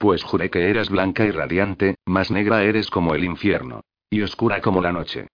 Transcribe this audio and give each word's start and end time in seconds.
Pues 0.00 0.22
juré 0.22 0.48
que 0.48 0.70
eras 0.70 0.88
blanca 0.88 1.26
y 1.26 1.30
radiante, 1.30 1.96
más 2.06 2.30
negra 2.30 2.64
eres 2.64 2.88
como 2.88 3.14
el 3.14 3.22
infierno. 3.22 3.82
Y 4.08 4.22
oscura 4.22 4.62
como 4.62 4.80
la 4.80 4.92
noche. 4.92 5.28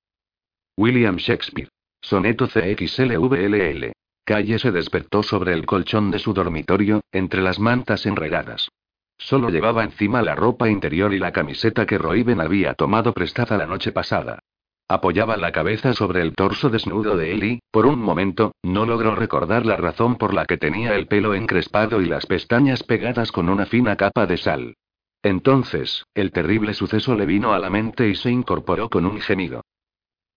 William 0.76 1.18
Shakespeare. 1.18 1.68
Soneto 2.00 2.48
CXLVLL. 2.48 3.92
Calle 4.24 4.58
se 4.58 4.72
despertó 4.72 5.22
sobre 5.22 5.52
el 5.52 5.66
colchón 5.66 6.10
de 6.10 6.18
su 6.18 6.34
dormitorio, 6.34 7.02
entre 7.12 7.42
las 7.42 7.60
mantas 7.60 8.06
enredadas. 8.06 8.68
Solo 9.16 9.50
llevaba 9.50 9.84
encima 9.84 10.20
la 10.20 10.34
ropa 10.34 10.68
interior 10.68 11.14
y 11.14 11.20
la 11.20 11.30
camiseta 11.30 11.86
que 11.86 11.96
Roiben 11.96 12.40
había 12.40 12.74
tomado 12.74 13.12
prestada 13.12 13.56
la 13.56 13.66
noche 13.66 13.92
pasada. 13.92 14.40
Apoyaba 14.88 15.36
la 15.36 15.50
cabeza 15.50 15.94
sobre 15.94 16.22
el 16.22 16.34
torso 16.34 16.70
desnudo 16.70 17.16
de 17.16 17.32
él 17.32 17.44
y, 17.44 17.60
por 17.72 17.86
un 17.86 17.98
momento, 17.98 18.52
no 18.62 18.86
logró 18.86 19.16
recordar 19.16 19.66
la 19.66 19.76
razón 19.76 20.14
por 20.14 20.32
la 20.32 20.46
que 20.46 20.58
tenía 20.58 20.94
el 20.94 21.08
pelo 21.08 21.34
encrespado 21.34 22.00
y 22.00 22.06
las 22.06 22.26
pestañas 22.26 22.84
pegadas 22.84 23.32
con 23.32 23.48
una 23.48 23.66
fina 23.66 23.96
capa 23.96 24.26
de 24.26 24.36
sal. 24.36 24.76
Entonces, 25.22 26.04
el 26.14 26.30
terrible 26.30 26.72
suceso 26.72 27.16
le 27.16 27.26
vino 27.26 27.52
a 27.52 27.58
la 27.58 27.68
mente 27.68 28.08
y 28.08 28.14
se 28.14 28.30
incorporó 28.30 28.88
con 28.88 29.06
un 29.06 29.20
gemido. 29.20 29.62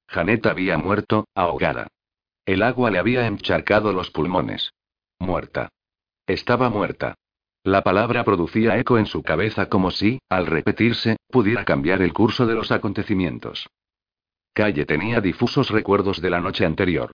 Janet 0.07 0.47
había 0.47 0.79
muerto, 0.79 1.27
ahogada. 1.35 1.87
El 2.43 2.63
agua 2.63 2.89
le 2.89 2.97
había 2.97 3.27
encharcado 3.27 3.93
los 3.93 4.09
pulmones. 4.09 4.73
Muerta. 5.19 5.69
Estaba 6.25 6.71
muerta. 6.71 7.13
La 7.63 7.83
palabra 7.83 8.23
producía 8.23 8.79
eco 8.79 8.97
en 8.97 9.05
su 9.05 9.21
cabeza 9.21 9.67
como 9.67 9.91
si, 9.91 10.17
al 10.27 10.47
repetirse, 10.47 11.17
pudiera 11.29 11.65
cambiar 11.65 12.01
el 12.01 12.13
curso 12.13 12.47
de 12.47 12.55
los 12.55 12.71
acontecimientos. 12.71 13.69
Calle 14.53 14.85
tenía 14.85 15.21
difusos 15.21 15.69
recuerdos 15.69 16.21
de 16.21 16.29
la 16.29 16.39
noche 16.39 16.65
anterior. 16.65 17.11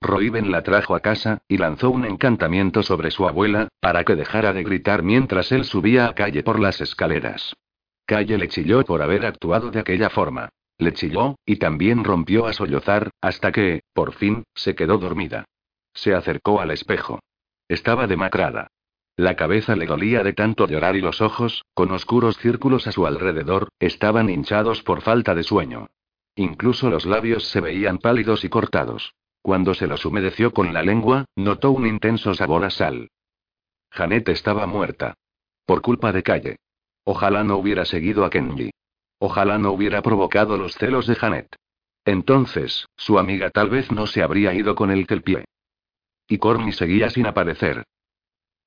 Roiben 0.00 0.50
la 0.50 0.62
trajo 0.62 0.94
a 0.94 1.00
casa, 1.00 1.38
y 1.48 1.58
lanzó 1.58 1.90
un 1.90 2.04
encantamiento 2.04 2.82
sobre 2.82 3.10
su 3.10 3.26
abuela, 3.26 3.68
para 3.80 4.04
que 4.04 4.14
dejara 4.14 4.52
de 4.52 4.62
gritar 4.62 5.02
mientras 5.02 5.50
él 5.50 5.64
subía 5.64 6.06
a 6.06 6.14
Calle 6.14 6.42
por 6.42 6.60
las 6.60 6.80
escaleras. 6.80 7.54
Calle 8.06 8.38
le 8.38 8.48
chilló 8.48 8.84
por 8.84 9.02
haber 9.02 9.26
actuado 9.26 9.70
de 9.70 9.80
aquella 9.80 10.08
forma. 10.08 10.48
Le 10.78 10.92
chilló, 10.92 11.36
y 11.44 11.56
también 11.56 12.04
rompió 12.04 12.46
a 12.46 12.52
sollozar, 12.52 13.10
hasta 13.20 13.50
que, 13.50 13.82
por 13.92 14.12
fin, 14.12 14.44
se 14.54 14.76
quedó 14.76 14.98
dormida. 14.98 15.44
Se 15.92 16.14
acercó 16.14 16.60
al 16.60 16.70
espejo. 16.70 17.18
Estaba 17.68 18.06
demacrada. 18.06 18.68
La 19.16 19.34
cabeza 19.34 19.74
le 19.74 19.86
dolía 19.86 20.22
de 20.22 20.32
tanto 20.32 20.68
llorar 20.68 20.94
y 20.94 21.00
los 21.00 21.20
ojos, 21.20 21.64
con 21.74 21.90
oscuros 21.90 22.38
círculos 22.38 22.86
a 22.86 22.92
su 22.92 23.04
alrededor, 23.04 23.68
estaban 23.80 24.30
hinchados 24.30 24.84
por 24.84 25.02
falta 25.02 25.34
de 25.34 25.42
sueño. 25.42 25.88
Incluso 26.38 26.88
los 26.88 27.04
labios 27.04 27.48
se 27.48 27.60
veían 27.60 27.98
pálidos 27.98 28.44
y 28.44 28.48
cortados. 28.48 29.16
Cuando 29.42 29.74
se 29.74 29.88
los 29.88 30.06
humedeció 30.06 30.52
con 30.52 30.72
la 30.72 30.84
lengua, 30.84 31.24
notó 31.34 31.72
un 31.72 31.84
intenso 31.84 32.32
sabor 32.32 32.64
a 32.64 32.70
sal. 32.70 33.10
Janet 33.90 34.28
estaba 34.28 34.64
muerta. 34.68 35.14
Por 35.66 35.82
culpa 35.82 36.12
de 36.12 36.22
Calle. 36.22 36.56
Ojalá 37.02 37.42
no 37.42 37.56
hubiera 37.56 37.84
seguido 37.84 38.24
a 38.24 38.30
Kenji. 38.30 38.70
Ojalá 39.18 39.58
no 39.58 39.72
hubiera 39.72 40.00
provocado 40.00 40.56
los 40.56 40.74
celos 40.74 41.08
de 41.08 41.16
Janet. 41.16 41.56
Entonces, 42.04 42.86
su 42.96 43.18
amiga 43.18 43.50
tal 43.50 43.70
vez 43.70 43.90
no 43.90 44.06
se 44.06 44.22
habría 44.22 44.54
ido 44.54 44.76
con 44.76 44.92
el 44.92 45.06
pie. 45.06 45.44
Y 46.28 46.38
Corny 46.38 46.70
seguía 46.70 47.10
sin 47.10 47.26
aparecer. 47.26 47.82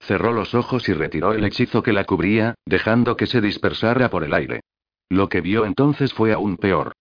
Cerró 0.02 0.34
los 0.34 0.56
ojos 0.56 0.90
y 0.90 0.94
retiró 0.94 1.32
el 1.32 1.46
hechizo 1.46 1.84
que 1.84 1.94
la 1.94 2.04
cubría, 2.04 2.54
dejando 2.66 3.16
que 3.16 3.28
se 3.28 3.40
dispersara 3.40 4.10
por 4.10 4.26
el 4.26 4.34
aire. 4.34 4.60
Lo 5.08 5.30
que 5.30 5.40
vio 5.40 5.66
entonces 5.66 6.14
fue 6.14 6.34
aún 6.34 6.58
peor. 6.58 6.92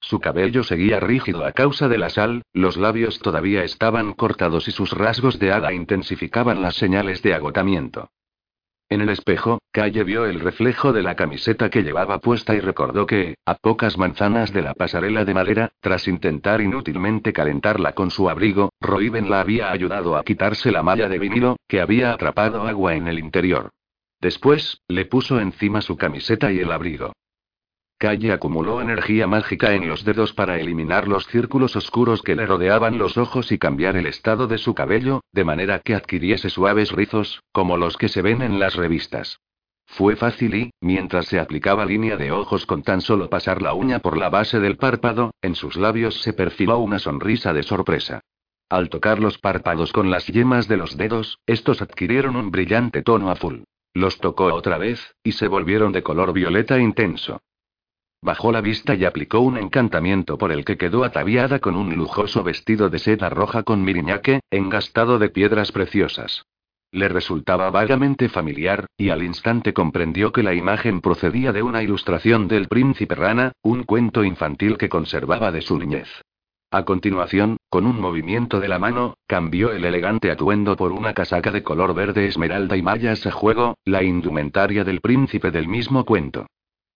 Su 0.00 0.18
cabello 0.18 0.64
seguía 0.64 0.98
rígido 0.98 1.44
a 1.44 1.52
causa 1.52 1.88
de 1.88 1.98
la 1.98 2.10
sal, 2.10 2.42
los 2.52 2.76
labios 2.76 3.18
todavía 3.18 3.64
estaban 3.64 4.14
cortados 4.14 4.66
y 4.66 4.72
sus 4.72 4.92
rasgos 4.92 5.38
de 5.38 5.52
hada 5.52 5.72
intensificaban 5.72 6.62
las 6.62 6.74
señales 6.74 7.22
de 7.22 7.34
agotamiento. 7.34 8.10
En 8.88 9.02
el 9.02 9.08
espejo, 9.10 9.60
Calle 9.70 10.02
vio 10.02 10.26
el 10.26 10.40
reflejo 10.40 10.92
de 10.92 11.02
la 11.02 11.14
camiseta 11.14 11.70
que 11.70 11.84
llevaba 11.84 12.18
puesta 12.18 12.56
y 12.56 12.60
recordó 12.60 13.06
que, 13.06 13.36
a 13.46 13.54
pocas 13.54 13.96
manzanas 13.96 14.52
de 14.52 14.62
la 14.62 14.74
pasarela 14.74 15.24
de 15.24 15.32
madera, 15.32 15.70
tras 15.80 16.08
intentar 16.08 16.60
inútilmente 16.60 17.32
calentarla 17.32 17.92
con 17.92 18.10
su 18.10 18.28
abrigo, 18.28 18.72
Roiben 18.80 19.30
la 19.30 19.42
había 19.42 19.70
ayudado 19.70 20.16
a 20.16 20.24
quitarse 20.24 20.72
la 20.72 20.82
malla 20.82 21.08
de 21.08 21.20
vinilo, 21.20 21.56
que 21.68 21.80
había 21.80 22.12
atrapado 22.12 22.66
agua 22.66 22.96
en 22.96 23.06
el 23.06 23.20
interior. 23.20 23.70
Después, 24.20 24.80
le 24.88 25.04
puso 25.04 25.38
encima 25.38 25.82
su 25.82 25.96
camiseta 25.96 26.50
y 26.50 26.58
el 26.58 26.72
abrigo. 26.72 27.12
Calle 28.00 28.32
acumuló 28.32 28.80
energía 28.80 29.26
mágica 29.26 29.74
en 29.74 29.86
los 29.86 30.06
dedos 30.06 30.32
para 30.32 30.58
eliminar 30.58 31.06
los 31.06 31.26
círculos 31.26 31.76
oscuros 31.76 32.22
que 32.22 32.34
le 32.34 32.46
rodeaban 32.46 32.96
los 32.96 33.18
ojos 33.18 33.52
y 33.52 33.58
cambiar 33.58 33.94
el 33.94 34.06
estado 34.06 34.46
de 34.46 34.56
su 34.56 34.74
cabello, 34.74 35.20
de 35.32 35.44
manera 35.44 35.80
que 35.80 35.94
adquiriese 35.94 36.48
suaves 36.48 36.92
rizos, 36.92 37.42
como 37.52 37.76
los 37.76 37.98
que 37.98 38.08
se 38.08 38.22
ven 38.22 38.40
en 38.40 38.58
las 38.58 38.74
revistas. 38.74 39.40
Fue 39.84 40.16
fácil 40.16 40.54
y, 40.54 40.70
mientras 40.80 41.26
se 41.26 41.38
aplicaba 41.38 41.84
línea 41.84 42.16
de 42.16 42.32
ojos 42.32 42.64
con 42.64 42.82
tan 42.82 43.02
solo 43.02 43.28
pasar 43.28 43.60
la 43.60 43.74
uña 43.74 43.98
por 43.98 44.16
la 44.16 44.30
base 44.30 44.60
del 44.60 44.78
párpado, 44.78 45.34
en 45.42 45.54
sus 45.54 45.76
labios 45.76 46.22
se 46.22 46.32
perfiló 46.32 46.78
una 46.78 47.00
sonrisa 47.00 47.52
de 47.52 47.64
sorpresa. 47.64 48.22
Al 48.70 48.88
tocar 48.88 49.18
los 49.18 49.36
párpados 49.36 49.92
con 49.92 50.10
las 50.10 50.26
yemas 50.26 50.68
de 50.68 50.78
los 50.78 50.96
dedos, 50.96 51.38
estos 51.44 51.82
adquirieron 51.82 52.36
un 52.36 52.50
brillante 52.50 53.02
tono 53.02 53.30
azul. 53.30 53.64
Los 53.92 54.16
tocó 54.20 54.46
otra 54.54 54.78
vez, 54.78 55.16
y 55.22 55.32
se 55.32 55.48
volvieron 55.48 55.92
de 55.92 56.02
color 56.02 56.32
violeta 56.32 56.78
intenso. 56.78 57.42
Bajó 58.22 58.52
la 58.52 58.60
vista 58.60 58.94
y 58.94 59.06
aplicó 59.06 59.40
un 59.40 59.56
encantamiento 59.56 60.36
por 60.36 60.52
el 60.52 60.64
que 60.64 60.76
quedó 60.76 61.04
ataviada 61.04 61.58
con 61.58 61.74
un 61.74 61.96
lujoso 61.96 62.42
vestido 62.42 62.90
de 62.90 62.98
seda 62.98 63.30
roja 63.30 63.62
con 63.62 63.82
miriñaque, 63.82 64.40
engastado 64.50 65.18
de 65.18 65.30
piedras 65.30 65.72
preciosas. 65.72 66.44
Le 66.92 67.08
resultaba 67.08 67.70
vagamente 67.70 68.28
familiar, 68.28 68.86
y 68.98 69.08
al 69.08 69.22
instante 69.22 69.72
comprendió 69.72 70.32
que 70.32 70.42
la 70.42 70.54
imagen 70.54 71.00
procedía 71.00 71.52
de 71.52 71.62
una 71.62 71.82
ilustración 71.82 72.46
del 72.46 72.68
príncipe 72.68 73.14
rana, 73.14 73.52
un 73.62 73.84
cuento 73.84 74.22
infantil 74.22 74.76
que 74.76 74.90
conservaba 74.90 75.50
de 75.50 75.62
su 75.62 75.78
niñez. 75.78 76.08
A 76.70 76.84
continuación, 76.84 77.56
con 77.70 77.86
un 77.86 77.98
movimiento 78.00 78.60
de 78.60 78.68
la 78.68 78.78
mano, 78.78 79.14
cambió 79.26 79.72
el 79.72 79.84
elegante 79.84 80.30
atuendo 80.30 80.76
por 80.76 80.92
una 80.92 81.14
casaca 81.14 81.50
de 81.52 81.62
color 81.62 81.94
verde 81.94 82.26
esmeralda 82.26 82.76
y 82.76 82.82
mallas 82.82 83.26
a 83.26 83.30
juego, 83.30 83.78
la 83.84 84.02
indumentaria 84.02 84.84
del 84.84 85.00
príncipe 85.00 85.50
del 85.50 85.68
mismo 85.68 86.04
cuento. 86.04 86.46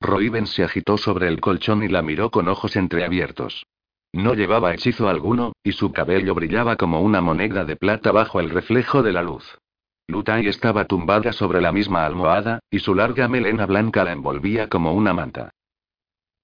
Roiben 0.05 0.47
se 0.47 0.63
agitó 0.63 0.99
sobre 0.99 1.29
el 1.29 1.41
colchón 1.41 1.83
y 1.83 1.89
la 1.89 2.03
miró 2.03 2.31
con 2.31 2.49
ojos 2.49 2.77
entreabiertos. 2.77 3.67
No 4.13 4.35
llevaba 4.35 4.75
hechizo 4.75 5.09
alguno, 5.09 5.55
y 5.65 5.73
su 5.73 5.93
cabello 5.93 6.35
brillaba 6.35 6.77
como 6.77 7.01
una 7.01 7.21
moneda 7.21 7.65
de 7.65 7.77
plata 7.77 8.13
bajo 8.13 8.39
el 8.39 8.51
reflejo 8.51 9.03
de 9.03 9.13
la 9.13 9.23
luz. 9.23 9.59
Lutai 10.07 10.47
estaba 10.47 10.85
tumbada 10.85 11.33
sobre 11.33 11.63
la 11.63 11.73
misma 11.73 12.05
almohada, 12.05 12.61
y 12.71 12.81
su 12.81 12.95
larga 12.95 13.27
melena 13.29 13.65
blanca 13.65 14.05
la 14.05 14.13
envolvía 14.13 14.69
como 14.69 14.93
una 14.93 15.15
manta. 15.15 15.51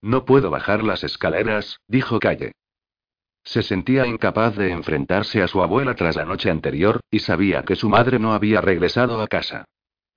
No 0.01 0.25
puedo 0.25 0.51
bajar 0.51 0.83
las 0.83 1.05
escaleras, 1.05 1.79
dijo 1.87 2.19
Calle. 2.19 2.53
Se 3.45 3.63
sentía 3.63 4.07
incapaz 4.07 4.57
de 4.57 4.71
enfrentarse 4.73 5.43
a 5.43 5.49
su 5.49 5.63
abuela 5.63 5.95
tras 5.95 6.17
la 6.17 6.25
noche 6.25 6.51
anterior, 6.51 7.01
y 7.11 7.19
sabía 7.19 7.63
que 7.63 7.77
su 7.77 7.91
madre 7.91 8.19
no 8.19 8.33
había 8.33 8.63
regresado 8.63 9.21
a 9.21 9.29
casa. 9.29 9.67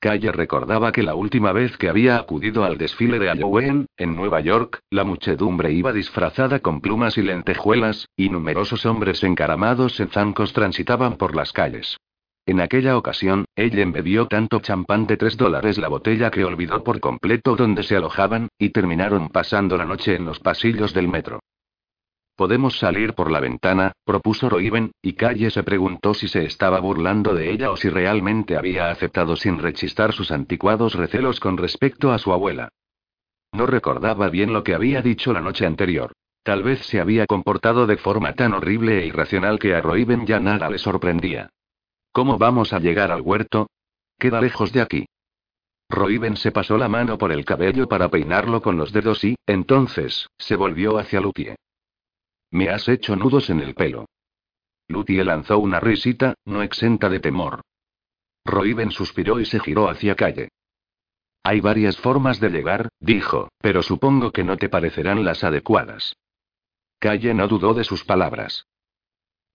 Calle 0.03 0.33
recordaba 0.33 0.91
que 0.91 1.01
la 1.01 1.15
última 1.15 1.53
vez 1.53 1.77
que 1.77 1.87
había 1.87 2.17
acudido 2.17 2.65
al 2.65 2.77
desfile 2.77 3.19
de 3.19 3.27
Halloween, 3.27 3.85
en 3.95 4.17
Nueva 4.17 4.41
York, 4.41 4.79
la 4.89 5.05
muchedumbre 5.05 5.71
iba 5.71 5.93
disfrazada 5.93 6.59
con 6.59 6.81
plumas 6.81 7.17
y 7.17 7.21
lentejuelas, 7.21 8.09
y 8.17 8.27
numerosos 8.27 8.85
hombres 8.85 9.23
encaramados 9.23 10.01
en 10.01 10.09
zancos 10.09 10.51
transitaban 10.51 11.15
por 11.15 11.37
las 11.37 11.53
calles. 11.53 11.95
En 12.45 12.59
aquella 12.59 12.97
ocasión, 12.97 13.45
ella 13.55 13.81
embebió 13.81 14.27
tanto 14.27 14.59
champán 14.59 15.07
de 15.07 15.15
tres 15.15 15.37
dólares 15.37 15.77
la 15.77 15.87
botella 15.87 16.31
que 16.31 16.43
olvidó 16.43 16.83
por 16.83 16.99
completo 16.99 17.55
dónde 17.55 17.83
se 17.83 17.95
alojaban, 17.95 18.49
y 18.59 18.71
terminaron 18.71 19.29
pasando 19.29 19.77
la 19.77 19.85
noche 19.85 20.17
en 20.17 20.25
los 20.25 20.41
pasillos 20.41 20.93
del 20.93 21.07
metro. 21.07 21.39
Podemos 22.35 22.79
salir 22.79 23.13
por 23.13 23.29
la 23.29 23.39
ventana, 23.39 23.91
propuso 24.05 24.49
Roiven, 24.49 24.91
y 25.03 25.13
Calle 25.13 25.51
se 25.51 25.61
preguntó 25.61 26.15
si 26.15 26.27
se 26.27 26.45
estaba 26.45 26.79
burlando 26.79 27.35
de 27.35 27.51
ella 27.51 27.69
o 27.69 27.77
si 27.77 27.89
realmente 27.89 28.57
había 28.57 28.89
aceptado 28.89 29.35
sin 29.35 29.59
rechistar 29.59 30.13
sus 30.13 30.31
anticuados 30.31 30.95
recelos 30.95 31.39
con 31.39 31.57
respecto 31.57 32.11
a 32.11 32.17
su 32.17 32.33
abuela. 32.33 32.69
No 33.51 33.67
recordaba 33.67 34.29
bien 34.29 34.51
lo 34.51 34.63
que 34.63 34.73
había 34.73 35.03
dicho 35.03 35.31
la 35.31 35.41
noche 35.41 35.67
anterior. 35.67 36.11
Tal 36.41 36.63
vez 36.63 36.79
se 36.87 36.99
había 36.99 37.27
comportado 37.27 37.85
de 37.85 37.97
forma 37.97 38.33
tan 38.33 38.53
horrible 38.53 39.03
e 39.03 39.05
irracional 39.05 39.59
que 39.59 39.75
a 39.75 39.81
Roiven 39.81 40.25
ya 40.25 40.39
nada 40.39 40.69
le 40.71 40.79
sorprendía. 40.79 41.51
¿Cómo 42.11 42.39
vamos 42.39 42.73
a 42.73 42.79
llegar 42.79 43.11
al 43.11 43.21
huerto? 43.21 43.67
Queda 44.17 44.41
lejos 44.41 44.73
de 44.73 44.81
aquí. 44.81 45.05
Roiben 45.87 46.35
se 46.35 46.51
pasó 46.51 46.77
la 46.79 46.89
mano 46.89 47.19
por 47.19 47.31
el 47.31 47.45
cabello 47.45 47.87
para 47.87 48.09
peinarlo 48.09 48.61
con 48.61 48.77
los 48.77 48.91
dedos 48.91 49.23
y, 49.23 49.35
entonces, 49.45 50.27
se 50.39 50.55
volvió 50.55 50.97
hacia 50.97 51.21
Lutie. 51.21 51.55
Me 52.53 52.69
has 52.69 52.87
hecho 52.87 53.15
nudos 53.15 53.49
en 53.49 53.61
el 53.61 53.73
pelo. 53.73 54.05
Lutie 54.87 55.23
lanzó 55.23 55.57
una 55.57 55.79
risita, 55.79 56.35
no 56.45 56.61
exenta 56.61 57.09
de 57.09 57.19
temor. 57.19 57.61
Roiben 58.45 58.91
suspiró 58.91 59.39
y 59.39 59.45
se 59.45 59.59
giró 59.59 59.89
hacia 59.89 60.15
calle. 60.15 60.49
Hay 61.41 61.61
varias 61.61 61.97
formas 61.97 62.39
de 62.39 62.51
llegar, 62.51 62.89
dijo, 62.99 63.49
pero 63.57 63.81
supongo 63.81 64.31
que 64.31 64.43
no 64.43 64.57
te 64.57 64.69
parecerán 64.69 65.25
las 65.25 65.43
adecuadas. 65.43 66.15
Calle 66.99 67.33
no 67.33 67.47
dudó 67.47 67.73
de 67.73 67.83
sus 67.83 68.03
palabras. 68.03 68.67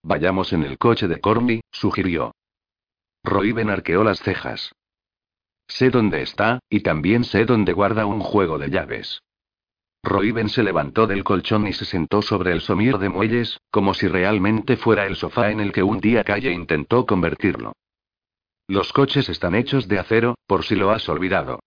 Vayamos 0.03 0.53
en 0.53 0.65
el 0.65 0.77
coche 0.77 1.07
de 1.07 1.21
Corny, 1.21 1.61
sugirió. 1.71 2.35
Roiben 3.23 3.71
arqueó 3.71 4.03
las 4.03 4.19
cejas. 4.19 4.73
Sé 5.69 5.91
dónde 5.91 6.23
está, 6.23 6.59
y 6.69 6.81
también 6.81 7.23
sé 7.23 7.45
dónde 7.45 7.75
guarda 7.75 8.07
un 8.07 8.19
juego 8.19 8.59
de 8.59 8.71
llaves. 8.71 9.21
Roiben 10.03 10.49
se 10.49 10.63
levantó 10.63 11.07
del 11.07 11.25
colchón 11.25 11.67
y 11.67 11.73
se 11.73 11.85
sentó 11.85 12.23
sobre 12.23 12.53
el 12.53 12.61
somier 12.61 12.99
de 12.99 13.09
muelles, 13.09 13.61
como 13.71 13.95
si 13.95 14.09
realmente 14.09 14.77
fuera 14.77 15.07
el 15.07 15.17
sofá 15.17 15.51
en 15.51 15.61
el 15.61 15.73
que 15.73 15.83
un 15.83 16.01
día 16.01 16.25
Calle 16.25 16.53
intentó 16.53 17.05
convertirlo. 17.05 17.73
Los 18.69 18.93
coches 18.93 19.29
están 19.29 19.55
hechos 19.55 19.89
de 19.89 19.99
acero, 19.99 20.37
por 20.47 20.65
si 20.65 20.77
lo 20.77 20.91
has 20.91 21.09
olvidado. 21.09 21.61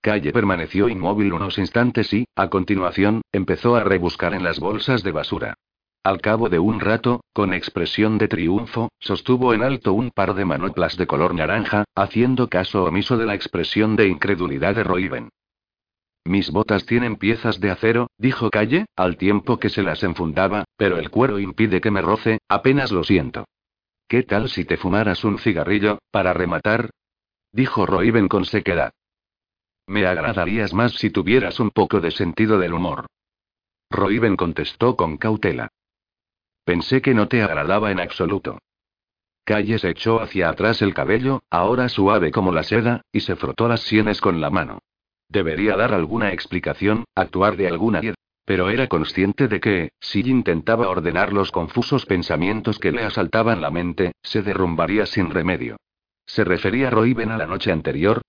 Calle 0.00 0.32
permaneció 0.32 0.88
inmóvil 0.88 1.32
unos 1.32 1.58
instantes 1.58 2.12
y, 2.12 2.26
a 2.36 2.50
continuación, 2.50 3.22
empezó 3.32 3.76
a 3.76 3.84
rebuscar 3.84 4.34
en 4.34 4.42
las 4.42 4.58
bolsas 4.60 5.02
de 5.02 5.12
basura. 5.12 5.54
Al 6.02 6.20
cabo 6.20 6.50
de 6.50 6.58
un 6.58 6.80
rato, 6.80 7.22
con 7.32 7.54
expresión 7.54 8.18
de 8.18 8.28
triunfo, 8.28 8.90
sostuvo 8.98 9.54
en 9.54 9.62
alto 9.62 9.94
un 9.94 10.10
par 10.10 10.34
de 10.34 10.44
manoplas 10.44 10.98
de 10.98 11.06
color 11.06 11.34
naranja, 11.34 11.84
haciendo 11.94 12.48
caso 12.50 12.84
omiso 12.84 13.16
de 13.16 13.24
la 13.24 13.34
expresión 13.34 13.96
de 13.96 14.08
incredulidad 14.08 14.74
de 14.74 14.84
Roiven. 14.84 15.30
Mis 16.24 16.50
botas 16.50 16.86
tienen 16.86 17.16
piezas 17.16 17.60
de 17.60 17.70
acero, 17.70 18.08
dijo 18.16 18.48
Calle, 18.48 18.86
al 18.96 19.18
tiempo 19.18 19.58
que 19.58 19.68
se 19.68 19.82
las 19.82 20.02
enfundaba, 20.02 20.64
pero 20.76 20.96
el 20.96 21.10
cuero 21.10 21.38
impide 21.38 21.82
que 21.82 21.90
me 21.90 22.00
roce, 22.00 22.38
apenas 22.48 22.92
lo 22.92 23.04
siento. 23.04 23.44
¿Qué 24.08 24.22
tal 24.22 24.48
si 24.48 24.64
te 24.64 24.78
fumaras 24.78 25.24
un 25.24 25.38
cigarrillo, 25.38 25.98
para 26.10 26.32
rematar? 26.32 26.90
dijo 27.52 27.84
Roiven 27.84 28.28
con 28.28 28.46
sequedad. 28.46 28.92
Me 29.86 30.06
agradarías 30.06 30.72
más 30.72 30.94
si 30.94 31.10
tuvieras 31.10 31.60
un 31.60 31.70
poco 31.70 32.00
de 32.00 32.10
sentido 32.10 32.58
del 32.58 32.72
humor. 32.72 33.06
Roiven 33.90 34.36
contestó 34.36 34.96
con 34.96 35.18
cautela. 35.18 35.68
Pensé 36.64 37.02
que 37.02 37.12
no 37.12 37.28
te 37.28 37.42
agradaba 37.42 37.90
en 37.90 38.00
absoluto. 38.00 38.58
Calle 39.44 39.78
se 39.78 39.90
echó 39.90 40.22
hacia 40.22 40.48
atrás 40.48 40.80
el 40.80 40.94
cabello, 40.94 41.42
ahora 41.50 41.90
suave 41.90 42.30
como 42.30 42.50
la 42.50 42.62
seda, 42.62 43.02
y 43.12 43.20
se 43.20 43.36
frotó 43.36 43.68
las 43.68 43.82
sienes 43.82 44.22
con 44.22 44.40
la 44.40 44.48
mano. 44.48 44.80
Debería 45.34 45.76
dar 45.76 45.92
alguna 45.92 46.32
explicación, 46.32 47.04
actuar 47.16 47.56
de 47.56 47.66
alguna 47.66 48.00
pero 48.46 48.68
era 48.68 48.88
consciente 48.88 49.48
de 49.48 49.58
que, 49.58 49.88
si 50.00 50.20
intentaba 50.20 50.88
ordenar 50.88 51.32
los 51.32 51.50
confusos 51.50 52.04
pensamientos 52.04 52.78
que 52.78 52.92
le 52.92 53.02
asaltaban 53.02 53.62
la 53.62 53.70
mente, 53.70 54.12
se 54.22 54.42
derrumbaría 54.42 55.06
sin 55.06 55.30
remedio. 55.30 55.78
¿Se 56.26 56.44
refería 56.44 56.90
Roiben 56.90 57.30
a 57.30 57.38
la 57.38 57.46
noche 57.46 57.72
anterior? 57.72 58.20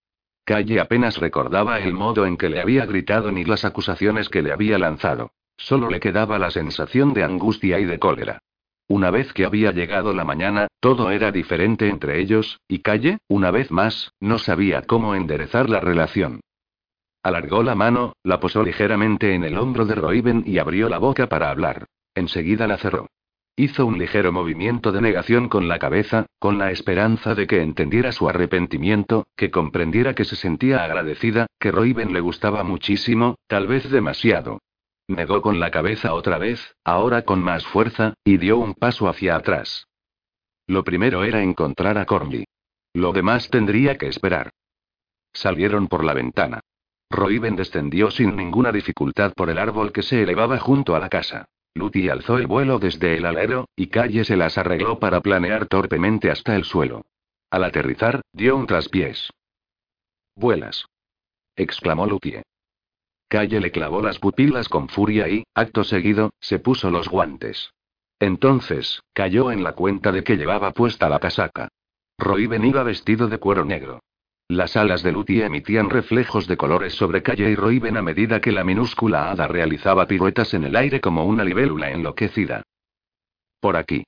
Calle 0.46 0.80
apenas 0.80 1.18
recordaba 1.18 1.80
el 1.80 1.94
modo 1.94 2.26
en 2.26 2.38
que 2.38 2.48
le 2.48 2.62
había 2.62 2.86
gritado 2.86 3.32
ni 3.32 3.44
las 3.44 3.66
acusaciones 3.66 4.30
que 4.30 4.42
le 4.42 4.54
había 4.54 4.80
lanzado. 4.80 5.32
Solo 5.58 5.90
le 5.90 6.00
quedaba 6.00 6.40
la 6.40 6.50
sensación 6.50 7.14
de 7.14 7.24
angustia 7.24 7.80
y 7.80 7.86
de 7.86 8.00
cólera. 8.00 8.40
Una 8.88 9.12
vez 9.12 9.34
que 9.34 9.46
había 9.46 9.72
llegado 9.74 10.14
la 10.14 10.24
mañana, 10.24 10.68
todo 10.80 11.12
era 11.12 11.32
diferente 11.32 11.90
entre 11.90 12.22
ellos, 12.22 12.62
y 12.70 12.80
Calle, 12.80 13.18
una 13.28 13.52
vez 13.52 13.70
más, 13.70 14.14
no 14.22 14.38
sabía 14.38 14.84
cómo 14.84 15.14
enderezar 15.14 15.70
la 15.70 15.82
relación. 15.82 16.40
Alargó 17.26 17.64
la 17.64 17.74
mano, 17.74 18.14
la 18.22 18.40
posó 18.40 18.62
ligeramente 18.62 19.34
en 19.34 19.44
el 19.44 19.58
hombro 19.58 19.88
de 19.88 19.96
Roiben 19.96 20.44
y 20.46 20.60
abrió 20.60 20.90
la 20.90 21.00
boca 21.00 21.28
para 21.28 21.50
hablar. 21.50 21.88
Enseguida 22.14 22.68
la 22.68 22.78
cerró. 22.78 23.08
Hizo 23.56 23.88
un 23.88 23.98
ligero 23.98 24.32
movimiento 24.32 24.92
de 24.92 25.02
negación 25.02 25.50
con 25.50 25.68
la 25.68 25.80
cabeza, 25.80 26.28
con 26.38 26.60
la 26.60 26.70
esperanza 26.70 27.34
de 27.34 27.48
que 27.48 27.64
entendiera 27.64 28.12
su 28.12 28.30
arrepentimiento, 28.30 29.26
que 29.36 29.50
comprendiera 29.50 30.14
que 30.14 30.24
se 30.24 30.36
sentía 30.36 30.84
agradecida, 30.84 31.48
que 31.60 31.72
Roiben 31.72 32.14
le 32.14 32.20
gustaba 32.20 32.64
muchísimo, 32.64 33.40
tal 33.48 33.66
vez 33.66 33.90
demasiado. 33.90 34.60
Negó 35.08 35.42
con 35.42 35.60
la 35.60 35.72
cabeza 35.72 36.14
otra 36.14 36.38
vez, 36.38 36.76
ahora 36.84 37.24
con 37.24 37.42
más 37.42 37.66
fuerza, 37.66 38.14
y 38.24 38.38
dio 38.38 38.60
un 38.60 38.76
paso 38.76 39.10
hacia 39.10 39.36
atrás. 39.36 39.88
Lo 40.68 40.84
primero 40.84 41.24
era 41.24 41.42
encontrar 41.42 41.98
a 41.98 42.06
Cornby. 42.06 42.46
Lo 42.94 43.14
demás 43.14 43.50
tendría 43.50 43.98
que 43.98 44.10
esperar. 44.10 44.52
Salieron 45.34 45.88
por 45.88 46.04
la 46.04 46.14
ventana. 46.14 46.62
Roiben 47.16 47.56
descendió 47.56 48.12
sin 48.12 48.36
ninguna 48.36 48.74
dificultad 48.74 49.34
por 49.34 49.50
el 49.50 49.58
árbol 49.58 49.94
que 49.94 50.04
se 50.04 50.22
elevaba 50.22 50.60
junto 50.60 50.96
a 50.96 51.00
la 51.00 51.08
casa. 51.08 51.46
Luty 51.74 52.10
alzó 52.10 52.38
el 52.38 52.48
vuelo 52.48 52.78
desde 52.78 53.16
el 53.16 53.26
alero, 53.26 53.70
y 53.76 53.88
Calle 53.88 54.26
se 54.26 54.36
las 54.36 54.58
arregló 54.58 55.00
para 55.00 55.22
planear 55.22 55.68
torpemente 55.68 56.30
hasta 56.30 56.56
el 56.56 56.66
suelo. 56.66 57.06
Al 57.50 57.64
aterrizar, 57.64 58.22
dio 58.34 58.58
un 58.58 58.68
traspiés. 58.68 59.30
Vuelas. 60.36 60.86
exclamó 61.56 62.06
Lutie. 62.06 62.44
Calle 63.30 63.62
le 63.62 63.72
clavó 63.72 64.02
las 64.02 64.20
pupilas 64.20 64.68
con 64.68 64.90
furia 64.90 65.30
y, 65.30 65.46
acto 65.54 65.86
seguido, 65.86 66.32
se 66.42 66.60
puso 66.60 66.92
los 66.92 67.08
guantes. 67.08 67.72
Entonces, 68.20 69.02
cayó 69.14 69.52
en 69.52 69.64
la 69.64 69.74
cuenta 69.74 70.12
de 70.12 70.24
que 70.24 70.36
llevaba 70.36 70.72
puesta 70.72 71.08
la 71.08 71.20
casaca. 71.20 71.70
Roiben 72.18 72.66
iba 72.66 72.84
vestido 72.84 73.28
de 73.30 73.38
cuero 73.38 73.64
negro. 73.64 74.02
Las 74.48 74.78
alas 74.78 75.02
de 75.02 75.12
Luty 75.12 75.42
emitían 75.42 75.90
reflejos 75.90 76.48
de 76.48 76.56
colores 76.56 76.94
sobre 76.94 77.24
Calle 77.24 77.50
y 77.50 77.56
Roiben 77.56 77.98
a 77.98 78.04
medida 78.04 78.42
que 78.42 78.52
la 78.52 78.64
minúscula 78.64 79.32
hada 79.32 79.48
realizaba 79.48 80.06
piruetas 80.06 80.54
en 80.54 80.66
el 80.66 80.76
aire 80.76 81.02
como 81.02 81.26
una 81.26 81.44
libélula 81.44 81.90
enloquecida. 81.90 82.62
Por 83.60 83.76
aquí. 83.76 84.04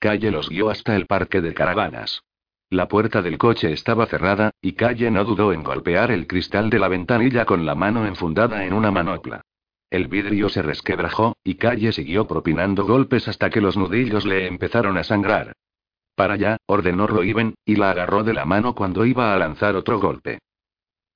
Calle 0.00 0.32
los 0.32 0.48
guió 0.48 0.68
hasta 0.68 0.96
el 0.96 1.06
parque 1.06 1.40
de 1.40 1.54
caravanas. 1.54 2.22
La 2.70 2.88
puerta 2.88 3.22
del 3.22 3.38
coche 3.38 3.72
estaba 3.72 4.06
cerrada, 4.06 4.50
y 4.60 4.72
Calle 4.72 5.12
no 5.12 5.24
dudó 5.24 5.52
en 5.52 5.62
golpear 5.62 6.10
el 6.10 6.26
cristal 6.26 6.68
de 6.68 6.80
la 6.80 6.88
ventanilla 6.88 7.44
con 7.44 7.64
la 7.64 7.76
mano 7.76 8.04
enfundada 8.04 8.64
en 8.64 8.72
una 8.72 8.90
manopla. 8.90 9.42
El 9.88 10.08
vidrio 10.08 10.48
se 10.48 10.62
resquebrajó, 10.62 11.36
y 11.44 11.54
Calle 11.54 11.92
siguió 11.92 12.26
propinando 12.26 12.84
golpes 12.84 13.28
hasta 13.28 13.48
que 13.50 13.60
los 13.60 13.76
nudillos 13.76 14.26
le 14.26 14.48
empezaron 14.48 14.98
a 14.98 15.04
sangrar. 15.04 15.54
Para 16.16 16.34
allá, 16.34 16.56
ordenó 16.64 17.06
Roiven, 17.06 17.54
y 17.66 17.76
la 17.76 17.90
agarró 17.90 18.24
de 18.24 18.32
la 18.32 18.46
mano 18.46 18.74
cuando 18.74 19.04
iba 19.04 19.34
a 19.34 19.38
lanzar 19.38 19.76
otro 19.76 20.00
golpe. 20.00 20.38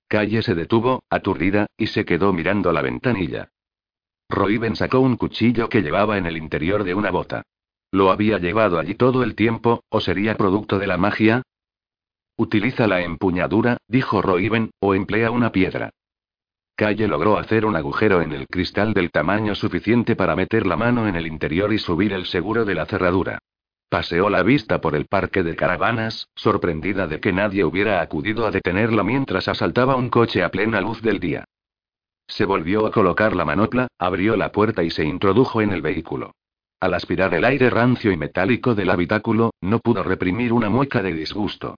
Calle 0.06 0.43
se 0.43 0.55
detuvo, 0.55 1.02
aturdida, 1.08 1.66
y 1.78 1.87
se 1.87 2.04
quedó 2.04 2.35
mirando 2.35 2.71
la 2.71 2.83
ventanilla. 2.83 3.49
Roiven 4.28 4.76
sacó 4.76 5.00
un 5.00 5.16
cuchillo 5.16 5.71
que 5.71 5.80
llevaba 5.80 6.19
en 6.19 6.26
el 6.26 6.37
interior 6.37 6.85
de 6.85 6.95
una 6.95 7.11
bota. 7.11 7.42
¿Lo 7.90 8.11
había 8.11 8.38
llevado 8.38 8.78
allí 8.78 8.95
todo 8.95 9.23
el 9.23 9.35
tiempo, 9.35 9.83
o 9.88 10.00
sería 10.00 10.37
producto 10.37 10.78
de 10.78 10.87
la 10.87 10.99
magia? 10.99 11.42
Utiliza 12.37 12.87
la 12.87 13.00
empuñadura, 13.00 13.78
dijo 13.88 14.21
Roiven, 14.21 14.71
o 14.80 14.95
emplea 14.95 15.30
una 15.30 15.50
piedra. 15.50 15.90
Calle 16.76 17.09
logró 17.09 17.38
hacer 17.38 17.64
un 17.64 17.75
agujero 17.75 18.21
en 18.21 18.33
el 18.33 18.47
cristal 18.47 18.92
del 18.92 19.11
tamaño 19.11 19.54
suficiente 19.54 20.14
para 20.14 20.37
meter 20.37 20.66
la 20.66 20.76
mano 20.76 21.09
en 21.09 21.16
el 21.16 21.26
interior 21.26 21.73
y 21.73 21.78
subir 21.78 22.12
el 22.12 22.26
seguro 22.26 22.66
de 22.66 22.75
la 22.75 22.85
cerradura. 22.87 23.38
Paseó 23.90 24.30
la 24.30 24.44
vista 24.44 24.80
por 24.80 24.94
el 24.94 25.06
parque 25.06 25.42
de 25.42 25.56
caravanas, 25.56 26.28
sorprendida 26.37 27.09
de 27.09 27.18
que 27.18 27.32
nadie 27.32 27.64
hubiera 27.64 28.00
acudido 28.00 28.47
a 28.47 28.52
detenerla 28.52 29.02
mientras 29.02 29.49
asaltaba 29.49 29.97
un 29.97 30.11
coche 30.11 30.44
a 30.44 30.49
plena 30.49 30.80
luz 30.80 31.02
del 31.02 31.18
día. 31.18 31.44
Se 32.28 32.44
volvió 32.44 32.87
a 32.87 32.92
colocar 32.92 33.35
la 33.35 33.44
manopla, 33.44 33.88
abrió 33.99 34.37
la 34.37 34.52
puerta 34.52 34.85
y 34.85 34.90
se 34.90 35.04
introdujo 35.04 35.61
en 35.61 35.73
el 35.73 35.82
vehículo. 35.82 36.30
Al 36.78 36.94
aspirar 36.94 37.35
el 37.35 37.44
aire 37.44 37.68
rancio 37.68 38.12
y 38.12 38.16
metálico 38.16 38.76
del 38.76 38.90
habitáculo, 38.90 39.50
no 39.61 39.80
pudo 39.80 40.04
reprimir 40.04 40.52
una 40.52 40.70
mueca 40.70 41.02
de 41.02 41.12
disgusto. 41.12 41.75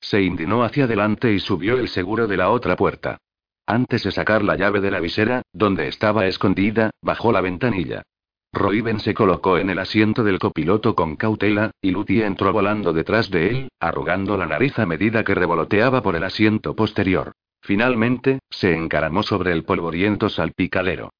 Se 0.00 0.22
indignó 0.22 0.62
hacia 0.62 0.84
adelante 0.84 1.32
y 1.32 1.40
subió 1.40 1.80
el 1.80 1.88
seguro 1.88 2.28
de 2.28 2.36
la 2.36 2.50
otra 2.50 2.76
puerta. 2.76 3.18
Antes 3.66 4.04
de 4.04 4.12
sacar 4.12 4.44
la 4.44 4.54
llave 4.54 4.80
de 4.80 4.92
la 4.92 5.00
visera, 5.00 5.42
donde 5.52 5.88
estaba 5.88 6.26
escondida, 6.26 6.90
bajó 7.02 7.32
la 7.32 7.40
ventanilla. 7.40 8.04
Roiben 8.52 9.00
se 9.00 9.14
colocó 9.14 9.58
en 9.58 9.70
el 9.70 9.78
asiento 9.78 10.24
del 10.24 10.38
copiloto 10.38 10.94
con 10.94 11.16
cautela, 11.16 11.72
y 11.80 11.90
Luty 11.90 12.22
entró 12.22 12.52
volando 12.52 12.92
detrás 12.92 13.30
de 13.30 13.48
él, 13.48 13.68
arrugando 13.80 14.36
la 14.36 14.46
nariz 14.46 14.78
a 14.78 14.86
medida 14.86 15.24
que 15.24 15.34
revoloteaba 15.34 16.02
por 16.02 16.16
el 16.16 16.24
asiento 16.24 16.74
posterior. 16.74 17.32
Finalmente, 17.60 18.38
se 18.48 18.74
encaramó 18.74 19.22
sobre 19.22 19.52
el 19.52 19.64
polvoriento 19.64 20.28
salpicadero. 20.28 21.10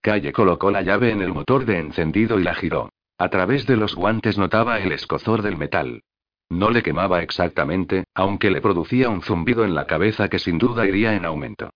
Calle 0.00 0.32
colocó 0.32 0.70
la 0.70 0.82
llave 0.82 1.10
en 1.10 1.20
el 1.20 1.32
motor 1.32 1.64
de 1.64 1.78
encendido 1.78 2.38
y 2.38 2.44
la 2.44 2.54
giró. 2.54 2.90
A 3.18 3.28
través 3.28 3.66
de 3.66 3.76
los 3.76 3.94
guantes 3.94 4.38
notaba 4.38 4.78
el 4.78 4.92
escozor 4.92 5.42
del 5.42 5.56
metal. 5.56 6.02
No 6.48 6.70
le 6.70 6.82
quemaba 6.82 7.22
exactamente, 7.22 8.04
aunque 8.14 8.50
le 8.50 8.60
producía 8.60 9.08
un 9.08 9.22
zumbido 9.22 9.64
en 9.64 9.74
la 9.74 9.86
cabeza 9.86 10.28
que 10.28 10.38
sin 10.38 10.58
duda 10.58 10.86
iría 10.86 11.14
en 11.14 11.24
aumento. 11.24 11.70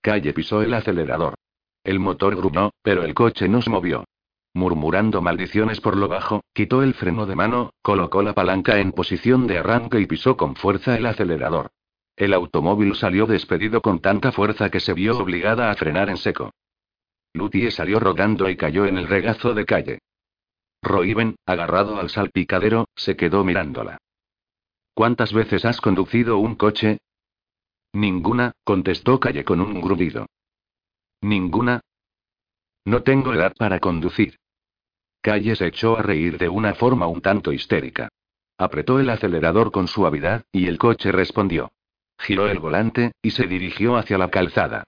Calle 0.00 0.32
pisó 0.32 0.62
el 0.62 0.72
acelerador. 0.72 1.34
El 1.84 2.00
motor 2.00 2.36
gruñó, 2.36 2.70
pero 2.82 3.04
el 3.04 3.12
coche 3.12 3.48
no 3.48 3.60
se 3.60 3.70
movió. 3.70 4.04
Murmurando 4.54 5.22
maldiciones 5.22 5.80
por 5.80 5.96
lo 5.96 6.08
bajo, 6.08 6.42
quitó 6.52 6.82
el 6.82 6.94
freno 6.94 7.24
de 7.24 7.34
mano, 7.34 7.72
colocó 7.80 8.22
la 8.22 8.34
palanca 8.34 8.78
en 8.78 8.92
posición 8.92 9.46
de 9.46 9.58
arranque 9.58 10.00
y 10.00 10.06
pisó 10.06 10.36
con 10.36 10.56
fuerza 10.56 10.96
el 10.96 11.06
acelerador. 11.06 11.70
El 12.16 12.34
automóvil 12.34 12.94
salió 12.94 13.26
despedido 13.26 13.80
con 13.80 14.00
tanta 14.00 14.30
fuerza 14.30 14.70
que 14.70 14.80
se 14.80 14.92
vio 14.92 15.16
obligada 15.18 15.70
a 15.70 15.74
frenar 15.74 16.10
en 16.10 16.18
seco. 16.18 16.52
Lutie 17.32 17.70
salió 17.70 17.98
rodando 17.98 18.50
y 18.50 18.56
cayó 18.56 18.84
en 18.84 18.98
el 18.98 19.08
regazo 19.08 19.54
de 19.54 19.64
calle. 19.64 19.98
Roiben, 20.82 21.36
agarrado 21.46 21.98
al 21.98 22.10
salpicadero, 22.10 22.86
se 22.94 23.16
quedó 23.16 23.44
mirándola. 23.44 23.98
¿Cuántas 24.94 25.32
veces 25.32 25.64
has 25.64 25.80
conducido 25.80 26.36
un 26.36 26.56
coche? 26.56 26.98
Ninguna, 27.94 28.52
contestó 28.64 29.18
Calle 29.20 29.44
con 29.44 29.60
un 29.60 29.80
grudido. 29.80 30.26
¿Ninguna? 31.22 31.80
No 32.84 33.02
tengo 33.02 33.32
edad 33.32 33.54
para 33.56 33.80
conducir. 33.80 34.38
Calle 35.22 35.54
se 35.54 35.68
echó 35.68 35.96
a 35.96 36.02
reír 36.02 36.36
de 36.36 36.48
una 36.48 36.74
forma 36.74 37.06
un 37.06 37.20
tanto 37.20 37.52
histérica. 37.52 38.08
Apretó 38.58 38.98
el 38.98 39.08
acelerador 39.08 39.70
con 39.70 39.86
suavidad, 39.86 40.44
y 40.50 40.66
el 40.66 40.78
coche 40.78 41.12
respondió. 41.12 41.70
Giró 42.18 42.48
el 42.48 42.58
volante, 42.58 43.12
y 43.22 43.30
se 43.30 43.46
dirigió 43.46 43.96
hacia 43.96 44.18
la 44.18 44.30
calzada. 44.30 44.84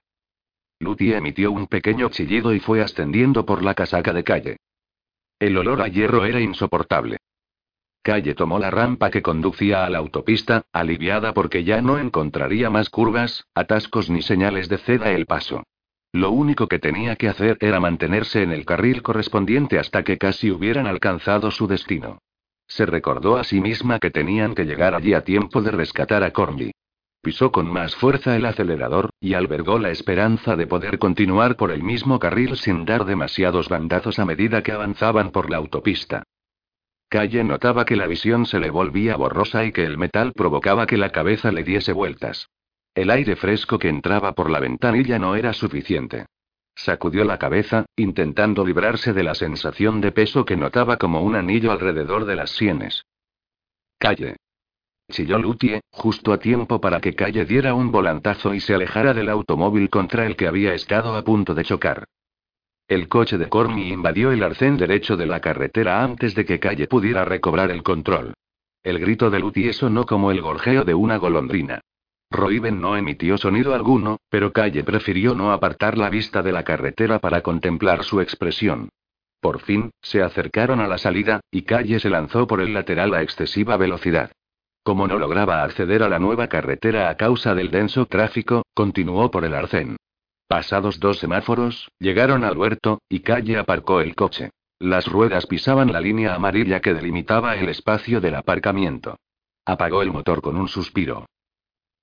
Luti 0.79 1.13
emitió 1.13 1.53
un 1.53 1.67
pequeño 1.67 2.09
chillido 2.09 2.53
y 2.53 2.59
fue 2.59 2.81
ascendiendo 2.81 3.45
por 3.45 3.63
la 3.63 3.73
casaca 3.73 4.11
de 4.11 4.25
calle. 4.25 4.57
El 5.39 5.57
olor 5.57 5.81
a 5.81 5.87
hierro 5.87 6.25
era 6.25 6.41
insoportable. 6.41 7.17
Calle 8.01 8.35
tomó 8.35 8.59
la 8.59 8.71
rampa 8.71 9.09
que 9.09 9.21
conducía 9.21 9.85
a 9.85 9.89
la 9.89 9.99
autopista, 9.99 10.63
aliviada 10.73 11.33
porque 11.33 11.63
ya 11.63 11.81
no 11.81 11.97
encontraría 11.97 12.69
más 12.69 12.89
curvas, 12.89 13.47
atascos 13.55 14.09
ni 14.09 14.21
señales 14.21 14.67
de 14.67 14.77
ceda 14.79 15.11
el 15.11 15.25
paso. 15.25 15.63
Lo 16.15 16.31
único 16.31 16.69
que 16.69 16.79
tenía 16.79 17.17
que 17.17 17.27
hacer 17.27 17.57
era 17.59 17.81
mantenerse 17.81 18.41
en 18.41 18.53
el 18.53 18.63
carril 18.63 19.01
correspondiente 19.01 19.79
hasta 19.79 20.03
que 20.03 20.17
casi 20.17 20.49
hubieran 20.49 20.87
alcanzado 20.87 21.51
su 21.51 21.67
destino. 21.67 22.19
Se 22.69 22.85
recordó 22.85 23.35
a 23.35 23.43
sí 23.43 23.59
misma 23.59 23.99
que 23.99 24.11
tenían 24.11 24.55
que 24.55 24.63
llegar 24.63 24.95
allí 24.95 25.13
a 25.13 25.25
tiempo 25.25 25.61
de 25.61 25.71
rescatar 25.71 26.23
a 26.23 26.31
Cornby. 26.31 26.71
Pisó 27.21 27.51
con 27.51 27.69
más 27.69 27.97
fuerza 27.97 28.37
el 28.37 28.45
acelerador, 28.45 29.09
y 29.19 29.33
albergó 29.33 29.77
la 29.77 29.89
esperanza 29.89 30.55
de 30.55 30.67
poder 30.67 30.99
continuar 30.99 31.57
por 31.57 31.69
el 31.69 31.83
mismo 31.83 32.17
carril 32.17 32.55
sin 32.55 32.85
dar 32.85 33.03
demasiados 33.03 33.67
bandazos 33.67 34.17
a 34.17 34.23
medida 34.23 34.63
que 34.63 34.71
avanzaban 34.71 35.31
por 35.31 35.49
la 35.49 35.57
autopista. 35.57 36.23
Calle 37.09 37.43
notaba 37.43 37.83
que 37.83 37.97
la 37.97 38.07
visión 38.07 38.45
se 38.45 38.61
le 38.61 38.69
volvía 38.69 39.17
borrosa 39.17 39.65
y 39.65 39.73
que 39.73 39.83
el 39.83 39.97
metal 39.97 40.31
provocaba 40.31 40.87
que 40.87 40.95
la 40.95 41.09
cabeza 41.09 41.51
le 41.51 41.65
diese 41.65 41.91
vueltas. 41.91 42.47
El 42.95 43.09
aire 43.09 43.35
fresco 43.35 43.77
que 43.77 43.89
entraba 43.89 44.31
por 44.31 44.49
la 44.49 44.61
ventanilla 44.61 45.19
no 45.19 45.35
era 45.35 45.51
suficiente. 45.51 46.27
Sacudió 46.73 47.25
la 47.25 47.37
cabeza, 47.37 47.85
intentando 47.97 48.65
librarse 48.65 49.11
de 49.11 49.23
la 49.23 49.35
sensación 49.35 49.99
de 49.99 50.13
peso 50.13 50.45
que 50.45 50.55
notaba 50.55 50.95
como 50.95 51.21
un 51.21 51.35
anillo 51.35 51.73
alrededor 51.73 52.23
de 52.23 52.37
las 52.37 52.51
sienes. 52.51 53.03
Calle. 53.97 54.37
Chilló 55.11 55.37
Lutie, 55.37 55.81
justo 55.91 56.31
a 56.31 56.39
tiempo 56.39 56.79
para 56.79 57.01
que 57.01 57.15
Calle 57.15 57.43
diera 57.43 57.73
un 57.73 57.91
volantazo 57.91 58.53
y 58.53 58.61
se 58.61 58.73
alejara 58.73 59.13
del 59.13 59.27
automóvil 59.27 59.89
contra 59.89 60.25
el 60.25 60.37
que 60.37 60.47
había 60.47 60.73
estado 60.73 61.15
a 61.15 61.23
punto 61.23 61.53
de 61.53 61.65
chocar. 61.65 62.05
El 62.87 63.09
coche 63.09 63.37
de 63.37 63.49
Cormy 63.49 63.89
invadió 63.89 64.31
el 64.31 64.41
arcén 64.41 64.77
derecho 64.77 65.17
de 65.17 65.25
la 65.25 65.41
carretera 65.41 66.01
antes 66.01 66.33
de 66.33 66.45
que 66.45 66.59
Calle 66.59 66.87
pudiera 66.87 67.25
recobrar 67.25 67.71
el 67.71 67.83
control. 67.83 68.33
El 68.83 68.99
grito 68.99 69.29
de 69.29 69.39
Lutie 69.39 69.73
sonó 69.73 70.05
como 70.05 70.31
el 70.31 70.41
gorjeo 70.41 70.85
de 70.85 70.93
una 70.93 71.17
golondrina. 71.17 71.81
Roiben 72.35 72.81
no 72.81 72.97
emitió 72.97 73.37
sonido 73.37 73.73
alguno, 73.73 74.17
pero 74.29 74.51
Calle 74.51 74.83
prefirió 74.83 75.35
no 75.35 75.51
apartar 75.51 75.97
la 75.97 76.09
vista 76.09 76.41
de 76.43 76.51
la 76.51 76.63
carretera 76.63 77.19
para 77.19 77.41
contemplar 77.41 78.03
su 78.03 78.21
expresión. 78.21 78.89
Por 79.41 79.59
fin, 79.59 79.91
se 80.01 80.21
acercaron 80.21 80.79
a 80.79 80.87
la 80.87 80.97
salida, 80.97 81.41
y 81.51 81.63
Calle 81.63 81.99
se 81.99 82.09
lanzó 82.09 82.47
por 82.47 82.61
el 82.61 82.73
lateral 82.73 83.13
a 83.13 83.21
excesiva 83.21 83.77
velocidad. 83.77 84.31
Como 84.83 85.07
no 85.07 85.17
lograba 85.17 85.63
acceder 85.63 86.03
a 86.03 86.09
la 86.09 86.19
nueva 86.19 86.47
carretera 86.47 87.09
a 87.09 87.15
causa 87.15 87.55
del 87.55 87.71
denso 87.71 88.05
tráfico, 88.05 88.63
continuó 88.73 89.31
por 89.31 89.45
el 89.45 89.53
arcén. 89.53 89.97
Pasados 90.47 90.99
dos 90.99 91.17
semáforos, 91.17 91.89
llegaron 91.99 92.43
al 92.43 92.57
huerto, 92.57 93.01
y 93.09 93.21
Calle 93.21 93.57
aparcó 93.57 94.01
el 94.01 94.15
coche. 94.15 94.51
Las 94.79 95.07
ruedas 95.07 95.47
pisaban 95.47 95.91
la 95.91 96.01
línea 96.01 96.35
amarilla 96.35 96.81
que 96.81 96.93
delimitaba 96.93 97.55
el 97.55 97.69
espacio 97.69 98.21
del 98.21 98.35
aparcamiento. 98.35 99.15
Apagó 99.65 100.01
el 100.01 100.11
motor 100.11 100.41
con 100.41 100.57
un 100.57 100.67
suspiro. 100.67 101.25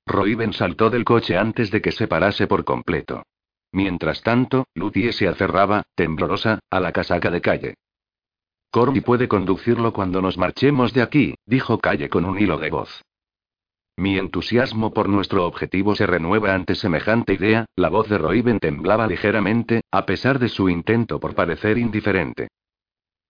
Roiben 0.07 0.53
saltó 0.53 0.91
del 0.91 1.05
coche 1.05 1.37
antes 1.37 1.71
de 1.71 1.81
que 1.81 1.93
se 1.93 2.09
parase 2.09 2.47
por 2.47 2.65
completo. 2.65 3.25
Mientras 3.73 4.23
tanto, 4.23 4.67
Lutie 4.75 5.13
se 5.13 5.29
aferraba, 5.29 5.85
temblorosa, 5.95 6.59
a 6.71 6.81
la 6.81 6.93
casaca 6.93 7.31
de 7.31 7.41
calle. 7.41 7.75
Corby 8.71 9.01
puede 9.01 9.29
conducirlo 9.29 9.93
cuando 9.93 10.23
nos 10.23 10.39
marchemos 10.39 10.93
de 10.93 11.03
aquí, 11.03 11.35
dijo 11.47 11.79
Calle 11.79 12.09
con 12.09 12.25
un 12.25 12.39
hilo 12.39 12.59
de 12.59 12.71
voz. 12.71 13.03
Mi 13.97 14.19
entusiasmo 14.19 14.95
por 14.95 15.09
nuestro 15.09 15.47
objetivo 15.47 15.95
se 15.95 16.07
renueva 16.07 16.55
ante 16.55 16.75
semejante 16.75 17.35
idea, 17.35 17.67
la 17.77 17.91
voz 17.91 18.09
de 18.09 18.17
Roiben 18.17 18.59
temblaba 18.59 19.07
ligeramente, 19.07 19.83
a 19.91 20.07
pesar 20.07 20.39
de 20.39 20.49
su 20.49 20.71
intento 20.71 21.21
por 21.21 21.35
parecer 21.35 21.77
indiferente. 21.77 22.49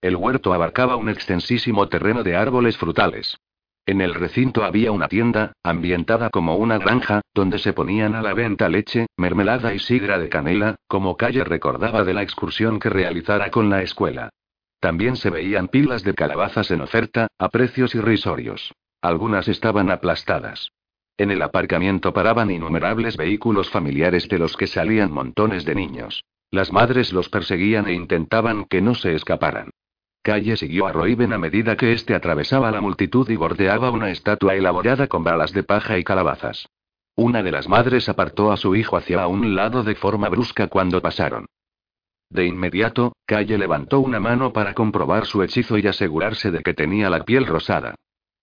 El 0.01 0.15
huerto 0.15 0.53
abarcaba 0.53 0.95
un 0.95 1.09
extensísimo 1.09 1.87
terreno 1.89 2.23
de 2.23 2.35
árboles 2.35 2.77
frutales. 2.77 3.37
En 3.85 3.99
el 3.99 4.13
recinto 4.13 4.63
había 4.63 4.93
una 4.93 5.09
tienda, 5.09 5.51
ambientada 5.61 6.29
como 6.29 6.55
una 6.55 6.77
granja, 6.77 7.21
donde 7.33 7.59
se 7.59 7.73
ponían 7.73 8.15
a 8.15 8.21
la 8.21 8.33
venta 8.33 8.69
leche, 8.69 9.07
mermelada 9.17 9.73
y 9.73 9.79
sidra 9.79 10.17
de 10.19 10.29
canela, 10.29 10.75
como 10.87 11.17
Calle 11.17 11.43
recordaba 11.43 12.05
de 12.05 12.13
la 12.13 12.23
excursión 12.23 12.79
que 12.79 12.89
realizara 12.89 13.51
con 13.51 13.69
la 13.69 13.81
escuela. 13.81 14.29
También 14.79 15.17
se 15.17 15.29
veían 15.29 15.67
pilas 15.67 16.03
de 16.03 16.13
calabazas 16.13 16.71
en 16.71 16.79
oferta, 16.79 17.27
a 17.37 17.49
precios 17.49 17.93
irrisorios. 17.93 18.73
Algunas 19.01 19.49
estaban 19.49 19.91
aplastadas. 19.91 20.69
En 21.17 21.29
el 21.29 21.41
aparcamiento 21.41 22.13
paraban 22.13 22.51
innumerables 22.51 23.17
vehículos 23.17 23.69
familiares 23.69 24.29
de 24.29 24.39
los 24.39 24.55
que 24.55 24.67
salían 24.67 25.11
montones 25.11 25.65
de 25.65 25.75
niños. 25.75 26.23
Las 26.51 26.71
madres 26.71 27.11
los 27.11 27.27
perseguían 27.27 27.87
e 27.87 27.93
intentaban 27.93 28.63
que 28.65 28.81
no 28.81 28.95
se 28.95 29.13
escaparan. 29.13 29.71
Calle 30.23 30.55
siguió 30.55 30.87
a 30.87 30.93
Roiben 30.93 31.33
a 31.33 31.37
medida 31.37 31.75
que 31.75 31.91
éste 31.91 32.15
atravesaba 32.15 32.71
la 32.71 32.79
multitud 32.79 33.29
y 33.29 33.35
bordeaba 33.35 33.91
una 33.91 34.09
estatua 34.09 34.55
elaborada 34.55 35.07
con 35.07 35.21
balas 35.21 35.51
de 35.51 35.63
paja 35.63 35.97
y 35.97 36.05
calabazas. 36.05 36.69
Una 37.15 37.43
de 37.43 37.51
las 37.51 37.67
madres 37.67 38.07
apartó 38.07 38.53
a 38.53 38.57
su 38.57 38.73
hijo 38.73 38.95
hacia 38.95 39.27
un 39.27 39.53
lado 39.53 39.83
de 39.83 39.95
forma 39.95 40.29
brusca 40.29 40.67
cuando 40.67 41.01
pasaron. 41.01 41.45
De 42.29 42.45
inmediato, 42.45 43.11
Calle 43.25 43.57
levantó 43.57 43.99
una 43.99 44.21
mano 44.21 44.53
para 44.53 44.73
comprobar 44.73 45.25
su 45.25 45.43
hechizo 45.43 45.77
y 45.77 45.87
asegurarse 45.87 46.51
de 46.51 46.63
que 46.63 46.73
tenía 46.73 47.09
la 47.09 47.25
piel 47.25 47.45
rosada. 47.45 47.95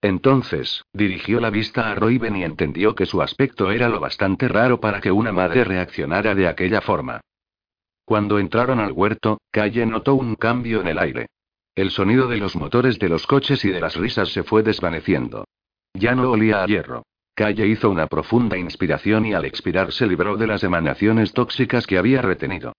Entonces, 0.02 0.84
dirigió 0.92 1.40
la 1.40 1.48
vista 1.48 1.90
a 1.90 1.94
Roiben 1.94 2.36
y 2.36 2.44
entendió 2.44 2.94
que 2.94 3.06
su 3.06 3.22
aspecto 3.22 3.70
era 3.70 3.88
lo 3.88 4.00
bastante 4.00 4.48
raro 4.48 4.80
para 4.80 5.00
que 5.00 5.10
una 5.10 5.32
madre 5.32 5.64
reaccionara 5.64 6.34
de 6.34 6.46
aquella 6.46 6.82
forma. 6.82 7.22
Cuando 8.04 8.38
entraron 8.38 8.80
al 8.80 8.92
huerto, 8.92 9.40
Calle 9.50 9.86
notó 9.86 10.14
un 10.14 10.34
cambio 10.34 10.82
en 10.82 10.88
el 10.88 10.98
aire. 10.98 11.26
El 11.74 11.90
sonido 11.90 12.26
de 12.26 12.36
los 12.36 12.56
motores 12.56 12.98
de 12.98 13.08
los 13.08 13.26
coches 13.26 13.64
y 13.64 13.70
de 13.70 13.80
las 13.80 13.96
risas 13.96 14.30
se 14.30 14.42
fue 14.42 14.62
desvaneciendo. 14.62 15.44
Ya 15.94 16.14
no 16.14 16.30
olía 16.30 16.62
a 16.62 16.66
hierro. 16.66 17.04
Calle 17.34 17.66
hizo 17.66 17.88
una 17.88 18.06
profunda 18.06 18.58
inspiración 18.58 19.24
y 19.24 19.34
al 19.34 19.44
expirar 19.44 19.92
se 19.92 20.06
libró 20.06 20.36
de 20.36 20.46
las 20.46 20.64
emanaciones 20.64 21.32
tóxicas 21.32 21.86
que 21.86 21.96
había 21.96 22.22
retenido. 22.22 22.72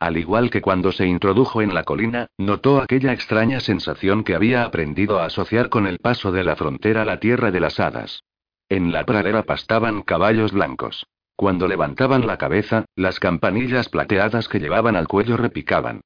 Al 0.00 0.16
igual 0.16 0.50
que 0.50 0.62
cuando 0.62 0.92
se 0.92 1.06
introdujo 1.06 1.60
en 1.60 1.74
la 1.74 1.82
colina, 1.82 2.28
notó 2.38 2.80
aquella 2.80 3.12
extraña 3.12 3.60
sensación 3.60 4.24
que 4.24 4.34
había 4.34 4.64
aprendido 4.64 5.18
a 5.18 5.26
asociar 5.26 5.68
con 5.68 5.86
el 5.86 5.98
paso 5.98 6.32
de 6.32 6.44
la 6.44 6.56
frontera 6.56 7.02
a 7.02 7.04
la 7.04 7.20
tierra 7.20 7.50
de 7.50 7.60
las 7.60 7.80
hadas. 7.80 8.22
En 8.68 8.92
la 8.92 9.04
pradera 9.04 9.42
pastaban 9.42 10.02
caballos 10.02 10.52
blancos. 10.52 11.06
Cuando 11.36 11.68
levantaban 11.68 12.26
la 12.26 12.38
cabeza, 12.38 12.84
las 12.96 13.20
campanillas 13.20 13.88
plateadas 13.88 14.48
que 14.48 14.58
llevaban 14.58 14.96
al 14.96 15.08
cuello 15.08 15.36
repicaban. 15.36 16.00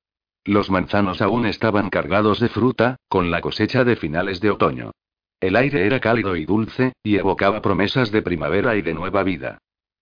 Los 0.45 0.71
manzanos 0.71 1.23
aún 1.23 1.47
estaban 1.47 1.89
cargados 1.89 2.41
de 2.41 2.49
fruta, 2.49 2.97
con 3.09 3.31
la 3.31 3.41
cosecha 3.41 3.85
de 3.85 3.97
finales 3.97 4.41
de 4.41 4.51
otoño. 4.51 4.91
El 5.41 5.57
aire 5.57 5.87
era 5.87 6.01
cálido 6.01 6.37
y 6.37 6.45
dulce, 6.45 6.93
y 7.03 7.17
evocaba 7.17 7.63
promesas 7.63 8.11
de 8.11 8.23
primavera 8.23 8.77
y 8.77 8.83
de 8.83 8.95
nueva 8.95 9.23
vida. 9.23 9.59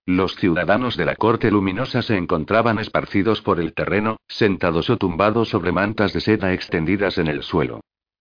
Los 0.07 0.37
ciudadanos 0.37 0.97
de 0.97 1.05
la 1.05 1.15
corte 1.15 1.51
luminosa 1.51 2.03
se 2.03 2.17
encontraban 2.17 2.79
esparcidos 2.79 3.43
por 3.43 3.61
el 3.61 3.75
terreno, 3.75 4.17
sentados 4.29 4.89
o 4.89 4.97
tumbados 4.97 5.51
sobre 5.51 5.73
mantas 5.73 6.13
de 6.15 6.21
seda 6.21 6.55
extendidas 6.55 7.19
en 7.19 7.27
el 7.27 7.43
suelo. 7.43 7.81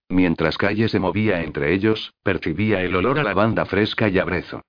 Mientras 0.09 0.57
Calle 0.57 0.89
se 0.89 0.99
movía 0.99 1.41
entre 1.41 1.73
ellos, 1.73 2.13
percibía 2.21 2.81
el 2.81 2.95
olor 2.95 3.19
a 3.19 3.23
lavanda 3.23 3.65
fresca 3.65 4.09
y 4.09 4.19
a 4.19 4.25
brezo. 4.25 4.61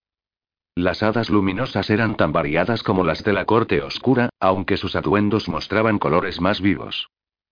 Las 0.76 1.02
hadas 1.02 1.30
luminosas 1.30 1.90
eran 1.90 2.16
tan 2.16 2.33
variadas 2.33 2.83
como 2.83 3.04
las 3.04 3.25
de 3.25 3.33
la 3.33 3.45
corte 3.45 3.83
oscura, 3.83 4.30
aunque 4.38 4.76
sus 4.76 4.95
atuendos 4.95 5.49
mostraban 5.49 5.99
colores 5.99 6.40
más 6.40 6.61
vivos. 6.61 7.09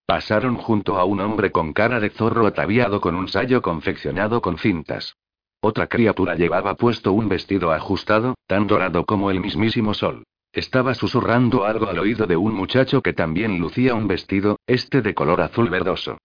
Pasaron 0.09 0.57
junto 0.57 0.97
a 0.97 1.05
un 1.05 1.21
hombre 1.21 1.53
con 1.53 1.75
cara 1.75 2.01
de 2.01 2.09
zorro 2.09 2.47
ataviado 2.47 2.99
con 2.99 3.15
un 3.15 3.29
sayo 3.29 3.61
confeccionado 3.61 4.41
con 4.41 4.57
cintas. 4.57 5.19
Otra 5.61 5.87
criatura 5.87 6.35
llevaba 6.35 6.77
puesto 6.77 7.13
un 7.13 7.29
vestido 7.29 7.73
ajustado, 7.73 8.35
tan 8.47 8.67
dorado 8.67 9.05
como 9.05 9.31
el 9.31 9.39
mismísimo 9.41 9.93
sol. 9.93 10.25
Estaba 10.51 10.95
susurrando 10.95 11.67
algo 11.67 11.89
al 11.89 11.99
oído 11.99 12.27
de 12.27 12.39
un 12.39 12.55
muchacho 12.55 13.03
que 13.03 13.13
también 13.13 13.59
lucía 13.59 13.95
un 13.95 14.09
vestido, 14.09 14.57
este 14.67 15.03
de 15.03 15.13
color 15.13 15.43
azul 15.43 15.69
verdoso. 15.69 16.17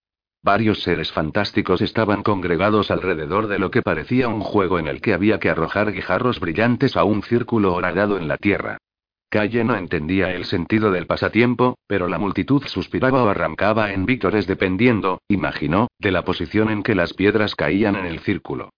Varios 0.42 0.82
seres 0.82 1.12
fantásticos 1.12 1.82
estaban 1.82 2.24
congregados 2.24 2.90
alrededor 2.90 3.48
de 3.48 3.60
lo 3.60 3.70
que 3.70 3.82
parecía 3.82 4.30
un 4.30 4.40
juego 4.40 4.80
en 4.80 4.88
el 4.88 5.02
que 5.02 5.14
había 5.14 5.42
que 5.42 5.50
arrojar 5.50 5.92
guijarros 5.92 6.40
brillantes 6.40 6.96
a 6.96 7.04
un 7.04 7.22
círculo 7.22 7.74
horadado 7.74 8.18
en 8.18 8.30
la 8.30 8.38
tierra. 8.38 8.78
Calle 9.34 9.64
no 9.64 9.76
entendía 9.76 10.30
el 10.30 10.46
sentido 10.46 10.92
del 10.92 11.08
pasatiempo, 11.08 11.80
pero 11.88 12.08
la 12.08 12.20
multitud 12.20 12.62
suspiraba 12.68 13.24
o 13.24 13.30
arrancaba 13.30 13.92
en 13.92 14.06
vítores 14.06 14.46
dependiendo, 14.46 15.22
imaginó, 15.28 15.88
de 15.98 16.12
la 16.12 16.24
posición 16.24 16.70
en 16.70 16.84
que 16.84 16.94
las 16.94 17.16
piedras 17.16 17.56
caían 17.56 17.96
en 17.96 18.06
el 18.06 18.20
círculo. 18.20 18.70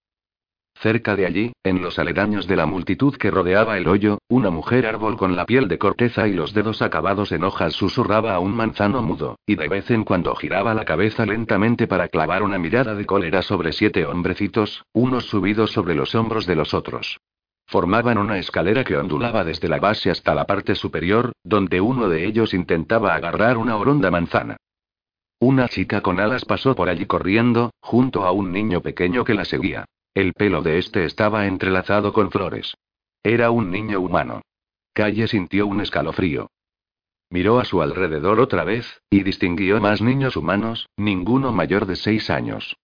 Cerca 0.80 1.18
de 1.18 1.26
allí, 1.26 1.52
en 1.66 1.82
los 1.82 2.00
aledaños 2.00 2.48
de 2.48 2.56
la 2.56 2.66
multitud 2.66 3.18
que 3.18 3.32
rodeaba 3.32 3.78
el 3.78 3.86
hoyo, 3.90 4.20
una 4.30 4.50
mujer 4.50 4.86
árbol 4.86 5.18
con 5.18 5.36
la 5.36 5.46
piel 5.46 5.68
de 5.68 5.78
corteza 5.78 6.26
y 6.30 6.32
los 6.32 6.54
dedos 6.54 6.82
acabados 6.82 7.34
en 7.34 7.44
hojas 7.44 7.74
susurraba 7.74 8.34
a 8.34 8.40
un 8.40 8.56
manzano 8.56 9.02
mudo, 9.02 9.36
y 9.46 9.58
de 9.58 9.68
vez 9.68 9.92
en 9.92 10.06
cuando 10.06 10.34
giraba 10.36 10.74
la 10.74 10.86
cabeza 10.86 11.26
lentamente 11.26 11.86
para 11.86 12.08
clavar 12.08 12.44
una 12.44 12.58
mirada 12.60 12.96
de 12.96 13.06
cólera 13.06 13.42
sobre 13.42 13.74
siete 13.74 14.06
hombrecitos, 14.06 14.86
unos 14.94 15.26
subidos 15.26 15.74
sobre 15.74 15.96
los 15.96 16.16
hombros 16.16 16.46
de 16.46 16.56
los 16.56 16.74
otros. 16.74 17.20
Formaban 17.68 18.18
una 18.18 18.38
escalera 18.38 18.84
que 18.84 18.96
ondulaba 18.96 19.44
desde 19.44 19.68
la 19.68 19.80
base 19.80 20.12
hasta 20.12 20.36
la 20.36 20.46
parte 20.46 20.76
superior, 20.76 21.34
donde 21.44 21.82
uno 21.82 22.10
de 22.10 22.26
ellos 22.26 22.54
intentaba 22.54 23.16
agarrar 23.16 23.58
una 23.58 23.76
oronda 23.78 24.12
manzana. 24.12 24.58
Una 25.40 25.68
chica 25.68 26.02
con 26.02 26.20
alas 26.20 26.46
pasó 26.46 26.76
por 26.76 26.90
allí 26.90 27.06
corriendo, 27.06 27.72
junto 27.82 28.26
a 28.26 28.32
un 28.32 28.52
niño 28.52 28.82
pequeño 28.82 29.24
que 29.26 29.34
la 29.34 29.46
seguía. 29.46 29.86
El 30.14 30.34
pelo 30.34 30.62
de 30.62 30.78
este 30.78 31.06
estaba 31.06 31.46
entrelazado 31.48 32.14
con 32.14 32.32
flores. 32.32 32.76
Era 33.22 33.52
un 33.52 33.72
niño 33.72 34.00
humano. 34.00 34.42
Calle 34.94 35.28
sintió 35.28 35.68
un 35.68 35.82
escalofrío. 35.82 36.48
Miró 37.30 37.60
a 37.60 37.66
su 37.66 37.82
alrededor 37.82 38.40
otra 38.40 38.64
vez, 38.64 39.02
y 39.10 39.24
distinguió 39.24 39.82
más 39.82 40.02
niños 40.02 40.38
humanos, 40.38 40.88
ninguno 40.96 41.52
mayor 41.52 41.86
de 41.86 41.96
seis 41.96 42.30
años. 42.30 42.78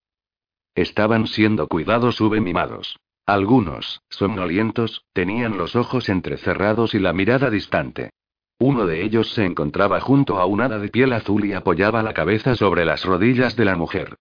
Estaban 0.74 1.26
siendo 1.26 1.68
cuidados 1.68 2.20
o 2.20 2.28
mimados. 2.28 2.98
Algunos, 3.26 4.02
somnolientos, 4.08 5.04
tenían 5.12 5.56
los 5.56 5.76
ojos 5.76 6.08
entrecerrados 6.08 6.94
y 6.94 6.98
la 6.98 7.12
mirada 7.12 7.50
distante. 7.50 8.10
Uno 8.58 8.86
de 8.86 9.04
ellos 9.04 9.32
se 9.32 9.44
encontraba 9.44 10.00
junto 10.00 10.38
a 10.38 10.46
un 10.46 10.60
hada 10.60 10.78
de 10.78 10.88
piel 10.88 11.12
azul 11.12 11.44
y 11.44 11.52
apoyaba 11.52 12.02
la 12.02 12.14
cabeza 12.14 12.56
sobre 12.56 12.84
las 12.84 13.04
rodillas 13.04 13.54
de 13.56 13.64
la 13.64 13.76
mujer. 13.76 14.16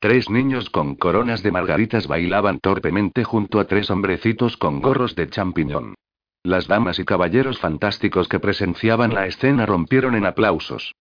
Tres 0.00 0.30
niños 0.30 0.70
con 0.70 0.96
coronas 0.96 1.42
de 1.42 1.50
margaritas 1.50 2.06
bailaban 2.06 2.58
torpemente 2.60 3.24
junto 3.24 3.60
a 3.60 3.64
tres 3.66 3.90
hombrecitos 3.90 4.56
con 4.56 4.80
gorros 4.80 5.14
de 5.14 5.28
champiñón. 5.28 5.94
Las 6.42 6.66
damas 6.66 6.98
y 6.98 7.04
caballeros 7.04 7.58
fantásticos 7.58 8.28
que 8.28 8.38
presenciaban 8.38 9.12
la 9.14 9.26
escena 9.26 9.66
rompieron 9.66 10.14
en 10.14 10.26
aplausos. 10.26 10.94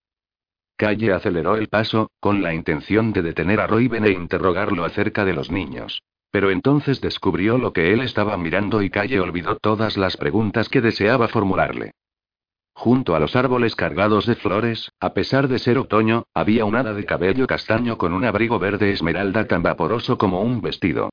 Calle 0.77 1.13
aceleró 1.13 1.55
el 1.55 1.67
paso, 1.67 2.09
con 2.19 2.41
la 2.41 2.53
intención 2.53 3.13
de 3.13 3.21
detener 3.21 3.61
a 3.61 3.67
Royben 3.67 4.05
e 4.05 4.11
interrogarlo 4.11 4.83
acerca 4.83 5.23
de 5.23 5.33
los 5.33 5.51
niños. 5.51 6.01
Pero 6.35 6.51
entonces 6.51 6.99
descubrió 6.99 7.57
lo 7.57 7.71
que 7.71 7.93
él 7.93 8.01
estaba 8.01 8.35
mirando 8.35 8.81
y 8.81 8.89
Calle 8.89 9.21
olvidó 9.21 9.55
todas 9.55 9.95
las 9.95 10.17
preguntas 10.17 10.67
que 10.67 10.81
deseaba 10.81 11.29
formularle. 11.29 11.91
Junto 12.73 13.15
a 13.15 13.21
los 13.21 13.37
árboles 13.37 13.73
cargados 13.73 14.25
de 14.25 14.35
flores, 14.35 14.91
a 14.99 15.13
pesar 15.13 15.47
de 15.47 15.59
ser 15.59 15.77
otoño, 15.77 16.25
había 16.33 16.65
un 16.65 16.75
hada 16.75 16.93
de 16.93 17.05
cabello 17.05 17.47
castaño 17.47 17.97
con 17.97 18.11
un 18.11 18.25
abrigo 18.25 18.59
verde 18.59 18.91
esmeralda 18.91 19.47
tan 19.47 19.63
vaporoso 19.63 20.17
como 20.17 20.41
un 20.41 20.59
vestido. 20.59 21.09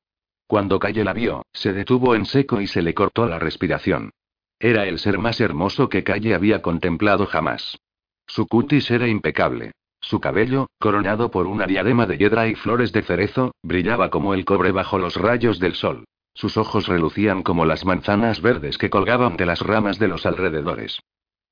Cuando 0.49 0.81
Calle 0.81 1.05
la 1.05 1.13
vio, 1.13 1.47
se 1.53 1.73
detuvo 1.73 2.17
en 2.17 2.27
seco 2.27 2.61
y 2.61 2.67
se 2.67 2.83
le 2.83 2.93
cortó 2.93 3.29
la 3.29 3.39
respiración. 3.39 4.11
Era 4.59 4.89
el 4.89 4.99
ser 4.99 5.19
más 5.19 5.41
hermoso 5.41 5.89
que 5.89 6.03
Calle 6.03 6.35
había 6.35 6.63
contemplado 6.63 7.27
jamás. 7.27 7.79
Su 8.27 8.49
cutis 8.49 8.91
era 8.91 9.07
impecable. 9.07 9.71
Su 10.03 10.21
cabello, 10.21 10.67
coronado 10.79 11.31
por 11.31 11.47
una 11.47 11.67
diadema 11.67 12.07
de 12.07 12.19
hiedra 12.19 12.49
y 12.49 12.55
flores 12.55 12.93
de 12.93 13.03
cerezo, 13.03 13.55
brillaba 13.63 14.11
como 14.11 14.35
el 14.35 14.45
cobre 14.45 14.73
bajo 14.73 14.99
los 14.99 15.17
rayos 15.17 15.59
del 15.59 15.75
sol. 15.75 16.05
Sus 16.35 16.57
ojos 16.57 16.89
relucían 16.89 17.43
como 17.43 17.65
las 17.65 17.85
manzanas 17.85 18.43
verdes 18.43 18.79
que 18.79 18.91
colgaban 18.91 19.37
de 19.37 19.47
las 19.47 19.61
ramas 19.61 19.99
de 19.99 20.09
los 20.09 20.27
alrededores. 20.27 21.01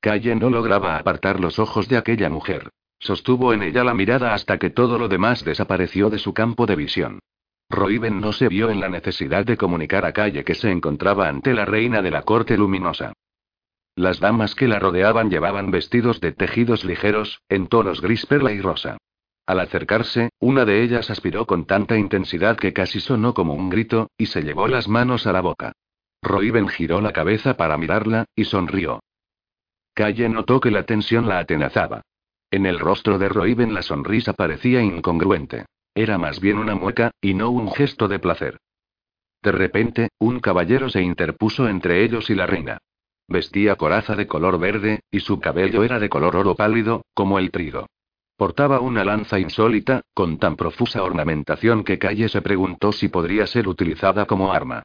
Calle 0.00 0.34
no 0.34 0.50
lograba 0.50 0.96
apartar 0.96 1.38
los 1.38 1.58
ojos 1.58 1.88
de 1.88 1.96
aquella 1.96 2.28
mujer. 2.28 2.70
Sostuvo 2.98 3.54
en 3.54 3.62
ella 3.62 3.84
la 3.84 3.94
mirada 3.94 4.34
hasta 4.34 4.58
que 4.58 4.70
todo 4.70 4.98
lo 4.98 5.08
demás 5.08 5.44
desapareció 5.44 6.10
de 6.10 6.18
su 6.18 6.34
campo 6.34 6.66
de 6.66 6.76
visión. 6.76 7.20
Roiben 7.70 8.20
no 8.20 8.32
se 8.32 8.48
vio 8.48 8.68
en 8.68 8.80
la 8.80 8.88
necesidad 8.88 9.46
de 9.46 9.56
comunicar 9.56 10.04
a 10.04 10.12
Calle 10.12 10.44
que 10.44 10.54
se 10.54 10.70
encontraba 10.70 11.28
ante 11.28 11.54
la 11.54 11.64
reina 11.64 12.02
de 12.02 12.10
la 12.10 12.22
corte 12.22 12.56
luminosa. 12.56 13.12
Las 14.00 14.18
damas 14.18 14.54
que 14.54 14.66
la 14.66 14.78
rodeaban 14.78 15.28
llevaban 15.28 15.70
vestidos 15.70 16.22
de 16.22 16.32
tejidos 16.32 16.86
ligeros, 16.86 17.42
en 17.50 17.66
tonos 17.66 18.00
gris 18.00 18.24
perla 18.24 18.50
y 18.50 18.58
rosa. 18.58 18.96
Al 19.44 19.60
acercarse, 19.60 20.30
una 20.38 20.64
de 20.64 20.82
ellas 20.82 21.10
aspiró 21.10 21.44
con 21.44 21.66
tanta 21.66 21.98
intensidad 21.98 22.56
que 22.56 22.72
casi 22.72 22.98
sonó 23.00 23.34
como 23.34 23.52
un 23.52 23.68
grito, 23.68 24.08
y 24.16 24.24
se 24.24 24.40
llevó 24.40 24.68
las 24.68 24.88
manos 24.88 25.26
a 25.26 25.34
la 25.34 25.42
boca. 25.42 25.72
Roiben 26.22 26.66
giró 26.68 27.02
la 27.02 27.12
cabeza 27.12 27.58
para 27.58 27.76
mirarla, 27.76 28.24
y 28.34 28.46
sonrió. 28.46 29.00
Calle 29.92 30.30
notó 30.30 30.60
que 30.60 30.70
la 30.70 30.84
tensión 30.84 31.28
la 31.28 31.38
atenazaba. 31.38 32.00
En 32.50 32.64
el 32.64 32.78
rostro 32.78 33.18
de 33.18 33.28
Roiben 33.28 33.74
la 33.74 33.82
sonrisa 33.82 34.32
parecía 34.32 34.80
incongruente. 34.80 35.66
Era 35.94 36.16
más 36.16 36.40
bien 36.40 36.56
una 36.56 36.74
mueca, 36.74 37.10
y 37.20 37.34
no 37.34 37.50
un 37.50 37.70
gesto 37.70 38.08
de 38.08 38.18
placer. 38.18 38.56
De 39.42 39.52
repente, 39.52 40.08
un 40.18 40.40
caballero 40.40 40.88
se 40.88 41.02
interpuso 41.02 41.68
entre 41.68 42.02
ellos 42.02 42.30
y 42.30 42.34
la 42.34 42.46
reina. 42.46 42.78
Vestía 43.30 43.76
coraza 43.76 44.16
de 44.16 44.26
color 44.26 44.58
verde, 44.58 45.04
y 45.08 45.20
su 45.20 45.38
cabello 45.38 45.84
era 45.84 46.00
de 46.00 46.08
color 46.08 46.34
oro 46.34 46.56
pálido, 46.56 47.04
como 47.14 47.38
el 47.38 47.52
trigo. 47.52 47.86
Portaba 48.36 48.80
una 48.80 49.04
lanza 49.04 49.38
insólita, 49.38 50.02
con 50.14 50.38
tan 50.38 50.56
profusa 50.56 51.04
ornamentación 51.04 51.84
que 51.84 52.00
Calle 52.00 52.28
se 52.28 52.42
preguntó 52.42 52.90
si 52.90 53.06
podría 53.06 53.46
ser 53.46 53.68
utilizada 53.68 54.26
como 54.26 54.52
arma. 54.52 54.82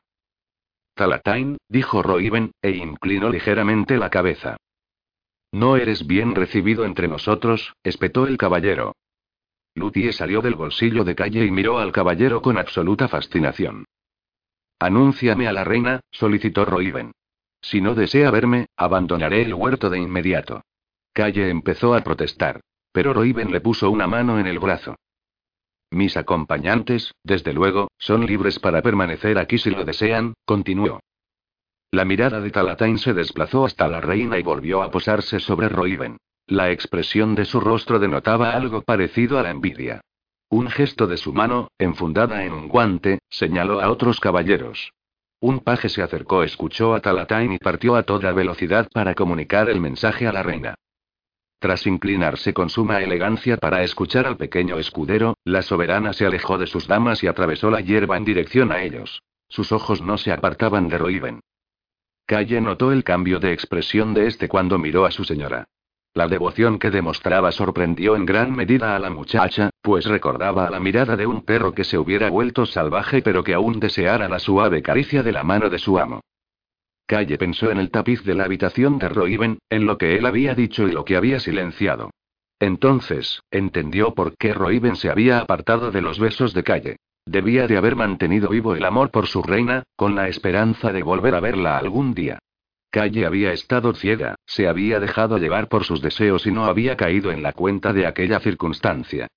Talatain, 0.93 1.57
dijo 1.67 2.03
Roiben, 2.03 2.51
e 2.61 2.69
inclinó 2.69 3.31
ligeramente 3.31 3.97
la 3.97 4.11
cabeza. 4.11 4.57
No 5.51 5.75
eres 5.75 6.05
bien 6.05 6.35
recibido 6.35 6.85
entre 6.85 7.07
nosotros, 7.07 7.73
espetó 7.83 8.27
el 8.27 8.37
caballero. 8.37 8.93
Lutie 9.73 10.13
salió 10.13 10.41
del 10.41 10.53
bolsillo 10.53 11.03
de 11.03 11.15
calle 11.15 11.45
y 11.45 11.49
miró 11.49 11.79
al 11.79 11.91
caballero 11.91 12.43
con 12.43 12.59
absoluta 12.59 13.07
fascinación. 13.07 13.85
Anúnciame 14.79 15.47
a 15.47 15.51
la 15.51 15.63
reina, 15.63 16.01
solicitó 16.11 16.63
Roiven. 16.63 17.11
Si 17.65 17.81
no 17.81 17.95
desea 17.95 18.29
verme, 18.29 18.67
abandonaré 18.77 19.41
el 19.41 19.55
huerto 19.55 19.89
de 19.89 19.97
inmediato. 19.97 20.61
Calle 21.13 21.49
empezó 21.49 21.95
a 21.95 22.01
protestar. 22.01 22.61
Pero 22.91 23.11
Roiven 23.11 23.51
le 23.51 23.59
puso 23.59 23.89
una 23.89 24.05
mano 24.05 24.37
en 24.39 24.45
el 24.45 24.59
brazo. 24.59 24.95
Mis 25.89 26.15
acompañantes, 26.15 27.15
desde 27.23 27.53
luego, 27.53 27.89
son 27.97 28.27
libres 28.27 28.59
para 28.59 28.83
permanecer 28.83 29.39
aquí 29.39 29.57
si 29.57 29.71
lo 29.71 29.83
desean, 29.83 30.35
continuó. 30.45 30.99
La 31.89 32.05
mirada 32.05 32.39
de 32.39 32.51
Talatain 32.51 32.99
se 32.99 33.15
desplazó 33.15 33.65
hasta 33.65 33.87
la 33.87 33.99
reina 33.99 34.37
y 34.37 34.43
volvió 34.43 34.83
a 34.83 34.91
posarse 34.91 35.39
sobre 35.39 35.67
Roiven. 35.67 36.17
La 36.45 36.69
expresión 36.69 37.33
de 37.33 37.45
su 37.45 37.59
rostro 37.59 37.97
denotaba 37.97 38.51
algo 38.51 38.83
parecido 38.83 39.39
a 39.39 39.41
la 39.41 39.49
envidia. 39.49 40.01
Un 40.49 40.69
gesto 40.69 41.07
de 41.07 41.17
su 41.17 41.33
mano, 41.33 41.69
enfundada 41.79 42.45
en 42.45 42.53
un 42.53 42.67
guante, 42.67 43.17
señaló 43.27 43.81
a 43.81 43.89
otros 43.89 44.19
caballeros. 44.19 44.91
Un 45.45 45.59
paje 45.59 45.89
se 45.89 46.01
acercó, 46.01 46.41
escuchó 46.41 46.95
a 46.95 47.01
Talatain 47.01 47.53
y 47.53 47.59
partió 47.59 47.95
a 47.95 48.01
toda 48.01 48.31
velocidad 48.31 48.87
para 48.91 49.13
comunicar 49.13 49.69
el 49.69 49.79
mensaje 49.79 50.25
a 50.25 50.31
la 50.31 50.41
reina. 50.41 50.73
Tras 51.59 51.85
inclinarse 51.85 52.51
con 52.51 52.71
suma 52.71 53.03
elegancia 53.03 53.57
para 53.57 53.83
escuchar 53.83 54.25
al 54.25 54.37
pequeño 54.37 54.79
escudero, 54.79 55.37
la 55.43 55.61
soberana 55.61 56.13
se 56.13 56.25
alejó 56.25 56.57
de 56.57 56.65
sus 56.65 56.87
damas 56.87 57.23
y 57.23 57.27
atravesó 57.27 57.69
la 57.69 57.81
hierba 57.81 58.17
en 58.17 58.25
dirección 58.25 58.71
a 58.71 58.81
ellos. 58.81 59.21
Sus 59.47 59.71
ojos 59.71 60.01
no 60.01 60.17
se 60.17 60.31
apartaban 60.31 60.89
de 60.89 60.97
Roiven. 60.97 61.41
Calle 62.25 62.59
notó 62.59 62.91
el 62.91 63.03
cambio 63.03 63.39
de 63.39 63.53
expresión 63.53 64.15
de 64.15 64.25
este 64.25 64.47
cuando 64.47 64.79
miró 64.79 65.05
a 65.05 65.11
su 65.11 65.25
señora. 65.25 65.67
La 66.15 66.29
devoción 66.29 66.79
que 66.79 66.91
demostraba 66.91 67.51
sorprendió 67.51 68.15
en 68.15 68.25
gran 68.25 68.55
medida 68.55 68.95
a 68.95 68.99
la 68.99 69.09
muchacha, 69.09 69.69
pues 69.81 70.05
recordaba 70.05 70.65
a 70.65 70.69
la 70.69 70.79
mirada 70.79 71.17
de 71.17 71.27
un 71.27 71.41
perro 71.41 71.73
que 71.73 71.83
se 71.83 71.97
hubiera 71.97 72.29
vuelto 72.29 72.65
salvaje 72.65 73.21
pero 73.21 73.43
que 73.43 73.53
aún 73.53 73.81
deseara 73.81 74.29
la 74.29 74.39
suave 74.39 74.81
caricia 74.81 75.23
de 75.23 75.33
la 75.33 75.43
mano 75.43 75.69
de 75.69 75.77
su 75.77 75.99
amo. 75.99 76.21
Calle 77.05 77.37
pensó 77.37 77.69
en 77.69 77.79
el 77.79 77.91
tapiz 77.91 78.23
de 78.23 78.33
la 78.33 78.45
habitación 78.45 78.97
de 78.97 79.09
Roiven, 79.09 79.59
en 79.69 79.85
lo 79.85 79.97
que 79.97 80.15
él 80.15 80.25
había 80.25 80.55
dicho 80.55 80.87
y 80.87 80.93
lo 80.93 81.03
que 81.03 81.17
había 81.17 81.41
silenciado. 81.41 82.11
Entonces, 82.61 83.41
entendió 83.51 84.13
por 84.13 84.37
qué 84.37 84.53
Roiven 84.53 84.95
se 84.95 85.09
había 85.09 85.39
apartado 85.39 85.91
de 85.91 86.01
los 86.01 86.17
besos 86.17 86.53
de 86.53 86.63
Calle. 86.63 86.95
Debía 87.25 87.67
de 87.67 87.75
haber 87.75 87.97
mantenido 87.97 88.47
vivo 88.47 88.73
el 88.73 88.85
amor 88.85 89.11
por 89.11 89.27
su 89.27 89.43
reina, 89.43 89.83
con 89.97 90.15
la 90.15 90.29
esperanza 90.29 90.93
de 90.93 91.03
volver 91.03 91.35
a 91.35 91.41
verla 91.41 91.77
algún 91.77 92.13
día. 92.13 92.39
Calle 92.95 93.25
había 93.25 93.51
estado 93.51 93.93
ciega, 93.93 94.35
se 94.45 94.69
había 94.69 95.01
dejado 95.01 95.37
llevar 95.37 95.67
por 95.67 95.83
sus 95.83 96.01
deseos 96.01 96.47
y 96.47 96.51
no 96.53 96.63
había 96.63 96.95
caído 96.95 97.29
en 97.29 97.43
la 97.43 97.51
cuenta 97.51 97.91
de 97.91 98.07
aquella 98.07 98.39
circunstancia. 98.39 99.27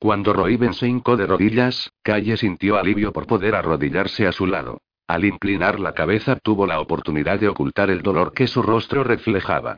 Cuando 0.00 0.32
Roiben 0.32 0.74
se 0.74 0.88
hincó 0.88 1.16
de 1.16 1.28
rodillas, 1.28 1.92
Calle 2.02 2.36
sintió 2.36 2.76
alivio 2.76 3.12
por 3.12 3.28
poder 3.28 3.54
arrodillarse 3.54 4.26
a 4.26 4.32
su 4.32 4.46
lado. 4.46 4.80
Al 5.06 5.24
inclinar 5.24 5.78
la 5.78 5.94
cabeza 5.94 6.34
tuvo 6.42 6.66
la 6.66 6.80
oportunidad 6.80 7.38
de 7.38 7.46
ocultar 7.46 7.88
el 7.88 8.02
dolor 8.02 8.32
que 8.32 8.48
su 8.48 8.62
rostro 8.62 9.04
reflejaba. 9.04 9.76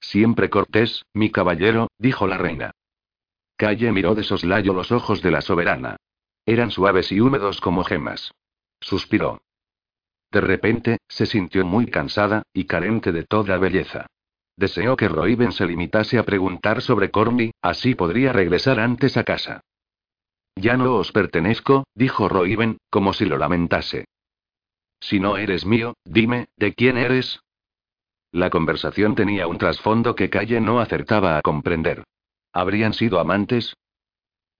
Siempre 0.00 0.50
cortés, 0.50 1.04
mi 1.14 1.30
caballero, 1.30 1.92
dijo 1.96 2.26
la 2.26 2.38
reina. 2.38 2.72
Calle 3.56 3.92
miró 3.92 4.16
de 4.16 4.24
soslayo 4.24 4.74
los 4.74 4.90
ojos 4.90 5.22
de 5.22 5.30
la 5.30 5.42
soberana. 5.42 5.94
Eran 6.44 6.72
suaves 6.72 7.12
y 7.12 7.20
húmedos 7.20 7.60
como 7.60 7.84
gemas. 7.84 8.32
Suspiró. 8.80 9.40
De 10.30 10.40
repente, 10.40 10.98
se 11.08 11.26
sintió 11.26 11.64
muy 11.64 11.86
cansada, 11.86 12.44
y 12.52 12.64
carente 12.64 13.12
de 13.12 13.24
toda 13.24 13.58
belleza. 13.58 14.06
Deseó 14.56 14.96
que 14.96 15.08
Roiben 15.08 15.52
se 15.52 15.66
limitase 15.66 16.18
a 16.18 16.24
preguntar 16.24 16.82
sobre 16.82 17.10
Corny, 17.10 17.50
así 17.62 17.94
podría 17.94 18.32
regresar 18.32 18.78
antes 18.78 19.16
a 19.16 19.24
casa. 19.24 19.62
Ya 20.54 20.76
no 20.76 20.96
os 20.96 21.12
pertenezco, 21.12 21.84
dijo 21.94 22.28
Roiben, 22.28 22.78
como 22.90 23.12
si 23.12 23.24
lo 23.24 23.38
lamentase. 23.38 24.04
Si 25.00 25.18
no 25.18 25.38
eres 25.38 25.64
mío, 25.64 25.94
dime, 26.04 26.48
¿de 26.56 26.74
quién 26.74 26.98
eres? 26.98 27.40
La 28.32 28.50
conversación 28.50 29.14
tenía 29.14 29.46
un 29.46 29.58
trasfondo 29.58 30.14
que 30.14 30.30
Calle 30.30 30.60
no 30.60 30.78
acertaba 30.78 31.38
a 31.38 31.42
comprender. 31.42 32.04
¿Habrían 32.52 32.92
sido 32.92 33.18
amantes? 33.18 33.74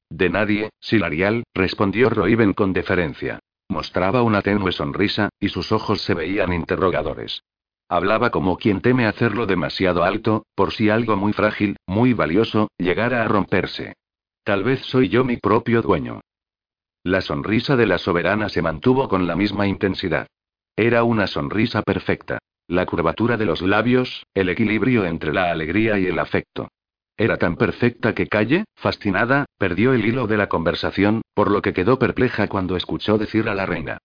De 0.08 0.28
nadie, 0.28 0.70
Silarial, 0.80 1.44
respondió 1.54 2.10
Roiben 2.10 2.52
con 2.54 2.72
deferencia. 2.72 3.38
Mostraba 3.70 4.22
una 4.22 4.42
tenue 4.42 4.72
sonrisa, 4.72 5.28
y 5.38 5.48
sus 5.48 5.70
ojos 5.70 6.00
se 6.00 6.12
veían 6.12 6.52
interrogadores. 6.52 7.44
Hablaba 7.88 8.30
como 8.30 8.56
quien 8.56 8.80
teme 8.80 9.06
hacerlo 9.06 9.46
demasiado 9.46 10.02
alto, 10.02 10.44
por 10.56 10.72
si 10.72 10.90
algo 10.90 11.16
muy 11.16 11.32
frágil, 11.32 11.76
muy 11.86 12.12
valioso, 12.12 12.72
llegara 12.78 13.22
a 13.22 13.28
romperse. 13.28 13.94
Tal 14.42 14.64
vez 14.64 14.80
soy 14.80 15.08
yo 15.08 15.22
mi 15.22 15.36
propio 15.36 15.82
dueño. 15.82 16.20
La 17.04 17.20
sonrisa 17.20 17.76
de 17.76 17.86
la 17.86 17.98
soberana 17.98 18.48
se 18.48 18.60
mantuvo 18.60 19.08
con 19.08 19.28
la 19.28 19.36
misma 19.36 19.68
intensidad. 19.68 20.26
Era 20.74 21.04
una 21.04 21.28
sonrisa 21.28 21.82
perfecta. 21.82 22.40
La 22.66 22.86
curvatura 22.86 23.36
de 23.36 23.46
los 23.46 23.62
labios, 23.62 24.26
el 24.34 24.48
equilibrio 24.48 25.04
entre 25.04 25.32
la 25.32 25.52
alegría 25.52 25.96
y 25.96 26.06
el 26.06 26.18
afecto. 26.18 26.70
Era 27.16 27.36
tan 27.36 27.56
perfecta 27.56 28.14
que 28.14 28.26
Calle, 28.26 28.64
fascinada, 28.74 29.44
perdió 29.58 29.92
el 29.92 30.06
hilo 30.06 30.26
de 30.26 30.38
la 30.38 30.48
conversación, 30.48 31.22
por 31.40 31.50
lo 31.50 31.62
que 31.62 31.72
quedó 31.72 31.98
perpleja 31.98 32.48
cuando 32.48 32.76
escuchó 32.76 33.16
decir 33.16 33.48
a 33.48 33.54
la 33.54 33.64
reina. 33.64 33.96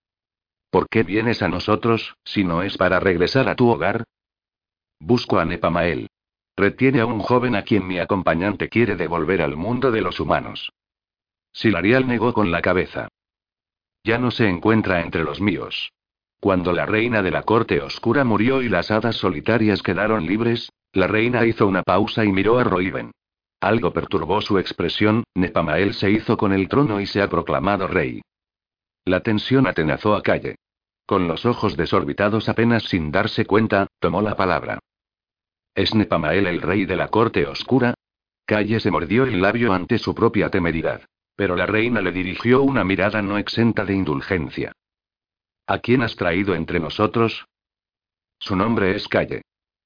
¿Por 0.69 0.87
qué 0.87 1.03
vienes 1.03 1.41
a 1.41 1.49
nosotros, 1.49 2.15
si 2.23 2.45
no 2.45 2.63
es 2.63 2.77
para 2.77 3.01
regresar 3.01 3.49
a 3.49 3.57
tu 3.57 3.67
hogar? 3.67 4.05
Busco 5.01 5.37
a 5.37 5.43
Nepamael. 5.43 6.07
Retiene 6.55 7.01
a 7.01 7.05
un 7.05 7.19
joven 7.19 7.57
a 7.57 7.63
quien 7.63 7.85
mi 7.85 7.99
acompañante 7.99 8.69
quiere 8.69 8.95
devolver 8.95 9.41
al 9.41 9.57
mundo 9.57 9.91
de 9.91 9.99
los 9.99 10.21
humanos. 10.21 10.71
Silarial 11.51 12.07
negó 12.07 12.31
con 12.33 12.51
la 12.51 12.61
cabeza. 12.61 13.09
Ya 14.05 14.17
no 14.17 14.31
se 14.31 14.47
encuentra 14.47 15.01
entre 15.01 15.25
los 15.25 15.41
míos. 15.41 15.91
Cuando 16.39 16.71
la 16.71 16.85
reina 16.85 17.21
de 17.21 17.31
la 17.31 17.43
corte 17.43 17.81
oscura 17.81 18.23
murió 18.23 18.61
y 18.61 18.69
las 18.69 18.91
hadas 18.91 19.17
solitarias 19.17 19.83
quedaron 19.83 20.25
libres, 20.25 20.71
la 20.93 21.07
reina 21.07 21.45
hizo 21.45 21.67
una 21.67 21.83
pausa 21.83 22.23
y 22.23 22.31
miró 22.31 22.59
a 22.59 22.63
Roiben. 22.63 23.11
Algo 23.65 23.91
perturbó 23.91 24.41
su 24.41 24.59
expresión, 24.59 25.23
Nepamael 25.33 25.95
se 25.95 26.11
hizo 26.11 26.37
con 26.37 26.53
el 26.53 26.69
trono 26.69 27.01
y 27.01 27.07
se 27.07 27.23
ha 27.23 27.27
proclamado 27.27 27.87
rey. 27.87 28.21
La 29.05 29.21
tensión 29.21 29.65
atenazó 29.65 30.13
a 30.13 30.21
Calle. 30.21 30.57
Con 31.07 31.27
los 31.27 31.47
ojos 31.47 31.75
desorbitados 31.75 32.47
apenas 32.47 32.83
sin 32.83 33.09
darse 33.09 33.47
cuenta, 33.47 33.87
tomó 33.97 34.21
la 34.21 34.35
palabra. 34.35 34.77
¿Es 35.73 35.95
Nepamael 35.95 36.45
el 36.45 36.61
rey 36.61 36.85
de 36.85 36.95
la 36.95 37.07
corte 37.07 37.47
oscura? 37.47 37.95
Calle 38.45 38.79
se 38.79 38.91
mordió 38.91 39.23
el 39.23 39.41
labio 39.41 39.73
ante 39.73 39.97
su 39.97 40.13
propia 40.13 40.51
temeridad. 40.51 41.01
Pero 41.35 41.55
la 41.55 41.65
reina 41.65 42.01
le 42.01 42.11
dirigió 42.11 42.61
una 42.61 42.83
mirada 42.83 43.23
no 43.23 43.39
exenta 43.39 43.83
de 43.83 43.95
indulgencia. 43.95 44.73
¿A 45.65 45.79
quién 45.79 46.03
has 46.03 46.15
traído 46.15 46.53
entre 46.53 46.79
nosotros? 46.79 47.47
Su 48.37 48.55
nombre 48.55 48.95
es 48.95 49.07
Calle. 49.07 49.41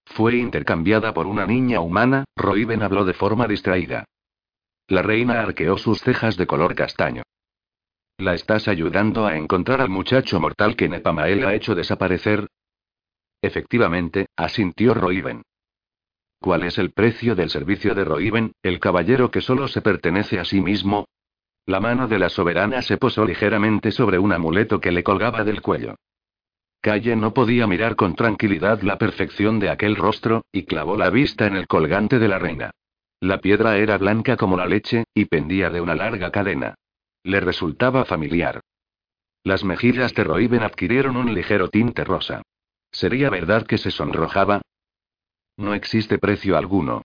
Fue 0.09 0.35
intercambiada 0.35 1.13
por 1.13 1.27
una 1.27 1.45
niña 1.45 1.79
humana, 1.81 2.25
Roiben 2.35 2.83
habló 2.83 3.05
de 3.05 3.13
forma 3.13 3.47
distraída. 3.47 4.05
La 4.87 5.01
reina 5.01 5.41
arqueó 5.41 5.77
sus 5.77 6.01
cejas 6.01 6.35
de 6.35 6.47
color 6.47 6.75
castaño. 6.75 7.23
¿La 8.17 8.33
estás 8.33 8.67
ayudando 8.67 9.25
a 9.25 9.37
encontrar 9.37 9.81
al 9.81 9.89
muchacho 9.89 10.39
mortal 10.39 10.75
que 10.75 10.89
Nepamael 10.89 11.45
ha 11.45 11.53
hecho 11.53 11.75
desaparecer? 11.75 12.47
Efectivamente, 13.41 14.25
asintió 14.35 14.93
Roiben. 14.93 15.43
¿Cuál 16.41 16.63
es 16.63 16.77
el 16.77 16.91
precio 16.91 17.35
del 17.35 17.49
servicio 17.49 17.93
de 17.93 18.03
Roiben, 18.03 18.53
el 18.63 18.79
caballero 18.79 19.29
que 19.29 19.41
solo 19.41 19.67
se 19.67 19.81
pertenece 19.81 20.39
a 20.39 20.45
sí 20.45 20.59
mismo? 20.59 21.05
La 21.65 21.79
mano 21.79 22.07
de 22.07 22.17
la 22.17 22.29
soberana 22.29 22.81
se 22.81 22.97
posó 22.97 23.25
ligeramente 23.25 23.91
sobre 23.91 24.17
un 24.17 24.33
amuleto 24.33 24.79
que 24.79 24.91
le 24.91 25.03
colgaba 25.03 25.43
del 25.43 25.61
cuello. 25.61 25.95
Calle 26.81 27.15
no 27.17 27.33
podía 27.33 27.67
mirar 27.67 27.97
con 27.97 28.15
tranquilidad 28.15 28.81
la 28.83 28.97
perfección 28.97 29.59
de 29.59 29.69
aquel 29.69 29.97
rostro, 29.97 30.45
y 30.51 30.63
clavó 30.63 30.95
la 30.95 31.09
vista 31.09 31.45
en 31.45 31.57
el 31.57 31.67
colgante 31.67 32.19
de 32.19 32.27
la 32.29 32.39
reina. 32.39 32.71
La 33.19 33.39
piedra 33.39 33.77
era 33.77 33.97
blanca 33.97 34.37
como 34.37 34.55
la 34.55 34.65
leche, 34.65 35.03
y 35.13 35.25
pendía 35.25 35.69
de 35.69 35.81
una 35.81 35.93
larga 35.93 36.31
cadena. 36.31 36.75
Le 37.23 37.41
resultaba 37.41 38.05
familiar. 38.05 38.61
Las 39.43 39.65
mejillas 39.65 40.13
de 40.13 40.23
Roiben 40.23 40.63
adquirieron 40.63 41.17
un 41.17 41.33
ligero 41.33 41.67
tinte 41.67 42.05
rosa. 42.05 42.43
¿Sería 42.91 43.29
verdad 43.29 43.67
que 43.67 43.77
se 43.77 43.91
sonrojaba? 43.91 44.61
No 45.57 45.73
existe 45.73 46.17
precio 46.17 46.57
alguno. 46.57 47.01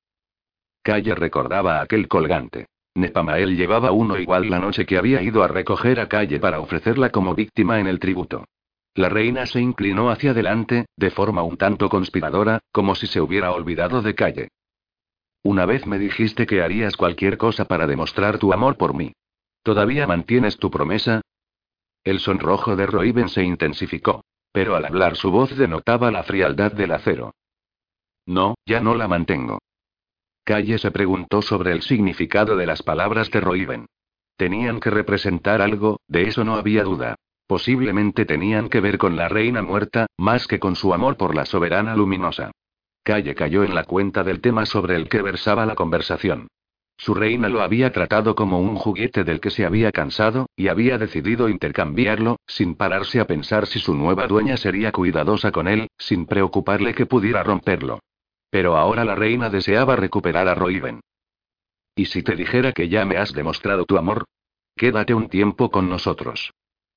Calle 0.83 1.17
recordaba 1.17 1.81
aquel 1.81 2.07
colgante. 2.07 2.67
Nepamael 2.95 3.57
llevaba 3.57 3.91
uno 3.91 4.17
igual 4.19 4.49
la 4.49 4.61
noche 4.61 4.87
que 4.87 4.99
había 4.99 5.21
ido 5.21 5.43
a 5.43 5.49
recoger 5.49 5.99
a 5.99 6.09
Calle 6.09 6.39
para 6.39 6.61
ofrecerla 6.61 7.11
como 7.11 7.35
víctima 7.35 7.81
en 7.81 7.89
el 7.89 7.99
tributo. 7.99 8.45
La 8.95 9.09
reina 9.09 9.47
se 9.47 9.61
inclinó 9.61 10.11
hacia 10.11 10.31
adelante, 10.31 10.87
de 10.97 11.11
forma 11.11 11.43
un 11.43 11.57
tanto 11.57 11.89
conspiradora, 11.89 12.61
como 12.73 12.95
si 12.95 13.07
se 13.07 13.21
hubiera 13.21 13.53
olvidado 13.53 14.03
de 14.03 14.15
Calle. 14.15 14.49
Una 15.43 15.67
vez 15.67 15.87
me 15.87 15.99
dijiste 15.99 16.47
que 16.47 16.63
harías 16.63 16.97
cualquier 16.97 17.37
cosa 17.37 17.65
para 17.65 17.87
demostrar 17.87 18.39
tu 18.39 18.53
amor 18.53 18.77
por 18.77 18.95
mí. 18.95 19.13
¿Todavía 19.63 20.07
mantienes 20.07 20.59
tu 20.59 20.71
promesa? 20.71 21.21
El 22.05 22.21
sonrojo 22.21 22.77
de 22.77 22.87
Roiben 22.87 23.29
se 23.29 23.43
intensificó. 23.43 24.23
Pero 24.55 24.77
al 24.77 24.85
hablar 24.85 25.17
su 25.17 25.33
voz 25.33 25.57
denotaba 25.57 26.13
la 26.13 26.23
frialdad 26.23 26.71
del 26.71 26.93
acero. 26.93 27.35
No, 28.25 28.55
ya 28.65 28.79
no 28.79 28.95
la 28.95 29.09
mantengo. 29.09 29.59
Calle 30.45 30.79
se 30.79 30.93
preguntó 30.93 31.43
sobre 31.43 31.73
el 31.73 31.83
significado 31.83 32.57
de 32.57 32.65
las 32.65 32.85
palabras 32.85 33.33
de 33.33 33.41
Roiben. 33.41 33.87
Tenían 34.37 34.79
que 34.79 34.91
representar 34.91 35.61
algo, 35.61 35.99
de 36.07 36.29
eso 36.29 36.45
no 36.45 36.55
había 36.55 36.85
duda. 36.85 37.17
Posiblemente 37.47 38.25
tenían 38.25 38.69
que 38.69 38.81
ver 38.81 38.97
con 38.97 39.17
la 39.17 39.29
reina 39.29 39.63
muerta, 39.63 40.07
más 40.17 40.47
que 40.47 40.59
con 40.59 40.77
su 40.77 40.95
amor 40.95 41.17
por 41.17 41.35
la 41.35 41.45
soberana 41.45 41.95
luminosa. 41.95 42.51
Calle 43.03 43.35
cayó 43.35 43.65
en 43.65 43.75
la 43.75 43.85
cuenta 43.85 44.25
del 44.25 44.41
tema 44.41 44.65
sobre 44.65 44.97
el 44.97 45.09
que 45.09 45.21
versaba 45.21 45.67
la 45.67 45.75
conversación. 45.75 46.49
Su 46.97 47.13
reina 47.13 47.49
lo 47.49 47.61
había 47.61 47.93
tratado 47.93 48.35
como 48.35 48.61
un 48.61 48.77
juguete 48.77 49.25
del 49.25 49.41
que 49.41 49.51
se 49.51 49.67
había 49.67 49.93
cansado, 49.93 50.47
y 50.57 50.69
había 50.69 50.97
decidido 50.97 51.49
intercambiarlo, 51.49 52.39
sin 52.47 52.77
pararse 52.77 53.21
a 53.21 53.27
pensar 53.27 53.67
si 53.67 53.79
su 53.79 53.95
nueva 53.95 54.27
dueña 54.27 54.57
sería 54.57 54.93
cuidadosa 54.93 55.53
con 55.53 55.69
él, 55.69 55.89
sin 55.99 56.25
preocuparle 56.25 56.95
que 56.95 57.05
pudiera 57.05 57.43
romperlo. 57.43 57.99
Pero 58.49 58.77
ahora 58.77 59.05
la 59.05 59.17
reina 59.17 59.51
deseaba 59.51 59.97
recuperar 59.97 60.49
a 60.49 60.55
Roiven. 60.55 61.01
¿Y 61.97 62.07
si 62.07 62.23
te 62.23 62.37
dijera 62.37 62.73
que 62.73 62.89
ya 62.89 63.05
me 63.05 63.17
has 63.17 63.33
demostrado 63.33 63.85
tu 63.85 63.99
amor? 63.99 64.25
Quédate 64.77 65.13
un 65.15 65.29
tiempo 65.29 65.71
con 65.71 65.89
nosotros. 65.91 66.53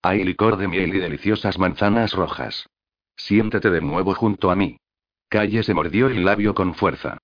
Hay 0.07 0.23
licor 0.23 0.55
de 0.55 0.69
miel 0.69 0.95
y 0.95 0.99
deliciosas 0.99 1.59
manzanas 1.59 2.13
rojas. 2.13 2.69
Siéntete 3.17 3.69
de 3.69 3.81
nuevo 3.81 4.13
junto 4.13 4.51
a 4.51 4.55
mí. 4.55 4.77
Calle 5.27 5.63
se 5.63 5.73
mordió 5.73 6.07
el 6.07 6.23
labio 6.23 6.53
con 6.53 6.75
fuerza. 6.75 7.17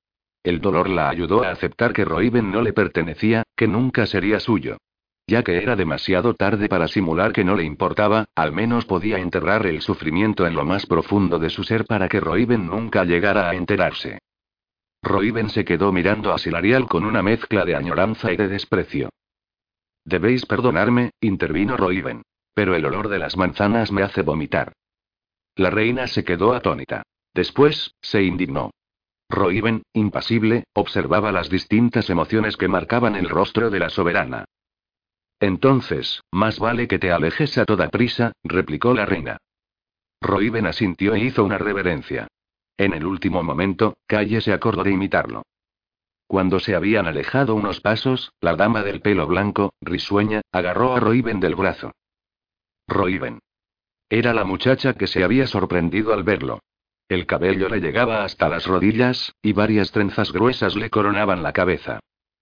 El 0.43 0.59
dolor 0.59 0.89
la 0.89 1.07
ayudó 1.07 1.45
a 1.45 1.51
aceptar 1.51 1.93
que 1.93 2.03
Roiben 2.03 2.51
no 2.51 2.61
le 2.61 2.73
pertenecía, 2.73 3.43
que 3.55 3.69
nunca 3.69 4.05
sería 4.05 4.41
suyo. 4.41 4.79
Ya 5.27 5.43
que 5.43 5.63
era 5.63 5.77
demasiado 5.77 6.33
tarde 6.33 6.67
para 6.67 6.89
simular 6.89 7.31
que 7.31 7.45
no 7.45 7.55
le 7.55 7.63
importaba, 7.63 8.25
al 8.35 8.51
menos 8.51 8.83
podía 8.83 9.17
enterrar 9.17 9.65
el 9.65 9.79
sufrimiento 9.79 10.45
en 10.45 10.53
lo 10.53 10.65
más 10.65 10.85
profundo 10.85 11.39
de 11.39 11.49
su 11.49 11.63
ser 11.63 11.85
para 11.85 12.09
que 12.09 12.19
Roiben 12.19 12.67
nunca 12.67 13.05
llegara 13.05 13.49
a 13.49 13.55
enterarse. 13.55 14.19
Roiben 15.01 15.49
se 15.49 15.63
quedó 15.63 15.93
mirando 15.93 16.33
a 16.33 16.37
Silarial 16.37 16.89
con 16.89 17.05
una 17.05 17.23
mezcla 17.23 17.63
de 17.63 17.77
añoranza 17.77 18.33
y 18.33 18.35
de 18.35 18.49
desprecio. 18.49 19.07
Debéis 20.03 20.45
perdonarme, 20.45 21.11
intervino 21.21 21.77
Roiben. 21.77 22.23
Pero 22.53 22.75
el 22.75 22.85
olor 22.85 23.09
de 23.09 23.19
las 23.19 23.37
manzanas 23.37 23.91
me 23.91 24.03
hace 24.03 24.21
vomitar. 24.21 24.73
La 25.55 25.69
reina 25.69 26.07
se 26.07 26.23
quedó 26.23 26.53
atónita. 26.53 27.03
Después, 27.33 27.95
se 28.01 28.23
indignó. 28.23 28.71
Roiben, 29.29 29.83
impasible, 29.93 30.65
observaba 30.73 31.31
las 31.31 31.49
distintas 31.49 32.09
emociones 32.09 32.57
que 32.57 32.67
marcaban 32.67 33.15
el 33.15 33.29
rostro 33.29 33.69
de 33.69 33.79
la 33.79 33.89
soberana. 33.89 34.45
Entonces, 35.39 36.21
más 36.31 36.59
vale 36.59 36.87
que 36.87 36.99
te 36.99 37.11
alejes 37.11 37.57
a 37.57 37.65
toda 37.65 37.89
prisa, 37.89 38.33
replicó 38.43 38.93
la 38.93 39.05
reina. 39.05 39.37
Roiben 40.21 40.67
asintió 40.67 41.15
e 41.15 41.19
hizo 41.19 41.43
una 41.43 41.57
reverencia. 41.57 42.27
En 42.77 42.93
el 42.93 43.05
último 43.05 43.43
momento, 43.43 43.95
Calle 44.07 44.41
se 44.41 44.53
acordó 44.53 44.83
de 44.83 44.91
imitarlo. 44.91 45.43
Cuando 46.27 46.59
se 46.59 46.75
habían 46.75 47.07
alejado 47.07 47.55
unos 47.55 47.81
pasos, 47.81 48.31
la 48.39 48.55
dama 48.55 48.83
del 48.83 49.01
pelo 49.01 49.27
blanco, 49.27 49.73
risueña, 49.81 50.41
agarró 50.51 50.95
a 50.95 50.99
Roiben 50.99 51.39
del 51.39 51.55
brazo. 51.55 51.91
Roiben. 52.87 53.39
Era 54.09 54.33
la 54.33 54.43
muchacha 54.43 54.93
que 54.93 55.07
se 55.07 55.23
había 55.23 55.47
sorprendido 55.47 56.13
al 56.13 56.23
verlo. 56.23 56.59
El 57.09 57.25
cabello 57.25 57.69
le 57.69 57.79
llegaba 57.79 58.23
hasta 58.23 58.49
las 58.49 58.65
rodillas, 58.65 59.33
y 59.41 59.53
varias 59.53 59.91
trenzas 59.91 60.31
gruesas 60.31 60.75
le 60.75 60.89
coronaban 60.89 61.43
la 61.43 61.53
cabeza. 61.53 61.99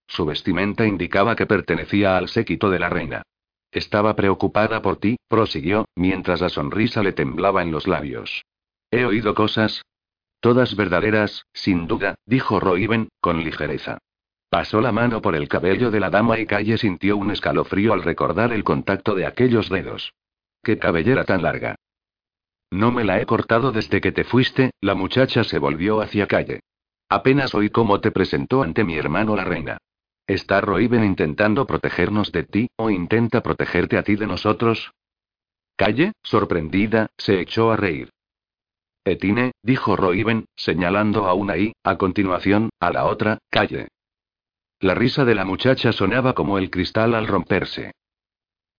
Su 0.07 0.25
vestimenta 0.25 0.85
indicaba 0.85 1.35
que 1.35 1.45
pertenecía 1.45 2.17
al 2.17 2.27
séquito 2.27 2.69
de 2.69 2.79
la 2.79 2.89
reina. 2.89 3.23
Estaba 3.71 4.15
preocupada 4.15 4.81
por 4.81 4.97
ti, 4.97 5.17
prosiguió, 5.29 5.85
mientras 5.95 6.41
la 6.41 6.49
sonrisa 6.49 7.01
le 7.01 7.13
temblaba 7.13 7.61
en 7.61 7.71
los 7.71 7.87
labios. 7.87 8.43
He 8.91 9.05
oído 9.05 9.33
cosas. 9.33 9.81
Todas 10.41 10.75
verdaderas, 10.75 11.45
sin 11.53 11.87
duda, 11.87 12.15
dijo 12.25 12.59
Roiben, 12.59 13.09
con 13.21 13.43
ligereza. 13.43 13.99
Pasó 14.49 14.81
la 14.81 14.91
mano 14.91 15.21
por 15.21 15.35
el 15.35 15.47
cabello 15.47 15.91
de 15.91 16.01
la 16.01 16.09
dama 16.09 16.37
y 16.37 16.45
Calle 16.45 16.77
sintió 16.77 17.15
un 17.15 17.31
escalofrío 17.31 17.93
al 17.93 18.03
recordar 18.03 18.51
el 18.51 18.65
contacto 18.65 19.15
de 19.15 19.25
aquellos 19.25 19.69
dedos. 19.69 20.11
¡Qué 20.63 20.77
cabellera 20.77 21.23
tan 21.23 21.41
larga! 21.41 21.75
No 22.71 22.91
me 22.91 23.03
la 23.03 23.19
he 23.19 23.25
cortado 23.25 23.71
desde 23.71 23.99
que 23.99 24.11
te 24.11 24.23
fuiste, 24.23 24.71
la 24.79 24.95
muchacha 24.95 25.43
se 25.43 25.59
volvió 25.59 26.01
hacia 26.01 26.27
Calle. 26.27 26.61
Apenas 27.09 27.53
oí 27.53 27.69
cómo 27.69 27.99
te 27.99 28.11
presentó 28.11 28.63
ante 28.63 28.83
mi 28.83 28.97
hermano 28.97 29.35
la 29.35 29.43
reina. 29.43 29.77
¿Está 30.27 30.61
Roiben 30.61 31.03
intentando 31.03 31.67
protegernos 31.67 32.31
de 32.31 32.43
ti, 32.43 32.69
o 32.77 32.89
intenta 32.89 33.41
protegerte 33.41 33.97
a 33.97 34.03
ti 34.03 34.15
de 34.15 34.27
nosotros? 34.27 34.93
Calle, 35.75 36.13
sorprendida, 36.23 37.07
se 37.17 37.41
echó 37.41 37.71
a 37.71 37.75
reír. 37.75 38.09
Etine, 39.03 39.51
dijo 39.63 39.95
Roiben, 39.95 40.45
señalando 40.55 41.25
a 41.25 41.33
una 41.33 41.57
y, 41.57 41.73
a 41.83 41.97
continuación, 41.97 42.69
a 42.79 42.91
la 42.91 43.05
otra, 43.05 43.39
Calle. 43.49 43.89
La 44.79 44.95
risa 44.95 45.25
de 45.25 45.35
la 45.35 45.43
muchacha 45.43 45.91
sonaba 45.91 46.33
como 46.33 46.57
el 46.57 46.69
cristal 46.69 47.15
al 47.15 47.27
romperse. 47.27 47.91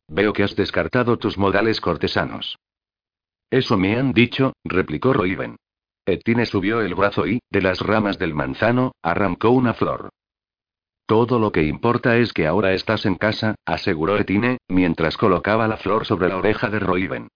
Veo 0.08 0.32
que 0.32 0.42
has 0.42 0.56
descartado 0.56 1.18
tus 1.18 1.38
modales 1.38 1.80
cortesanos. 1.80 2.58
Eso 3.50 3.76
me 3.76 3.96
han 3.96 4.12
dicho, 4.12 4.54
replicó 4.64 5.12
Roiven. 5.12 5.56
Etine 6.06 6.46
subió 6.46 6.80
el 6.80 6.94
brazo 6.94 7.26
y, 7.26 7.40
de 7.50 7.62
las 7.62 7.80
ramas 7.80 8.18
del 8.18 8.34
manzano, 8.34 8.92
arrancó 9.02 9.50
una 9.50 9.74
flor. 9.74 10.10
Todo 11.06 11.38
lo 11.38 11.52
que 11.52 11.64
importa 11.64 12.16
es 12.16 12.32
que 12.32 12.46
ahora 12.46 12.72
estás 12.72 13.06
en 13.06 13.16
casa, 13.16 13.54
aseguró 13.66 14.16
Etine, 14.16 14.58
mientras 14.68 15.16
colocaba 15.16 15.68
la 15.68 15.76
flor 15.76 16.06
sobre 16.06 16.28
la 16.28 16.38
oreja 16.38 16.70
de 16.70 16.78
Roiven. 16.78 17.28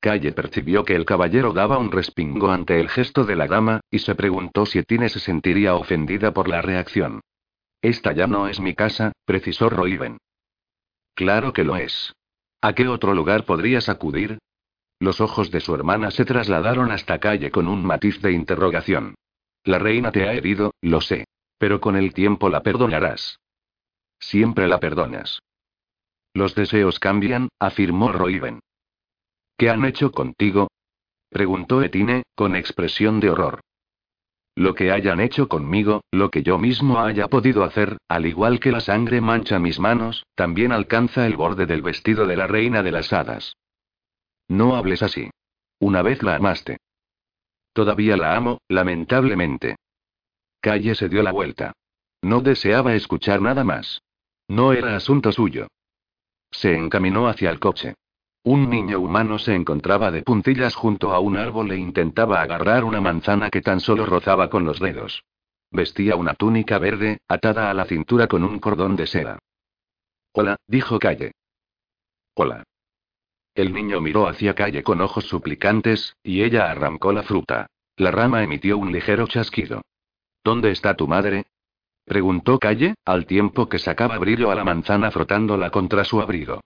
Calle 0.00 0.32
percibió 0.32 0.84
que 0.84 0.96
el 0.96 1.04
caballero 1.04 1.52
daba 1.52 1.78
un 1.78 1.92
respingo 1.92 2.50
ante 2.50 2.80
el 2.80 2.88
gesto 2.88 3.24
de 3.24 3.36
la 3.36 3.46
dama, 3.46 3.80
y 3.90 4.00
se 4.00 4.14
preguntó 4.14 4.66
si 4.66 4.80
Etine 4.80 5.08
se 5.08 5.20
sentiría 5.20 5.74
ofendida 5.74 6.32
por 6.32 6.48
la 6.48 6.60
reacción. 6.60 7.20
Esta 7.80 8.12
ya 8.12 8.26
no 8.26 8.48
es 8.48 8.60
mi 8.60 8.74
casa, 8.74 9.12
precisó 9.24 9.70
Roiven. 9.70 10.18
Claro 11.14 11.52
que 11.52 11.64
lo 11.64 11.76
es. 11.76 12.14
¿A 12.60 12.74
qué 12.74 12.88
otro 12.88 13.14
lugar 13.14 13.44
podrías 13.44 13.88
acudir? 13.88 14.38
Los 15.00 15.20
ojos 15.20 15.50
de 15.50 15.60
su 15.60 15.74
hermana 15.74 16.10
se 16.10 16.24
trasladaron 16.24 16.92
hasta 16.92 17.18
calle 17.18 17.50
con 17.50 17.66
un 17.66 17.84
matiz 17.84 18.20
de 18.22 18.32
interrogación. 18.32 19.14
La 19.64 19.78
reina 19.78 20.12
te 20.12 20.28
ha 20.28 20.32
herido, 20.32 20.72
lo 20.80 21.00
sé. 21.00 21.24
Pero 21.58 21.80
con 21.80 21.96
el 21.96 22.12
tiempo 22.12 22.48
la 22.48 22.62
perdonarás. 22.62 23.38
Siempre 24.18 24.68
la 24.68 24.78
perdonas. 24.78 25.40
Los 26.34 26.54
deseos 26.54 26.98
cambian, 26.98 27.48
afirmó 27.58 28.10
Roiven. 28.10 28.60
¿Qué 29.56 29.70
han 29.70 29.84
hecho 29.84 30.10
contigo? 30.10 30.68
preguntó 31.28 31.82
Etine, 31.82 32.24
con 32.34 32.56
expresión 32.56 33.20
de 33.20 33.30
horror. 33.30 33.60
Lo 34.54 34.74
que 34.74 34.92
hayan 34.92 35.20
hecho 35.20 35.48
conmigo, 35.48 36.02
lo 36.10 36.30
que 36.30 36.42
yo 36.42 36.58
mismo 36.58 37.00
haya 37.00 37.28
podido 37.28 37.64
hacer, 37.64 37.96
al 38.08 38.26
igual 38.26 38.60
que 38.60 38.70
la 38.70 38.80
sangre 38.80 39.20
mancha 39.20 39.58
mis 39.58 39.80
manos, 39.80 40.26
también 40.34 40.72
alcanza 40.72 41.26
el 41.26 41.36
borde 41.36 41.64
del 41.66 41.80
vestido 41.80 42.26
de 42.26 42.36
la 42.36 42.46
reina 42.46 42.82
de 42.82 42.92
las 42.92 43.12
hadas. 43.12 43.56
No 44.48 44.76
hables 44.76 45.02
así. 45.02 45.30
Una 45.78 46.02
vez 46.02 46.22
la 46.22 46.36
amaste. 46.36 46.76
Todavía 47.72 48.16
la 48.16 48.36
amo, 48.36 48.58
lamentablemente. 48.68 49.76
Calle 50.60 50.94
se 50.94 51.08
dio 51.08 51.22
la 51.22 51.32
vuelta. 51.32 51.72
No 52.20 52.40
deseaba 52.40 52.94
escuchar 52.94 53.40
nada 53.40 53.64
más. 53.64 54.02
No 54.48 54.74
era 54.74 54.94
asunto 54.94 55.32
suyo. 55.32 55.68
Se 56.50 56.76
encaminó 56.76 57.26
hacia 57.26 57.50
el 57.50 57.58
coche. 57.58 57.94
Un 58.44 58.68
niño 58.68 58.98
humano 58.98 59.38
se 59.38 59.54
encontraba 59.54 60.10
de 60.10 60.22
puntillas 60.22 60.74
junto 60.74 61.12
a 61.12 61.20
un 61.20 61.36
árbol 61.36 61.70
e 61.70 61.76
intentaba 61.76 62.42
agarrar 62.42 62.82
una 62.82 63.00
manzana 63.00 63.50
que 63.50 63.62
tan 63.62 63.78
solo 63.78 64.04
rozaba 64.04 64.50
con 64.50 64.64
los 64.64 64.80
dedos. 64.80 65.24
Vestía 65.70 66.16
una 66.16 66.34
túnica 66.34 66.78
verde, 66.78 67.20
atada 67.28 67.70
a 67.70 67.74
la 67.74 67.84
cintura 67.84 68.26
con 68.26 68.42
un 68.42 68.58
cordón 68.58 68.96
de 68.96 69.06
seda. 69.06 69.38
Hola, 70.32 70.56
dijo 70.66 70.98
Calle. 70.98 71.32
Hola. 72.34 72.64
El 73.54 73.72
niño 73.72 74.00
miró 74.00 74.26
hacia 74.26 74.54
Calle 74.54 74.82
con 74.82 75.00
ojos 75.00 75.26
suplicantes, 75.26 76.16
y 76.24 76.42
ella 76.42 76.68
arrancó 76.68 77.12
la 77.12 77.22
fruta. 77.22 77.68
La 77.96 78.10
rama 78.10 78.42
emitió 78.42 78.76
un 78.76 78.90
ligero 78.90 79.28
chasquido. 79.28 79.82
¿Dónde 80.42 80.72
está 80.72 80.96
tu 80.96 81.06
madre? 81.06 81.44
preguntó 82.04 82.58
Calle, 82.58 82.96
al 83.04 83.26
tiempo 83.26 83.68
que 83.68 83.78
sacaba 83.78 84.18
brillo 84.18 84.50
a 84.50 84.56
la 84.56 84.64
manzana 84.64 85.12
frotándola 85.12 85.70
contra 85.70 86.02
su 86.02 86.20
abrigo. 86.20 86.60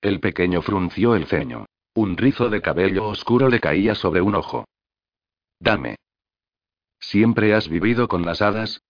El 0.00 0.20
pequeño 0.20 0.62
frunció 0.62 1.14
el 1.14 1.26
ceño. 1.26 1.66
Un 1.94 2.16
rizo 2.16 2.48
de 2.48 2.62
cabello 2.62 3.06
oscuro 3.08 3.48
le 3.48 3.60
caía 3.60 3.94
sobre 3.94 4.20
un 4.20 4.34
ojo. 4.34 4.66
Dame. 5.58 5.96
¿Siempre 7.00 7.54
has 7.54 7.68
vivido 7.68 8.08
con 8.08 8.24
las 8.24 8.40
hadas? 8.40 8.80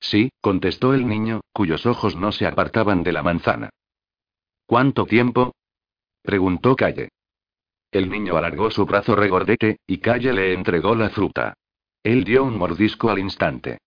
Sí, 0.00 0.30
contestó 0.40 0.94
el 0.94 1.06
niño, 1.06 1.40
cuyos 1.52 1.86
ojos 1.86 2.16
no 2.16 2.32
se 2.32 2.46
apartaban 2.46 3.02
de 3.02 3.12
la 3.12 3.22
manzana. 3.22 3.70
¿Cuánto 4.66 5.06
tiempo? 5.06 5.54
preguntó 6.22 6.74
Calle. 6.74 7.10
El 7.92 8.10
niño 8.10 8.36
alargó 8.36 8.70
su 8.70 8.84
brazo 8.84 9.14
regordete, 9.14 9.78
y 9.86 9.98
Calle 9.98 10.32
le 10.32 10.52
entregó 10.52 10.94
la 10.94 11.10
fruta. 11.10 11.54
Él 12.02 12.24
dio 12.24 12.44
un 12.44 12.58
mordisco 12.58 13.10
al 13.10 13.18
instante. 13.18 13.78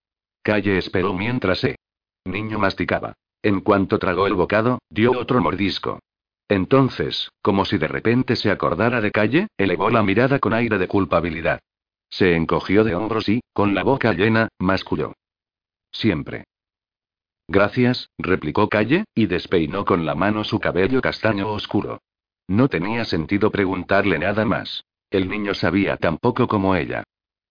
Calle 0.41 0.77
esperó 0.77 1.13
mientras 1.13 1.59
se. 1.59 1.75
Niño 2.25 2.59
masticaba. 2.59 3.13
En 3.41 3.61
cuanto 3.61 3.99
tragó 3.99 4.27
el 4.27 4.33
bocado, 4.33 4.79
dio 4.89 5.11
otro 5.11 5.41
mordisco. 5.41 5.99
Entonces, 6.49 7.31
como 7.43 7.63
si 7.63 7.77
de 7.77 7.87
repente 7.87 8.35
se 8.35 8.49
acordara 8.49 9.01
de 9.01 9.11
Calle, 9.11 9.47
elevó 9.57 9.91
la 9.91 10.01
mirada 10.01 10.39
con 10.39 10.53
aire 10.53 10.79
de 10.79 10.87
culpabilidad. 10.87 11.59
Se 12.09 12.35
encogió 12.35 12.83
de 12.83 12.95
hombros 12.95 13.29
y, 13.29 13.41
con 13.53 13.75
la 13.75 13.83
boca 13.83 14.13
llena, 14.13 14.49
masculló. 14.57 15.13
Siempre. 15.91 16.45
Gracias, 17.47 18.09
replicó 18.17 18.67
Calle, 18.67 19.05
y 19.13 19.27
despeinó 19.27 19.85
con 19.85 20.05
la 20.05 20.15
mano 20.15 20.43
su 20.43 20.59
cabello 20.59 21.01
castaño 21.01 21.51
oscuro. 21.51 22.01
No 22.47 22.67
tenía 22.67 23.05
sentido 23.05 23.51
preguntarle 23.51 24.17
nada 24.17 24.43
más. 24.43 24.83
El 25.11 25.29
niño 25.29 25.53
sabía 25.53 25.97
tan 25.97 26.17
poco 26.17 26.47
como 26.47 26.75
ella. 26.75 27.03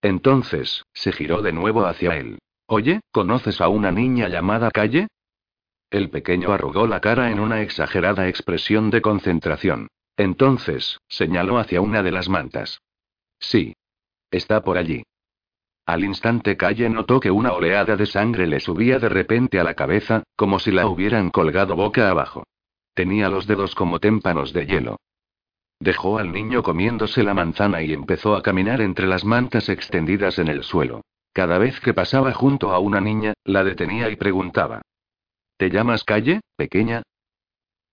Entonces, 0.03 0.85
se 0.93 1.13
giró 1.13 1.41
de 1.43 1.53
nuevo 1.53 1.87
hacia 1.87 2.17
él. 2.17 2.39
Oye, 2.67 3.01
¿conoces 3.13 3.61
a 3.61 3.69
una 3.69 3.93
niña 3.93 4.29
llamada 4.29 4.71
Calle? 4.71 5.09
El 5.91 6.11
pequeño 6.11 6.53
arrugó 6.53 6.87
la 6.87 7.01
cara 7.01 7.31
en 7.31 7.41
una 7.41 7.63
exagerada 7.63 8.29
expresión 8.29 8.91
de 8.91 9.01
concentración. 9.01 9.89
Entonces, 10.17 10.99
señaló 11.09 11.59
hacia 11.59 11.81
una 11.81 12.03
de 12.03 12.13
las 12.13 12.29
mantas. 12.29 12.83
Sí. 13.39 13.75
Está 14.31 14.63
por 14.63 14.77
allí. 14.77 15.05
Al 15.87 16.05
instante 16.05 16.59
Calle 16.59 16.91
notó 16.91 17.19
que 17.19 17.31
una 17.31 17.53
oleada 17.53 17.97
de 17.97 18.05
sangre 18.05 18.47
le 18.47 18.61
subía 18.61 18.99
de 18.99 19.09
repente 19.09 19.59
a 19.59 19.65
la 19.65 19.73
cabeza, 19.73 20.25
como 20.37 20.59
si 20.59 20.71
la 20.71 20.87
hubieran 20.87 21.31
colgado 21.31 21.77
boca 21.77 22.11
abajo. 22.11 22.45
Tenía 22.93 23.31
los 23.31 23.47
dedos 23.47 23.75
como 23.75 23.99
témpanos 23.99 24.53
de 24.53 24.67
hielo. 24.67 24.99
Dejó 25.81 26.19
al 26.19 26.33
niño 26.33 26.63
comiéndose 26.63 27.23
la 27.23 27.33
manzana 27.33 27.81
y 27.81 27.95
empezó 27.95 28.35
a 28.35 28.43
caminar 28.43 28.83
entre 28.83 29.07
las 29.07 29.25
mantas 29.25 29.71
extendidas 29.71 30.39
en 30.39 30.49
el 30.49 30.65
suelo. 30.65 31.01
Cada 31.33 31.57
vez 31.57 31.81
que 31.81 31.95
pasaba 31.95 32.35
junto 32.35 32.73
a 32.73 32.81
una 32.81 33.01
niña, 33.01 33.33
la 33.45 33.65
detenía 33.65 34.11
y 34.11 34.17
preguntaba. 34.17 34.83
¿Te 35.59 35.71
llamas 35.71 36.05
Calle, 36.05 36.41
pequeña? 36.57 37.03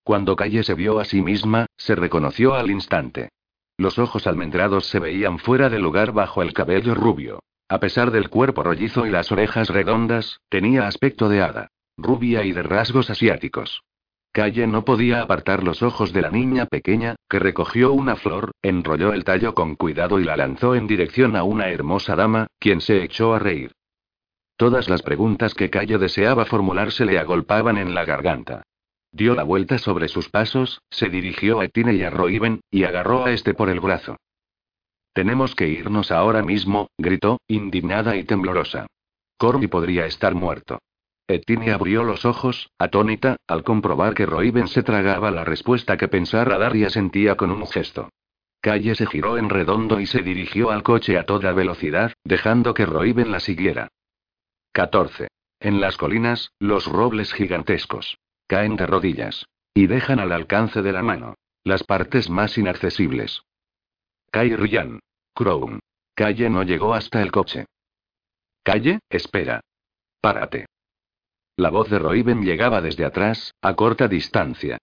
Cuando 0.04 0.36
Calle 0.36 0.62
se 0.62 0.74
vio 0.74 1.00
a 1.00 1.04
sí 1.04 1.20
misma, 1.20 1.66
se 1.76 1.96
reconoció 1.96 2.54
al 2.54 2.70
instante. 2.70 3.30
Los 3.76 3.98
ojos 3.98 4.28
almendrados 4.28 4.86
se 4.86 5.00
veían 5.00 5.40
fuera 5.40 5.68
de 5.68 5.80
lugar 5.80 6.12
bajo 6.12 6.42
el 6.42 6.52
cabello 6.52 6.94
rubio. 6.94 7.40
A 7.68 7.80
pesar 7.80 8.12
del 8.12 8.30
cuerpo 8.30 8.62
rollizo 8.62 9.04
y 9.04 9.10
las 9.10 9.32
orejas 9.32 9.68
redondas, 9.68 10.38
tenía 10.48 10.86
aspecto 10.86 11.28
de 11.28 11.42
hada. 11.42 11.66
Rubia 11.96 12.44
y 12.44 12.52
de 12.52 12.62
rasgos 12.62 13.10
asiáticos. 13.10 13.82
Calle 14.30 14.68
no 14.68 14.84
podía 14.84 15.20
apartar 15.20 15.64
los 15.64 15.82
ojos 15.82 16.12
de 16.12 16.22
la 16.22 16.30
niña 16.30 16.66
pequeña, 16.66 17.16
que 17.28 17.40
recogió 17.40 17.92
una 17.92 18.14
flor, 18.14 18.52
enrolló 18.62 19.12
el 19.12 19.24
tallo 19.24 19.56
con 19.56 19.74
cuidado 19.74 20.20
y 20.20 20.24
la 20.24 20.36
lanzó 20.36 20.76
en 20.76 20.86
dirección 20.86 21.34
a 21.34 21.42
una 21.42 21.68
hermosa 21.70 22.14
dama, 22.14 22.46
quien 22.60 22.80
se 22.80 23.02
echó 23.02 23.34
a 23.34 23.40
reír. 23.40 23.72
Todas 24.56 24.88
las 24.88 25.02
preguntas 25.02 25.54
que 25.54 25.68
Calle 25.68 25.98
deseaba 25.98 26.46
formularse 26.46 27.04
le 27.04 27.18
agolpaban 27.18 27.76
en 27.76 27.94
la 27.94 28.04
garganta. 28.04 28.62
Dio 29.12 29.34
la 29.34 29.42
vuelta 29.42 29.78
sobre 29.78 30.08
sus 30.08 30.30
pasos, 30.30 30.82
se 30.90 31.08
dirigió 31.08 31.60
a 31.60 31.68
Tine 31.68 31.94
y 31.94 32.02
a 32.02 32.10
Roiven, 32.10 32.60
y 32.70 32.84
agarró 32.84 33.26
a 33.26 33.32
este 33.32 33.54
por 33.54 33.68
el 33.68 33.80
brazo. 33.80 34.16
Tenemos 35.12 35.54
que 35.54 35.68
irnos 35.68 36.10
ahora 36.10 36.42
mismo, 36.42 36.88
gritó, 36.98 37.40
indignada 37.48 38.16
y 38.16 38.24
temblorosa. 38.24 38.86
Corby 39.38 39.66
podría 39.66 40.06
estar 40.06 40.34
muerto. 40.34 40.78
Etine 41.28 41.72
abrió 41.72 42.04
los 42.04 42.24
ojos, 42.24 42.70
atónita, 42.78 43.36
al 43.46 43.64
comprobar 43.64 44.14
que 44.14 44.26
Roiven 44.26 44.68
se 44.68 44.82
tragaba 44.82 45.30
la 45.30 45.44
respuesta 45.44 45.96
que 45.96 46.08
pensara 46.08 46.56
dar 46.56 46.76
y 46.76 46.84
asentía 46.84 47.36
con 47.36 47.50
un 47.50 47.66
gesto. 47.66 48.10
Calle 48.60 48.94
se 48.94 49.06
giró 49.06 49.36
en 49.36 49.50
redondo 49.50 50.00
y 50.00 50.06
se 50.06 50.22
dirigió 50.22 50.70
al 50.70 50.82
coche 50.82 51.18
a 51.18 51.24
toda 51.24 51.52
velocidad, 51.52 52.12
dejando 52.24 52.74
que 52.74 52.86
Roiven 52.86 53.30
la 53.30 53.40
siguiera. 53.40 53.88
14. 54.76 55.28
En 55.58 55.80
las 55.80 55.96
colinas, 55.96 56.50
los 56.58 56.84
robles 56.84 57.32
gigantescos. 57.32 58.18
Caen 58.46 58.76
de 58.76 58.84
rodillas. 58.84 59.46
Y 59.72 59.86
dejan 59.86 60.20
al 60.20 60.32
alcance 60.32 60.82
de 60.82 60.92
la 60.92 61.02
mano. 61.02 61.36
Las 61.64 61.82
partes 61.82 62.28
más 62.28 62.58
inaccesibles. 62.58 63.40
Kai 64.30 64.54
Ryan. 64.54 65.00
Crown. 65.34 65.80
Calle 66.14 66.50
no 66.50 66.62
llegó 66.62 66.92
hasta 66.92 67.22
el 67.22 67.32
coche. 67.32 67.64
Calle, 68.62 68.98
espera. 69.08 69.62
Párate. 70.20 70.66
La 71.56 71.70
voz 71.70 71.88
de 71.88 71.98
Roiben 71.98 72.42
llegaba 72.42 72.82
desde 72.82 73.06
atrás, 73.06 73.54
a 73.62 73.74
corta 73.76 74.08
distancia. 74.08 74.76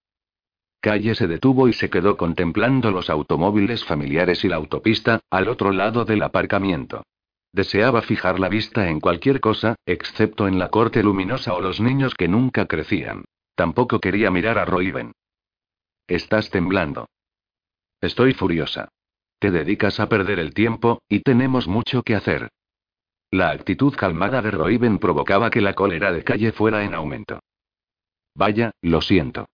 Calle 0.82 1.14
se 1.14 1.28
detuvo 1.28 1.68
y 1.68 1.74
se 1.74 1.92
quedó 1.92 2.18
contemplando 2.18 2.90
los 2.90 3.12
automóviles 3.12 3.86
familiares 3.86 4.44
y 4.44 4.48
la 4.48 4.56
autopista, 4.56 5.20
al 5.30 5.50
otro 5.50 5.72
lado 5.72 6.04
del 6.04 6.24
aparcamiento. 6.24 7.04
Deseaba 7.54 8.02
fijar 8.02 8.40
la 8.40 8.50
vista 8.50 8.90
en 8.90 9.00
cualquier 9.00 9.40
cosa, 9.40 9.76
excepto 9.86 10.48
en 10.48 10.58
la 10.58 10.70
corte 10.70 11.04
luminosa 11.04 11.54
o 11.54 11.62
los 11.62 11.80
niños 11.80 12.16
que 12.16 12.28
nunca 12.28 12.66
crecían. 12.66 13.26
Tampoco 13.54 14.00
quería 14.00 14.32
mirar 14.32 14.58
a 14.58 14.66
Roiben. 14.66 15.12
Estás 16.08 16.50
temblando. 16.50 17.08
Estoy 18.02 18.34
furiosa. 18.34 18.90
Te 19.38 19.52
dedicas 19.52 20.00
a 20.00 20.10
perder 20.10 20.40
el 20.40 20.56
tiempo, 20.56 21.04
y 21.08 21.20
tenemos 21.20 21.68
mucho 21.68 22.02
que 22.02 22.16
hacer. 22.16 22.50
La 23.30 23.52
actitud 23.52 23.94
calmada 23.96 24.42
de 24.42 24.50
Roiben 24.50 24.98
provocaba 24.98 25.52
que 25.52 25.62
la 25.62 25.76
cólera 25.76 26.12
de 26.12 26.24
calle 26.24 26.52
fuera 26.54 26.84
en 26.84 26.96
aumento. 26.96 27.40
Vaya, 28.34 28.72
lo 28.82 29.02
siento. 29.02 29.48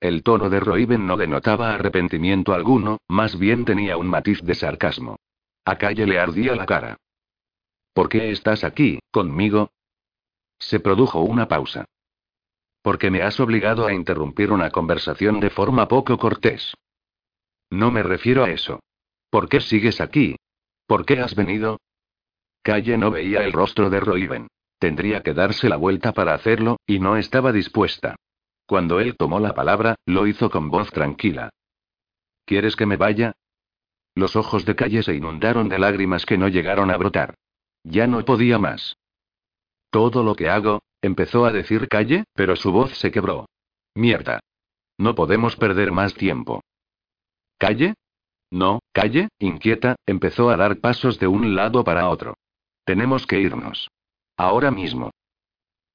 El 0.00 0.22
tono 0.22 0.50
de 0.50 0.60
Roiben 0.60 1.06
no 1.06 1.16
denotaba 1.16 1.74
arrepentimiento 1.74 2.52
alguno, 2.52 2.98
más 3.08 3.38
bien 3.38 3.64
tenía 3.64 3.96
un 3.96 4.08
matiz 4.08 4.42
de 4.42 4.54
sarcasmo. 4.54 5.16
A 5.64 5.78
Calle 5.78 6.06
le 6.06 6.18
ardía 6.18 6.54
la 6.54 6.66
cara. 6.66 6.98
¿Por 7.96 8.10
qué 8.10 8.30
estás 8.30 8.62
aquí, 8.62 8.98
conmigo? 9.10 9.70
Se 10.58 10.80
produjo 10.80 11.20
una 11.20 11.48
pausa. 11.48 11.86
Porque 12.82 13.10
me 13.10 13.22
has 13.22 13.40
obligado 13.40 13.86
a 13.86 13.94
interrumpir 13.94 14.52
una 14.52 14.70
conversación 14.70 15.40
de 15.40 15.48
forma 15.48 15.88
poco 15.88 16.18
cortés. 16.18 16.74
No 17.70 17.90
me 17.90 18.02
refiero 18.02 18.44
a 18.44 18.50
eso. 18.50 18.80
¿Por 19.30 19.48
qué 19.48 19.62
sigues 19.62 20.02
aquí? 20.02 20.36
¿Por 20.86 21.06
qué 21.06 21.20
has 21.20 21.34
venido? 21.34 21.80
Calle 22.62 22.98
no 22.98 23.10
veía 23.10 23.42
el 23.44 23.54
rostro 23.54 23.88
de 23.88 23.98
Roiben. 23.98 24.48
Tendría 24.78 25.22
que 25.22 25.32
darse 25.32 25.70
la 25.70 25.78
vuelta 25.78 26.12
para 26.12 26.34
hacerlo, 26.34 26.76
y 26.86 26.98
no 26.98 27.16
estaba 27.16 27.50
dispuesta. 27.50 28.16
Cuando 28.66 29.00
él 29.00 29.16
tomó 29.16 29.40
la 29.40 29.54
palabra, 29.54 29.94
lo 30.04 30.26
hizo 30.26 30.50
con 30.50 30.68
voz 30.68 30.92
tranquila. 30.92 31.48
¿Quieres 32.44 32.76
que 32.76 32.84
me 32.84 32.98
vaya? 32.98 33.32
Los 34.14 34.36
ojos 34.36 34.66
de 34.66 34.76
Calle 34.76 35.02
se 35.02 35.14
inundaron 35.14 35.70
de 35.70 35.78
lágrimas 35.78 36.26
que 36.26 36.36
no 36.36 36.48
llegaron 36.48 36.90
a 36.90 36.98
brotar. 36.98 37.36
Ya 37.88 38.08
no 38.08 38.24
podía 38.24 38.58
más. 38.58 38.96
Todo 39.90 40.24
lo 40.24 40.34
que 40.34 40.48
hago, 40.48 40.82
empezó 41.00 41.44
a 41.44 41.52
decir 41.52 41.88
Calle, 41.88 42.24
pero 42.34 42.56
su 42.56 42.72
voz 42.72 42.90
se 42.98 43.12
quebró. 43.12 43.46
Mierda. 43.94 44.40
No 44.98 45.14
podemos 45.14 45.54
perder 45.54 45.92
más 45.92 46.14
tiempo. 46.14 46.62
¿Calle? 47.58 47.94
No, 48.50 48.80
Calle, 48.92 49.28
inquieta, 49.38 49.94
empezó 50.04 50.50
a 50.50 50.56
dar 50.56 50.80
pasos 50.80 51.20
de 51.20 51.28
un 51.28 51.54
lado 51.54 51.84
para 51.84 52.08
otro. 52.08 52.34
Tenemos 52.84 53.24
que 53.24 53.38
irnos. 53.38 53.88
Ahora 54.36 54.72
mismo. 54.72 55.12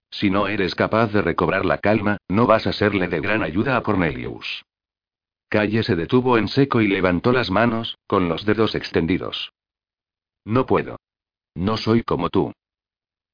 Si 0.09 0.29
no 0.29 0.47
eres 0.47 0.75
capaz 0.75 1.11
de 1.11 1.21
recobrar 1.21 1.65
la 1.65 1.77
calma, 1.77 2.17
no 2.29 2.47
vas 2.47 2.67
a 2.67 2.73
serle 2.73 3.09
de 3.09 3.19
gran 3.19 3.43
ayuda 3.43 3.75
a 3.75 3.83
Cornelius. 3.83 4.63
Calle 5.49 5.83
se 5.83 5.97
detuvo 5.97 6.37
en 6.37 6.47
seco 6.47 6.79
y 6.79 6.87
levantó 6.87 7.33
las 7.33 7.51
manos, 7.51 7.97
con 8.07 8.29
los 8.29 8.45
dedos 8.45 8.75
extendidos. 8.75 9.51
No 10.45 10.65
puedo. 10.65 10.97
No 11.55 11.77
soy 11.77 12.03
como 12.03 12.29
tú. 12.29 12.53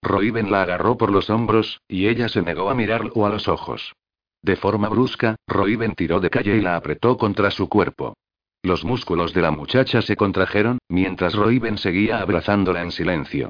Roiben 0.01 0.51
la 0.51 0.61
agarró 0.61 0.97
por 0.97 1.11
los 1.11 1.29
hombros, 1.29 1.81
y 1.87 2.07
ella 2.07 2.29
se 2.29 2.41
negó 2.41 2.69
a 2.69 2.75
mirarlo 2.75 3.25
a 3.25 3.29
los 3.29 3.47
ojos. 3.47 3.93
De 4.41 4.55
forma 4.55 4.89
brusca, 4.89 5.35
Roiben 5.47 5.95
tiró 5.95 6.19
de 6.19 6.29
Calle 6.29 6.57
y 6.57 6.61
la 6.61 6.75
apretó 6.75 7.17
contra 7.17 7.51
su 7.51 7.67
cuerpo. 7.67 8.15
Los 8.63 8.83
músculos 8.83 9.33
de 9.33 9.41
la 9.41 9.51
muchacha 9.51 10.01
se 10.01 10.15
contrajeron, 10.15 10.79
mientras 10.89 11.35
Roiben 11.35 11.77
seguía 11.77 12.19
abrazándola 12.19 12.81
en 12.81 12.91
silencio. 12.91 13.49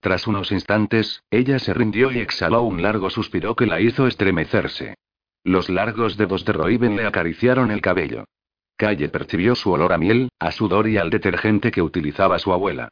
Tras 0.00 0.26
unos 0.26 0.52
instantes, 0.52 1.22
ella 1.30 1.58
se 1.58 1.74
rindió 1.74 2.12
y 2.12 2.18
exhaló 2.18 2.62
un 2.62 2.82
largo 2.82 3.10
suspiro 3.10 3.56
que 3.56 3.66
la 3.66 3.80
hizo 3.80 4.06
estremecerse. 4.06 4.94
Los 5.42 5.68
largos 5.68 6.16
dedos 6.16 6.44
de 6.44 6.52
Roiben 6.52 6.96
le 6.96 7.06
acariciaron 7.06 7.70
el 7.70 7.80
cabello. 7.80 8.24
Calle 8.76 9.08
percibió 9.08 9.54
su 9.56 9.72
olor 9.72 9.92
a 9.92 9.98
miel, 9.98 10.28
a 10.38 10.52
sudor 10.52 10.88
y 10.88 10.98
al 10.98 11.10
detergente 11.10 11.72
que 11.72 11.82
utilizaba 11.82 12.38
su 12.38 12.52
abuela. 12.52 12.90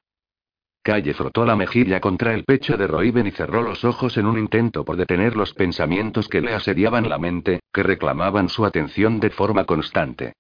Calle 0.87 1.15
frotó 1.15 1.45
la 1.45 1.57
mejilla 1.57 2.01
contra 2.01 2.33
el 2.33 2.45
pecho 2.45 2.77
de 2.77 2.87
Roiben 2.87 3.27
y 3.27 3.33
cerró 3.33 3.61
los 3.61 3.85
ojos 3.85 4.17
en 4.19 4.27
un 4.27 4.39
intento 4.39 4.85
por 4.85 4.97
detener 4.97 5.35
los 5.35 5.53
pensamientos 5.53 6.29
que 6.29 6.41
le 6.41 6.55
asediaban 6.55 7.09
la 7.09 7.19
mente, 7.19 7.59
que 7.73 7.83
reclamaban 7.83 8.49
su 8.49 8.65
atención 8.65 9.19
de 9.19 9.31
forma 9.31 9.65
constante. 9.65 10.35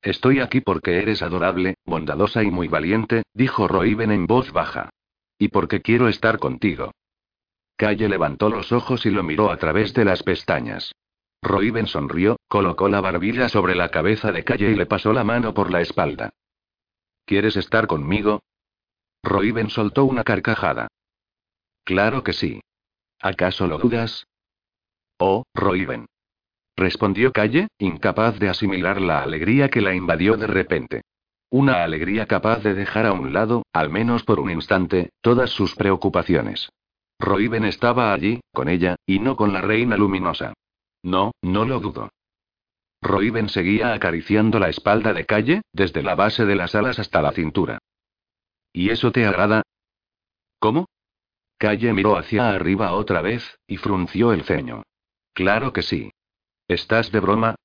Estoy 0.00 0.40
aquí 0.40 0.62
porque 0.62 1.02
eres 1.02 1.20
adorable, 1.20 1.74
bondadosa 1.84 2.42
y 2.42 2.50
muy 2.50 2.68
valiente, 2.68 3.24
dijo 3.34 3.68
Roiben 3.68 4.12
en 4.12 4.26
voz 4.26 4.50
baja. 4.50 4.88
Y 5.38 5.48
porque 5.48 5.82
quiero 5.82 6.08
estar 6.08 6.38
contigo. 6.38 6.92
Calle 7.76 8.08
levantó 8.08 8.48
los 8.48 8.72
ojos 8.72 9.04
y 9.04 9.10
lo 9.10 9.22
miró 9.22 9.50
a 9.50 9.58
través 9.58 9.92
de 9.92 10.06
las 10.06 10.22
pestañas. 10.22 10.92
Roiben 11.42 11.86
sonrió, 11.86 12.36
colocó 12.48 12.88
la 12.88 13.02
barbilla 13.02 13.50
sobre 13.50 13.74
la 13.74 13.90
cabeza 13.90 14.32
de 14.32 14.42
Calle 14.42 14.70
y 14.70 14.74
le 14.74 14.86
pasó 14.86 15.12
la 15.12 15.22
mano 15.22 15.52
por 15.52 15.70
la 15.70 15.82
espalda. 15.82 16.30
¿Quieres 17.26 17.58
estar 17.58 17.86
conmigo? 17.86 18.40
Roiben 19.22 19.70
soltó 19.70 20.04
una 20.04 20.24
carcajada. 20.24 20.88
Claro 21.84 22.22
que 22.22 22.32
sí. 22.32 22.60
¿Acaso 23.20 23.66
lo 23.66 23.78
dudas? 23.78 24.26
Oh, 25.18 25.44
Roiben 25.54 26.06
respondió 26.80 27.30
Calle, 27.30 27.68
incapaz 27.78 28.38
de 28.38 28.48
asimilar 28.48 29.00
la 29.00 29.22
alegría 29.22 29.68
que 29.68 29.82
la 29.82 29.94
invadió 29.94 30.36
de 30.38 30.46
repente. 30.46 31.02
Una 31.50 31.84
alegría 31.84 32.26
capaz 32.26 32.62
de 32.62 32.74
dejar 32.74 33.04
a 33.04 33.12
un 33.12 33.34
lado, 33.34 33.64
al 33.72 33.90
menos 33.90 34.24
por 34.24 34.40
un 34.40 34.50
instante, 34.50 35.10
todas 35.20 35.50
sus 35.50 35.74
preocupaciones. 35.74 36.70
Roiben 37.18 37.66
estaba 37.66 38.14
allí, 38.14 38.40
con 38.52 38.68
ella, 38.68 38.96
y 39.04 39.18
no 39.18 39.36
con 39.36 39.52
la 39.52 39.60
reina 39.60 39.96
luminosa. 39.96 40.54
No, 41.02 41.32
no 41.42 41.66
lo 41.66 41.80
dudo. 41.80 42.08
Roiben 43.02 43.50
seguía 43.50 43.92
acariciando 43.92 44.58
la 44.58 44.70
espalda 44.70 45.12
de 45.12 45.26
Calle, 45.26 45.60
desde 45.72 46.02
la 46.02 46.14
base 46.14 46.46
de 46.46 46.56
las 46.56 46.74
alas 46.74 46.98
hasta 46.98 47.20
la 47.20 47.32
cintura. 47.32 47.78
¿Y 48.72 48.90
eso 48.90 49.12
te 49.12 49.26
agrada? 49.26 49.62
¿Cómo? 50.58 50.86
Calle 51.58 51.92
miró 51.92 52.16
hacia 52.16 52.50
arriba 52.50 52.92
otra 52.92 53.20
vez, 53.20 53.58
y 53.66 53.76
frunció 53.76 54.32
el 54.32 54.44
ceño. 54.44 54.82
Claro 55.34 55.72
que 55.72 55.82
sí. 55.82 56.10
¿Estás 56.68 57.10
de 57.12 57.20
broma? 57.20 57.56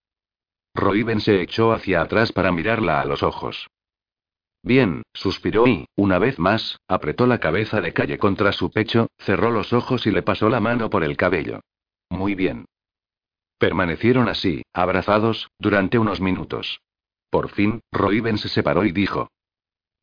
Roiben 0.74 1.22
se 1.22 1.42
echó 1.42 1.72
hacia 1.72 2.02
atrás 2.02 2.32
para 2.32 2.52
mirarla 2.52 3.00
a 3.00 3.06
los 3.06 3.24
ojos. 3.24 3.68
Bien, 4.62 5.04
suspiró 5.14 5.68
y, 5.68 5.86
una 5.96 6.18
vez 6.18 6.40
más, 6.40 6.80
apretó 6.88 7.28
la 7.28 7.40
cabeza 7.40 7.82
de 7.82 7.94
calle 7.94 8.18
contra 8.18 8.52
su 8.52 8.72
pecho, 8.72 9.08
cerró 9.20 9.52
los 9.52 9.74
ojos 9.74 10.08
y 10.08 10.12
le 10.12 10.24
pasó 10.24 10.50
la 10.50 10.60
mano 10.60 10.90
por 10.90 11.04
el 11.04 11.16
cabello. 11.16 11.62
Muy 12.10 12.34
bien. 12.34 12.66
Permanecieron 13.60 14.28
así, 14.28 14.64
abrazados, 14.74 15.50
durante 15.60 16.00
unos 16.00 16.20
minutos. 16.20 16.82
Por 17.30 17.50
fin, 17.50 17.82
Roiben 17.92 18.38
se 18.38 18.50
separó 18.50 18.86
y 18.86 18.92
dijo. 18.92 19.30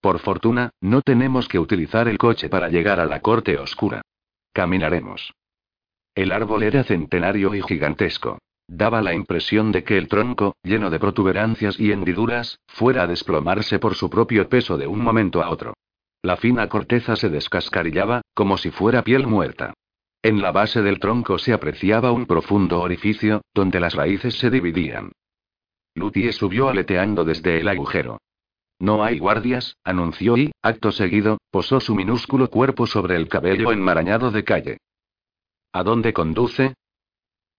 Por 0.02 0.18
fortuna, 0.18 0.72
no 0.80 1.00
tenemos 1.00 1.46
que 1.46 1.60
utilizar 1.60 2.08
el 2.08 2.18
coche 2.18 2.48
para 2.48 2.68
llegar 2.68 2.98
a 2.98 3.06
la 3.06 3.20
corte 3.20 3.56
oscura. 3.56 4.02
Caminaremos. 4.52 5.32
El 6.16 6.32
árbol 6.32 6.64
era 6.64 6.82
centenario 6.82 7.54
y 7.54 7.62
gigantesco. 7.62 8.38
Daba 8.66 9.00
la 9.00 9.14
impresión 9.14 9.70
de 9.70 9.84
que 9.84 9.96
el 9.96 10.08
tronco, 10.08 10.56
lleno 10.64 10.90
de 10.90 10.98
protuberancias 10.98 11.78
y 11.78 11.92
hendiduras, 11.92 12.58
fuera 12.66 13.04
a 13.04 13.06
desplomarse 13.06 13.78
por 13.78 13.94
su 13.94 14.10
propio 14.10 14.48
peso 14.48 14.76
de 14.76 14.88
un 14.88 15.00
momento 15.00 15.40
a 15.40 15.50
otro. 15.50 15.74
La 16.20 16.36
fina 16.36 16.68
corteza 16.68 17.14
se 17.14 17.28
descascarillaba, 17.28 18.22
como 18.34 18.58
si 18.58 18.72
fuera 18.72 19.02
piel 19.02 19.28
muerta. 19.28 19.72
En 20.20 20.42
la 20.42 20.50
base 20.50 20.82
del 20.82 20.98
tronco 20.98 21.38
se 21.38 21.52
apreciaba 21.52 22.10
un 22.10 22.26
profundo 22.26 22.80
orificio, 22.80 23.42
donde 23.54 23.78
las 23.78 23.94
raíces 23.94 24.34
se 24.36 24.50
dividían. 24.50 25.12
Lutie 25.94 26.32
subió 26.32 26.68
aleteando 26.68 27.24
desde 27.24 27.60
el 27.60 27.68
agujero. 27.68 28.18
No 28.82 29.04
hay 29.04 29.20
guardias, 29.20 29.76
anunció 29.84 30.36
y, 30.36 30.50
acto 30.60 30.90
seguido, 30.90 31.38
posó 31.52 31.78
su 31.78 31.94
minúsculo 31.94 32.50
cuerpo 32.50 32.88
sobre 32.88 33.14
el 33.14 33.28
cabello 33.28 33.70
enmarañado 33.70 34.32
de 34.32 34.42
calle. 34.42 34.78
¿A 35.72 35.84
dónde 35.84 36.12
conduce? 36.12 36.74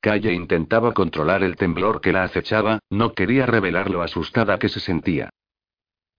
Calle 0.02 0.34
intentaba 0.34 0.94
controlar 0.94 1.42
el 1.42 1.56
temblor 1.56 2.02
que 2.02 2.12
la 2.12 2.24
acechaba, 2.24 2.80
no 2.90 3.14
quería 3.14 3.46
revelar 3.46 3.90
lo 3.90 4.02
asustada 4.02 4.60
que 4.60 4.68
se 4.68 4.82
sentía. 4.82 5.30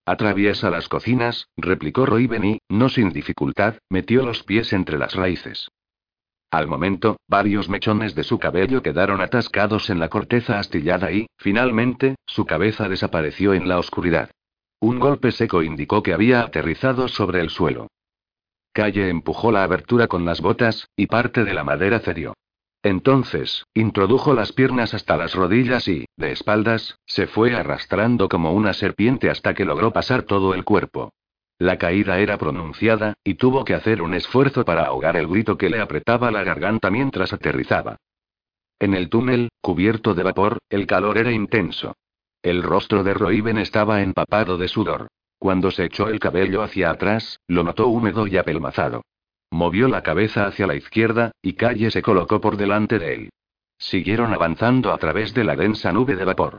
Atraviesa 0.06 0.70
las 0.70 0.88
cocinas, 0.88 1.48
replicó 1.54 2.06
Roy 2.06 2.26
Benny, 2.26 2.60
no 2.70 2.88
sin 2.88 3.10
dificultad, 3.10 3.74
metió 3.90 4.24
los 4.24 4.42
pies 4.42 4.72
entre 4.72 4.96
las 4.96 5.14
raíces. 5.14 5.68
Al 6.50 6.66
momento, 6.66 7.18
varios 7.28 7.68
mechones 7.68 8.14
de 8.14 8.24
su 8.24 8.38
cabello 8.38 8.82
quedaron 8.82 9.20
atascados 9.20 9.90
en 9.90 10.00
la 10.00 10.08
corteza 10.08 10.58
astillada 10.58 11.12
y, 11.12 11.26
finalmente, 11.36 12.14
su 12.24 12.46
cabeza 12.46 12.88
desapareció 12.88 13.52
en 13.52 13.68
la 13.68 13.78
oscuridad. 13.78 14.30
Un 14.80 14.98
golpe 14.98 15.32
seco 15.32 15.62
indicó 15.62 16.02
que 16.02 16.12
había 16.12 16.40
aterrizado 16.40 17.08
sobre 17.08 17.40
el 17.40 17.50
suelo. 17.50 17.88
Calle 18.72 19.08
empujó 19.08 19.52
la 19.52 19.62
abertura 19.62 20.08
con 20.08 20.24
las 20.24 20.40
botas, 20.40 20.88
y 20.96 21.06
parte 21.06 21.44
de 21.44 21.54
la 21.54 21.64
madera 21.64 22.00
cedió. 22.00 22.34
Entonces, 22.82 23.64
introdujo 23.72 24.34
las 24.34 24.52
piernas 24.52 24.92
hasta 24.92 25.16
las 25.16 25.34
rodillas 25.34 25.88
y, 25.88 26.04
de 26.16 26.32
espaldas, 26.32 26.98
se 27.06 27.26
fue 27.26 27.54
arrastrando 27.54 28.28
como 28.28 28.52
una 28.52 28.74
serpiente 28.74 29.30
hasta 29.30 29.54
que 29.54 29.64
logró 29.64 29.92
pasar 29.92 30.24
todo 30.24 30.52
el 30.54 30.64
cuerpo. 30.64 31.10
La 31.58 31.78
caída 31.78 32.18
era 32.18 32.36
pronunciada, 32.36 33.14
y 33.24 33.34
tuvo 33.34 33.64
que 33.64 33.74
hacer 33.74 34.02
un 34.02 34.12
esfuerzo 34.12 34.64
para 34.64 34.82
ahogar 34.82 35.16
el 35.16 35.28
grito 35.28 35.56
que 35.56 35.70
le 35.70 35.80
apretaba 35.80 36.30
la 36.30 36.42
garganta 36.42 36.90
mientras 36.90 37.32
aterrizaba. 37.32 37.96
En 38.78 38.92
el 38.92 39.08
túnel, 39.08 39.48
cubierto 39.62 40.14
de 40.14 40.24
vapor, 40.24 40.58
el 40.68 40.86
calor 40.86 41.16
era 41.16 41.32
intenso. 41.32 41.94
El 42.44 42.62
rostro 42.62 43.02
de 43.02 43.14
Roiben 43.14 43.56
estaba 43.56 44.02
empapado 44.02 44.58
de 44.58 44.68
sudor. 44.68 45.06
Cuando 45.38 45.70
se 45.70 45.86
echó 45.86 46.08
el 46.08 46.20
cabello 46.20 46.62
hacia 46.62 46.90
atrás, 46.90 47.40
lo 47.48 47.64
notó 47.64 47.88
húmedo 47.88 48.26
y 48.26 48.36
apelmazado. 48.36 49.00
Movió 49.50 49.88
la 49.88 50.02
cabeza 50.02 50.44
hacia 50.44 50.66
la 50.66 50.74
izquierda, 50.74 51.32
y 51.40 51.54
Calle 51.54 51.90
se 51.90 52.02
colocó 52.02 52.42
por 52.42 52.58
delante 52.58 52.98
de 52.98 53.14
él. 53.14 53.30
Siguieron 53.78 54.34
avanzando 54.34 54.92
a 54.92 54.98
través 54.98 55.32
de 55.32 55.42
la 55.42 55.56
densa 55.56 55.90
nube 55.90 56.16
de 56.16 56.24
vapor. 56.26 56.58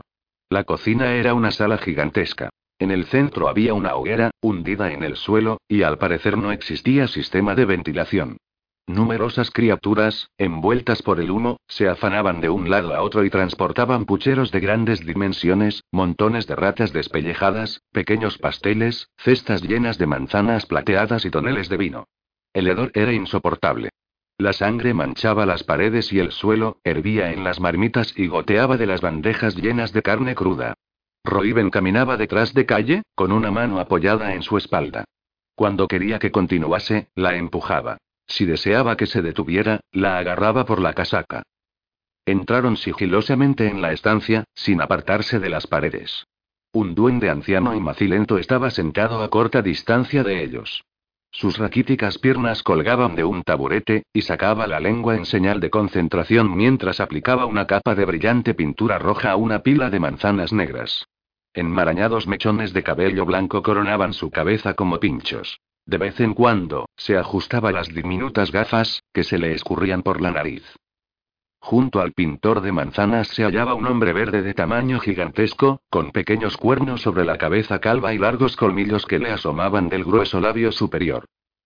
La 0.50 0.64
cocina 0.64 1.14
era 1.14 1.34
una 1.34 1.52
sala 1.52 1.78
gigantesca. 1.78 2.50
En 2.80 2.90
el 2.90 3.04
centro 3.04 3.48
había 3.48 3.72
una 3.72 3.94
hoguera, 3.94 4.32
hundida 4.40 4.90
en 4.90 5.04
el 5.04 5.14
suelo, 5.14 5.60
y 5.68 5.82
al 5.82 5.98
parecer 5.98 6.36
no 6.36 6.50
existía 6.50 7.06
sistema 7.06 7.54
de 7.54 7.64
ventilación. 7.64 8.38
Numerosas 8.88 9.50
criaturas, 9.50 10.30
envueltas 10.38 11.02
por 11.02 11.18
el 11.18 11.32
humo, 11.32 11.58
se 11.66 11.88
afanaban 11.88 12.40
de 12.40 12.50
un 12.50 12.70
lado 12.70 12.94
a 12.94 13.02
otro 13.02 13.24
y 13.24 13.30
transportaban 13.30 14.04
pucheros 14.04 14.52
de 14.52 14.60
grandes 14.60 15.04
dimensiones, 15.04 15.82
montones 15.90 16.46
de 16.46 16.54
ratas 16.54 16.92
despellejadas, 16.92 17.82
pequeños 17.90 18.38
pasteles, 18.38 19.08
cestas 19.16 19.62
llenas 19.62 19.98
de 19.98 20.06
manzanas 20.06 20.66
plateadas 20.66 21.24
y 21.24 21.30
toneles 21.30 21.68
de 21.68 21.76
vino. 21.76 22.06
El 22.52 22.68
hedor 22.68 22.92
era 22.94 23.12
insoportable. 23.12 23.90
La 24.38 24.52
sangre 24.52 24.94
manchaba 24.94 25.46
las 25.46 25.64
paredes 25.64 26.12
y 26.12 26.20
el 26.20 26.30
suelo, 26.30 26.78
hervía 26.84 27.32
en 27.32 27.42
las 27.42 27.58
marmitas 27.58 28.16
y 28.16 28.28
goteaba 28.28 28.76
de 28.76 28.86
las 28.86 29.00
bandejas 29.00 29.56
llenas 29.56 29.92
de 29.92 30.02
carne 30.02 30.36
cruda. 30.36 30.74
Roiben 31.24 31.70
caminaba 31.70 32.16
detrás 32.16 32.54
de 32.54 32.66
calle, 32.66 33.02
con 33.16 33.32
una 33.32 33.50
mano 33.50 33.80
apoyada 33.80 34.32
en 34.34 34.42
su 34.42 34.56
espalda. 34.56 35.04
Cuando 35.56 35.88
quería 35.88 36.20
que 36.20 36.30
continuase, 36.30 37.08
la 37.16 37.34
empujaba. 37.34 37.98
Si 38.26 38.44
deseaba 38.44 38.96
que 38.96 39.06
se 39.06 39.22
detuviera, 39.22 39.80
la 39.92 40.18
agarraba 40.18 40.64
por 40.66 40.80
la 40.80 40.92
casaca. 40.92 41.42
Entraron 42.24 42.76
sigilosamente 42.76 43.68
en 43.68 43.80
la 43.80 43.92
estancia, 43.92 44.44
sin 44.54 44.80
apartarse 44.80 45.38
de 45.38 45.48
las 45.48 45.66
paredes. 45.66 46.26
Un 46.72 46.94
duende 46.94 47.30
anciano 47.30 47.74
y 47.74 47.80
macilento 47.80 48.36
estaba 48.36 48.70
sentado 48.70 49.22
a 49.22 49.30
corta 49.30 49.62
distancia 49.62 50.24
de 50.24 50.42
ellos. 50.42 50.84
Sus 51.30 51.58
raquíticas 51.58 52.18
piernas 52.18 52.62
colgaban 52.62 53.14
de 53.14 53.24
un 53.24 53.42
taburete, 53.42 54.04
y 54.12 54.22
sacaba 54.22 54.66
la 54.66 54.80
lengua 54.80 55.16
en 55.16 55.26
señal 55.26 55.60
de 55.60 55.70
concentración 55.70 56.56
mientras 56.56 56.98
aplicaba 57.00 57.46
una 57.46 57.66
capa 57.66 57.94
de 57.94 58.04
brillante 58.04 58.54
pintura 58.54 58.98
roja 58.98 59.32
a 59.32 59.36
una 59.36 59.60
pila 59.60 59.90
de 59.90 60.00
manzanas 60.00 60.52
negras. 60.52 61.06
Enmarañados 61.54 62.26
mechones 62.26 62.72
de 62.72 62.82
cabello 62.82 63.24
blanco 63.24 63.62
coronaban 63.62 64.12
su 64.12 64.30
cabeza 64.30 64.74
como 64.74 64.98
pinchos. 64.98 65.60
De 65.86 65.98
vez 65.98 66.18
en 66.18 66.34
cuando, 66.34 66.86
se 66.96 67.16
ajustaba 67.16 67.70
las 67.70 67.88
diminutas 67.88 68.50
gafas, 68.50 69.04
que 69.12 69.22
se 69.22 69.38
le 69.38 69.52
escurrían 69.52 70.02
por 70.02 70.20
la 70.20 70.32
nariz. 70.32 70.64
Junto 71.60 72.00
al 72.00 72.12
pintor 72.12 72.60
de 72.60 72.72
manzanas 72.72 73.28
se 73.28 73.44
hallaba 73.44 73.74
un 73.74 73.86
hombre 73.86 74.12
verde 74.12 74.42
de 74.42 74.52
tamaño 74.52 74.98
gigantesco, 74.98 75.80
con 75.88 76.10
pequeños 76.10 76.56
cuernos 76.56 77.02
sobre 77.02 77.24
la 77.24 77.38
cabeza 77.38 77.80
calva 77.80 78.12
y 78.14 78.18
largos 78.18 78.56
colmillos 78.56 79.06
que 79.06 79.20
le 79.20 79.30
asomaban 79.30 79.88
del 79.88 80.04
grueso 80.04 80.40
labio 80.40 80.72
superior. 80.72 81.24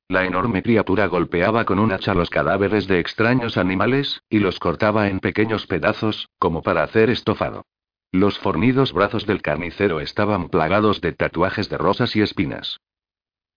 La 0.08 0.26
enorme 0.26 0.62
criatura 0.62 1.06
golpeaba 1.06 1.64
con 1.64 1.78
un 1.78 1.92
hacha 1.92 2.14
los 2.14 2.30
cadáveres 2.30 2.86
de 2.88 2.98
extraños 2.98 3.56
animales, 3.56 4.22
y 4.28 4.38
los 4.38 4.58
cortaba 4.58 5.08
en 5.08 5.20
pequeños 5.20 5.66
pedazos, 5.66 6.28
como 6.38 6.62
para 6.62 6.82
hacer 6.82 7.10
estofado. 7.10 7.64
Los 8.12 8.38
fornidos 8.38 8.92
brazos 8.92 9.24
del 9.24 9.40
carnicero 9.40 10.00
estaban 10.00 10.48
plagados 10.48 11.00
de 11.00 11.12
tatuajes 11.12 11.68
de 11.68 11.78
rosas 11.78 12.16
y 12.16 12.22
espinas. 12.22 12.80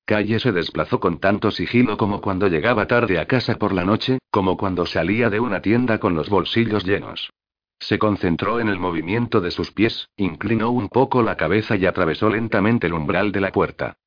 Calle 0.06 0.40
se 0.40 0.52
desplazó 0.52 1.00
con 1.00 1.20
tanto 1.20 1.50
sigilo 1.50 1.98
como 1.98 2.20
cuando 2.20 2.48
llegaba 2.48 2.88
tarde 2.88 3.20
a 3.20 3.26
casa 3.26 3.56
por 3.56 3.74
la 3.74 3.86
noche, 3.86 4.20
como 4.32 4.58
cuando 4.58 4.86
salía 4.86 5.30
de 5.30 5.40
una 5.40 5.62
tienda 5.62 6.00
con 6.00 6.14
los 6.14 6.30
bolsillos 6.30 6.84
llenos. 6.84 7.32
Se 7.80 8.00
concentró 8.00 8.60
en 8.60 8.68
el 8.68 8.80
movimiento 8.80 9.40
de 9.40 9.52
sus 9.52 9.72
pies, 9.72 10.10
inclinó 10.18 10.72
un 10.72 10.90
poco 10.90 11.22
la 11.22 11.38
cabeza 11.38 11.78
y 11.78 11.86
atravesó 11.86 12.30
lentamente 12.30 12.88
el 12.88 12.94
umbral 12.94 13.32
de 13.32 13.42
la 13.42 13.52
puerta. 13.52 13.98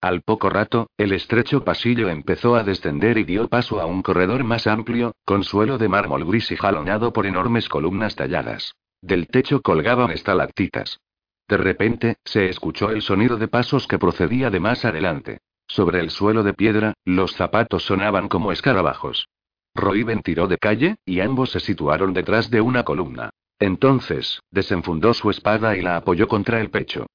Al 0.00 0.22
poco 0.22 0.48
rato, 0.48 0.88
el 0.96 1.12
estrecho 1.12 1.64
pasillo 1.64 2.08
empezó 2.08 2.54
a 2.54 2.62
descender 2.62 3.18
y 3.18 3.24
dio 3.24 3.48
paso 3.48 3.80
a 3.80 3.86
un 3.86 4.02
corredor 4.02 4.44
más 4.44 4.66
amplio, 4.66 5.12
con 5.24 5.42
suelo 5.42 5.76
de 5.76 5.88
mármol 5.88 6.24
gris 6.24 6.52
y 6.52 6.56
jalonado 6.56 7.12
por 7.12 7.26
enormes 7.26 7.68
columnas 7.68 8.14
talladas. 8.14 8.74
Del 9.02 9.26
techo 9.26 9.60
colgaban 9.60 10.10
estalactitas. 10.10 11.00
De 11.48 11.56
repente, 11.56 12.16
se 12.24 12.48
escuchó 12.48 12.90
el 12.90 13.00
sonido 13.00 13.38
de 13.38 13.48
pasos 13.48 13.86
que 13.86 13.98
procedía 13.98 14.50
de 14.50 14.60
más 14.60 14.84
adelante. 14.84 15.40
Sobre 15.66 16.00
el 16.00 16.10
suelo 16.10 16.42
de 16.42 16.54
piedra, 16.54 16.94
los 17.04 17.34
zapatos 17.34 17.84
sonaban 17.84 18.28
como 18.28 18.52
escarabajos. 18.52 19.28
Roiben 19.74 20.22
tiró 20.22 20.46
de 20.46 20.58
calle, 20.58 20.96
y 21.06 21.20
ambos 21.20 21.50
se 21.50 21.60
situaron 21.60 22.12
detrás 22.12 22.50
de 22.50 22.60
una 22.60 22.84
columna. 22.84 23.30
Entonces, 23.58 24.40
desenfundó 24.50 25.14
su 25.14 25.30
espada 25.30 25.76
y 25.76 25.82
la 25.82 25.96
apoyó 25.96 26.28
contra 26.28 26.60
el 26.60 26.70
pecho. 26.70 27.06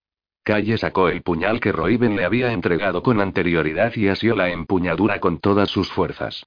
Calle 0.43 0.77
sacó 0.77 1.09
el 1.09 1.21
puñal 1.21 1.59
que 1.59 1.71
Roiben 1.71 2.15
le 2.15 2.25
había 2.25 2.51
entregado 2.51 3.01
con 3.01 3.21
anterioridad 3.21 3.95
y 3.95 4.07
asió 4.07 4.35
la 4.35 4.49
empuñadura 4.49 5.19
con 5.19 5.39
todas 5.39 5.69
sus 5.69 5.89
fuerzas. 5.91 6.43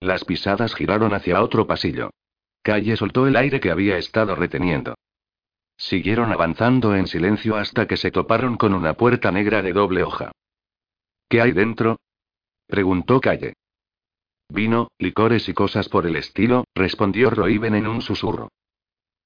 Las 0.00 0.24
pisadas 0.24 0.74
giraron 0.74 1.14
hacia 1.14 1.42
otro 1.42 1.66
pasillo. 1.66 2.10
Calle 2.62 2.96
soltó 2.96 3.26
el 3.26 3.36
aire 3.36 3.60
que 3.60 3.70
había 3.70 3.96
estado 3.96 4.34
reteniendo. 4.34 4.96
Siguieron 5.76 6.32
avanzando 6.32 6.94
en 6.94 7.06
silencio 7.06 7.56
hasta 7.56 7.86
que 7.86 7.96
se 7.96 8.10
toparon 8.10 8.56
con 8.56 8.74
una 8.74 8.94
puerta 8.94 9.30
negra 9.30 9.62
de 9.62 9.72
doble 9.72 10.02
hoja. 10.02 10.32
¿Qué 11.28 11.40
hay 11.40 11.52
dentro? 11.52 11.98
preguntó 12.66 13.20
Calle. 13.20 13.54
Vino, 14.48 14.88
licores 14.98 15.48
y 15.48 15.54
cosas 15.54 15.88
por 15.88 16.06
el 16.06 16.16
estilo, 16.16 16.64
respondió 16.74 17.30
Roiben 17.30 17.74
en 17.74 17.86
un 17.86 18.00
susurro. 18.00 18.48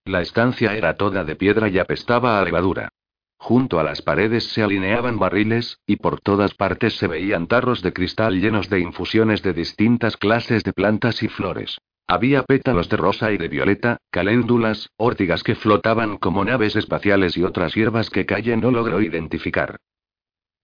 La 0.04 0.22
estancia 0.22 0.74
era 0.74 0.96
toda 0.96 1.24
de 1.24 1.36
piedra 1.36 1.68
y 1.68 1.78
apestaba 1.78 2.40
a 2.40 2.44
levadura. 2.44 2.88
Junto 3.36 3.78
a 3.78 3.82
las 3.82 4.02
paredes 4.02 4.44
se 4.52 4.62
alineaban 4.62 5.18
barriles, 5.18 5.78
y 5.86 5.96
por 5.96 6.20
todas 6.20 6.54
partes 6.54 6.96
se 6.96 7.06
veían 7.06 7.46
tarros 7.46 7.82
de 7.82 7.92
cristal 7.92 8.40
llenos 8.40 8.68
de 8.68 8.80
infusiones 8.80 9.42
de 9.42 9.52
distintas 9.52 10.16
clases 10.16 10.62
de 10.62 10.72
plantas 10.72 11.22
y 11.22 11.28
flores. 11.28 11.78
Había 12.10 12.42
pétalos 12.42 12.88
de 12.88 12.96
rosa 12.96 13.30
y 13.30 13.38
de 13.38 13.46
violeta, 13.46 13.98
caléndulas, 14.10 14.90
órtigas 14.96 15.44
que 15.44 15.54
flotaban 15.54 16.16
como 16.16 16.44
naves 16.44 16.74
espaciales 16.74 17.36
y 17.36 17.44
otras 17.44 17.72
hierbas 17.76 18.10
que 18.10 18.26
Calle 18.26 18.56
no 18.56 18.72
logró 18.72 19.00
identificar. 19.00 19.78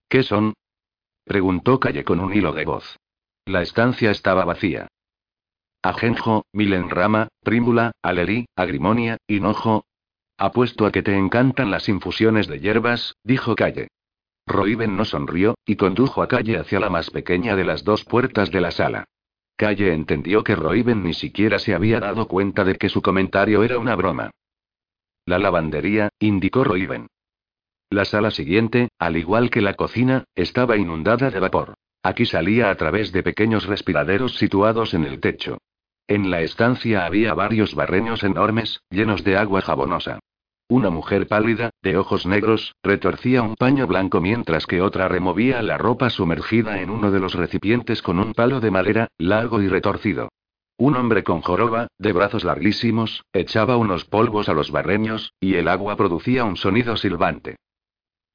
¿Qué 0.08 0.24
son? 0.24 0.54
preguntó 1.24 1.78
Calle 1.78 2.02
con 2.02 2.18
un 2.18 2.34
hilo 2.34 2.50
de 2.50 2.64
voz. 2.64 2.98
La 3.44 3.62
estancia 3.62 4.10
estaba 4.10 4.44
vacía. 4.44 4.88
Ajenjo, 5.82 6.46
milenrama, 6.52 7.28
prímbula, 7.44 7.92
alerí, 8.02 8.46
agrimonia, 8.56 9.18
hinojo. 9.28 9.84
Apuesto 10.36 10.84
a 10.84 10.90
que 10.90 11.04
te 11.04 11.16
encantan 11.16 11.70
las 11.70 11.88
infusiones 11.88 12.48
de 12.48 12.58
hierbas, 12.58 13.14
dijo 13.22 13.54
Calle. 13.54 13.86
Roiben 14.48 14.96
no 14.96 15.04
sonrió, 15.04 15.54
y 15.64 15.76
condujo 15.76 16.22
a 16.22 16.26
Calle 16.26 16.58
hacia 16.58 16.80
la 16.80 16.90
más 16.90 17.10
pequeña 17.10 17.54
de 17.54 17.64
las 17.64 17.84
dos 17.84 18.04
puertas 18.04 18.50
de 18.50 18.60
la 18.60 18.72
sala. 18.72 19.04
Calle 19.56 19.94
entendió 19.94 20.44
que 20.44 20.54
Roiben 20.54 21.02
ni 21.02 21.14
siquiera 21.14 21.58
se 21.58 21.74
había 21.74 21.98
dado 21.98 22.28
cuenta 22.28 22.62
de 22.62 22.76
que 22.76 22.90
su 22.90 23.00
comentario 23.00 23.64
era 23.64 23.78
una 23.78 23.96
broma. 23.96 24.30
La 25.24 25.38
lavandería, 25.38 26.10
indicó 26.18 26.62
Roiben. 26.62 27.08
La 27.88 28.04
sala 28.04 28.30
siguiente, 28.30 28.88
al 28.98 29.16
igual 29.16 29.48
que 29.48 29.62
la 29.62 29.74
cocina, 29.74 30.24
estaba 30.34 30.76
inundada 30.76 31.30
de 31.30 31.40
vapor. 31.40 31.74
Aquí 32.02 32.26
salía 32.26 32.70
a 32.70 32.74
través 32.74 33.12
de 33.12 33.22
pequeños 33.22 33.66
respiraderos 33.66 34.36
situados 34.36 34.92
en 34.92 35.04
el 35.04 35.20
techo. 35.20 35.58
En 36.06 36.30
la 36.30 36.42
estancia 36.42 37.04
había 37.04 37.34
varios 37.34 37.74
barreños 37.74 38.22
enormes, 38.22 38.82
llenos 38.90 39.24
de 39.24 39.36
agua 39.36 39.62
jabonosa. 39.62 40.20
Una 40.68 40.90
mujer 40.90 41.28
pálida, 41.28 41.70
de 41.80 41.96
ojos 41.96 42.26
negros, 42.26 42.74
retorcía 42.82 43.42
un 43.42 43.54
paño 43.54 43.86
blanco 43.86 44.20
mientras 44.20 44.66
que 44.66 44.82
otra 44.82 45.06
removía 45.06 45.62
la 45.62 45.78
ropa 45.78 46.10
sumergida 46.10 46.80
en 46.80 46.90
uno 46.90 47.12
de 47.12 47.20
los 47.20 47.34
recipientes 47.34 48.02
con 48.02 48.18
un 48.18 48.34
palo 48.34 48.58
de 48.58 48.72
madera, 48.72 49.08
largo 49.16 49.62
y 49.62 49.68
retorcido. 49.68 50.28
Un 50.76 50.96
hombre 50.96 51.22
con 51.22 51.40
joroba, 51.40 51.86
de 51.98 52.12
brazos 52.12 52.42
larguísimos, 52.42 53.22
echaba 53.32 53.76
unos 53.76 54.04
polvos 54.06 54.48
a 54.48 54.54
los 54.54 54.72
barreños, 54.72 55.32
y 55.38 55.54
el 55.54 55.68
agua 55.68 55.96
producía 55.96 56.44
un 56.44 56.56
sonido 56.56 56.96
silbante. 56.96 57.56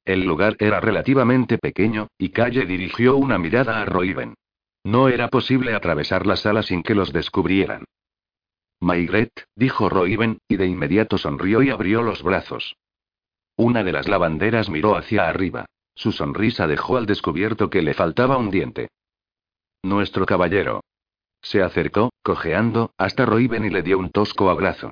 El 0.04 0.24
lugar 0.24 0.56
era 0.58 0.80
relativamente 0.80 1.58
pequeño, 1.58 2.08
y 2.16 2.30
Calle 2.30 2.64
dirigió 2.64 3.16
una 3.16 3.38
mirada 3.38 3.82
a 3.82 3.84
Roiben. 3.84 4.34
No 4.84 5.08
era 5.08 5.28
posible 5.28 5.74
atravesar 5.74 6.26
la 6.26 6.36
sala 6.36 6.62
sin 6.62 6.82
que 6.82 6.94
los 6.94 7.12
descubrieran. 7.12 7.84
Maigret, 8.82 9.46
dijo 9.54 9.88
Roiben, 9.88 10.38
y 10.48 10.56
de 10.56 10.66
inmediato 10.66 11.16
sonrió 11.16 11.62
y 11.62 11.70
abrió 11.70 12.02
los 12.02 12.24
brazos. 12.24 12.74
Una 13.56 13.84
de 13.84 13.92
las 13.92 14.08
lavanderas 14.08 14.68
miró 14.68 14.96
hacia 14.96 15.28
arriba. 15.28 15.66
Su 15.94 16.10
sonrisa 16.10 16.66
dejó 16.66 16.96
al 16.96 17.06
descubierto 17.06 17.70
que 17.70 17.80
le 17.80 17.94
faltaba 17.94 18.38
un 18.38 18.50
diente. 18.50 18.88
Nuestro 19.84 20.26
caballero. 20.26 20.80
Se 21.42 21.62
acercó, 21.62 22.10
cojeando, 22.24 22.90
hasta 22.98 23.24
Roiben 23.24 23.64
y 23.64 23.70
le 23.70 23.82
dio 23.82 24.00
un 24.00 24.10
tosco 24.10 24.50
abrazo. 24.50 24.90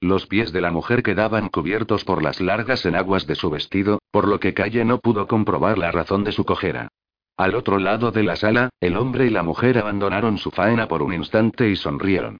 Los 0.00 0.28
pies 0.28 0.52
de 0.52 0.60
la 0.60 0.70
mujer 0.70 1.02
quedaban 1.02 1.48
cubiertos 1.48 2.04
por 2.04 2.22
las 2.22 2.40
largas 2.40 2.86
enaguas 2.86 3.26
de 3.26 3.34
su 3.34 3.50
vestido, 3.50 3.98
por 4.12 4.28
lo 4.28 4.38
que 4.38 4.54
Calle 4.54 4.84
no 4.84 4.98
pudo 4.98 5.26
comprobar 5.26 5.78
la 5.78 5.90
razón 5.90 6.22
de 6.22 6.30
su 6.30 6.44
cojera. 6.44 6.88
Al 7.36 7.56
otro 7.56 7.80
lado 7.80 8.12
de 8.12 8.22
la 8.22 8.36
sala, 8.36 8.70
el 8.78 8.96
hombre 8.96 9.26
y 9.26 9.30
la 9.30 9.42
mujer 9.42 9.78
abandonaron 9.78 10.38
su 10.38 10.52
faena 10.52 10.86
por 10.86 11.02
un 11.02 11.12
instante 11.12 11.68
y 11.68 11.74
sonrieron. 11.74 12.38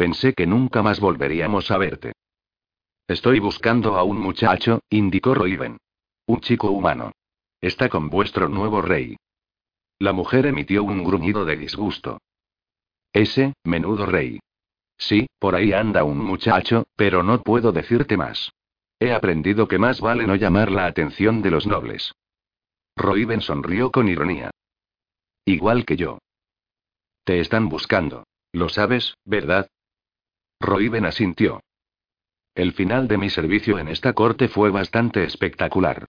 Pensé 0.00 0.32
que 0.32 0.46
nunca 0.46 0.82
más 0.82 0.98
volveríamos 0.98 1.70
a 1.70 1.76
verte. 1.76 2.14
Estoy 3.06 3.38
buscando 3.38 3.98
a 3.98 4.02
un 4.02 4.18
muchacho, 4.18 4.80
indicó 4.88 5.34
Roiven. 5.34 5.76
Un 6.24 6.40
chico 6.40 6.70
humano. 6.70 7.12
Está 7.60 7.90
con 7.90 8.08
vuestro 8.08 8.48
nuevo 8.48 8.80
rey. 8.80 9.18
La 9.98 10.14
mujer 10.14 10.46
emitió 10.46 10.84
un 10.84 11.04
gruñido 11.04 11.44
de 11.44 11.58
disgusto. 11.58 12.16
Ese, 13.12 13.52
menudo 13.62 14.06
rey. 14.06 14.40
Sí, 14.96 15.26
por 15.38 15.54
ahí 15.54 15.74
anda 15.74 16.02
un 16.02 16.16
muchacho, 16.16 16.84
pero 16.96 17.22
no 17.22 17.42
puedo 17.42 17.70
decirte 17.70 18.16
más. 18.16 18.52
He 19.00 19.12
aprendido 19.12 19.68
que 19.68 19.78
más 19.78 20.00
vale 20.00 20.26
no 20.26 20.34
llamar 20.34 20.72
la 20.72 20.86
atención 20.86 21.42
de 21.42 21.50
los 21.50 21.66
nobles. 21.66 22.14
Roiben 22.96 23.42
sonrió 23.42 23.90
con 23.90 24.08
ironía. 24.08 24.50
Igual 25.44 25.84
que 25.84 25.98
yo. 25.98 26.20
Te 27.24 27.40
están 27.40 27.68
buscando. 27.68 28.24
Lo 28.52 28.70
sabes, 28.70 29.18
¿verdad? 29.26 29.68
Roiben 30.60 31.06
asintió. 31.06 31.62
El 32.54 32.72
final 32.72 33.08
de 33.08 33.16
mi 33.16 33.30
servicio 33.30 33.78
en 33.78 33.88
esta 33.88 34.12
corte 34.12 34.48
fue 34.48 34.70
bastante 34.70 35.24
espectacular. 35.24 36.06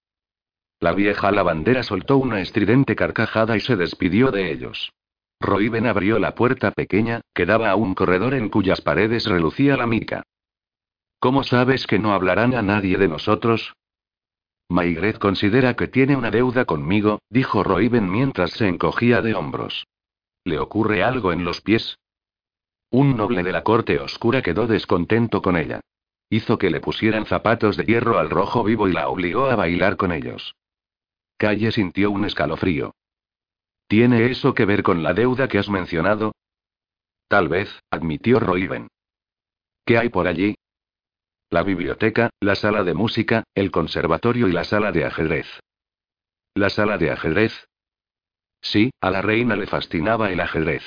La 0.81 0.93
vieja 0.93 1.31
lavandera 1.31 1.83
soltó 1.83 2.17
una 2.17 2.41
estridente 2.41 2.95
carcajada 2.95 3.55
y 3.55 3.61
se 3.61 3.77
despidió 3.77 4.29
de 4.31 4.51
ellos. 4.51 4.91
Roiben 5.39 5.87
abrió 5.87 6.19
la 6.19 6.35
puerta 6.35 6.71
pequeña, 6.71 7.21
que 7.33 7.45
daba 7.45 7.69
a 7.69 7.75
un 7.75 7.95
corredor 7.95 8.33
en 8.33 8.49
cuyas 8.49 8.81
paredes 8.81 9.25
relucía 9.25 9.77
la 9.77 9.87
mica. 9.87 10.23
¿Cómo 11.19 11.43
sabes 11.43 11.87
que 11.87 11.99
no 11.99 12.13
hablarán 12.13 12.53
a 12.53 12.61
nadie 12.61 12.97
de 12.97 13.07
nosotros? 13.07 13.73
Maigret 14.69 15.17
considera 15.17 15.75
que 15.75 15.87
tiene 15.87 16.15
una 16.15 16.31
deuda 16.31 16.65
conmigo, 16.65 17.19
dijo 17.29 17.63
Roiben 17.63 18.11
mientras 18.11 18.51
se 18.51 18.67
encogía 18.67 19.21
de 19.21 19.33
hombros. 19.35 19.85
¿Le 20.43 20.59
ocurre 20.59 21.03
algo 21.03 21.31
en 21.31 21.45
los 21.45 21.61
pies? 21.61 21.99
Un 22.91 23.15
noble 23.15 23.41
de 23.41 23.53
la 23.53 23.63
corte 23.63 23.99
oscura 23.99 24.41
quedó 24.41 24.67
descontento 24.67 25.41
con 25.41 25.55
ella. 25.55 25.79
Hizo 26.29 26.57
que 26.57 26.69
le 26.69 26.81
pusieran 26.81 27.25
zapatos 27.25 27.77
de 27.77 27.85
hierro 27.85 28.19
al 28.19 28.29
rojo 28.29 28.65
vivo 28.65 28.89
y 28.89 28.91
la 28.91 29.07
obligó 29.07 29.45
a 29.45 29.55
bailar 29.55 29.95
con 29.95 30.11
ellos. 30.11 30.55
Calle 31.37 31.71
sintió 31.71 32.11
un 32.11 32.25
escalofrío. 32.25 32.93
¿Tiene 33.87 34.29
eso 34.29 34.53
que 34.53 34.65
ver 34.65 34.83
con 34.83 35.03
la 35.03 35.13
deuda 35.13 35.47
que 35.47 35.57
has 35.57 35.69
mencionado? 35.69 36.33
Tal 37.29 37.47
vez, 37.47 37.79
admitió 37.89 38.41
Roiven. 38.41 38.89
¿Qué 39.85 39.97
hay 39.97 40.09
por 40.09 40.27
allí? 40.27 40.55
La 41.49 41.63
biblioteca, 41.63 42.29
la 42.41 42.55
sala 42.55 42.83
de 42.83 42.93
música, 42.93 43.43
el 43.55 43.71
conservatorio 43.71 44.49
y 44.49 44.51
la 44.51 44.65
sala 44.65 44.91
de 44.91 45.05
ajedrez. 45.05 45.47
¿La 46.55 46.69
sala 46.69 46.97
de 46.97 47.11
ajedrez? 47.11 47.67
Sí, 48.61 48.91
a 48.99 49.11
la 49.11 49.21
reina 49.21 49.55
le 49.55 49.67
fascinaba 49.67 50.31
el 50.31 50.41
ajedrez. 50.41 50.83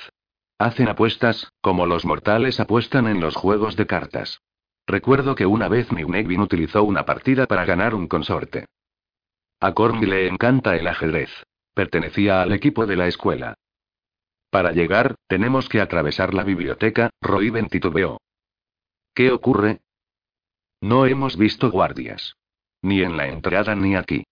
Hacen 0.64 0.88
apuestas, 0.88 1.52
como 1.60 1.84
los 1.84 2.06
mortales 2.06 2.58
apuestan 2.58 3.06
en 3.06 3.20
los 3.20 3.36
juegos 3.36 3.76
de 3.76 3.86
cartas. 3.86 4.40
Recuerdo 4.86 5.34
que 5.34 5.44
una 5.44 5.68
vez 5.68 5.92
Niunevin 5.92 6.40
utilizó 6.40 6.84
una 6.84 7.04
partida 7.04 7.46
para 7.46 7.66
ganar 7.66 7.94
un 7.94 8.08
consorte. 8.08 8.64
A 9.60 9.74
Corny 9.74 10.06
le 10.06 10.26
encanta 10.26 10.74
el 10.74 10.86
ajedrez. 10.86 11.28
Pertenecía 11.74 12.40
al 12.40 12.52
equipo 12.52 12.86
de 12.86 12.96
la 12.96 13.08
escuela. 13.08 13.58
Para 14.48 14.72
llegar, 14.72 15.16
tenemos 15.26 15.68
que 15.68 15.82
atravesar 15.82 16.32
la 16.32 16.44
biblioteca, 16.44 17.10
Roiben 17.20 17.68
titubeó. 17.68 18.22
¿Qué 19.12 19.32
ocurre? 19.32 19.82
No 20.80 21.04
hemos 21.04 21.36
visto 21.36 21.70
guardias. 21.70 22.36
Ni 22.80 23.02
en 23.02 23.18
la 23.18 23.28
entrada 23.28 23.74
ni 23.74 23.96
aquí. 23.96 24.24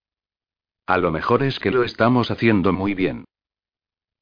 A 0.87 0.97
lo 0.97 1.11
mejor 1.11 1.43
es 1.43 1.61
que 1.61 1.71
lo 1.71 1.83
estamos 1.83 2.31
haciendo 2.31 2.73
muy 2.73 2.95
bien. 2.95 3.27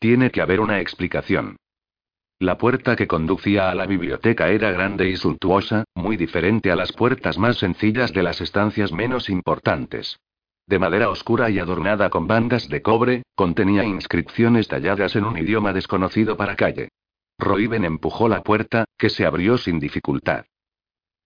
Tiene 0.01 0.33
que 0.33 0.43
haber 0.43 0.59
una 0.59 0.81
explicación. 0.81 1.57
La 2.41 2.59
puerta 2.59 2.97
que 2.97 3.07
conducía 3.07 3.71
a 3.71 3.75
la 3.77 3.87
biblioteca 3.87 4.49
era 4.49 4.73
grande 4.73 5.09
y 5.09 5.17
suntuosa, 5.17 5.85
muy 5.95 6.17
diferente 6.17 6.73
a 6.73 6.77
las 6.77 6.91
puertas 6.93 7.39
más 7.39 7.59
sencillas 7.59 8.13
de 8.13 8.25
las 8.25 8.41
estancias 8.41 8.91
menos 8.93 9.31
importantes 9.31 10.19
de 10.71 10.79
madera 10.79 11.11
oscura 11.11 11.51
y 11.51 11.59
adornada 11.59 12.11
con 12.11 12.29
bandas 12.29 12.69
de 12.69 12.81
cobre, 12.81 13.25
contenía 13.35 13.83
inscripciones 13.83 14.69
talladas 14.69 15.17
en 15.17 15.25
un 15.25 15.37
idioma 15.37 15.73
desconocido 15.73 16.37
para 16.37 16.55
calle. 16.55 16.91
Roiben 17.39 17.85
empujó 17.85 18.29
la 18.29 18.45
puerta, 18.45 18.85
que 18.97 19.11
se 19.11 19.27
abrió 19.27 19.59
sin 19.59 19.81
dificultad. 19.81 20.45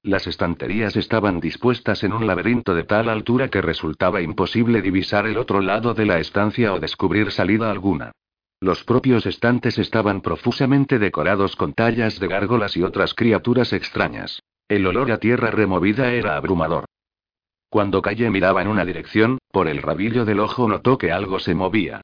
Las 0.03 0.27
estanterías 0.27 0.97
estaban 0.97 1.41
dispuestas 1.41 2.05
en 2.05 2.15
un 2.15 2.27
laberinto 2.27 2.75
de 2.75 2.85
tal 2.85 3.11
altura 3.11 3.49
que 3.49 3.61
resultaba 3.61 4.23
imposible 4.23 4.81
divisar 4.81 5.27
el 5.27 5.37
otro 5.37 5.61
lado 5.61 5.93
de 5.93 6.07
la 6.07 6.19
estancia 6.21 6.73
o 6.73 6.81
descubrir 6.81 7.31
salida 7.31 7.71
alguna. 7.71 8.13
Los 8.61 8.85
propios 8.85 9.27
estantes 9.27 9.79
estaban 9.79 10.21
profusamente 10.21 10.99
decorados 10.99 11.57
con 11.57 11.73
tallas 11.73 12.19
de 12.19 12.29
gárgolas 12.29 12.77
y 12.77 12.83
otras 12.83 13.15
criaturas 13.15 13.73
extrañas. 13.73 14.43
El 14.69 14.87
olor 14.87 15.13
a 15.13 15.19
tierra 15.19 15.51
removida 15.51 16.13
era 16.13 16.37
abrumador. 16.37 16.87
Cuando 17.69 18.01
Calle 18.03 18.31
miraba 18.31 18.63
en 18.63 18.69
una 18.69 18.85
dirección, 18.85 19.39
por 19.51 19.69
el 19.69 19.83
rabillo 19.83 20.25
del 20.25 20.41
ojo 20.41 20.69
notó 20.69 20.97
que 20.97 21.13
algo 21.13 21.39
se 21.41 21.55
movía. 21.55 22.01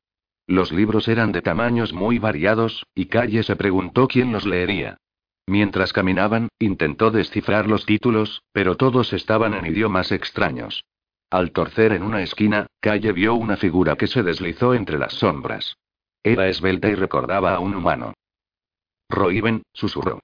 Los 0.47 0.73
libros 0.73 1.07
eran 1.07 1.31
de 1.31 1.43
tamaños 1.43 1.93
muy 1.93 2.19
variados, 2.19 2.85
y 2.95 3.07
Calle 3.07 3.45
se 3.45 3.55
preguntó 3.57 4.09
quién 4.09 4.33
los 4.33 4.45
leería. 4.45 4.99
Mientras 5.47 5.93
caminaban, 5.93 6.49
intentó 6.59 7.11
descifrar 7.11 7.69
los 7.69 7.87
títulos, 7.87 8.43
pero 8.53 8.77
todos 8.77 9.13
estaban 9.13 9.55
en 9.55 9.67
idiomas 9.67 10.13
extraños. 10.13 10.85
Al 11.31 11.53
torcer 11.53 11.93
en 11.93 12.03
una 12.03 12.23
esquina, 12.23 12.67
Calle 12.81 13.13
vio 13.13 13.35
una 13.35 13.57
figura 13.57 13.97
que 13.97 14.09
se 14.09 14.25
deslizó 14.25 14.75
entre 14.75 14.99
las 14.99 15.13
sombras. 15.15 15.77
Era 16.23 16.49
esbelta 16.49 16.89
y 16.89 16.95
recordaba 16.95 17.55
a 17.55 17.61
un 17.61 17.75
humano. 17.75 18.15
Roiben, 19.09 19.63
susurró. 19.73 20.21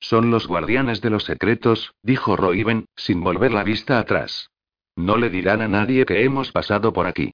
Son 0.00 0.30
los 0.30 0.46
guardianes 0.46 1.00
de 1.00 1.10
los 1.10 1.24
secretos, 1.24 1.94
dijo 2.02 2.36
Roiven, 2.36 2.86
sin 2.96 3.22
volver 3.22 3.52
la 3.52 3.64
vista 3.64 3.98
atrás. 3.98 4.50
No 4.94 5.16
le 5.16 5.30
dirán 5.30 5.62
a 5.62 5.68
nadie 5.68 6.04
que 6.06 6.24
hemos 6.24 6.52
pasado 6.52 6.92
por 6.92 7.06
aquí. 7.06 7.32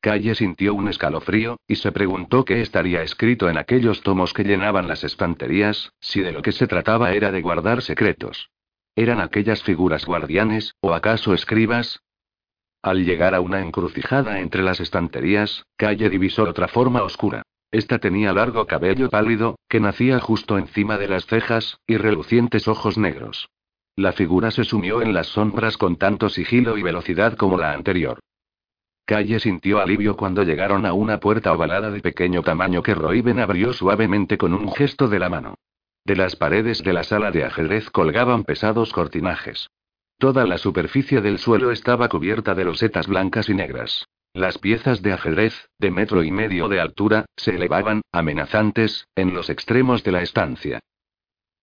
Calle 0.00 0.34
sintió 0.34 0.72
un 0.74 0.88
escalofrío, 0.88 1.58
y 1.68 1.76
se 1.76 1.92
preguntó 1.92 2.46
qué 2.46 2.62
estaría 2.62 3.02
escrito 3.02 3.50
en 3.50 3.58
aquellos 3.58 4.02
tomos 4.02 4.32
que 4.32 4.44
llenaban 4.44 4.88
las 4.88 5.04
estanterías, 5.04 5.92
si 6.00 6.20
de 6.20 6.32
lo 6.32 6.40
que 6.40 6.52
se 6.52 6.66
trataba 6.66 7.12
era 7.12 7.30
de 7.30 7.42
guardar 7.42 7.82
secretos. 7.82 8.50
¿Eran 8.96 9.20
aquellas 9.20 9.62
figuras 9.62 10.06
guardianes, 10.06 10.74
o 10.80 10.94
acaso 10.94 11.34
escribas? 11.34 12.00
Al 12.82 13.04
llegar 13.04 13.34
a 13.34 13.40
una 13.40 13.60
encrucijada 13.60 14.40
entre 14.40 14.62
las 14.62 14.80
estanterías, 14.80 15.66
Calle 15.76 16.08
divisó 16.08 16.44
otra 16.44 16.66
forma 16.66 17.02
oscura. 17.02 17.42
Esta 17.70 17.98
tenía 17.98 18.32
largo 18.32 18.66
cabello 18.66 19.10
pálido, 19.10 19.56
que 19.68 19.80
nacía 19.80 20.18
justo 20.18 20.56
encima 20.56 20.96
de 20.96 21.08
las 21.08 21.26
cejas, 21.26 21.78
y 21.86 21.98
relucientes 21.98 22.68
ojos 22.68 22.96
negros. 22.96 23.50
La 23.96 24.12
figura 24.12 24.50
se 24.50 24.64
sumió 24.64 25.02
en 25.02 25.12
las 25.12 25.26
sombras 25.28 25.76
con 25.76 25.96
tanto 25.96 26.30
sigilo 26.30 26.78
y 26.78 26.82
velocidad 26.82 27.36
como 27.36 27.58
la 27.58 27.72
anterior. 27.72 28.18
Calle 29.04 29.40
sintió 29.40 29.80
alivio 29.80 30.16
cuando 30.16 30.42
llegaron 30.42 30.86
a 30.86 30.94
una 30.94 31.20
puerta 31.20 31.52
ovalada 31.52 31.90
de 31.90 32.00
pequeño 32.00 32.42
tamaño 32.42 32.82
que 32.82 32.94
Roiben 32.94 33.40
abrió 33.40 33.72
suavemente 33.72 34.38
con 34.38 34.54
un 34.54 34.72
gesto 34.72 35.08
de 35.08 35.18
la 35.18 35.28
mano. 35.28 35.54
De 36.04 36.16
las 36.16 36.34
paredes 36.34 36.82
de 36.82 36.92
la 36.94 37.04
sala 37.04 37.30
de 37.30 37.44
ajedrez 37.44 37.90
colgaban 37.90 38.44
pesados 38.44 38.92
cortinajes. 38.92 39.68
Toda 40.20 40.44
la 40.44 40.58
superficie 40.58 41.22
del 41.22 41.38
suelo 41.38 41.70
estaba 41.70 42.10
cubierta 42.10 42.54
de 42.54 42.66
losetas 42.66 43.06
blancas 43.06 43.48
y 43.48 43.54
negras. 43.54 44.06
Las 44.34 44.58
piezas 44.58 45.00
de 45.00 45.14
ajedrez, 45.14 45.70
de 45.78 45.90
metro 45.90 46.22
y 46.22 46.30
medio 46.30 46.68
de 46.68 46.78
altura, 46.78 47.24
se 47.38 47.54
elevaban, 47.54 48.02
amenazantes, 48.12 49.08
en 49.16 49.32
los 49.32 49.48
extremos 49.48 50.04
de 50.04 50.12
la 50.12 50.20
estancia. 50.20 50.80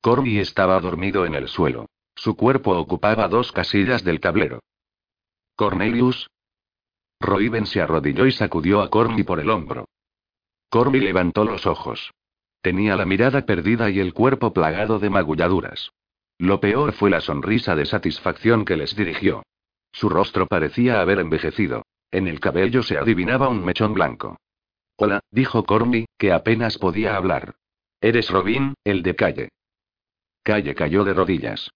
Corby 0.01 0.39
estaba 0.39 0.79
dormido 0.79 1.27
en 1.27 1.35
el 1.35 1.47
suelo. 1.49 1.85
Su 2.15 2.35
cuerpo 2.35 2.75
ocupaba 2.75 3.27
dos 3.27 3.51
casillas 3.51 4.03
del 4.03 4.19
tablero. 4.19 4.61
Cornelius. 5.55 6.27
Roiben 7.19 7.67
se 7.67 7.79
arrodilló 7.79 8.25
y 8.25 8.31
sacudió 8.31 8.81
a 8.81 8.89
Corby 8.89 9.23
por 9.23 9.39
el 9.39 9.51
hombro. 9.51 9.85
Corby 10.69 10.99
levantó 10.99 11.45
los 11.45 11.67
ojos. 11.67 12.11
Tenía 12.63 12.95
la 12.95 13.05
mirada 13.05 13.45
perdida 13.45 13.91
y 13.91 13.99
el 13.99 14.15
cuerpo 14.15 14.51
plagado 14.51 14.97
de 14.97 15.11
magulladuras. 15.11 15.91
Lo 16.39 16.59
peor 16.59 16.93
fue 16.93 17.09
la 17.09 17.21
sonrisa 17.21 17.75
de 17.75 17.85
satisfacción 17.85 18.63
que 18.63 18.77
les 18.77 18.95
dirigió. 18.95 19.43
Su 19.91 20.09
rostro 20.09 20.47
parecía 20.47 21.01
haber 21.01 21.19
envejecido. 21.19 21.83
En 22.11 22.27
el 22.27 22.39
cabello 22.39 22.83
se 22.83 22.97
adivinaba 22.97 23.49
un 23.49 23.65
mechón 23.65 23.93
blanco. 23.93 24.37
Hola, 24.95 25.21
dijo 25.31 25.63
Corny, 25.63 26.05
que 26.17 26.31
apenas 26.31 26.77
podía 26.77 27.15
hablar. 27.15 27.55
Eres 28.01 28.29
Robin, 28.29 28.75
el 28.83 29.03
de 29.03 29.15
Calle. 29.15 29.49
Calle 30.43 30.75
cayó 30.75 31.03
de 31.03 31.13
rodillas. 31.13 31.71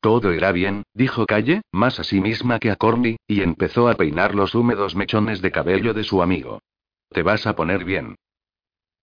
Todo 0.00 0.32
irá 0.32 0.50
bien, 0.50 0.82
dijo 0.94 1.26
Calle, 1.26 1.62
más 1.72 2.00
a 2.00 2.04
sí 2.04 2.20
misma 2.20 2.58
que 2.58 2.70
a 2.70 2.76
Corny, 2.76 3.16
y 3.26 3.42
empezó 3.42 3.88
a 3.88 3.94
peinar 3.94 4.34
los 4.34 4.54
húmedos 4.54 4.94
mechones 4.96 5.40
de 5.42 5.50
cabello 5.50 5.94
de 5.94 6.04
su 6.04 6.22
amigo. 6.22 6.60
Te 7.10 7.22
vas 7.22 7.46
a 7.46 7.54
poner 7.54 7.84
bien. 7.84 8.16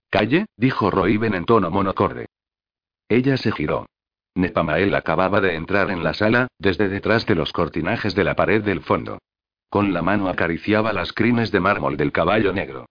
Calle, 0.09 0.45
dijo 0.55 0.89
Roiben 0.89 1.33
en 1.33 1.45
tono 1.45 1.69
monocorde. 1.69 2.27
Ella 3.09 3.37
se 3.37 3.51
giró. 3.51 3.87
Nepamael 4.37 4.93
acababa 4.93 5.41
de 5.41 5.55
entrar 5.55 5.89
en 5.89 6.03
la 6.03 6.13
sala, 6.13 6.47
desde 6.59 6.89
detrás 6.89 7.25
de 7.25 7.35
los 7.35 7.51
cortinajes 7.51 8.13
de 8.13 8.23
la 8.23 8.35
pared 8.35 8.63
del 8.63 8.81
fondo. 8.81 9.17
Con 9.69 9.93
la 9.93 10.01
mano 10.01 10.29
acariciaba 10.29 10.93
las 10.93 11.11
crines 11.11 11.51
de 11.51 11.59
mármol 11.59 11.97
del 11.97 12.11
caballo 12.11 12.53
negro. 12.53 12.85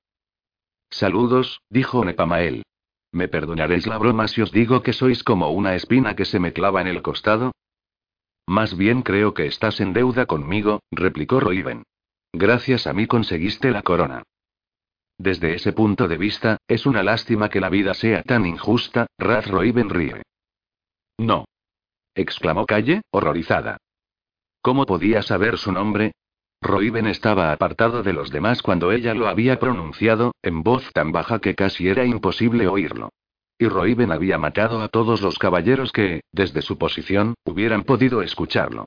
Saludos, 0.91 1.63
dijo 1.71 2.05
Nepamael. 2.05 2.65
¿Me 3.13 3.29
perdonaréis 3.29 3.87
la 3.87 3.97
broma 3.97 4.27
si 4.27 4.43
os 4.43 4.51
digo 4.51 4.83
que 4.83 4.93
sois 4.93 5.23
como 5.23 5.51
una 5.51 5.75
espina 5.75 6.17
que 6.17 6.25
se 6.25 6.41
me 6.41 6.53
clava 6.53 6.81
en 6.81 6.89
el 6.89 7.01
costado? 7.01 7.53
Más 8.47 8.77
bien 8.77 9.03
creo 9.03 9.33
que 9.33 9.47
estás 9.47 9.81
en 9.81 9.93
deuda 9.93 10.27
conmigo, 10.27 10.81
replicó 10.91 11.41
Roiven. 11.41 11.85
Gracias 12.33 12.87
a 12.87 12.93
mí 12.93 13.07
conseguiste 13.07 13.71
la 13.71 13.83
corona. 13.83 14.25
Desde 15.17 15.55
ese 15.55 15.73
punto 15.73 16.09
de 16.09 16.19
vista, 16.19 16.59
es 16.69 16.87
una 16.87 17.03
lástima 17.03 17.49
que 17.49 17.61
la 17.61 17.71
vida 17.71 17.95
sea 17.95 18.23
tan 18.23 18.45
injusta, 18.45 19.07
Raz 19.17 19.47
Roiven 19.47 19.89
ríe. 19.89 20.23
No. 21.19 21.47
exclamó 22.15 22.67
Calle, 22.67 23.03
horrorizada. 23.11 23.79
¿Cómo 24.63 24.87
podía 24.87 25.23
saber 25.23 25.59
su 25.59 25.73
nombre? 25.73 26.13
Roiben 26.61 27.07
estaba 27.07 27.53
apartado 27.53 28.03
de 28.03 28.13
los 28.13 28.31
demás 28.31 28.63
cuando 28.63 28.91
ella 28.91 29.15
lo 29.15 29.29
había 29.29 29.59
pronunciado, 29.59 30.35
en 30.43 30.63
voz 30.63 30.91
tan 30.93 31.13
baja 31.13 31.39
que 31.39 31.55
casi 31.55 31.89
era 31.89 32.05
imposible 32.05 32.67
oírlo. 32.67 33.11
Y 33.59 33.69
Roiben 33.69 34.11
había 34.11 34.39
matado 34.39 34.83
a 34.83 34.89
todos 34.89 35.23
los 35.23 35.39
caballeros 35.39 35.93
que, 35.93 36.23
desde 36.33 36.63
su 36.63 36.77
posición, 36.79 37.35
hubieran 37.45 37.85
podido 37.85 38.23
escucharlo. 38.23 38.87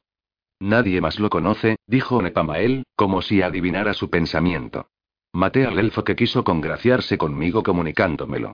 Nadie 0.59 0.99
más 0.99 1.19
lo 1.19 1.29
conoce, 1.29 1.77
dijo 1.87 2.21
Nepamael, 2.21 2.83
como 2.95 3.21
si 3.21 3.41
adivinara 3.41 3.93
su 3.93 4.09
pensamiento. 4.09 4.89
Maté 5.31 5.65
al 5.65 5.79
elfo 5.79 6.03
que 6.03 6.15
quiso 6.15 6.43
congraciarse 6.43 7.17
conmigo 7.17 7.63
comunicándomelo. 7.63 8.53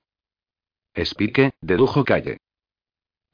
Espique, 0.94 1.54
dedujo 1.62 2.06
Calle. 2.06 2.38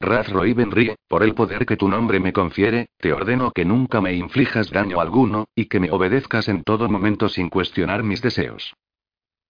Raz 0.02 0.28
Roiben 0.28 0.72
ríe, 0.72 0.96
por 1.06 1.22
el 1.22 1.32
poder 1.32 1.64
que 1.64 1.76
tu 1.76 1.88
nombre 1.88 2.18
me 2.18 2.32
confiere, 2.32 2.88
te 2.98 3.12
ordeno 3.12 3.52
que 3.52 3.64
nunca 3.64 4.00
me 4.00 4.12
inflijas 4.12 4.68
daño 4.70 5.00
alguno, 5.00 5.46
y 5.54 5.66
que 5.66 5.78
me 5.78 5.92
obedezcas 5.92 6.48
en 6.48 6.64
todo 6.64 6.88
momento 6.88 7.28
sin 7.28 7.48
cuestionar 7.48 8.02
mis 8.02 8.20
deseos. 8.20 8.74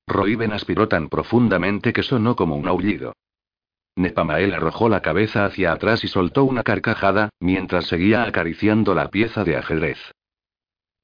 Roiben 0.06 0.52
aspiró 0.52 0.88
tan 0.88 1.08
profundamente 1.08 1.94
que 1.94 2.02
sonó 2.02 2.36
como 2.36 2.56
un 2.56 2.68
aullido. 2.68 3.14
Nepamael 3.96 4.52
arrojó 4.52 4.90
la 4.90 5.00
cabeza 5.00 5.46
hacia 5.46 5.72
atrás 5.72 6.04
y 6.04 6.08
soltó 6.08 6.44
una 6.44 6.62
carcajada, 6.62 7.30
mientras 7.40 7.86
seguía 7.86 8.24
acariciando 8.24 8.94
la 8.94 9.08
pieza 9.08 9.44
de 9.44 9.56
ajedrez. 9.56 9.98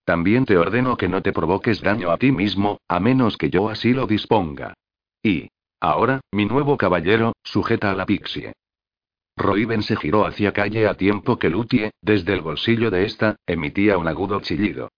También 0.04 0.44
te 0.44 0.58
ordeno 0.58 0.98
que 0.98 1.08
no 1.08 1.22
te 1.22 1.32
provoques 1.32 1.80
daño 1.80 2.10
a 2.10 2.18
ti 2.18 2.32
mismo, 2.32 2.80
a 2.86 3.00
menos 3.00 3.38
que 3.38 3.48
yo 3.48 3.70
así 3.70 3.94
lo 3.94 4.06
disponga. 4.06 4.74
Y. 5.22 5.48
Ahora, 5.80 6.20
mi 6.32 6.44
nuevo 6.44 6.76
caballero, 6.76 7.32
sujeta 7.44 7.90
a 7.90 7.94
la 7.94 8.04
pixie. 8.04 8.52
Roiben 9.38 9.82
se 9.82 9.96
giró 9.96 10.26
hacia 10.26 10.52
calle 10.52 10.86
a 10.86 10.94
tiempo 10.94 11.38
que 11.38 11.48
Lutie, 11.48 11.92
desde 12.02 12.34
el 12.34 12.42
bolsillo 12.42 12.90
de 12.90 13.04
esta, 13.04 13.36
emitía 13.46 13.96
un 13.96 14.08
agudo 14.08 14.40
chillido. 14.40 14.90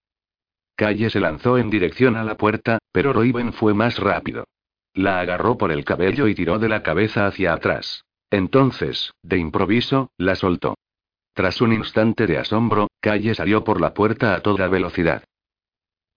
Calle 0.74 1.11
se 1.11 1.20
lanzó 1.20 1.59
en 1.59 1.68
dirección 1.68 2.16
a 2.16 2.24
la 2.24 2.36
puerta, 2.36 2.78
pero 2.91 3.12
Roiben 3.12 3.53
fue 3.53 3.74
más 3.74 3.99
rápido. 3.99 4.45
La 4.95 5.20
agarró 5.20 5.59
por 5.59 5.70
el 5.70 5.84
cabello 5.84 6.26
y 6.26 6.34
tiró 6.34 6.59
de 6.59 6.68
la 6.68 6.82
cabeza 6.82 7.26
hacia 7.26 7.53
atrás. 7.53 8.05
Entonces, 8.30 9.12
de 9.22 9.38
improviso, 9.38 10.11
la 10.16 10.34
soltó. 10.34 10.74
Tras 11.34 11.61
un 11.61 11.72
instante 11.72 12.26
de 12.26 12.38
asombro, 12.38 12.88
Calle 13.01 13.34
salió 13.34 13.62
por 13.62 13.80
la 13.80 13.95
puerta 13.95 14.34
a 14.34 14.41
toda 14.41 14.68
velocidad. 14.68 15.24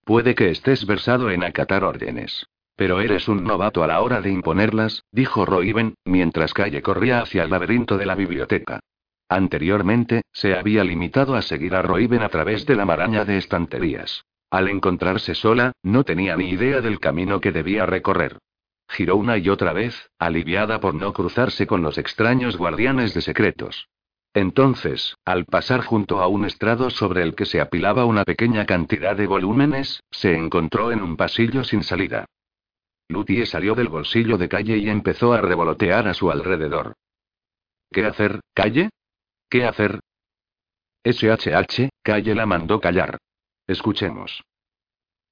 Puede 0.04 0.36
que 0.36 0.50
estés 0.50 0.86
versado 0.86 1.30
en 1.30 1.44
acatar 1.44 1.84
órdenes. 1.84 2.48
Pero 2.84 3.00
eres 3.00 3.30
un 3.30 3.46
novato 3.46 3.82
a 3.82 3.88
la 3.88 4.02
hora 4.02 4.20
de 4.20 4.30
imponerlas, 4.30 5.06
dijo 5.10 5.46
Roiben, 5.46 5.96
mientras 6.04 6.54
Calle 6.54 6.82
corría 6.82 7.22
hacia 7.22 7.44
el 7.44 7.50
laberinto 7.50 7.98
de 7.98 8.06
la 8.06 8.14
biblioteca. 8.14 8.82
Anteriormente, 9.30 10.24
se 10.34 10.54
había 10.54 10.84
limitado 10.84 11.36
a 11.36 11.42
seguir 11.42 11.76
a 11.76 11.82
Roiben 11.82 12.24
a 12.24 12.28
través 12.28 12.66
de 12.66 12.76
la 12.76 12.84
maraña 12.84 13.24
de 13.24 13.38
estanterías. 13.38 14.26
Al 14.52 14.68
encontrarse 14.68 15.34
sola, 15.34 15.72
no 15.82 16.04
tenía 16.04 16.36
ni 16.36 16.50
idea 16.50 16.82
del 16.82 17.00
camino 17.00 17.40
que 17.40 17.54
debía 17.54 17.86
recorrer. 17.86 18.40
Giró 18.90 19.16
una 19.16 19.38
y 19.38 19.48
otra 19.48 19.72
vez, 19.72 20.10
aliviada 20.20 20.82
por 20.82 20.94
no 20.94 21.14
cruzarse 21.14 21.66
con 21.66 21.84
los 21.84 21.98
extraños 21.98 22.58
guardianes 22.58 23.14
de 23.14 23.22
secretos. 23.22 23.88
Entonces, 24.34 25.16
al 25.24 25.46
pasar 25.46 25.86
junto 25.86 26.20
a 26.20 26.28
un 26.28 26.44
estrado 26.44 26.90
sobre 26.90 27.22
el 27.22 27.34
que 27.34 27.46
se 27.46 27.62
apilaba 27.62 28.04
una 28.04 28.26
pequeña 28.26 28.66
cantidad 28.66 29.16
de 29.16 29.28
volúmenes, 29.28 30.04
se 30.12 30.36
encontró 30.36 30.92
en 30.92 31.02
un 31.02 31.16
pasillo 31.16 31.64
sin 31.64 31.84
salida. 31.84 32.26
Lutie 33.14 33.46
salió 33.46 33.76
del 33.76 33.88
bolsillo 33.88 34.38
de 34.38 34.50
calle 34.50 34.78
y 34.78 34.90
empezó 34.90 35.34
a 35.34 35.40
revolotear 35.40 36.08
a 36.08 36.14
su 36.14 36.32
alrededor. 36.32 36.94
¿Qué 37.92 38.06
hacer, 38.06 38.42
calle? 38.54 38.90
¿Qué 39.50 39.66
hacer? 39.66 40.00
SHH, 41.06 41.90
calle 42.02 42.34
la 42.34 42.46
mandó 42.46 42.82
callar. 42.82 43.18
Escuchemos. 43.68 44.44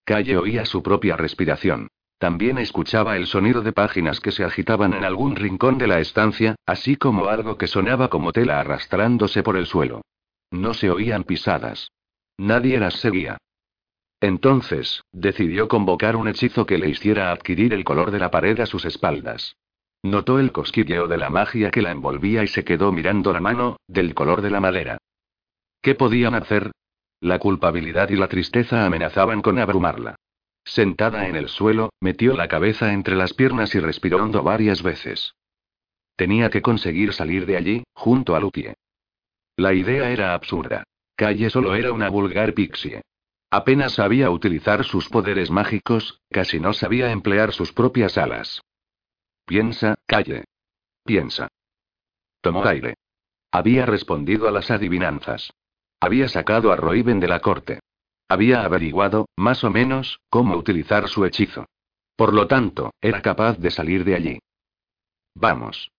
Calle 0.06 0.38
oía 0.38 0.66
su 0.66 0.84
propia 0.84 1.18
respiración. 1.18 1.90
También 2.18 2.60
escuchaba 2.60 3.18
el 3.18 3.26
sonido 3.26 3.62
de 3.62 3.74
páginas 3.74 4.20
que 4.20 4.32
se 4.32 4.44
agitaban 4.44 4.94
en 4.94 5.04
algún 5.04 5.36
rincón 5.36 5.80
de 5.80 5.88
la 5.88 6.00
estancia, 6.00 6.56
así 6.68 6.96
como 6.96 7.30
algo 7.30 7.58
que 7.58 7.66
sonaba 7.66 8.10
como 8.10 8.32
tela 8.32 8.60
arrastrándose 8.60 9.42
por 9.42 9.58
el 9.58 9.66
suelo. 9.66 10.02
No 10.52 10.76
se 10.76 10.92
oían 10.92 11.24
pisadas. 11.24 11.90
Nadie 12.38 12.80
las 12.80 12.94
seguía. 12.96 13.38
Entonces, 14.22 15.04
decidió 15.12 15.68
convocar 15.68 16.16
un 16.16 16.28
hechizo 16.28 16.68
que 16.68 16.78
le 16.78 16.90
hiciera 16.90 17.32
adquirir 17.32 17.74
el 17.74 17.84
color 17.84 18.12
de 18.12 18.20
la 18.20 18.30
pared 18.30 18.60
a 18.60 18.68
sus 18.68 18.86
espaldas. 18.86 19.58
Notó 20.04 20.40
el 20.40 20.52
cosquilleo 20.52 21.08
de 21.08 21.18
la 21.18 21.32
magia 21.32 21.72
que 21.72 21.82
la 21.82 21.92
envolvía 21.92 22.44
y 22.44 22.48
se 22.48 22.64
quedó 22.64 22.92
mirando 22.92 23.34
la 23.34 23.40
mano, 23.40 23.78
del 23.88 24.14
color 24.14 24.42
de 24.42 24.52
la 24.52 24.60
madera. 24.60 24.98
¿Qué 25.82 25.96
podían 25.96 26.36
hacer? 26.36 26.72
La 27.20 27.40
culpabilidad 27.40 28.10
y 28.10 28.16
la 28.16 28.28
tristeza 28.28 28.86
amenazaban 28.86 29.42
con 29.42 29.58
abrumarla. 29.58 30.16
Sentada 30.64 31.28
en 31.28 31.36
el 31.36 31.50
suelo, 31.50 31.90
metió 32.00 32.36
la 32.36 32.48
cabeza 32.48 32.94
entre 32.94 33.16
las 33.16 33.34
piernas 33.34 33.74
y 33.74 33.80
respiró 33.80 34.28
varias 34.44 34.84
veces. 34.84 35.34
Tenía 36.16 36.52
que 36.52 36.62
conseguir 36.62 37.14
salir 37.14 37.48
de 37.48 37.58
allí, 37.58 37.84
junto 37.94 38.36
a 38.36 38.40
Lutie. 38.40 38.76
La 39.56 39.74
idea 39.74 40.12
era 40.12 40.36
absurda. 40.36 40.84
Calle 41.16 41.50
solo 41.50 41.74
era 41.74 41.92
una 41.92 42.10
vulgar 42.10 42.54
pixie. 42.54 43.02
Apenas 43.54 43.96
sabía 43.96 44.32
utilizar 44.32 44.86
sus 44.86 45.10
poderes 45.10 45.52
mágicos, 45.52 46.22
casi 46.30 46.62
no 46.62 46.72
sabía 46.72 47.12
emplear 47.12 47.52
sus 47.52 47.74
propias 47.74 48.18
alas. 48.18 48.62
Piensa, 49.46 49.96
calle. 50.06 50.46
Piensa. 51.04 51.50
Tomó 52.40 52.66
aire. 52.66 52.96
Había 53.52 53.86
respondido 53.86 54.48
a 54.48 54.52
las 54.52 54.72
adivinanzas. 54.72 55.52
Había 56.00 56.30
sacado 56.30 56.72
a 56.72 56.78
Roiben 56.78 57.20
de 57.20 57.28
la 57.28 57.42
corte. 57.42 57.82
Había 58.30 58.64
averiguado, 58.64 59.28
más 59.36 59.66
o 59.66 59.70
menos, 59.70 60.22
cómo 60.30 60.56
utilizar 60.56 61.10
su 61.10 61.26
hechizo. 61.26 61.66
Por 62.16 62.34
lo 62.34 62.48
tanto, 62.48 62.94
era 63.02 63.22
capaz 63.22 63.58
de 63.58 63.72
salir 63.72 64.06
de 64.06 64.16
allí. 64.16 64.40
Vamos. 65.36 65.92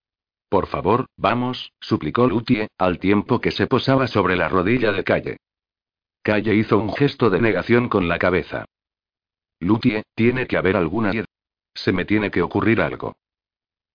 Por 0.48 0.66
favor, 0.66 1.06
vamos, 1.18 1.72
suplicó 1.80 2.26
Lutie, 2.26 2.68
al 2.78 2.98
tiempo 2.98 3.42
que 3.42 3.50
se 3.50 3.66
posaba 3.66 4.06
sobre 4.06 4.36
la 4.36 4.48
rodilla 4.48 4.92
de 4.92 5.04
calle. 5.04 5.36
Calle 6.22 6.54
hizo 6.54 6.78
un 6.78 6.94
gesto 6.94 7.30
de 7.30 7.40
negación 7.40 7.88
con 7.88 8.08
la 8.08 8.18
cabeza. 8.18 8.64
Lutie, 9.58 10.04
tiene 10.14 10.46
que 10.46 10.56
haber 10.56 10.76
alguna. 10.76 11.12
Se 11.74 11.92
me 11.92 12.04
tiene 12.04 12.30
que 12.30 12.42
ocurrir 12.42 12.80
algo. 12.80 13.14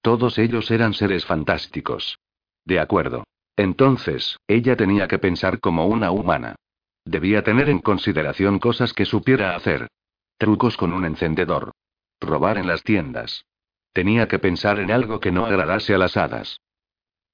Todos 0.01 0.37
ellos 0.37 0.69
eran 0.71 0.93
seres 0.93 1.25
fantásticos. 1.25 2.19
De 2.65 2.79
acuerdo. 2.79 3.23
Entonces, 3.55 4.37
ella 4.47 4.75
tenía 4.75 5.07
que 5.07 5.19
pensar 5.19 5.59
como 5.59 5.87
una 5.87 6.11
humana. 6.11 6.55
Debía 7.05 7.43
tener 7.43 7.69
en 7.69 7.79
consideración 7.79 8.59
cosas 8.59 8.93
que 8.93 9.05
supiera 9.05 9.55
hacer. 9.55 9.87
Trucos 10.37 10.75
con 10.75 10.93
un 10.93 11.05
encendedor. 11.05 11.71
Robar 12.19 12.57
en 12.57 12.67
las 12.67 12.83
tiendas. 12.83 13.45
Tenía 13.93 14.27
que 14.27 14.37
pensar 14.37 14.79
en 14.79 14.91
algo 14.91 15.19
que 15.19 15.31
no 15.31 15.45
agradase 15.45 15.93
a 15.93 15.97
las 15.97 16.17
hadas. 16.17 16.59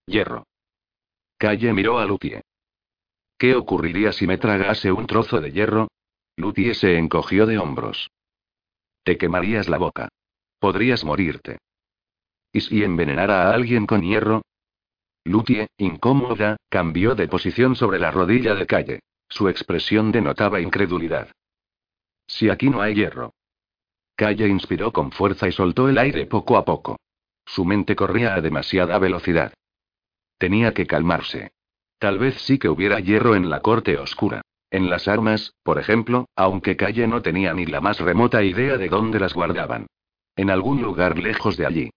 Hierro. 0.06 0.46
Calle 1.38 1.74
miró 1.74 2.00
a 2.00 2.06
Lutie. 2.06 2.41
¿Qué 3.38 3.56
ocurriría 3.56 4.12
si 4.12 4.28
me 4.28 4.38
tragase 4.38 4.92
un 4.92 5.08
trozo 5.08 5.42
de 5.42 5.52
hierro? 5.52 5.90
Lutie 6.36 6.74
se 6.74 6.98
encogió 6.98 7.46
de 7.46 7.58
hombros. 7.58 8.10
Te 9.04 9.18
quemarías 9.18 9.68
la 9.68 9.78
boca. 9.78 10.10
Podrías 10.60 11.04
morirte. 11.04 11.60
¿Y 12.52 12.62
si 12.62 12.84
envenenara 12.84 13.50
a 13.50 13.54
alguien 13.54 13.86
con 13.86 14.02
hierro? 14.02 14.44
Lutie, 15.26 15.68
incómoda, 15.78 16.58
cambió 16.70 17.16
de 17.16 17.28
posición 17.28 17.76
sobre 17.76 18.00
la 18.00 18.12
rodilla 18.12 18.56
de 18.56 18.68
calle. 18.68 19.00
Su 19.30 19.50
expresión 19.50 20.12
denotaba 20.12 20.62
incredulidad. 20.62 21.30
Si 22.28 22.50
aquí 22.50 22.70
no 22.70 22.82
hay 22.82 22.96
hierro. 22.96 23.34
Calle 24.16 24.48
inspiró 24.48 24.94
con 24.94 25.12
fuerza 25.12 25.48
y 25.48 25.52
soltó 25.52 25.90
el 25.90 25.98
aire 25.98 26.28
poco 26.28 26.58
a 26.58 26.66
poco. 26.66 27.00
Su 27.46 27.66
mente 27.66 27.96
corría 27.96 28.36
a 28.36 28.42
demasiada 28.42 28.98
velocidad. 29.00 29.54
Tenía 30.38 30.74
que 30.74 30.86
calmarse. 30.86 31.52
Tal 32.04 32.20
vez 32.20 32.36
sí 32.41 32.60
que 32.60 32.68
hubiera 32.68 32.99
hierro 32.99 33.34
en 33.34 33.49
la 33.49 33.62
corte 33.62 33.97
oscura. 33.97 34.41
En 34.70 34.89
las 34.89 35.08
armas, 35.08 35.54
por 35.64 35.80
ejemplo, 35.80 36.26
aunque 36.36 36.76
Calle 36.76 37.08
no 37.08 37.22
tenía 37.22 37.54
ni 37.54 37.66
la 37.66 37.80
más 37.80 38.01
remota 38.01 38.43
idea 38.43 38.76
de 38.76 38.89
dónde 38.89 39.22
las 39.22 39.34
guardaban. 39.34 39.88
En 40.36 40.49
algún 40.49 40.82
lugar 40.82 41.18
lejos 41.18 41.56
de 41.56 41.66
allí. 41.66 41.91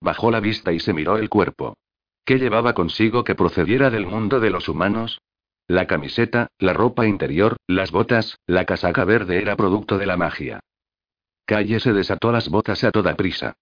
Bajó 0.00 0.32
la 0.32 0.40
vista 0.40 0.72
y 0.72 0.80
se 0.80 0.92
miró 0.92 1.16
el 1.16 1.28
cuerpo. 1.28 1.76
¿Qué 2.24 2.40
llevaba 2.40 2.74
consigo 2.74 3.22
que 3.22 3.36
procediera 3.36 3.88
del 3.88 4.04
mundo 4.04 4.40
de 4.40 4.50
los 4.50 4.68
humanos? 4.68 5.20
La 5.68 5.86
camiseta, 5.86 6.48
la 6.58 6.72
ropa 6.72 7.06
interior, 7.06 7.56
las 7.68 7.92
botas, 7.92 8.36
la 8.48 8.64
casaca 8.64 9.04
verde 9.04 9.40
era 9.40 9.54
producto 9.54 9.96
de 9.96 10.06
la 10.06 10.16
magia. 10.16 10.58
Calle 11.44 11.78
se 11.78 11.92
desató 11.92 12.32
las 12.32 12.48
botas 12.48 12.82
a 12.82 12.90
toda 12.90 13.14
prisa. 13.14 13.52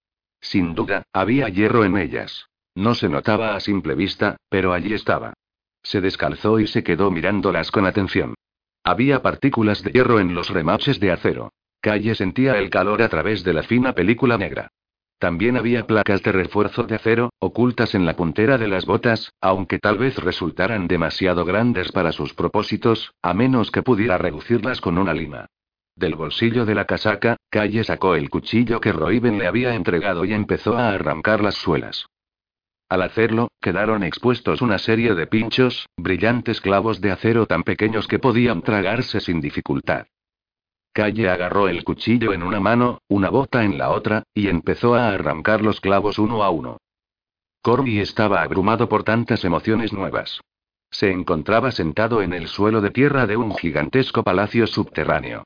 Sin 0.41 0.73
duda, 0.73 1.03
había 1.13 1.47
hierro 1.47 1.85
en 1.85 1.95
ellas. 1.95 2.47
No 2.73 2.95
se 2.95 3.07
notaba 3.07 3.55
a 3.55 3.59
simple 3.59 3.93
vista, 3.93 4.37
pero 4.49 4.73
allí 4.73 4.95
estaba. 4.95 5.35
Se 5.83 6.01
descalzó 6.01 6.59
y 6.59 6.67
se 6.67 6.83
quedó 6.83 7.11
mirándolas 7.11 7.71
con 7.71 7.85
atención. 7.85 8.35
Había 8.83 9.21
partículas 9.21 9.83
de 9.83 9.91
hierro 9.91 10.19
en 10.19 10.33
los 10.33 10.49
remaches 10.49 10.99
de 10.99 11.11
acero. 11.11 11.51
Calle 11.81 12.15
sentía 12.15 12.57
el 12.57 12.69
calor 12.69 13.01
a 13.01 13.09
través 13.09 13.43
de 13.43 13.53
la 13.53 13.63
fina 13.63 13.93
película 13.93 14.37
negra. 14.37 14.69
También 15.19 15.57
había 15.57 15.85
placas 15.85 16.23
de 16.23 16.31
refuerzo 16.31 16.83
de 16.83 16.95
acero, 16.95 17.31
ocultas 17.39 17.93
en 17.93 18.05
la 18.05 18.15
puntera 18.15 18.57
de 18.57 18.69
las 18.69 18.85
botas, 18.85 19.33
aunque 19.41 19.77
tal 19.77 19.97
vez 19.97 20.15
resultaran 20.17 20.87
demasiado 20.87 21.43
grandes 21.43 21.91
para 21.91 22.13
sus 22.13 22.33
propósitos, 22.33 23.13
a 23.21 23.33
menos 23.33 23.69
que 23.69 23.83
pudiera 23.83 24.17
reducirlas 24.17 24.79
con 24.79 24.97
una 24.97 25.13
lima. 25.13 25.47
Del 25.95 26.15
bolsillo 26.15 26.65
de 26.65 26.75
la 26.75 26.85
casaca, 26.85 27.35
Calle 27.49 27.83
sacó 27.83 28.15
el 28.15 28.29
cuchillo 28.29 28.79
que 28.79 28.93
Roiben 28.93 29.37
le 29.37 29.47
había 29.47 29.75
entregado 29.75 30.23
y 30.23 30.33
empezó 30.33 30.77
a 30.77 30.89
arrancar 30.91 31.43
las 31.43 31.55
suelas. 31.55 32.05
Al 32.89 33.03
hacerlo, 33.03 33.49
quedaron 33.61 34.03
expuestos 34.03 34.63
una 34.63 34.79
serie 34.79 35.13
de 35.13 35.27
pinchos, 35.27 35.87
brillantes 35.95 36.59
clavos 36.59 36.99
de 37.01 37.11
acero 37.11 37.45
tan 37.45 37.61
pequeños 37.61 38.07
que 38.07 38.17
podían 38.17 38.63
tragarse 38.63 39.19
sin 39.19 39.39
dificultad. 39.41 40.07
Calle 40.91 41.29
agarró 41.29 41.67
el 41.67 41.83
cuchillo 41.83 42.33
en 42.33 42.41
una 42.41 42.59
mano, 42.59 43.03
una 43.07 43.29
bota 43.29 43.63
en 43.63 43.77
la 43.77 43.91
otra, 43.91 44.23
y 44.33 44.47
empezó 44.47 44.95
a 44.95 45.09
arrancar 45.09 45.61
los 45.61 45.79
clavos 45.81 46.17
uno 46.17 46.43
a 46.43 46.49
uno. 46.49 46.77
Corby 47.61 47.99
estaba 47.99 48.41
abrumado 48.41 48.89
por 48.89 49.03
tantas 49.03 49.45
emociones 49.45 49.93
nuevas. 49.93 50.41
Se 50.89 51.11
encontraba 51.11 51.71
sentado 51.71 52.23
en 52.23 52.33
el 52.33 52.47
suelo 52.47 52.81
de 52.81 52.89
tierra 52.89 53.27
de 53.27 53.37
un 53.37 53.53
gigantesco 53.55 54.23
palacio 54.23 54.65
subterráneo. 54.65 55.43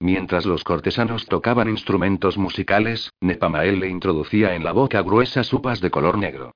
Mientras 0.00 0.46
los 0.46 0.64
cortesanos 0.64 1.26
tocaban 1.26 1.68
instrumentos 1.68 2.38
musicales, 2.38 3.12
Nepamael 3.20 3.80
le 3.80 3.88
introducía 3.88 4.54
en 4.54 4.64
la 4.64 4.72
boca 4.72 5.02
gruesas 5.02 5.52
upas 5.52 5.82
de 5.82 5.90
color 5.90 6.16
negro. 6.16 6.52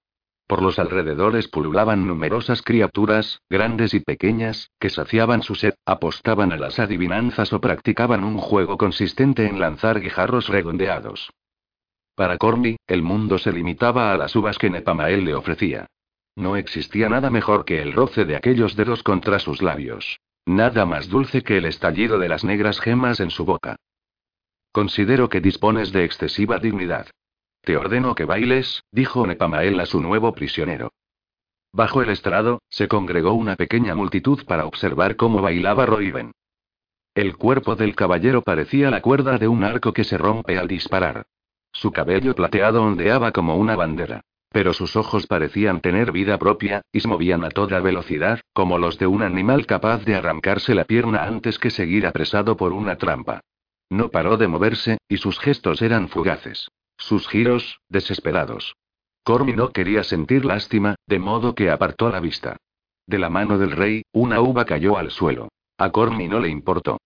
Por 0.50 0.62
los 0.62 0.80
alrededores 0.80 1.46
pululaban 1.46 2.08
numerosas 2.08 2.60
criaturas, 2.60 3.40
grandes 3.48 3.94
y 3.94 4.00
pequeñas, 4.00 4.72
que 4.80 4.90
saciaban 4.90 5.44
su 5.44 5.54
sed, 5.54 5.74
apostaban 5.86 6.50
a 6.50 6.56
las 6.56 6.80
adivinanzas 6.80 7.52
o 7.52 7.60
practicaban 7.60 8.24
un 8.24 8.36
juego 8.36 8.76
consistente 8.76 9.46
en 9.46 9.60
lanzar 9.60 10.00
guijarros 10.00 10.48
redondeados. 10.48 11.30
Para 12.16 12.36
Corny, 12.36 12.78
el 12.88 13.02
mundo 13.04 13.38
se 13.38 13.52
limitaba 13.52 14.12
a 14.12 14.16
las 14.16 14.34
uvas 14.34 14.58
que 14.58 14.70
Nepamael 14.70 15.24
le 15.24 15.36
ofrecía. 15.36 15.86
No 16.34 16.56
existía 16.56 17.08
nada 17.08 17.30
mejor 17.30 17.64
que 17.64 17.80
el 17.80 17.92
roce 17.92 18.24
de 18.24 18.34
aquellos 18.34 18.74
dedos 18.74 19.04
contra 19.04 19.38
sus 19.38 19.62
labios. 19.62 20.18
Nada 20.46 20.84
más 20.84 21.08
dulce 21.08 21.44
que 21.44 21.58
el 21.58 21.64
estallido 21.64 22.18
de 22.18 22.28
las 22.28 22.42
negras 22.42 22.80
gemas 22.80 23.20
en 23.20 23.30
su 23.30 23.44
boca. 23.44 23.76
Considero 24.72 25.28
que 25.28 25.40
dispones 25.40 25.92
de 25.92 26.04
excesiva 26.04 26.58
dignidad. 26.58 27.06
Te 27.62 27.76
ordeno 27.76 28.14
que 28.14 28.24
bailes, 28.24 28.84
dijo 28.90 29.26
Nepamael 29.26 29.78
a 29.80 29.86
su 29.86 30.00
nuevo 30.00 30.32
prisionero. 30.32 30.92
Bajo 31.72 32.02
el 32.02 32.10
estrado, 32.10 32.62
se 32.68 32.88
congregó 32.88 33.32
una 33.32 33.56
pequeña 33.56 33.94
multitud 33.94 34.44
para 34.44 34.66
observar 34.66 35.16
cómo 35.16 35.40
bailaba 35.40 35.86
Roiben. 35.86 36.32
El 37.14 37.36
cuerpo 37.36 37.76
del 37.76 37.94
caballero 37.94 38.42
parecía 38.42 38.90
la 38.90 39.02
cuerda 39.02 39.38
de 39.38 39.48
un 39.48 39.62
arco 39.62 39.92
que 39.92 40.04
se 40.04 40.18
rompe 40.18 40.58
al 40.58 40.68
disparar. 40.68 41.26
Su 41.72 41.92
cabello 41.92 42.34
plateado 42.34 42.82
ondeaba 42.82 43.32
como 43.32 43.56
una 43.56 43.76
bandera. 43.76 44.22
Pero 44.52 44.72
sus 44.72 44.96
ojos 44.96 45.28
parecían 45.28 45.80
tener 45.80 46.10
vida 46.10 46.36
propia, 46.36 46.82
y 46.90 47.00
se 47.00 47.06
movían 47.06 47.44
a 47.44 47.50
toda 47.50 47.78
velocidad, 47.78 48.40
como 48.52 48.78
los 48.78 48.98
de 48.98 49.06
un 49.06 49.22
animal 49.22 49.64
capaz 49.64 50.04
de 50.04 50.16
arrancarse 50.16 50.74
la 50.74 50.84
pierna 50.84 51.22
antes 51.22 51.60
que 51.60 51.70
seguir 51.70 52.04
apresado 52.04 52.56
por 52.56 52.72
una 52.72 52.96
trampa. 52.96 53.42
No 53.90 54.10
paró 54.10 54.36
de 54.36 54.48
moverse, 54.48 54.98
y 55.08 55.18
sus 55.18 55.38
gestos 55.38 55.82
eran 55.82 56.08
fugaces. 56.08 56.68
Sus 57.00 57.26
giros, 57.28 57.80
desesperados. 57.88 58.76
Cormy 59.24 59.54
no 59.54 59.70
quería 59.70 60.04
sentir 60.04 60.44
lástima, 60.44 60.96
de 61.06 61.18
modo 61.18 61.54
que 61.54 61.70
apartó 61.70 62.10
la 62.10 62.20
vista. 62.20 62.56
De 63.06 63.18
la 63.18 63.30
mano 63.30 63.58
del 63.58 63.72
rey, 63.72 64.02
una 64.12 64.40
uva 64.40 64.64
cayó 64.64 64.96
al 64.98 65.10
suelo. 65.10 65.48
A 65.78 65.90
Cormy 65.90 66.28
no 66.28 66.40
le 66.40 66.50
importó. 66.50 66.98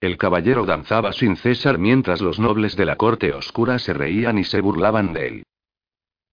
El 0.00 0.16
caballero 0.16 0.64
danzaba 0.64 1.12
sin 1.12 1.36
cesar 1.36 1.78
mientras 1.78 2.22
los 2.22 2.38
nobles 2.38 2.74
de 2.76 2.86
la 2.86 2.96
corte 2.96 3.32
oscura 3.32 3.78
se 3.78 3.92
reían 3.92 4.38
y 4.38 4.44
se 4.44 4.62
burlaban 4.62 5.12
de 5.12 5.26
él. 5.28 5.42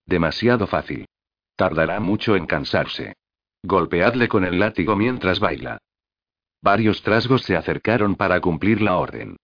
Demasiado 0.05 0.65
fácil. 0.65 1.05
Tardará 1.57 1.99
mucho 1.99 2.37
en 2.37 2.47
cansarse. 2.47 3.13
Golpeadle 3.63 4.29
con 4.29 4.45
el 4.45 4.59
látigo 4.59 4.95
mientras 4.95 5.41
baila. 5.41 5.79
Varios 6.61 7.01
trasgos 7.01 7.43
se 7.43 7.57
acercaron 7.57 8.15
para 8.15 8.39
cumplir 8.39 8.81
la 8.81 8.97
orden. 8.97 9.35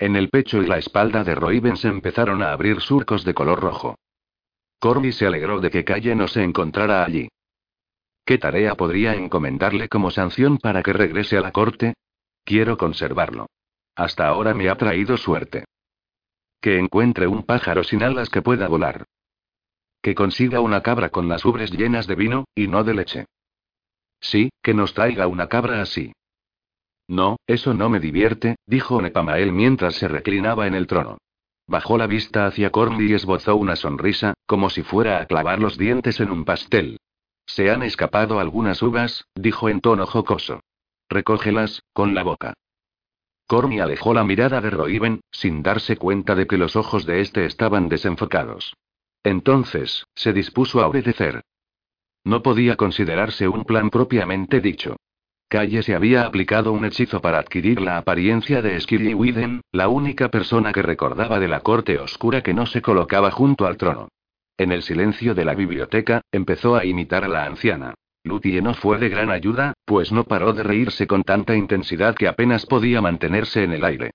En 0.00 0.16
el 0.16 0.30
pecho 0.30 0.62
y 0.62 0.66
la 0.66 0.78
espalda 0.78 1.24
de 1.24 1.34
Roiben 1.34 1.76
se 1.76 1.88
empezaron 1.88 2.42
a 2.42 2.52
abrir 2.52 2.80
surcos 2.80 3.22
de 3.22 3.34
color 3.34 3.60
rojo. 3.60 3.98
Corby 4.78 5.12
se 5.12 5.26
alegró 5.26 5.60
de 5.60 5.70
que 5.70 5.84
Calle 5.84 6.14
no 6.14 6.26
se 6.26 6.42
encontrara 6.42 7.04
allí. 7.04 7.28
¿Qué 8.24 8.38
tarea 8.38 8.76
podría 8.76 9.14
encomendarle 9.14 9.90
como 9.90 10.10
sanción 10.10 10.56
para 10.56 10.82
que 10.82 10.94
regrese 10.94 11.36
a 11.36 11.42
la 11.42 11.52
corte? 11.52 11.92
Quiero 12.44 12.78
conservarlo. 12.78 13.50
Hasta 13.94 14.26
ahora 14.26 14.54
me 14.54 14.70
ha 14.70 14.76
traído 14.76 15.18
suerte. 15.18 15.66
Que 16.62 16.78
encuentre 16.78 17.26
un 17.26 17.42
pájaro 17.42 17.84
sin 17.84 18.02
alas 18.02 18.30
que 18.30 18.40
pueda 18.40 18.68
volar. 18.68 19.04
Que 20.00 20.14
consiga 20.14 20.60
una 20.60 20.82
cabra 20.82 21.10
con 21.10 21.28
las 21.28 21.44
ubres 21.44 21.72
llenas 21.72 22.06
de 22.06 22.14
vino, 22.14 22.46
y 22.54 22.68
no 22.68 22.84
de 22.84 22.94
leche. 22.94 23.26
Sí, 24.18 24.48
que 24.62 24.72
nos 24.72 24.94
traiga 24.94 25.26
una 25.26 25.48
cabra 25.48 25.82
así. 25.82 26.14
No, 27.10 27.40
eso 27.48 27.74
no 27.74 27.88
me 27.88 27.98
divierte, 27.98 28.54
dijo 28.66 29.02
Nepamael 29.02 29.50
mientras 29.50 29.96
se 29.96 30.06
reclinaba 30.06 30.68
en 30.68 30.76
el 30.76 30.86
trono. 30.86 31.18
Bajó 31.66 31.98
la 31.98 32.06
vista 32.06 32.46
hacia 32.46 32.70
Corny 32.70 33.10
y 33.10 33.14
esbozó 33.14 33.56
una 33.56 33.74
sonrisa, 33.74 34.34
como 34.46 34.70
si 34.70 34.84
fuera 34.84 35.20
a 35.20 35.26
clavar 35.26 35.58
los 35.58 35.76
dientes 35.76 36.20
en 36.20 36.30
un 36.30 36.44
pastel. 36.44 37.00
Se 37.46 37.68
han 37.68 37.82
escapado 37.82 38.38
algunas 38.38 38.80
uvas, 38.80 39.24
dijo 39.34 39.68
en 39.68 39.80
tono 39.80 40.06
jocoso. 40.06 40.60
Recógelas, 41.08 41.82
con 41.92 42.14
la 42.14 42.22
boca. 42.22 42.54
Corny 43.48 43.80
alejó 43.80 44.14
la 44.14 44.22
mirada 44.22 44.60
de 44.60 44.70
Roiben, 44.70 45.20
sin 45.32 45.64
darse 45.64 45.96
cuenta 45.96 46.36
de 46.36 46.46
que 46.46 46.58
los 46.58 46.76
ojos 46.76 47.06
de 47.06 47.22
este 47.22 47.44
estaban 47.44 47.88
desenfocados. 47.88 48.76
Entonces, 49.24 50.06
se 50.14 50.32
dispuso 50.32 50.80
a 50.80 50.86
obedecer. 50.86 51.42
No 52.22 52.40
podía 52.44 52.76
considerarse 52.76 53.48
un 53.48 53.64
plan 53.64 53.90
propiamente 53.90 54.60
dicho. 54.60 54.94
Calle 55.50 55.82
se 55.82 55.96
había 55.96 56.26
aplicado 56.26 56.70
un 56.70 56.84
hechizo 56.84 57.20
para 57.20 57.40
adquirir 57.40 57.80
la 57.80 57.98
apariencia 57.98 58.62
de 58.62 58.78
Skilly 58.78 59.14
Widen, 59.14 59.62
la 59.72 59.88
única 59.88 60.28
persona 60.28 60.70
que 60.70 60.80
recordaba 60.80 61.40
de 61.40 61.48
la 61.48 61.58
corte 61.58 61.98
oscura 61.98 62.40
que 62.40 62.54
no 62.54 62.66
se 62.66 62.80
colocaba 62.80 63.32
junto 63.32 63.66
al 63.66 63.76
trono. 63.76 64.06
En 64.56 64.70
el 64.70 64.84
silencio 64.84 65.34
de 65.34 65.44
la 65.44 65.54
biblioteca, 65.54 66.20
empezó 66.30 66.76
a 66.76 66.84
imitar 66.84 67.24
a 67.24 67.28
la 67.28 67.46
anciana. 67.46 67.94
Lutie 68.22 68.62
no 68.62 68.74
fue 68.74 68.98
de 68.98 69.08
gran 69.08 69.32
ayuda, 69.32 69.72
pues 69.86 70.12
no 70.12 70.22
paró 70.22 70.52
de 70.52 70.62
reírse 70.62 71.08
con 71.08 71.24
tanta 71.24 71.56
intensidad 71.56 72.14
que 72.14 72.28
apenas 72.28 72.64
podía 72.64 73.00
mantenerse 73.00 73.64
en 73.64 73.72
el 73.72 73.84
aire. 73.84 74.12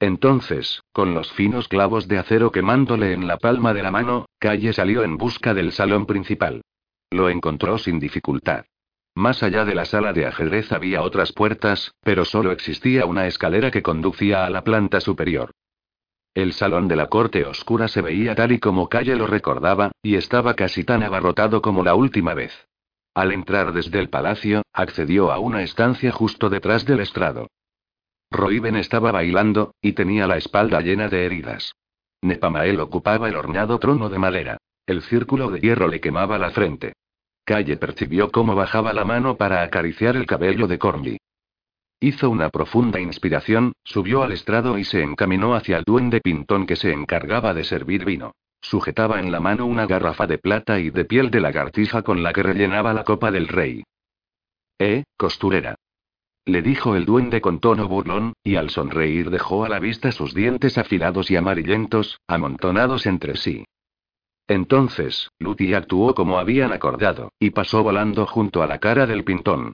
Entonces, 0.00 0.80
con 0.90 1.12
los 1.12 1.30
finos 1.32 1.68
clavos 1.68 2.08
de 2.08 2.16
acero 2.16 2.50
quemándole 2.50 3.12
en 3.12 3.26
la 3.26 3.36
palma 3.36 3.74
de 3.74 3.82
la 3.82 3.90
mano, 3.90 4.24
Calle 4.38 4.72
salió 4.72 5.04
en 5.04 5.18
busca 5.18 5.52
del 5.52 5.72
salón 5.72 6.06
principal. 6.06 6.62
Lo 7.10 7.28
encontró 7.28 7.76
sin 7.76 8.00
dificultad. 8.00 8.64
Más 9.16 9.42
allá 9.42 9.64
de 9.64 9.74
la 9.74 9.86
sala 9.86 10.12
de 10.12 10.26
ajedrez 10.26 10.70
había 10.72 11.00
otras 11.00 11.32
puertas, 11.32 11.94
pero 12.02 12.26
solo 12.26 12.52
existía 12.52 13.06
una 13.06 13.26
escalera 13.26 13.70
que 13.70 13.82
conducía 13.82 14.44
a 14.44 14.50
la 14.50 14.62
planta 14.62 15.00
superior. 15.00 15.52
El 16.34 16.52
salón 16.52 16.86
de 16.86 16.96
la 16.96 17.06
corte 17.06 17.46
oscura 17.46 17.88
se 17.88 18.02
veía 18.02 18.34
tal 18.34 18.52
y 18.52 18.58
como 18.58 18.90
Calle 18.90 19.16
lo 19.16 19.26
recordaba, 19.26 19.90
y 20.02 20.16
estaba 20.16 20.52
casi 20.52 20.84
tan 20.84 21.02
abarrotado 21.02 21.62
como 21.62 21.82
la 21.82 21.94
última 21.94 22.34
vez. 22.34 22.52
Al 23.14 23.32
entrar 23.32 23.72
desde 23.72 24.00
el 24.00 24.10
palacio, 24.10 24.60
accedió 24.74 25.32
a 25.32 25.38
una 25.38 25.62
estancia 25.62 26.12
justo 26.12 26.50
detrás 26.50 26.84
del 26.84 27.00
estrado. 27.00 27.48
Roiben 28.30 28.76
estaba 28.76 29.12
bailando, 29.12 29.72
y 29.80 29.94
tenía 29.94 30.26
la 30.26 30.36
espalda 30.36 30.82
llena 30.82 31.08
de 31.08 31.24
heridas. 31.24 31.72
Nepamael 32.20 32.80
ocupaba 32.80 33.30
el 33.30 33.36
horneado 33.36 33.78
trono 33.78 34.10
de 34.10 34.18
madera. 34.18 34.58
El 34.86 35.00
círculo 35.00 35.50
de 35.50 35.60
hierro 35.60 35.88
le 35.88 36.02
quemaba 36.02 36.36
la 36.36 36.50
frente. 36.50 36.92
Calle 37.46 37.76
percibió 37.76 38.32
cómo 38.32 38.56
bajaba 38.56 38.92
la 38.92 39.04
mano 39.04 39.36
para 39.36 39.62
acariciar 39.62 40.16
el 40.16 40.26
cabello 40.26 40.66
de 40.66 40.80
Cornby. 40.80 41.18
Hizo 42.00 42.28
una 42.28 42.50
profunda 42.50 42.98
inspiración, 42.98 43.72
subió 43.84 44.24
al 44.24 44.32
estrado 44.32 44.76
y 44.78 44.84
se 44.84 45.00
encaminó 45.00 45.54
hacia 45.54 45.76
el 45.76 45.84
duende 45.84 46.20
pintón 46.20 46.66
que 46.66 46.74
se 46.74 46.92
encargaba 46.92 47.54
de 47.54 47.62
servir 47.62 48.04
vino. 48.04 48.32
Sujetaba 48.60 49.20
en 49.20 49.30
la 49.30 49.38
mano 49.38 49.64
una 49.64 49.86
garrafa 49.86 50.26
de 50.26 50.38
plata 50.38 50.80
y 50.80 50.90
de 50.90 51.04
piel 51.04 51.30
de 51.30 51.40
lagartija 51.40 52.02
con 52.02 52.24
la 52.24 52.32
que 52.32 52.42
rellenaba 52.42 52.92
la 52.92 53.04
copa 53.04 53.30
del 53.30 53.46
rey. 53.46 53.84
Eh, 54.80 55.04
costurera. 55.16 55.76
Le 56.44 56.62
dijo 56.62 56.96
el 56.96 57.04
duende 57.04 57.40
con 57.40 57.60
tono 57.60 57.86
burlón, 57.86 58.32
y 58.42 58.56
al 58.56 58.70
sonreír 58.70 59.30
dejó 59.30 59.64
a 59.64 59.68
la 59.68 59.78
vista 59.78 60.10
sus 60.10 60.34
dientes 60.34 60.78
afilados 60.78 61.30
y 61.30 61.36
amarillentos, 61.36 62.18
amontonados 62.26 63.06
entre 63.06 63.36
sí. 63.36 63.64
Entonces, 64.48 65.30
Luti 65.38 65.74
actuó 65.74 66.14
como 66.14 66.38
habían 66.38 66.72
acordado, 66.72 67.32
y 67.38 67.50
pasó 67.50 67.82
volando 67.82 68.26
junto 68.26 68.62
a 68.62 68.66
la 68.66 68.78
cara 68.78 69.06
del 69.06 69.24
pintón. 69.24 69.72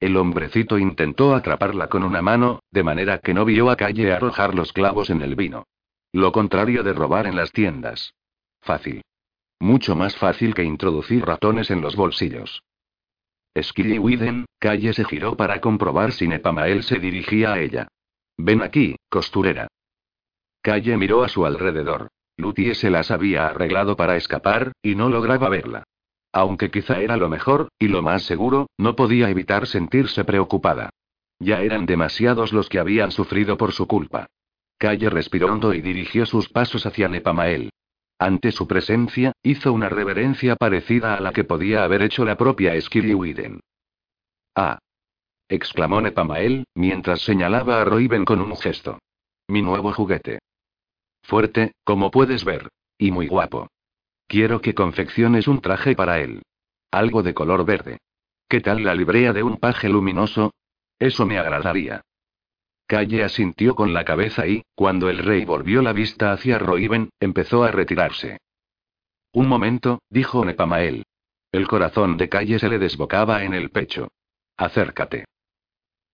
El 0.00 0.16
hombrecito 0.16 0.78
intentó 0.78 1.34
atraparla 1.34 1.88
con 1.88 2.02
una 2.02 2.22
mano, 2.22 2.60
de 2.70 2.82
manera 2.82 3.18
que 3.18 3.34
no 3.34 3.44
vio 3.44 3.70
a 3.70 3.76
Calle 3.76 4.12
arrojar 4.12 4.54
los 4.54 4.72
clavos 4.72 5.10
en 5.10 5.22
el 5.22 5.34
vino. 5.34 5.64
Lo 6.12 6.32
contrario 6.32 6.82
de 6.82 6.92
robar 6.92 7.26
en 7.26 7.36
las 7.36 7.52
tiendas. 7.52 8.14
Fácil. 8.60 9.02
Mucho 9.60 9.94
más 9.94 10.16
fácil 10.16 10.54
que 10.54 10.64
introducir 10.64 11.24
ratones 11.24 11.70
en 11.70 11.80
los 11.80 11.96
bolsillos. 11.96 12.62
Skilly 13.60 13.98
Widen, 13.98 14.46
Calle 14.58 14.92
se 14.94 15.04
giró 15.04 15.36
para 15.36 15.60
comprobar 15.60 16.12
si 16.12 16.26
Nepamael 16.26 16.82
se 16.82 16.98
dirigía 16.98 17.52
a 17.52 17.60
ella. 17.60 17.88
Ven 18.36 18.62
aquí, 18.62 18.96
costurera. 19.08 19.68
Calle 20.60 20.96
miró 20.96 21.22
a 21.22 21.28
su 21.28 21.46
alrededor. 21.46 22.08
Lutie 22.36 22.74
se 22.74 22.90
las 22.90 23.10
había 23.10 23.46
arreglado 23.46 23.96
para 23.96 24.16
escapar, 24.16 24.72
y 24.82 24.94
no 24.94 25.08
lograba 25.08 25.48
verla. 25.48 25.84
Aunque 26.32 26.70
quizá 26.70 27.00
era 27.00 27.16
lo 27.16 27.28
mejor, 27.28 27.68
y 27.78 27.88
lo 27.88 28.02
más 28.02 28.24
seguro, 28.24 28.68
no 28.76 28.96
podía 28.96 29.30
evitar 29.30 29.66
sentirse 29.66 30.24
preocupada. 30.24 30.90
Ya 31.38 31.62
eran 31.62 31.86
demasiados 31.86 32.52
los 32.52 32.68
que 32.68 32.78
habían 32.78 33.12
sufrido 33.12 33.56
por 33.56 33.72
su 33.72 33.86
culpa. 33.86 34.26
Calle 34.78 35.10
respiró 35.10 35.52
hondo 35.52 35.74
y 35.74 35.80
dirigió 35.80 36.26
sus 36.26 36.48
pasos 36.48 36.86
hacia 36.86 37.08
Nepamael. 37.08 37.70
Ante 38.18 38.52
su 38.52 38.66
presencia, 38.66 39.32
hizo 39.42 39.72
una 39.72 39.88
reverencia 39.88 40.56
parecida 40.56 41.14
a 41.14 41.20
la 41.20 41.32
que 41.32 41.44
podía 41.44 41.84
haber 41.84 42.02
hecho 42.02 42.24
la 42.24 42.36
propia 42.36 42.80
Skilly 42.80 43.60
¡Ah! 44.54 44.78
exclamó 45.48 46.00
Nepamael, 46.00 46.64
mientras 46.74 47.20
señalaba 47.20 47.80
a 47.80 47.84
Roiben 47.84 48.24
con 48.24 48.40
un 48.40 48.56
gesto. 48.56 48.98
Mi 49.48 49.62
nuevo 49.62 49.92
juguete. 49.92 50.38
Fuerte, 51.24 51.72
como 51.84 52.10
puedes 52.10 52.44
ver. 52.44 52.68
Y 52.96 53.10
muy 53.10 53.26
guapo. 53.26 53.68
Quiero 54.26 54.60
que 54.60 54.74
confecciones 54.74 55.48
un 55.48 55.60
traje 55.60 55.94
para 55.94 56.20
él. 56.20 56.42
Algo 56.90 57.22
de 57.22 57.34
color 57.34 57.64
verde. 57.64 57.98
¿Qué 58.48 58.60
tal 58.60 58.84
la 58.84 58.94
librea 58.94 59.32
de 59.32 59.42
un 59.42 59.56
paje 59.56 59.88
luminoso? 59.88 60.52
Eso 60.98 61.26
me 61.26 61.38
agradaría. 61.38 62.02
Calle 62.86 63.24
asintió 63.24 63.74
con 63.74 63.94
la 63.94 64.04
cabeza 64.04 64.46
y, 64.46 64.62
cuando 64.74 65.08
el 65.08 65.18
rey 65.18 65.44
volvió 65.44 65.82
la 65.82 65.92
vista 65.92 66.32
hacia 66.32 66.58
Roiben, 66.58 67.10
empezó 67.18 67.64
a 67.64 67.70
retirarse. 67.70 68.38
Un 69.32 69.48
momento, 69.48 70.00
dijo 70.10 70.44
Nepamael. 70.44 71.04
El 71.50 71.66
corazón 71.66 72.16
de 72.18 72.28
Calle 72.28 72.58
se 72.58 72.68
le 72.68 72.78
desbocaba 72.78 73.44
en 73.44 73.54
el 73.54 73.70
pecho. 73.70 74.08
Acércate. 74.56 75.24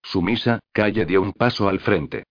Sumisa, 0.03 0.61
Calle 0.73 1.05
dio 1.05 1.21
un 1.21 1.33
paso 1.33 1.69
al 1.69 1.81
frente. 1.81 2.25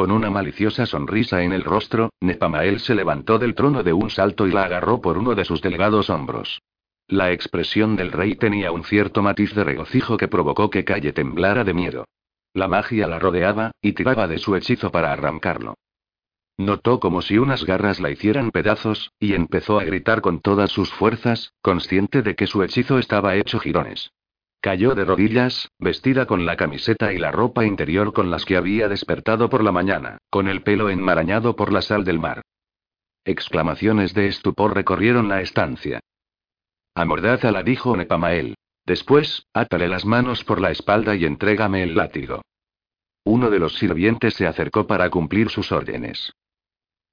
Con 0.00 0.12
una 0.12 0.30
maliciosa 0.30 0.86
sonrisa 0.86 1.42
en 1.42 1.52
el 1.52 1.62
rostro, 1.62 2.08
Nepamael 2.22 2.80
se 2.80 2.94
levantó 2.94 3.38
del 3.38 3.54
trono 3.54 3.82
de 3.82 3.92
un 3.92 4.08
salto 4.08 4.46
y 4.46 4.50
la 4.50 4.64
agarró 4.64 5.02
por 5.02 5.18
uno 5.18 5.34
de 5.34 5.44
sus 5.44 5.60
delgados 5.60 6.08
hombros. 6.08 6.62
La 7.06 7.32
expresión 7.32 7.96
del 7.96 8.10
rey 8.10 8.34
tenía 8.34 8.72
un 8.72 8.82
cierto 8.82 9.20
matiz 9.20 9.54
de 9.54 9.62
regocijo 9.62 10.16
que 10.16 10.26
provocó 10.26 10.70
que 10.70 10.86
Calle 10.86 11.12
temblara 11.12 11.64
de 11.64 11.74
miedo. 11.74 12.06
La 12.54 12.66
magia 12.66 13.06
la 13.08 13.18
rodeaba, 13.18 13.72
y 13.82 13.92
tiraba 13.92 14.26
de 14.26 14.38
su 14.38 14.56
hechizo 14.56 14.90
para 14.90 15.12
arrancarlo. 15.12 15.74
Notó 16.56 16.98
como 16.98 17.20
si 17.20 17.36
unas 17.36 17.66
garras 17.66 18.00
la 18.00 18.08
hicieran 18.08 18.52
pedazos, 18.52 19.12
y 19.20 19.34
empezó 19.34 19.78
a 19.78 19.84
gritar 19.84 20.22
con 20.22 20.40
todas 20.40 20.70
sus 20.70 20.90
fuerzas, 20.90 21.52
consciente 21.60 22.22
de 22.22 22.34
que 22.36 22.46
su 22.46 22.62
hechizo 22.62 22.98
estaba 22.98 23.36
hecho 23.36 23.58
jirones. 23.58 24.12
Cayó 24.60 24.94
de 24.94 25.06
rodillas, 25.06 25.70
vestida 25.78 26.26
con 26.26 26.44
la 26.44 26.56
camiseta 26.56 27.14
y 27.14 27.18
la 27.18 27.32
ropa 27.32 27.64
interior 27.64 28.12
con 28.12 28.30
las 28.30 28.44
que 28.44 28.58
había 28.58 28.88
despertado 28.88 29.48
por 29.48 29.64
la 29.64 29.72
mañana, 29.72 30.18
con 30.28 30.48
el 30.48 30.62
pelo 30.62 30.90
enmarañado 30.90 31.56
por 31.56 31.72
la 31.72 31.80
sal 31.80 32.04
del 32.04 32.18
mar. 32.18 32.42
Exclamaciones 33.24 34.12
de 34.12 34.28
estupor 34.28 34.74
recorrieron 34.74 35.28
la 35.28 35.40
estancia. 35.40 36.00
la 36.94 37.62
dijo 37.62 37.96
Nepamael. 37.96 38.54
Después, 38.84 39.46
átale 39.54 39.88
las 39.88 40.04
manos 40.04 40.44
por 40.44 40.60
la 40.60 40.70
espalda 40.70 41.16
y 41.16 41.24
entrégame 41.24 41.82
el 41.82 41.94
látigo. 41.94 42.42
Uno 43.24 43.48
de 43.48 43.58
los 43.58 43.78
sirvientes 43.78 44.34
se 44.34 44.46
acercó 44.46 44.86
para 44.86 45.08
cumplir 45.08 45.48
sus 45.48 45.72
órdenes. 45.72 46.32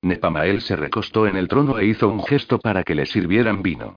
Nepamael 0.02 0.62
se 0.62 0.76
recostó 0.76 1.28
en 1.28 1.38
el 1.38 1.48
trono 1.48 1.80
e 1.80 1.86
hizo 1.86 2.10
un 2.10 2.24
gesto 2.24 2.60
para 2.60 2.84
que 2.84 2.96
le 2.96 3.06
sirvieran 3.06 3.62
vino. 3.62 3.96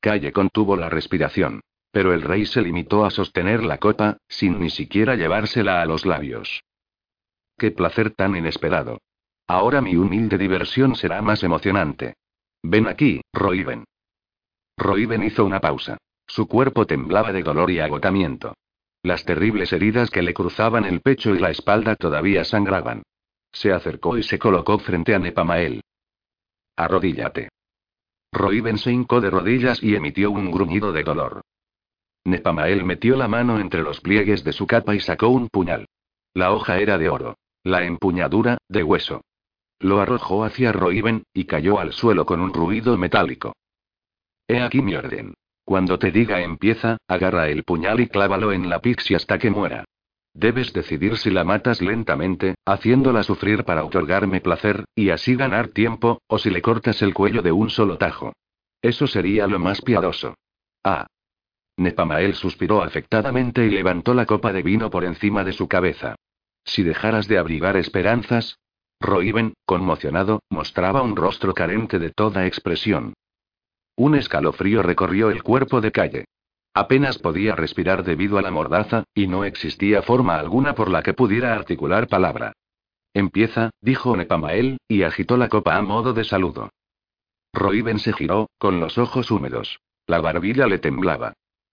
Calle 0.00 0.32
contuvo 0.32 0.76
la 0.76 0.90
respiración. 0.90 1.60
Pero 1.92 2.12
el 2.12 2.22
rey 2.22 2.46
se 2.46 2.62
limitó 2.62 3.04
a 3.04 3.10
sostener 3.10 3.64
la 3.64 3.78
copa, 3.78 4.18
sin 4.28 4.60
ni 4.60 4.70
siquiera 4.70 5.16
llevársela 5.16 5.82
a 5.82 5.86
los 5.86 6.06
labios. 6.06 6.62
Qué 7.58 7.70
placer 7.70 8.10
tan 8.10 8.36
inesperado. 8.36 8.98
Ahora 9.46 9.80
mi 9.80 9.96
humilde 9.96 10.38
diversión 10.38 10.94
será 10.94 11.20
más 11.22 11.42
emocionante. 11.42 12.14
Ven 12.62 12.86
aquí, 12.86 13.20
Roiven. 13.32 13.84
Roiven 14.76 15.24
hizo 15.24 15.44
una 15.44 15.60
pausa. 15.60 15.98
Su 16.26 16.46
cuerpo 16.46 16.86
temblaba 16.86 17.32
de 17.32 17.42
dolor 17.42 17.70
y 17.70 17.80
agotamiento. 17.80 18.54
Las 19.02 19.24
terribles 19.24 19.72
heridas 19.72 20.10
que 20.10 20.22
le 20.22 20.34
cruzaban 20.34 20.84
el 20.84 21.00
pecho 21.00 21.34
y 21.34 21.38
la 21.38 21.50
espalda 21.50 21.96
todavía 21.96 22.44
sangraban. 22.44 23.02
Se 23.50 23.72
acercó 23.72 24.16
y 24.16 24.22
se 24.22 24.38
colocó 24.38 24.78
frente 24.78 25.14
a 25.14 25.18
Nepamael. 25.18 25.82
Arrodíllate. 26.76 27.48
Roiven 28.32 28.78
se 28.78 28.92
hincó 28.92 29.20
de 29.20 29.30
rodillas 29.30 29.82
y 29.82 29.96
emitió 29.96 30.30
un 30.30 30.50
gruñido 30.52 30.92
de 30.92 31.02
dolor. 31.02 31.42
Nepamael 32.24 32.84
metió 32.84 33.16
la 33.16 33.28
mano 33.28 33.58
entre 33.58 33.82
los 33.82 34.00
pliegues 34.00 34.44
de 34.44 34.52
su 34.52 34.66
capa 34.66 34.94
y 34.94 35.00
sacó 35.00 35.28
un 35.28 35.48
puñal. 35.48 35.86
La 36.34 36.52
hoja 36.52 36.78
era 36.78 36.98
de 36.98 37.08
oro. 37.08 37.36
La 37.62 37.84
empuñadura, 37.84 38.58
de 38.68 38.82
hueso. 38.82 39.22
Lo 39.78 40.00
arrojó 40.00 40.44
hacia 40.44 40.72
Roiven, 40.72 41.24
y 41.32 41.44
cayó 41.44 41.78
al 41.78 41.92
suelo 41.92 42.24
con 42.24 42.40
un 42.40 42.52
ruido 42.52 42.96
metálico. 42.96 43.54
He 44.46 44.60
aquí 44.60 44.82
mi 44.82 44.94
orden. 44.94 45.34
Cuando 45.64 45.98
te 45.98 46.10
diga 46.10 46.40
empieza, 46.40 46.98
agarra 47.06 47.48
el 47.48 47.64
puñal 47.64 48.00
y 48.00 48.08
clávalo 48.08 48.52
en 48.52 48.68
la 48.68 48.80
pixie 48.80 49.16
hasta 49.16 49.38
que 49.38 49.50
muera. 49.50 49.84
Debes 50.34 50.72
decidir 50.72 51.16
si 51.16 51.30
la 51.30 51.44
matas 51.44 51.80
lentamente, 51.80 52.54
haciéndola 52.64 53.22
sufrir 53.22 53.64
para 53.64 53.84
otorgarme 53.84 54.40
placer, 54.40 54.84
y 54.94 55.10
así 55.10 55.34
ganar 55.34 55.68
tiempo, 55.68 56.20
o 56.28 56.38
si 56.38 56.50
le 56.50 56.62
cortas 56.62 57.02
el 57.02 57.14
cuello 57.14 57.42
de 57.42 57.52
un 57.52 57.70
solo 57.70 57.98
tajo. 57.98 58.32
Eso 58.82 59.06
sería 59.06 59.46
lo 59.46 59.58
más 59.58 59.82
piadoso. 59.82 60.34
Ah. 60.84 61.06
Nepamael 61.80 62.34
suspiró 62.34 62.82
afectadamente 62.82 63.64
y 63.64 63.70
levantó 63.70 64.12
la 64.12 64.26
copa 64.26 64.52
de 64.52 64.62
vino 64.62 64.90
por 64.90 65.02
encima 65.02 65.44
de 65.44 65.54
su 65.54 65.66
cabeza. 65.66 66.14
Si 66.62 66.82
dejaras 66.82 67.26
de 67.26 67.38
abrigar 67.38 67.78
esperanzas. 67.78 68.58
Roiben, 69.00 69.54
conmocionado, 69.64 70.42
mostraba 70.50 71.00
un 71.00 71.16
rostro 71.16 71.54
carente 71.54 71.98
de 71.98 72.10
toda 72.10 72.46
expresión. 72.46 73.14
Un 73.96 74.14
escalofrío 74.14 74.82
recorrió 74.82 75.30
el 75.30 75.42
cuerpo 75.42 75.80
de 75.80 75.90
Calle. 75.90 76.24
Apenas 76.74 77.16
podía 77.16 77.56
respirar 77.56 78.04
debido 78.04 78.36
a 78.36 78.42
la 78.42 78.50
mordaza, 78.50 79.04
y 79.14 79.26
no 79.26 79.46
existía 79.46 80.02
forma 80.02 80.38
alguna 80.38 80.74
por 80.74 80.90
la 80.90 81.02
que 81.02 81.14
pudiera 81.14 81.54
articular 81.54 82.08
palabra. 82.08 82.52
Empieza, 83.14 83.70
dijo 83.80 84.14
Nepamael, 84.18 84.76
y 84.86 85.02
agitó 85.02 85.38
la 85.38 85.48
copa 85.48 85.76
a 85.76 85.82
modo 85.82 86.12
de 86.12 86.24
saludo. 86.24 86.68
Roiben 87.54 87.98
se 87.98 88.12
giró, 88.12 88.50
con 88.58 88.80
los 88.80 88.98
ojos 88.98 89.30
húmedos. 89.30 89.80
La 90.06 90.20
barbilla 90.20 90.66
le 90.66 90.78
temblaba. 90.78 91.32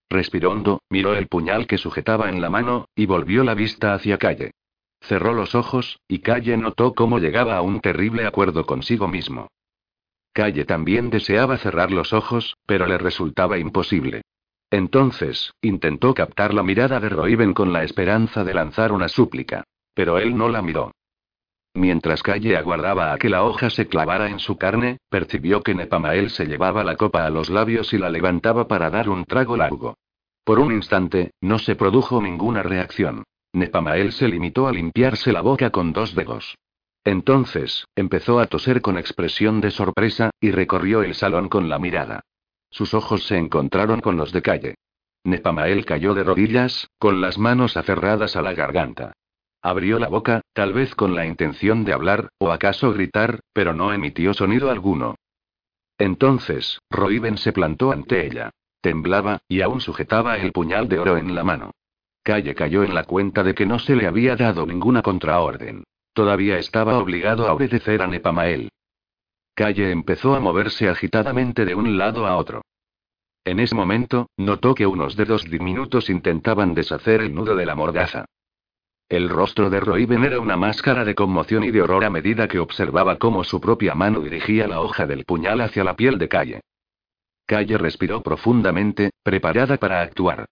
Respiró 0.09 0.51
hondo, 0.51 0.81
miró 0.89 1.15
el 1.15 1.27
puñal 1.27 1.67
que 1.67 1.77
sujetaba 1.77 2.29
en 2.29 2.41
la 2.41 2.49
mano, 2.49 2.87
y 2.95 3.05
volvió 3.05 3.43
la 3.43 3.53
vista 3.53 3.93
hacia 3.93 4.17
Calle. 4.17 4.51
Cerró 5.01 5.33
los 5.33 5.55
ojos, 5.55 5.99
y 6.07 6.19
Calle 6.19 6.57
notó 6.57 6.93
cómo 6.93 7.19
llegaba 7.19 7.57
a 7.57 7.61
un 7.61 7.81
terrible 7.81 8.25
acuerdo 8.25 8.65
consigo 8.65 9.07
mismo. 9.07 9.47
Calle 10.33 10.65
también 10.65 11.09
deseaba 11.09 11.57
cerrar 11.57 11.91
los 11.91 12.13
ojos, 12.13 12.55
pero 12.65 12.85
le 12.85 12.97
resultaba 12.97 13.57
imposible. 13.57 14.21
Entonces, 14.69 15.53
intentó 15.61 16.13
captar 16.13 16.53
la 16.53 16.63
mirada 16.63 16.99
de 16.99 17.09
Roiben 17.09 17.53
con 17.53 17.73
la 17.73 17.83
esperanza 17.83 18.43
de 18.43 18.53
lanzar 18.53 18.91
una 18.91 19.07
súplica. 19.07 19.63
Pero 19.93 20.19
él 20.19 20.37
no 20.37 20.49
la 20.49 20.61
miró. 20.61 20.91
Mientras 21.77 22.23
Calle 22.23 22.57
aguardaba 22.57 23.13
a 23.13 23.19
que 23.19 23.29
la 23.29 23.43
hoja 23.43 23.69
se 23.69 23.85
clavara 23.85 24.31
en 24.31 24.39
su 24.39 24.57
carne, 24.57 24.97
percibió 25.11 25.61
que 25.61 25.75
Nepamael 25.75 26.31
se 26.31 26.47
llevaba 26.47 26.83
la 26.83 26.95
copa 26.95 27.23
a 27.23 27.29
los 27.29 27.51
labios 27.51 27.93
y 27.93 27.99
la 27.99 28.09
levantaba 28.09 28.67
para 28.67 28.89
dar 28.89 29.09
un 29.09 29.25
trago 29.25 29.55
largo. 29.55 29.95
Por 30.43 30.57
un 30.57 30.73
instante, 30.73 31.33
no 31.39 31.59
se 31.59 31.75
produjo 31.75 32.19
ninguna 32.19 32.63
reacción. 32.63 33.25
Nepamael 33.53 34.11
se 34.11 34.27
limitó 34.27 34.67
a 34.67 34.71
limpiarse 34.71 35.31
la 35.31 35.41
boca 35.41 35.69
con 35.69 35.93
dos 35.93 36.15
dedos. 36.15 36.57
Entonces, 37.05 37.85
empezó 37.95 38.39
a 38.39 38.47
toser 38.47 38.81
con 38.81 38.97
expresión 38.97 39.61
de 39.61 39.69
sorpresa, 39.69 40.31
y 40.41 40.49
recorrió 40.49 41.03
el 41.03 41.13
salón 41.13 41.47
con 41.47 41.69
la 41.69 41.77
mirada. 41.77 42.21
Sus 42.71 42.95
ojos 42.95 43.27
se 43.27 43.37
encontraron 43.37 44.01
con 44.01 44.17
los 44.17 44.31
de 44.31 44.41
calle. 44.41 44.75
Nepamael 45.23 45.85
cayó 45.85 46.15
de 46.15 46.23
rodillas, 46.23 46.89
con 46.97 47.21
las 47.21 47.37
manos 47.37 47.77
aferradas 47.77 48.35
a 48.35 48.41
la 48.41 48.55
garganta. 48.55 49.13
Abrió 49.67 49.99
la 49.99 50.07
boca, 50.07 50.43
tal 50.53 50.71
vez 50.71 50.95
con 50.95 51.13
la 51.13 51.25
intención 51.25 51.83
de 51.83 51.91
hablar, 51.91 52.29
o 52.37 52.53
acaso 52.53 52.93
gritar, 52.93 53.41
pero 53.51 53.73
no 53.73 53.91
emitió 53.91 54.33
sonido 54.33 54.71
alguno. 54.71 55.15
Entonces, 55.97 56.79
Roiben 56.89 57.37
se 57.37 57.51
plantó 57.51 57.91
ante 57.91 58.25
ella. 58.25 58.51
Temblaba, 58.79 59.39
y 59.49 59.59
aún 59.59 59.81
sujetaba 59.81 60.37
el 60.37 60.53
puñal 60.53 60.87
de 60.87 60.99
oro 60.99 61.17
en 61.17 61.35
la 61.35 61.43
mano. 61.43 61.71
Calle 62.23 62.55
cayó 62.55 62.85
en 62.85 62.95
la 62.95 63.03
cuenta 63.03 63.43
de 63.43 63.55
que 63.55 63.65
no 63.65 63.77
se 63.77 63.97
le 63.97 64.07
había 64.07 64.37
dado 64.37 64.65
ninguna 64.65 65.01
contraorden. 65.01 65.83
Todavía 66.13 66.59
estaba 66.59 66.97
obligado 66.97 67.45
a 67.45 67.51
obedecer 67.51 68.01
a 68.01 68.07
Nepamael. 68.07 68.69
Calle 69.53 69.91
empezó 69.91 70.33
a 70.33 70.39
moverse 70.39 70.87
agitadamente 70.87 71.65
de 71.65 71.75
un 71.75 71.97
lado 71.97 72.25
a 72.25 72.37
otro. 72.37 72.61
En 73.43 73.59
ese 73.59 73.75
momento, 73.75 74.29
notó 74.37 74.73
que 74.73 74.87
unos 74.87 75.17
dedos 75.17 75.43
diminutos 75.43 76.09
intentaban 76.09 76.73
deshacer 76.73 77.19
el 77.19 77.35
nudo 77.35 77.53
de 77.53 77.65
la 77.65 77.75
mordaza. 77.75 78.27
El 79.09 79.29
rostro 79.29 79.69
de 79.69 79.79
Roiben 79.79 80.25
era 80.25 80.39
una 80.41 80.57
máscara 80.57 81.05
de 81.05 81.15
conmoción 81.15 81.63
y 81.63 81.71
de 81.71 81.81
horror 81.81 82.03
a 82.03 82.09
medida 82.09 82.49
que 82.49 82.59
observaba 82.59 83.17
cómo 83.17 83.45
su 83.45 83.61
propia 83.61 83.95
mano 83.95 84.19
dirigía 84.19 84.67
la 84.67 84.81
hoja 84.81 85.05
del 85.05 85.23
puñal 85.23 85.61
hacia 85.61 85.85
la 85.85 85.95
piel 85.95 86.17
de 86.17 86.27
Calle. 86.27 86.61
Calle 87.45 87.77
respiró 87.77 88.21
profundamente, 88.21 89.11
preparada 89.23 89.77
para 89.77 90.01
actuar. 90.01 90.45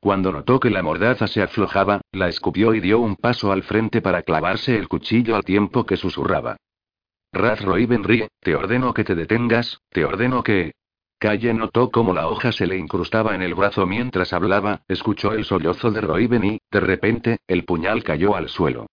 Cuando 0.00 0.32
notó 0.32 0.58
que 0.58 0.70
la 0.70 0.82
mordaza 0.82 1.28
se 1.28 1.40
aflojaba, 1.40 2.00
la 2.10 2.28
escupió 2.28 2.74
y 2.74 2.80
dio 2.80 2.98
un 2.98 3.14
paso 3.14 3.52
al 3.52 3.62
frente 3.62 4.02
para 4.02 4.22
clavarse 4.22 4.76
el 4.76 4.88
cuchillo 4.88 5.36
al 5.36 5.44
tiempo 5.44 5.86
que 5.86 5.96
susurraba. 5.96 6.56
Raz 7.32 7.62
Roiben 7.62 8.02
ríe, 8.02 8.28
te 8.40 8.56
ordeno 8.56 8.92
que 8.92 9.04
te 9.04 9.14
detengas, 9.14 9.78
te 9.90 10.04
ordeno 10.04 10.42
que... 10.42 10.72
Calle 11.20 11.52
notó 11.52 11.90
cómo 11.90 12.14
la 12.14 12.28
hoja 12.28 12.50
se 12.50 12.66
le 12.66 12.78
incrustaba 12.78 13.34
en 13.34 13.42
el 13.42 13.54
brazo 13.54 13.86
mientras 13.86 14.32
hablaba, 14.32 14.80
escuchó 14.88 15.34
el 15.34 15.44
sollozo 15.44 15.90
de 15.90 16.00
Roiben 16.00 16.44
y, 16.44 16.60
de 16.70 16.80
repente, 16.80 17.40
el 17.46 17.66
puñal 17.66 18.02
cayó 18.02 18.34
al 18.34 18.48
suelo. 18.48 18.86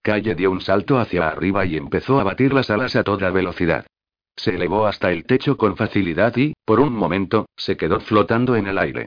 Calle 0.00 0.36
dio 0.36 0.52
un 0.52 0.60
salto 0.60 1.00
hacia 1.00 1.26
arriba 1.26 1.66
y 1.66 1.76
empezó 1.76 2.20
a 2.20 2.22
batir 2.22 2.52
las 2.52 2.70
alas 2.70 2.94
a 2.94 3.02
toda 3.02 3.32
velocidad. 3.32 3.84
Se 4.36 4.54
elevó 4.54 4.86
hasta 4.86 5.10
el 5.10 5.24
techo 5.24 5.56
con 5.56 5.76
facilidad 5.76 6.36
y, 6.36 6.54
por 6.64 6.78
un 6.78 6.92
momento, 6.92 7.46
se 7.56 7.76
quedó 7.76 7.98
flotando 7.98 8.54
en 8.54 8.68
el 8.68 8.78
aire. 8.78 9.06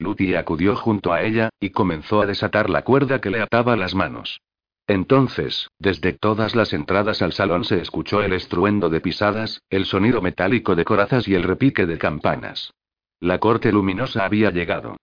Luty 0.00 0.34
acudió 0.34 0.74
junto 0.74 1.12
a 1.12 1.22
ella, 1.22 1.50
y 1.60 1.70
comenzó 1.70 2.22
a 2.22 2.26
desatar 2.26 2.70
la 2.70 2.82
cuerda 2.82 3.20
que 3.20 3.30
le 3.30 3.40
ataba 3.40 3.76
las 3.76 3.94
manos. 3.94 4.40
Entonces, 4.86 5.70
desde 5.78 6.12
todas 6.12 6.54
las 6.54 6.72
entradas 6.72 7.22
al 7.22 7.32
salón 7.32 7.64
se 7.64 7.80
escuchó 7.80 8.22
el 8.22 8.34
estruendo 8.34 8.90
de 8.90 9.00
pisadas, 9.00 9.62
el 9.70 9.86
sonido 9.86 10.20
metálico 10.20 10.76
de 10.76 10.84
corazas 10.84 11.26
y 11.26 11.34
el 11.34 11.42
repique 11.42 11.86
de 11.86 11.98
campanas. 11.98 12.72
La 13.20 13.38
corte 13.38 13.72
luminosa 13.72 14.24
había 14.24 14.50
llegado. 14.50 14.96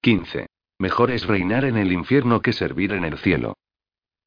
15. 0.00 0.46
Mejor 0.78 1.10
es 1.12 1.26
reinar 1.26 1.64
en 1.64 1.76
el 1.76 1.92
infierno 1.92 2.40
que 2.42 2.52
servir 2.52 2.92
en 2.92 3.04
el 3.04 3.18
cielo. 3.18 3.54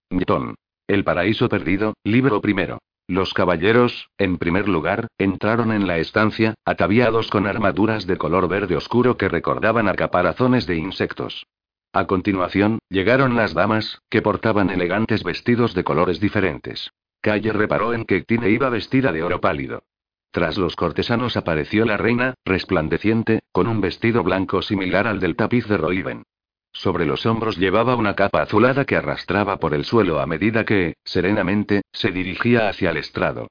Newton. 0.09 0.55
El 0.87 1.03
paraíso 1.03 1.49
perdido, 1.49 1.93
libro 2.03 2.41
primero. 2.41 2.79
Los 3.07 3.33
caballeros, 3.33 4.09
en 4.17 4.37
primer 4.37 4.69
lugar, 4.69 5.07
entraron 5.17 5.71
en 5.71 5.87
la 5.87 5.97
estancia, 5.97 6.53
ataviados 6.63 7.29
con 7.29 7.47
armaduras 7.47 8.07
de 8.07 8.17
color 8.17 8.47
verde 8.47 8.75
oscuro 8.75 9.17
que 9.17 9.29
recordaban 9.29 9.87
a 9.87 9.95
caparazones 9.95 10.65
de 10.67 10.77
insectos. 10.77 11.45
A 11.91 12.05
continuación, 12.05 12.79
llegaron 12.89 13.35
las 13.35 13.55
damas, 13.55 14.01
que 14.09 14.21
portaban 14.21 14.69
elegantes 14.69 15.23
vestidos 15.23 15.73
de 15.73 15.83
colores 15.83 16.19
diferentes. 16.19 16.91
Calle 17.21 17.51
reparó 17.51 17.93
en 17.93 18.05
que 18.05 18.21
Tine 18.21 18.49
iba 18.51 18.69
vestida 18.69 19.11
de 19.11 19.23
oro 19.23 19.41
pálido. 19.41 19.83
Tras 20.31 20.57
los 20.57 20.75
cortesanos 20.75 21.35
apareció 21.35 21.85
la 21.85 21.97
reina, 21.97 22.35
resplandeciente, 22.45 23.39
con 23.51 23.67
un 23.67 23.81
vestido 23.81 24.23
blanco 24.23 24.61
similar 24.61 25.07
al 25.07 25.19
del 25.19 25.35
tapiz 25.35 25.67
de 25.67 25.77
Roiven. 25.77 26.23
Sobre 26.71 27.07
los 27.07 27.25
hombros 27.25 27.57
llevaba 27.57 27.95
una 27.95 28.15
capa 28.15 28.43
azulada 28.43 28.85
que 28.85 28.95
arrastraba 28.95 29.57
por 29.57 29.73
el 29.73 29.85
suelo 29.85 30.19
a 30.19 30.27
medida 30.27 30.65
que, 30.65 30.93
serenamente, 31.03 31.81
se 31.91 32.11
dirigía 32.11 32.69
hacia 32.69 32.91
el 32.91 32.97
estrado. 32.97 33.47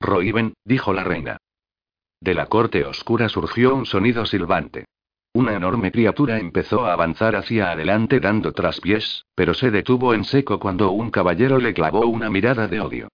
Roiven, 0.00 0.54
dijo 0.64 0.92
la 0.92 1.04
reina. 1.04 1.38
De 2.20 2.34
la 2.34 2.46
corte 2.46 2.84
oscura 2.84 3.28
surgió 3.28 3.74
un 3.74 3.86
sonido 3.86 4.26
silbante. 4.26 4.86
Una 5.36 5.52
enorme 5.52 5.92
criatura 5.92 6.38
empezó 6.38 6.86
a 6.86 6.94
avanzar 6.94 7.36
hacia 7.36 7.70
adelante 7.70 8.20
dando 8.20 8.52
traspiés, 8.52 9.26
pero 9.34 9.52
se 9.52 9.70
detuvo 9.70 10.14
en 10.14 10.24
seco 10.24 10.58
cuando 10.58 10.92
un 10.92 11.10
caballero 11.10 11.58
le 11.58 11.74
clavó 11.74 12.06
una 12.06 12.30
mirada 12.30 12.68
de 12.68 12.80
odio. 12.80 13.08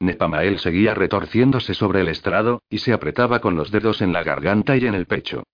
Nepamael 0.00 0.58
seguía 0.58 0.94
retorciéndose 0.94 1.74
sobre 1.74 2.00
el 2.00 2.08
estrado, 2.08 2.62
y 2.68 2.78
se 2.78 2.92
apretaba 2.92 3.38
con 3.38 3.54
los 3.54 3.70
dedos 3.70 4.02
en 4.02 4.12
la 4.12 4.24
garganta 4.24 4.76
y 4.76 4.86
en 4.86 4.94
el 4.94 5.06
pecho. 5.06 5.44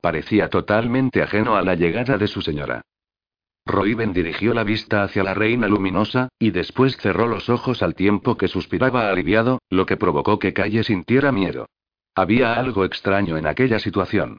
Parecía 0.00 0.48
totalmente 0.48 1.20
ajeno 1.20 1.54
a 1.54 1.60
la 1.60 1.74
llegada 1.74 2.16
de 2.16 2.28
su 2.28 2.40
señora. 2.40 2.80
Roiben 3.66 4.14
dirigió 4.14 4.54
la 4.54 4.64
vista 4.64 5.02
hacia 5.02 5.22
la 5.22 5.34
reina 5.34 5.68
luminosa, 5.68 6.30
y 6.38 6.50
después 6.50 6.96
cerró 6.96 7.28
los 7.28 7.50
ojos 7.50 7.82
al 7.82 7.94
tiempo 7.94 8.38
que 8.38 8.48
suspiraba 8.48 9.10
aliviado, 9.10 9.60
lo 9.68 9.84
que 9.84 9.98
provocó 9.98 10.38
que 10.38 10.54
Calle 10.54 10.82
sintiera 10.82 11.30
miedo. 11.30 11.68
Había 12.14 12.54
algo 12.54 12.86
extraño 12.86 13.36
en 13.36 13.46
aquella 13.46 13.78
situación. 13.78 14.38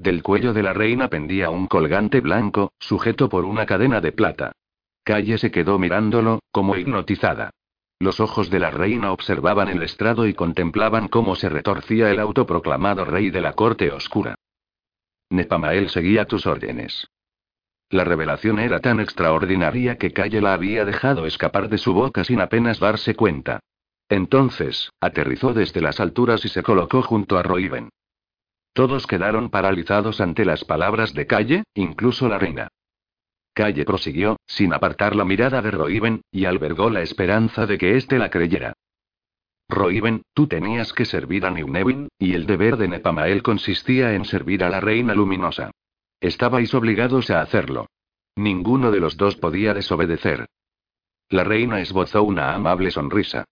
Del 0.00 0.22
cuello 0.22 0.54
de 0.54 0.62
la 0.62 0.72
reina 0.72 1.08
pendía 1.08 1.50
un 1.50 1.66
colgante 1.66 2.22
blanco, 2.22 2.72
sujeto 2.78 3.28
por 3.28 3.44
una 3.44 3.66
cadena 3.66 4.00
de 4.00 4.12
plata. 4.12 4.52
Calle 5.04 5.36
se 5.36 5.50
quedó 5.50 5.78
mirándolo, 5.78 6.40
como 6.50 6.74
hipnotizada. 6.74 7.50
Los 7.98 8.18
ojos 8.18 8.48
de 8.48 8.60
la 8.60 8.70
reina 8.70 9.12
observaban 9.12 9.68
el 9.68 9.82
estrado 9.82 10.26
y 10.26 10.32
contemplaban 10.32 11.08
cómo 11.08 11.36
se 11.36 11.50
retorcía 11.50 12.10
el 12.10 12.18
autoproclamado 12.18 13.04
rey 13.04 13.28
de 13.28 13.42
la 13.42 13.52
corte 13.52 13.90
oscura. 13.90 14.36
Nepamael 15.28 15.90
seguía 15.90 16.24
tus 16.24 16.46
órdenes. 16.46 17.06
La 17.90 18.04
revelación 18.04 18.58
era 18.58 18.80
tan 18.80 19.00
extraordinaria 19.00 19.98
que 19.98 20.14
Calle 20.14 20.40
la 20.40 20.54
había 20.54 20.86
dejado 20.86 21.26
escapar 21.26 21.68
de 21.68 21.76
su 21.76 21.92
boca 21.92 22.24
sin 22.24 22.40
apenas 22.40 22.80
darse 22.80 23.14
cuenta. 23.14 23.60
Entonces, 24.08 24.92
aterrizó 24.98 25.52
desde 25.52 25.82
las 25.82 26.00
alturas 26.00 26.42
y 26.46 26.48
se 26.48 26.62
colocó 26.62 27.02
junto 27.02 27.36
a 27.36 27.42
Roiven. 27.42 27.90
Todos 28.72 29.06
quedaron 29.06 29.50
paralizados 29.50 30.20
ante 30.20 30.44
las 30.44 30.64
palabras 30.64 31.12
de 31.14 31.26
Calle, 31.26 31.64
incluso 31.74 32.28
la 32.28 32.38
reina. 32.38 32.68
Calle 33.52 33.84
prosiguió, 33.84 34.36
sin 34.46 34.72
apartar 34.72 35.16
la 35.16 35.24
mirada 35.24 35.60
de 35.60 35.70
Roiven, 35.70 36.22
y 36.30 36.44
albergó 36.44 36.88
la 36.88 37.02
esperanza 37.02 37.66
de 37.66 37.78
que 37.78 37.96
éste 37.96 38.18
la 38.18 38.30
creyera. 38.30 38.74
Roiven, 39.68 40.22
tú 40.34 40.46
tenías 40.46 40.92
que 40.92 41.04
servir 41.04 41.46
a 41.46 41.50
Neunevin, 41.50 42.08
y 42.18 42.34
el 42.34 42.46
deber 42.46 42.76
de 42.76 42.88
Nepamael 42.88 43.42
consistía 43.42 44.14
en 44.14 44.24
servir 44.24 44.64
a 44.64 44.70
la 44.70 44.80
reina 44.80 45.14
luminosa. 45.14 45.70
Estabais 46.20 46.74
obligados 46.74 47.30
a 47.30 47.40
hacerlo. 47.40 47.86
Ninguno 48.36 48.90
de 48.90 49.00
los 49.00 49.16
dos 49.16 49.36
podía 49.36 49.74
desobedecer. 49.74 50.46
La 51.28 51.44
reina 51.44 51.80
esbozó 51.80 52.22
una 52.22 52.54
amable 52.54 52.90
sonrisa. 52.90 53.44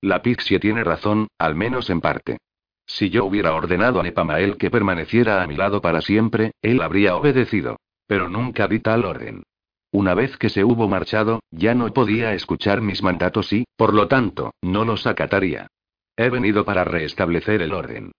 La 0.00 0.20
Pixie 0.20 0.58
tiene 0.58 0.84
razón, 0.84 1.28
al 1.38 1.54
menos 1.54 1.88
en 1.90 2.00
parte. 2.00 2.38
Si 2.86 3.10
yo 3.10 3.24
hubiera 3.24 3.54
ordenado 3.54 4.00
a 4.00 4.02
Nepamael 4.02 4.56
que 4.56 4.70
permaneciera 4.70 5.42
a 5.42 5.46
mi 5.46 5.56
lado 5.56 5.80
para 5.80 6.00
siempre, 6.00 6.52
él 6.62 6.82
habría 6.82 7.16
obedecido. 7.16 7.78
Pero 8.06 8.28
nunca 8.28 8.68
di 8.68 8.80
tal 8.80 9.04
orden. 9.04 9.44
Una 9.92 10.14
vez 10.14 10.36
que 10.36 10.48
se 10.48 10.64
hubo 10.64 10.88
marchado, 10.88 11.40
ya 11.50 11.74
no 11.74 11.92
podía 11.92 12.32
escuchar 12.32 12.80
mis 12.80 13.02
mandatos 13.02 13.52
y, 13.52 13.64
por 13.76 13.94
lo 13.94 14.08
tanto, 14.08 14.52
no 14.62 14.84
los 14.84 15.06
acataría. 15.06 15.68
He 16.16 16.30
venido 16.30 16.64
para 16.64 16.84
restablecer 16.84 17.62
el 17.62 17.72
orden. 17.72 18.12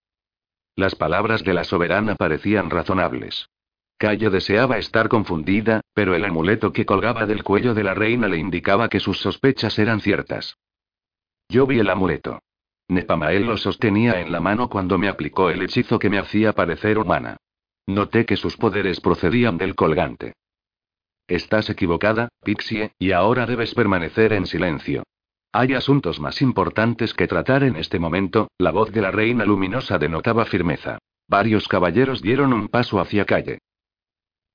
Las 0.75 0.95
palabras 0.95 1.43
de 1.43 1.53
la 1.53 1.63
soberana 1.63 2.15
parecían 2.15 2.69
razonables. 2.69 3.47
Calle 3.97 4.29
deseaba 4.29 4.77
estar 4.77 5.07
confundida, 5.07 5.81
pero 5.93 6.15
el 6.15 6.25
amuleto 6.25 6.73
que 6.73 6.85
colgaba 6.85 7.25
del 7.25 7.43
cuello 7.43 7.73
de 7.73 7.83
la 7.83 7.93
reina 7.93 8.27
le 8.27 8.37
indicaba 8.37 8.89
que 8.89 8.99
sus 8.99 9.19
sospechas 9.19 9.77
eran 9.79 10.01
ciertas. 10.01 10.57
Yo 11.49 11.67
vi 11.67 11.79
el 11.79 11.89
amuleto. 11.89 12.39
Nepamael 12.87 13.45
lo 13.45 13.57
sostenía 13.57 14.19
en 14.21 14.31
la 14.31 14.39
mano 14.39 14.69
cuando 14.69 14.97
me 14.97 15.07
aplicó 15.07 15.49
el 15.49 15.61
hechizo 15.61 15.99
que 15.99 16.09
me 16.09 16.19
hacía 16.19 16.53
parecer 16.53 16.97
humana. 16.97 17.37
Noté 17.87 18.25
que 18.25 18.37
sus 18.37 18.57
poderes 18.57 19.01
procedían 19.01 19.57
del 19.57 19.75
colgante. 19.75 20.33
Estás 21.27 21.69
equivocada, 21.69 22.29
Pixie, 22.43 22.91
y 22.99 23.11
ahora 23.11 23.45
debes 23.45 23.73
permanecer 23.73 24.33
en 24.33 24.45
silencio. 24.45 25.03
Hay 25.51 25.73
asuntos 25.73 26.19
más 26.19 26.41
importantes 26.41 27.13
que 27.13 27.27
tratar 27.27 27.63
en 27.63 27.75
este 27.75 27.99
momento, 27.99 28.49
la 28.57 28.71
voz 28.71 28.91
de 28.91 29.01
la 29.01 29.11
reina 29.11 29.45
luminosa 29.45 29.97
denotaba 29.97 30.45
firmeza. 30.45 30.97
Varios 31.27 31.67
caballeros 31.67 32.21
dieron 32.21 32.53
un 32.53 32.67
paso 32.67 32.99
hacia 32.99 33.25
calle. 33.25 33.59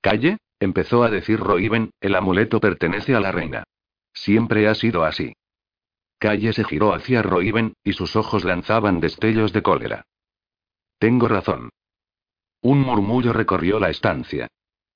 ¿Calle? 0.00 0.38
empezó 0.60 1.04
a 1.04 1.10
decir 1.10 1.38
Roiven, 1.38 1.90
el 2.00 2.14
amuleto 2.14 2.60
pertenece 2.60 3.14
a 3.14 3.20
la 3.20 3.32
reina. 3.32 3.64
Siempre 4.12 4.68
ha 4.68 4.74
sido 4.74 5.04
así. 5.04 5.34
Calle 6.18 6.52
se 6.52 6.64
giró 6.64 6.94
hacia 6.94 7.22
Roiven, 7.22 7.74
y 7.84 7.92
sus 7.92 8.16
ojos 8.16 8.44
lanzaban 8.44 9.00
destellos 9.00 9.52
de 9.52 9.62
cólera. 9.62 10.04
Tengo 10.98 11.28
razón. 11.28 11.70
Un 12.60 12.80
murmullo 12.80 13.32
recorrió 13.32 13.78
la 13.78 13.90
estancia. 13.90 14.48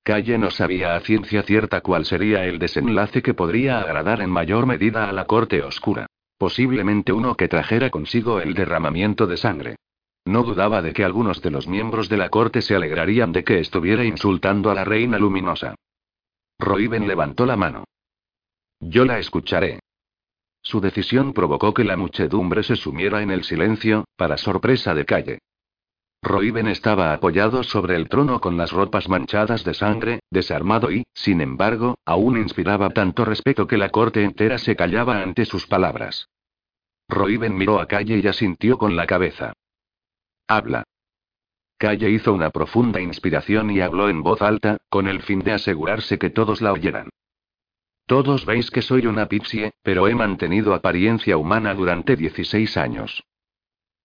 Calle 0.03 0.37
no 0.37 0.51
sabía 0.51 0.97
a 0.97 1.01
ciencia 1.01 1.45
cierta 1.45 1.81
cuál 1.81 2.05
sería 2.05 2.45
el 2.45 2.59
desenlace 2.59 3.23
que 3.23 3.35
podría 3.35 3.79
agradar 3.79 4.21
en 4.21 4.31
mayor 4.31 4.67
medida 4.67 5.09
a 5.09 5.13
la 5.13 5.27
corte 5.27 5.63
oscura. 5.63 6.07
Posiblemente 6.39 7.13
uno 7.13 7.37
que 7.37 7.47
trajera 7.47 7.91
consigo 7.91 8.41
el 8.41 8.55
derramamiento 8.55 9.29
de 9.29 9.37
sangre. 9.37 9.77
No 10.25 10.43
dudaba 10.43 10.83
de 10.83 10.93
que 10.93 11.05
algunos 11.05 11.41
de 11.41 11.53
los 11.53 11.69
miembros 11.69 12.09
de 12.09 12.17
la 12.17 12.31
corte 12.31 12.63
se 12.63 12.75
alegrarían 12.75 13.31
de 13.31 13.45
que 13.45 13.61
estuviera 13.61 14.05
insultando 14.05 14.73
a 14.73 14.75
la 14.75 14.85
reina 14.85 15.19
luminosa. 15.19 15.77
Roiven 16.59 17.07
levantó 17.07 17.47
la 17.47 17.57
mano. 17.57 17.85
Yo 18.81 19.05
la 19.05 19.21
escucharé. 19.21 19.79
Su 20.63 20.81
decisión 20.81 21.33
provocó 21.33 21.75
que 21.75 21.85
la 21.85 21.97
muchedumbre 21.97 22.63
se 22.63 22.77
sumiera 22.77 23.23
en 23.23 23.31
el 23.31 23.45
silencio, 23.45 24.05
para 24.17 24.39
sorpresa 24.39 24.95
de 24.95 25.05
Calle. 25.05 25.39
Roiben 26.23 26.69
estaba 26.69 27.13
apoyado 27.13 27.65
sobre 27.65 27.97
el 27.97 28.09
trono 28.09 28.41
con 28.41 28.57
las 28.57 28.71
ropas 28.71 29.09
manchadas 29.09 29.65
de 29.65 29.75
sangre, 29.75 30.21
desarmado 30.31 30.93
y, 30.93 31.05
sin 31.13 31.41
embargo, 31.41 31.97
aún 32.05 32.39
inspiraba 32.39 32.91
tanto 32.91 33.25
respeto 33.25 33.67
que 33.67 33.77
la 33.77 33.89
corte 33.89 34.23
entera 34.23 34.59
se 34.59 34.77
callaba 34.77 35.21
ante 35.21 35.45
sus 35.45 35.67
palabras. 35.67 36.29
Roiben 37.09 37.57
miró 37.57 37.81
a 37.81 37.87
Calle 37.87 38.21
y 38.23 38.27
asintió 38.29 38.79
con 38.79 38.95
la 38.95 39.07
cabeza. 39.07 39.53
Habla. 40.47 40.85
Calle 41.77 42.11
hizo 42.11 42.33
una 42.33 42.51
profunda 42.51 43.01
inspiración 43.01 43.73
y 43.73 43.81
habló 43.81 44.09
en 44.09 44.23
voz 44.23 44.41
alta, 44.43 44.77
con 44.89 45.09
el 45.09 45.23
fin 45.23 45.41
de 45.41 45.53
asegurarse 45.53 46.19
que 46.19 46.31
todos 46.31 46.63
la 46.63 46.73
oyeran. 46.73 47.11
Todos 48.07 48.45
veis 48.45 48.71
que 48.71 48.83
soy 48.83 49.07
una 49.07 49.27
pipsie, 49.27 49.73
pero 49.83 50.09
he 50.09 50.15
mantenido 50.15 50.75
apariencia 50.75 51.37
humana 51.37 51.75
durante 51.75 52.17
16 52.17 52.77
años. 52.77 53.25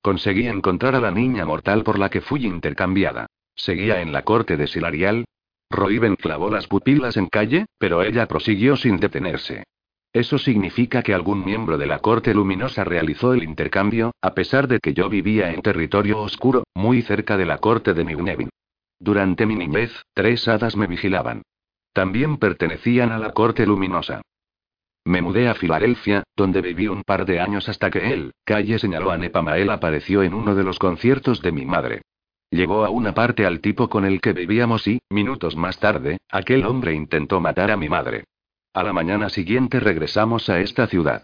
Conseguí 0.02 0.48
encontrar 0.48 0.95
a 0.95 1.02
la 1.02 1.12
niña 1.12 1.45
mortal 1.45 1.84
por 1.84 2.00
la 2.00 2.10
que 2.10 2.22
fui 2.22 2.45
intercambiada. 2.45 3.28
Seguía 3.56 4.02
en 4.02 4.12
la 4.12 4.22
corte 4.22 4.56
de 4.56 4.68
Silarial. 4.68 5.26
Roiben 5.70 6.16
clavó 6.16 6.50
las 6.50 6.68
pupilas 6.68 7.18
en 7.18 7.28
calle, 7.28 7.66
pero 7.78 8.04
ella 8.04 8.28
prosiguió 8.28 8.78
sin 8.78 8.98
detenerse. 8.98 9.64
Eso 10.14 10.38
significa 10.38 11.04
que 11.04 11.14
algún 11.14 11.43
miembro 11.43 11.78
de 11.78 11.88
la 11.88 12.00
corte 12.00 12.34
luminosa 12.34 12.84
realizó 12.84 13.34
el 13.34 13.43
intercambio, 13.43 14.14
a 14.22 14.34
pesar 14.34 14.68
de 14.68 14.80
que 14.80 14.93
yo 14.93 15.10
vivía 15.10 15.52
en 15.52 15.62
territorio 15.62 16.20
oscuro, 16.22 16.64
muy 16.74 17.02
cerca 17.02 17.36
de 17.36 17.45
la 17.45 17.58
corte 17.58 17.93
de 17.93 18.06
Nignevin. 18.06 18.50
Durante 19.00 19.45
mi 19.45 19.56
niñez, 19.56 19.91
tres 20.14 20.48
hadas 20.48 20.76
me 20.76 20.88
vigilaban. 20.88 21.43
También 21.93 22.38
pertenecían 22.38 23.11
a 23.11 23.19
la 23.19 23.31
corte 23.33 23.65
luminosa. 23.65 24.21
Me 25.05 25.21
mudé 25.21 25.47
a 25.47 25.55
Filadelfia, 25.55 26.23
donde 26.35 26.61
viví 26.61 26.88
un 26.88 27.03
par 27.03 27.25
de 27.25 27.39
años 27.39 27.69
hasta 27.69 27.89
que 27.89 28.11
él, 28.13 28.33
Calle 28.43 28.77
señaló 28.77 29.11
a 29.11 29.17
Nepamael, 29.17 29.69
apareció 29.69 30.21
en 30.21 30.33
uno 30.33 30.53
de 30.53 30.63
los 30.63 30.79
conciertos 30.79 31.41
de 31.41 31.51
mi 31.53 31.65
madre. 31.65 32.01
Llegó 32.49 32.85
a 32.85 32.89
una 32.89 33.13
parte 33.13 33.45
al 33.45 33.61
tipo 33.61 33.89
con 33.89 34.05
el 34.05 34.21
que 34.21 34.33
vivíamos 34.33 34.88
y, 34.88 34.99
minutos 35.09 35.55
más 35.55 35.79
tarde, 35.79 36.17
aquel 36.29 36.65
hombre 36.65 36.93
intentó 36.93 37.39
matar 37.39 37.71
a 37.71 37.77
mi 37.77 37.89
madre. 37.89 38.25
A 38.73 38.83
la 38.83 38.93
mañana 38.93 39.29
siguiente 39.29 39.79
regresamos 39.79 40.49
a 40.49 40.59
esta 40.59 40.88
ciudad. 40.88 41.23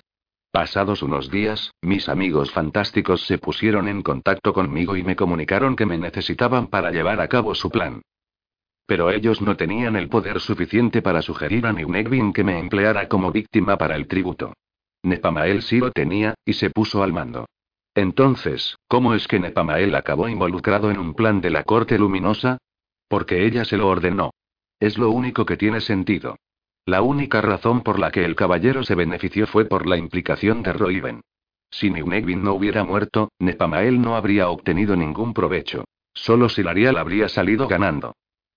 Pasados 0.51 1.01
unos 1.01 1.29
días, 1.29 1.71
mis 1.81 2.09
amigos 2.09 2.51
fantásticos 2.51 3.25
se 3.25 3.37
pusieron 3.37 3.87
en 3.87 4.01
contacto 4.01 4.53
conmigo 4.53 4.95
y 4.95 5.03
me 5.03 5.15
comunicaron 5.15 5.75
que 5.75 5.85
me 5.85 5.97
necesitaban 5.97 6.67
para 6.67 6.91
llevar 6.91 7.19
a 7.21 7.27
cabo 7.27 7.55
su 7.55 7.69
plan. 7.69 8.01
Pero 8.85 9.09
ellos 9.11 9.41
no 9.41 9.55
tenían 9.55 9.95
el 9.95 10.09
poder 10.09 10.39
suficiente 10.39 11.01
para 11.01 11.21
sugerir 11.21 11.65
a 11.65 11.73
Nignevin 11.73 12.33
que 12.33 12.43
me 12.43 12.59
empleara 12.59 13.07
como 13.07 13.31
víctima 13.31 13.77
para 13.77 13.95
el 13.95 14.07
tributo. 14.07 14.53
Nepamael 15.03 15.61
sí 15.61 15.79
lo 15.79 15.91
tenía, 15.91 16.35
y 16.45 16.53
se 16.53 16.69
puso 16.69 17.03
al 17.03 17.13
mando. 17.13 17.45
Entonces, 17.95 18.77
¿cómo 18.87 19.13
es 19.13 19.27
que 19.27 19.39
Nepamael 19.39 19.93
acabó 19.95 20.27
involucrado 20.27 20.89
en 20.89 20.97
un 20.97 21.13
plan 21.13 21.41
de 21.41 21.51
la 21.51 21.63
corte 21.63 21.97
luminosa? 21.97 22.57
Porque 23.07 23.45
ella 23.45 23.65
se 23.65 23.77
lo 23.77 23.87
ordenó. 23.87 24.31
Es 24.79 24.97
lo 24.97 25.11
único 25.11 25.45
que 25.45 25.57
tiene 25.57 25.79
sentido. 25.79 26.37
La 26.85 27.01
única 27.01 27.39
razón 27.41 27.81
por 27.81 27.99
la 27.99 28.11
que 28.11 28.25
el 28.25 28.35
caballero 28.35 28.83
se 28.83 28.95
benefició 28.95 29.47
fue 29.47 29.65
por 29.65 29.85
la 29.85 29.97
implicación 29.97 30.63
de 30.63 30.73
Roiven. 30.73 31.21
Si 31.69 31.89
Nignevin 31.89 32.43
no 32.43 32.53
hubiera 32.53 32.83
muerto, 32.83 33.31
Nepamael 33.39 34.01
no 34.01 34.15
habría 34.15 34.49
obtenido 34.49 34.95
ningún 34.95 35.33
provecho. 35.33 35.85
Solo 36.13 36.49
Silarial 36.49 36.97
habría 36.97 37.29
salido 37.29 37.67
ganando. 37.67 38.13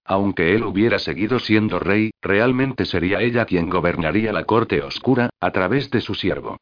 Aunque 0.07 0.55
él 0.55 0.63
hubiera 0.63 0.99
seguido 1.01 1.41
siendo 1.41 1.81
rey, 1.81 2.13
realmente 2.23 2.85
sería 2.85 3.21
ella 3.21 3.45
quien 3.45 3.69
gobernaría 3.69 4.33
la 4.33 4.45
corte 4.45 4.81
oscura, 4.83 5.31
a 5.41 5.51
través 5.51 5.91
de 5.91 6.01
su 6.01 6.15
siervo. 6.15 6.59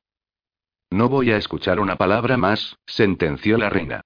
No 0.90 1.08
voy 1.08 1.30
a 1.30 1.36
escuchar 1.36 1.78
una 1.78 1.96
palabra 1.96 2.36
más, 2.36 2.76
sentenció 2.86 3.58
la 3.58 3.68
reina. 3.68 4.00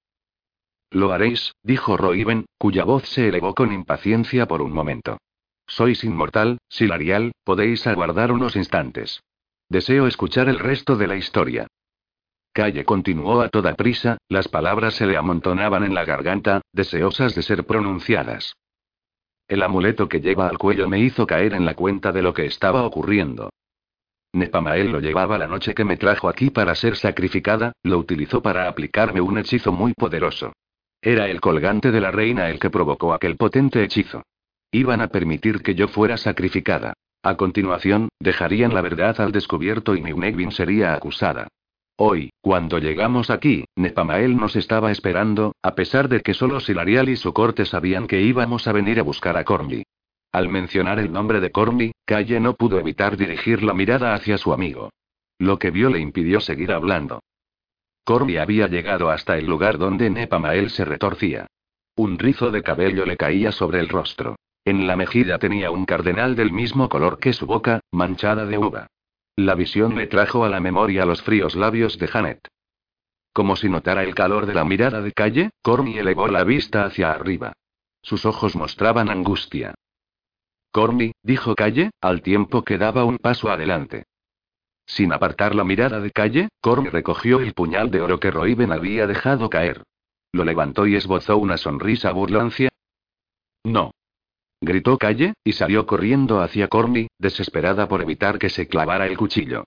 Lo 0.91 1.13
haréis, 1.13 1.55
dijo 1.63 1.97
Roiven, 1.97 2.47
cuya 2.59 2.85
voz 2.85 3.05
se 3.09 3.29
elevó 3.29 3.55
con 3.55 3.73
impaciencia 3.73 4.47
por 4.47 4.63
un 4.63 4.73
momento. 4.73 5.19
Sois 5.67 6.03
inmortal, 6.03 6.59
Silarial, 6.69 7.33
podéis 7.45 7.87
aguardar 7.87 8.33
unos 8.33 8.57
instantes. 8.57 9.23
Deseo 9.69 10.07
escuchar 10.07 10.49
el 10.49 10.59
resto 10.59 10.97
de 10.97 11.07
la 11.07 11.17
historia. 11.17 11.67
Calle 12.53 12.85
continuó 12.85 13.43
a 13.43 13.51
toda 13.51 13.75
prisa, 13.75 14.17
las 14.29 14.49
palabras 14.49 14.95
se 14.95 15.07
le 15.07 15.17
amontonaban 15.17 15.85
en 15.85 15.95
la 15.95 16.05
garganta, 16.05 16.63
deseosas 16.73 17.35
de 17.35 17.43
ser 17.43 17.67
pronunciadas. 17.67 18.55
El 19.49 19.63
amuleto 19.63 20.09
que 20.09 20.21
lleva 20.21 20.47
al 20.47 20.59
cuello 20.59 20.89
me 20.89 21.01
hizo 21.01 21.27
caer 21.27 21.55
en 21.55 21.65
la 21.65 21.75
cuenta 21.75 22.13
de 22.13 22.21
lo 22.21 22.35
que 22.35 22.45
estaba 22.45 22.85
ocurriendo. 22.85 23.49
Nepamael 24.35 24.93
lo 24.93 25.01
llevaba 25.01 25.39
la 25.39 25.47
noche 25.47 25.75
que 25.75 25.85
me 25.85 25.97
trajo 25.97 26.29
aquí 26.29 26.51
para 26.51 26.75
ser 26.75 26.97
sacrificada, 26.97 27.73
lo 27.83 27.97
utilizó 27.97 28.43
para 28.43 28.69
aplicarme 28.69 29.23
un 29.23 29.39
hechizo 29.39 29.73
muy 29.73 29.95
poderoso. 29.95 30.53
Era 31.01 31.29
el 31.29 31.41
colgante 31.41 31.91
de 31.91 32.01
la 32.01 32.11
reina 32.11 32.51
el 32.51 32.59
que 32.59 32.69
provocó 32.69 33.15
aquel 33.15 33.37
potente 33.37 33.83
hechizo. 33.83 34.23
Iban 34.71 35.01
a 35.01 35.09
permitir 35.09 35.63
que 35.63 35.75
yo 35.75 35.89
fuera 35.89 36.19
sacrificada. 36.19 36.93
A 37.23 37.37
continuación, 37.37 38.11
dejarían 38.21 38.75
la 38.75 38.83
verdad 38.83 39.19
al 39.21 39.33
descubierto 39.33 39.97
y 39.97 40.03
Nignevin 40.03 40.53
sería 40.53 40.93
acusada. 40.93 41.49
Hoy, 42.01 42.31
cuando 42.41 42.79
llegamos 42.79 43.29
aquí, 43.29 43.65
Nepamael 43.75 44.37
nos 44.37 44.55
estaba 44.55 44.93
esperando, 44.93 45.57
a 45.65 45.75
pesar 45.75 46.09
de 46.09 46.21
que 46.21 46.33
solo 46.33 46.61
Silarial 46.61 47.09
y 47.09 47.17
su 47.17 47.33
corte 47.33 47.65
sabían 47.65 48.07
que 48.07 48.23
íbamos 48.23 48.69
a 48.69 48.73
venir 48.73 49.01
a 49.01 49.03
buscar 49.03 49.37
a 49.37 49.43
Cormby. 49.43 49.83
Al 50.31 50.49
mencionar 50.49 51.01
el 51.01 51.13
nombre 51.13 51.41
de 51.41 51.51
Cormby, 51.51 51.91
Calle 52.05 52.39
no 52.39 52.55
pudo 52.55 52.79
evitar 52.79 53.17
dirigir 53.17 53.65
la 53.65 53.75
mirada 53.75 54.15
hacia 54.15 54.39
su 54.39 54.53
amigo. 54.53 54.91
Lo 55.41 55.59
que 55.59 55.73
vio 55.73 55.91
le 55.91 55.99
impidió 55.99 56.39
seguir 56.39 56.71
hablando. 56.71 57.19
Cormby 58.05 58.37
había 58.37 58.69
llegado 58.69 59.11
hasta 59.11 59.37
el 59.37 59.47
lugar 59.47 59.77
donde 59.77 60.09
Nepamael 60.09 60.71
se 60.71 60.85
retorcía. 60.85 61.49
Un 61.97 62.17
rizo 62.17 62.53
de 62.53 62.63
cabello 62.63 63.07
le 63.07 63.17
caía 63.17 63.51
sobre 63.51 63.81
el 63.81 63.89
rostro. 63.89 64.37
En 64.65 64.87
la 64.87 64.95
mejilla 64.95 65.39
tenía 65.39 65.73
un 65.73 65.85
cardenal 65.85 66.37
del 66.37 66.53
mismo 66.53 66.89
color 66.89 67.19
que 67.19 67.33
su 67.33 67.45
boca, 67.45 67.81
manchada 67.91 68.47
de 68.47 68.57
uva. 68.57 68.87
La 69.39 69.55
visión 69.55 69.95
le 69.95 70.09
trajo 70.09 70.45
a 70.45 70.49
la 70.49 70.59
memoria 70.59 71.07
los 71.07 71.23
fríos 71.23 71.55
labios 71.55 71.97
de 71.97 72.09
Janet. 72.09 72.49
Como 73.33 73.55
si 73.55 73.69
notara 73.69 74.03
el 74.03 74.13
calor 74.13 74.47
de 74.47 74.55
la 74.55 74.65
mirada 74.65 75.01
de 75.01 75.13
calle, 75.13 75.51
Corny 75.63 75.97
elevó 75.97 76.27
la 76.27 76.43
vista 76.43 76.85
hacia 76.85 77.13
arriba. 77.13 77.53
Sus 78.03 78.27
ojos 78.27 78.57
mostraban 78.57 79.09
angustia. 79.09 79.75
Corny, 80.73 81.13
dijo 81.23 81.55
Calle, 81.55 81.93
al 82.01 82.21
tiempo 82.23 82.65
que 82.65 82.79
daba 82.79 83.05
un 83.05 83.19
paso 83.19 83.49
adelante. 83.49 84.07
Sin 84.87 85.13
apartar 85.13 85.55
la 85.55 85.63
mirada 85.63 86.01
de 86.01 86.11
Calle, 86.11 86.49
Corny 86.61 86.89
recogió 86.89 87.39
el 87.39 87.55
puñal 87.55 87.93
de 87.93 88.01
oro 88.01 88.19
que 88.19 88.33
Roiben 88.33 88.73
había 88.73 89.07
dejado 89.07 89.49
caer. 89.49 89.85
Lo 90.33 90.43
levantó 90.43 90.85
y 90.85 90.97
esbozó 90.97 91.39
una 91.39 91.59
sonrisa 91.59 92.11
burlancia. 92.11 92.71
No. 93.63 93.93
Gritó 94.61 94.99
Calle, 94.99 95.35
y 95.45 95.53
salió 95.53 95.87
corriendo 95.87 96.41
hacia 96.41 96.69
Corny, 96.69 97.07
desesperada 97.19 97.89
por 97.89 98.03
evitar 98.03 98.39
que 98.39 98.51
se 98.51 98.67
clavara 98.67 99.07
el 99.07 99.17
cuchillo. 99.17 99.65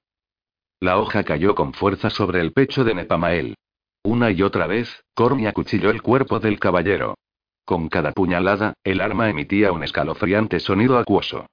La 0.80 0.98
hoja 0.98 1.24
cayó 1.24 1.56
con 1.56 1.74
fuerza 1.74 2.10
sobre 2.10 2.42
el 2.42 2.52
pecho 2.52 2.84
de 2.84 2.96
Nepamael. 2.96 3.56
Una 4.04 4.32
y 4.32 4.42
otra 4.42 4.68
vez, 4.68 5.04
Corny 5.14 5.48
acuchilló 5.48 5.92
el 5.92 6.02
cuerpo 6.02 6.40
del 6.40 6.60
caballero. 6.60 7.16
Con 7.64 7.88
cada 7.88 8.12
puñalada, 8.12 8.74
el 8.84 9.00
arma 9.00 9.30
emitía 9.30 9.72
un 9.72 9.84
escalofriante 9.84 10.60
sonido 10.60 10.98
acuoso. 10.98 11.46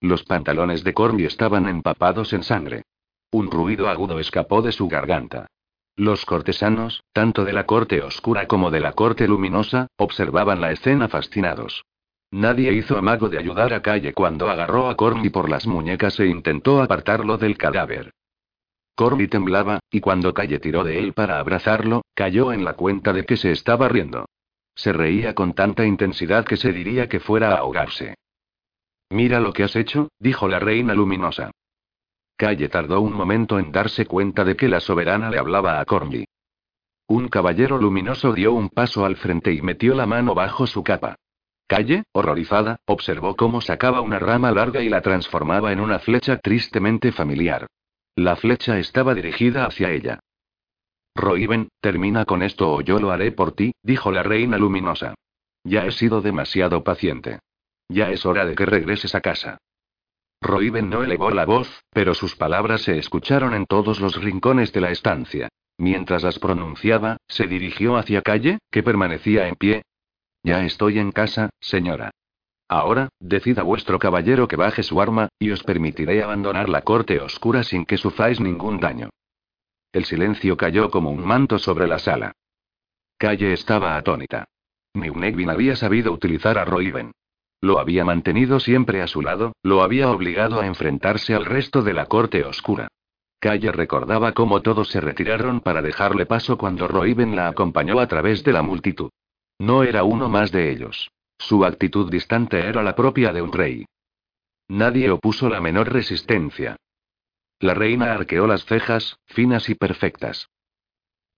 Los 0.00 0.22
pantalones 0.22 0.84
de 0.84 0.94
Corny 0.94 1.24
estaban 1.24 1.68
empapados 1.68 2.32
en 2.32 2.44
sangre. 2.44 2.82
Un 3.30 3.50
ruido 3.50 3.88
agudo 3.88 4.20
escapó 4.20 4.62
de 4.62 4.72
su 4.72 4.88
garganta. 4.88 5.48
Los 5.96 6.24
cortesanos, 6.24 7.02
tanto 7.12 7.44
de 7.44 7.52
la 7.52 7.66
corte 7.66 8.02
oscura 8.02 8.46
como 8.46 8.70
de 8.70 8.80
la 8.80 8.92
corte 8.92 9.26
luminosa, 9.26 9.88
observaban 9.96 10.60
la 10.60 10.70
escena 10.70 11.08
fascinados. 11.08 11.84
Nadie 12.30 12.72
hizo 12.72 12.98
amago 12.98 13.28
de 13.28 13.38
ayudar 13.38 13.72
a 13.72 13.82
Calle 13.82 14.12
cuando 14.12 14.48
agarró 14.48 14.88
a 14.88 14.96
Corny 14.96 15.30
por 15.30 15.48
las 15.48 15.66
muñecas 15.66 16.18
e 16.20 16.26
intentó 16.26 16.82
apartarlo 16.82 17.38
del 17.38 17.56
cadáver. 17.56 18.12
Corny 18.94 19.28
temblaba, 19.28 19.80
y 19.90 20.00
cuando 20.00 20.34
Calle 20.34 20.58
tiró 20.58 20.82
de 20.82 20.98
él 20.98 21.12
para 21.12 21.38
abrazarlo, 21.38 22.02
cayó 22.14 22.52
en 22.52 22.64
la 22.64 22.72
cuenta 22.74 23.12
de 23.12 23.24
que 23.24 23.36
se 23.36 23.52
estaba 23.52 23.88
riendo. 23.88 24.26
Se 24.74 24.92
reía 24.92 25.34
con 25.34 25.54
tanta 25.54 25.84
intensidad 25.84 26.44
que 26.44 26.56
se 26.56 26.72
diría 26.72 27.08
que 27.08 27.20
fuera 27.20 27.52
a 27.52 27.58
ahogarse. 27.58 28.14
Mira 29.10 29.38
lo 29.40 29.52
que 29.52 29.62
has 29.62 29.76
hecho, 29.76 30.08
dijo 30.18 30.48
la 30.48 30.58
reina 30.58 30.94
luminosa. 30.94 31.50
Calle 32.36 32.68
tardó 32.68 33.00
un 33.00 33.12
momento 33.12 33.58
en 33.58 33.70
darse 33.72 34.04
cuenta 34.06 34.44
de 34.44 34.56
que 34.56 34.68
la 34.68 34.80
soberana 34.80 35.30
le 35.30 35.38
hablaba 35.38 35.80
a 35.80 35.84
Corny. 35.84 36.24
Un 37.06 37.28
caballero 37.28 37.78
luminoso 37.78 38.32
dio 38.32 38.52
un 38.52 38.68
paso 38.68 39.04
al 39.04 39.16
frente 39.16 39.52
y 39.52 39.62
metió 39.62 39.94
la 39.94 40.06
mano 40.06 40.34
bajo 40.34 40.66
su 40.66 40.82
capa. 40.82 41.16
Calle, 41.66 42.04
horrorizada, 42.12 42.78
observó 42.86 43.34
cómo 43.34 43.60
sacaba 43.60 44.00
una 44.00 44.20
rama 44.20 44.52
larga 44.52 44.82
y 44.82 44.88
la 44.88 45.02
transformaba 45.02 45.72
en 45.72 45.80
una 45.80 45.98
flecha 45.98 46.38
tristemente 46.38 47.10
familiar. 47.10 47.66
La 48.14 48.36
flecha 48.36 48.78
estaba 48.78 49.14
dirigida 49.14 49.66
hacia 49.66 49.90
ella. 49.90 50.20
Roiven, 51.16 51.68
termina 51.80 52.24
con 52.24 52.42
esto 52.42 52.72
o 52.72 52.80
yo 52.82 53.00
lo 53.00 53.10
haré 53.10 53.32
por 53.32 53.52
ti, 53.52 53.72
dijo 53.82 54.12
la 54.12 54.22
reina 54.22 54.58
luminosa. 54.58 55.14
Ya 55.64 55.86
he 55.86 55.90
sido 55.90 56.20
demasiado 56.20 56.84
paciente. 56.84 57.40
Ya 57.88 58.10
es 58.10 58.24
hora 58.26 58.46
de 58.46 58.54
que 58.54 58.66
regreses 58.66 59.14
a 59.14 59.20
casa. 59.20 59.58
Roiven 60.40 60.88
no 60.88 61.02
elevó 61.02 61.30
la 61.30 61.46
voz, 61.46 61.82
pero 61.90 62.14
sus 62.14 62.36
palabras 62.36 62.82
se 62.82 62.98
escucharon 62.98 63.54
en 63.54 63.66
todos 63.66 64.00
los 64.00 64.22
rincones 64.22 64.72
de 64.72 64.80
la 64.82 64.90
estancia. 64.90 65.48
Mientras 65.78 66.22
las 66.22 66.38
pronunciaba, 66.38 67.16
se 67.26 67.46
dirigió 67.46 67.96
hacia 67.96 68.22
Calle, 68.22 68.58
que 68.70 68.82
permanecía 68.82 69.48
en 69.48 69.56
pie, 69.56 69.82
ya 70.46 70.64
estoy 70.64 71.00
en 71.00 71.10
casa, 71.10 71.50
señora. 71.60 72.12
Ahora, 72.68 73.08
decida 73.18 73.64
vuestro 73.64 73.98
caballero 73.98 74.46
que 74.46 74.54
baje 74.54 74.84
su 74.84 75.00
arma, 75.00 75.28
y 75.40 75.50
os 75.50 75.64
permitiré 75.64 76.22
abandonar 76.22 76.68
la 76.68 76.82
corte 76.82 77.20
oscura 77.20 77.64
sin 77.64 77.84
que 77.84 77.96
sufráis 77.96 78.40
ningún 78.40 78.78
daño. 78.78 79.10
El 79.92 80.04
silencio 80.04 80.56
cayó 80.56 80.88
como 80.88 81.10
un 81.10 81.26
manto 81.26 81.58
sobre 81.58 81.88
la 81.88 81.98
sala. 81.98 82.32
Calle 83.18 83.52
estaba 83.52 83.96
atónita. 83.96 84.44
Niunevin 84.94 85.50
había 85.50 85.74
sabido 85.74 86.12
utilizar 86.12 86.58
a 86.58 86.64
Roiven. 86.64 87.10
Lo 87.60 87.80
había 87.80 88.04
mantenido 88.04 88.60
siempre 88.60 89.02
a 89.02 89.08
su 89.08 89.22
lado, 89.22 89.52
lo 89.64 89.82
había 89.82 90.10
obligado 90.10 90.60
a 90.60 90.66
enfrentarse 90.66 91.34
al 91.34 91.44
resto 91.44 91.82
de 91.82 91.92
la 91.92 92.06
corte 92.06 92.44
oscura. 92.44 92.86
Calle 93.40 93.72
recordaba 93.72 94.32
cómo 94.32 94.62
todos 94.62 94.90
se 94.90 95.00
retiraron 95.00 95.60
para 95.60 95.82
dejarle 95.82 96.24
paso 96.24 96.56
cuando 96.56 96.86
Roiven 96.86 97.34
la 97.34 97.48
acompañó 97.48 97.98
a 97.98 98.06
través 98.06 98.44
de 98.44 98.52
la 98.52 98.62
multitud. 98.62 99.10
No 99.58 99.82
era 99.82 100.04
uno 100.04 100.28
más 100.28 100.52
de 100.52 100.70
ellos. 100.70 101.10
Su 101.38 101.64
actitud 101.64 102.10
distante 102.10 102.58
era 102.58 102.82
la 102.82 102.94
propia 102.94 103.32
de 103.32 103.42
un 103.42 103.52
rey. 103.52 103.86
Nadie 104.68 105.10
opuso 105.10 105.48
la 105.48 105.60
menor 105.60 105.92
resistencia. 105.92 106.76
La 107.60 107.74
reina 107.74 108.12
arqueó 108.12 108.46
las 108.46 108.64
cejas, 108.64 109.18
finas 109.26 109.68
y 109.68 109.74
perfectas. 109.74 110.48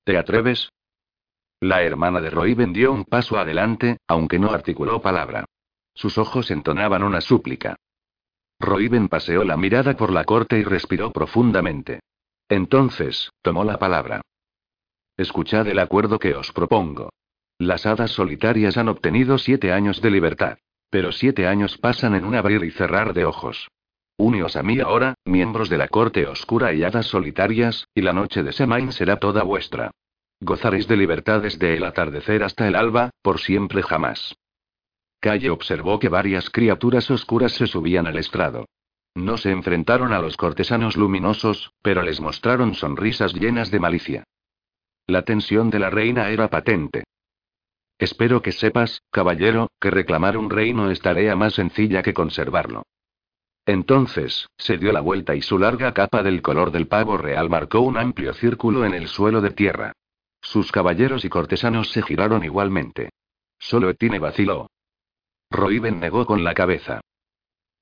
¿Te 0.05 0.17
atreves? 0.17 0.71
La 1.61 1.83
hermana 1.83 2.21
de 2.21 2.31
Roy 2.31 2.55
dio 2.55 2.93
un 2.93 3.05
paso 3.05 3.39
adelante, 3.39 3.99
aunque 4.07 4.39
no 4.39 4.51
articuló 4.51 5.03
palabra. 5.03 5.45
Sus 5.95 6.17
ojos 6.17 6.51
entonaban 6.51 7.03
una 7.03 7.21
súplica. 7.21 7.77
Roiben 8.61 9.09
paseó 9.09 9.45
la 9.45 9.57
mirada 9.57 9.97
por 9.97 10.13
la 10.13 10.25
corte 10.25 10.59
y 10.59 10.65
respiró 10.65 11.13
profundamente. 11.13 12.01
Entonces, 12.49 13.31
tomó 13.43 13.65
la 13.65 13.79
palabra. 13.79 14.23
Escuchad 15.17 15.67
el 15.69 15.79
acuerdo 15.79 16.19
que 16.19 16.35
os 16.35 16.53
propongo. 16.53 17.11
Las 17.59 17.87
hadas 17.87 18.13
solitarias 18.13 18.77
han 18.77 18.89
obtenido 18.89 19.37
siete 19.37 19.73
años 19.73 20.01
de 20.01 20.11
libertad. 20.11 20.59
Pero 20.91 21.13
siete 21.13 21.47
años 21.47 21.77
pasan 21.77 22.15
en 22.15 22.25
un 22.25 22.35
abrir 22.35 22.65
y 22.65 22.71
cerrar 22.71 23.13
de 23.13 23.25
ojos. 23.25 23.69
Uníos 24.17 24.57
a 24.57 24.63
mí 24.63 24.81
ahora, 24.81 25.15
miembros 25.25 25.69
de 25.69 25.77
la 25.77 25.89
corte 25.89 26.27
oscura 26.27 26.73
y 26.73 26.83
hadas 26.83 27.07
solitarias, 27.07 27.87
y 27.95 28.01
la 28.01 28.13
noche 28.13 28.43
de 28.43 28.53
Semain 28.53 28.91
será 28.93 29.19
toda 29.19 29.43
vuestra. 29.43 29.91
Gozaréis 30.41 30.89
de 30.89 30.97
libertad 30.97 31.43
desde 31.43 31.77
el 31.77 31.85
atardecer 31.85 32.43
hasta 32.43 32.67
el 32.67 32.75
alba, 32.75 33.11
por 33.23 33.41
siempre 33.41 33.83
jamás. 33.83 34.35
Calle 35.21 35.51
observó 35.51 35.99
que 35.99 36.09
varias 36.09 36.49
criaturas 36.49 37.11
oscuras 37.11 37.53
se 37.53 37.67
subían 37.67 38.07
al 38.07 38.19
estrado. 38.19 38.67
No 39.15 39.37
se 39.37 39.51
enfrentaron 39.51 40.13
a 40.13 40.21
los 40.21 40.37
cortesanos 40.37 40.97
luminosos, 40.97 41.73
pero 41.83 42.03
les 42.03 42.21
mostraron 42.21 42.75
sonrisas 42.75 43.35
llenas 43.35 43.71
de 43.71 43.81
malicia. 43.81 44.25
La 45.07 45.23
tensión 45.23 45.71
de 45.71 45.81
la 45.81 45.91
reina 45.91 46.31
era 46.31 46.49
patente. 46.49 47.05
Espero 47.99 48.43
que 48.43 48.53
sepas, 48.53 49.03
caballero, 49.11 49.71
que 49.81 49.91
reclamar 49.91 50.37
un 50.37 50.51
reino 50.51 50.91
es 50.91 51.01
tarea 51.01 51.35
más 51.35 51.55
sencilla 51.55 52.03
que 52.03 52.15
conservarlo. 52.15 52.85
Entonces, 53.67 54.49
se 54.57 54.79
dio 54.79 54.93
la 54.93 55.01
vuelta 55.01 55.35
y 55.35 55.43
su 55.43 55.59
larga 55.59 55.93
capa 55.93 56.23
del 56.23 56.41
color 56.41 56.71
del 56.71 56.87
pavo 56.87 57.19
real 57.19 57.51
marcó 57.51 57.81
un 57.81 57.99
amplio 57.99 58.33
círculo 58.33 58.85
en 58.87 58.95
el 58.95 59.09
suelo 59.09 59.41
de 59.41 59.51
tierra. 59.51 59.93
Sus 60.41 60.73
caballeros 60.73 61.25
y 61.25 61.29
cortesanos 61.29 61.91
se 61.91 62.03
giraron 62.03 62.45
igualmente. 62.45 63.11
Solo 63.59 63.91
Etine 63.91 64.19
vaciló. 64.21 64.71
Roiben 65.51 65.99
negó 65.99 66.25
con 66.25 66.45
la 66.45 66.55
cabeza. 66.55 67.01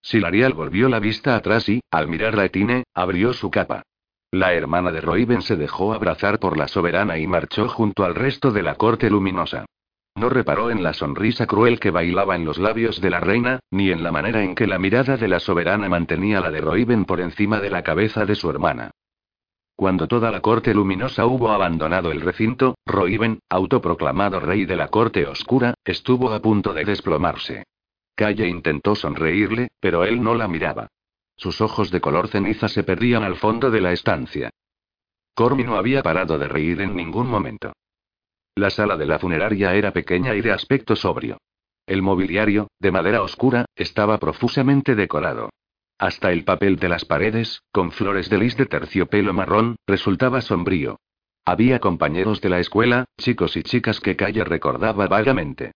Silarial 0.03 0.55
volvió 0.55 0.89
la 0.89 0.99
vista 0.99 1.37
atrás 1.37 1.69
y, 1.69 1.81
al 1.91 2.09
mirar 2.09 2.39
a 2.39 2.47
Etine, 2.47 2.85
abrió 2.95 3.35
su 3.35 3.51
capa. 3.51 3.83
La 4.31 4.55
hermana 4.55 4.91
de 4.91 5.01
Roiben 5.01 5.43
se 5.43 5.57
dejó 5.57 5.93
abrazar 5.93 6.39
por 6.39 6.57
la 6.57 6.69
soberana 6.69 7.19
y 7.19 7.27
marchó 7.27 7.69
junto 7.69 8.05
al 8.05 8.15
resto 8.15 8.51
de 8.51 8.63
la 8.63 8.77
corte 8.77 9.11
luminosa. 9.11 9.67
No 10.17 10.31
reparó 10.31 10.71
en 10.71 10.83
la 10.83 10.95
sonrisa 10.95 11.47
cruel 11.47 11.79
que 11.79 11.91
bailaba 11.91 12.37
en 12.37 12.47
los 12.47 12.57
labios 12.57 13.03
de 13.03 13.11
la 13.11 13.21
reina, 13.21 13.61
ni 13.71 13.91
en 13.91 14.03
la 14.03 14.11
manera 14.11 14.43
en 14.43 14.55
que 14.55 14.67
la 14.67 14.79
mirada 14.79 15.19
de 15.19 15.29
la 15.29 15.41
soberana 15.41 15.91
mantenía 15.91 16.41
la 16.41 16.51
de 16.51 16.63
Roiben 16.63 17.05
por 17.05 17.21
encima 17.21 17.61
de 17.61 17.69
la 17.69 17.83
cabeza 17.83 18.25
de 18.25 18.35
su 18.35 18.49
hermana. 18.49 18.93
Cuando 19.77 20.09
toda 20.09 20.31
la 20.31 20.41
corte 20.41 20.73
luminosa 20.73 21.27
hubo 21.27 21.51
abandonado 21.51 22.11
el 22.11 22.23
recinto, 22.23 22.77
Roiben, 22.87 23.41
autoproclamado 23.51 24.41
rey 24.41 24.65
de 24.65 24.77
la 24.77 24.89
corte 24.89 25.27
oscura, 25.27 25.75
estuvo 25.85 26.33
a 26.33 26.41
punto 26.41 26.73
de 26.73 26.87
desplomarse. 26.87 27.65
Calle 28.15 28.49
intentó 28.49 28.95
sonreírle, 28.95 29.69
pero 29.79 30.05
él 30.05 30.23
no 30.23 30.35
la 30.35 30.49
miraba. 30.49 30.89
Sus 31.37 31.61
ojos 31.61 31.91
de 31.91 32.01
color 32.01 32.29
ceniza 32.29 32.69
se 32.69 32.85
perdían 32.85 33.23
al 33.23 33.37
fondo 33.37 33.71
de 33.71 33.83
la 33.83 33.93
estancia. 33.93 34.49
Cormi 35.35 35.65
no 35.65 35.77
había 35.77 36.03
parado 36.03 36.39
de 36.39 36.49
reír 36.49 36.81
en 36.81 36.97
ningún 36.97 37.29
momento. 37.29 37.75
La 38.59 38.71
sala 38.71 38.97
de 38.97 39.05
la 39.05 39.19
funeraria 39.19 39.75
era 39.75 39.93
pequeña 39.93 40.35
y 40.35 40.41
de 40.41 40.51
aspecto 40.51 40.97
sobrio. 40.97 41.37
El 41.87 42.01
mobiliario, 42.01 42.69
de 42.81 42.91
madera 42.91 43.21
oscura, 43.21 43.67
estaba 43.75 44.17
profusamente 44.17 44.95
decorado. 44.95 45.51
Hasta 45.99 46.33
el 46.33 46.43
papel 46.45 46.77
de 46.77 46.89
las 46.89 47.05
paredes, 47.05 47.61
con 47.71 47.93
flores 47.93 48.31
de 48.31 48.39
lis 48.39 48.57
de 48.57 48.65
terciopelo 48.65 49.35
marrón, 49.35 49.77
resultaba 49.87 50.41
sombrío. 50.41 50.99
Había 51.45 51.81
compañeros 51.81 52.41
de 52.41 52.49
la 52.49 52.59
escuela, 52.59 53.05
chicos 53.19 53.59
y 53.59 53.63
chicas 53.63 54.01
que 54.01 54.17
Calle 54.17 54.43
recordaba 54.43 55.07
vagamente. 55.07 55.73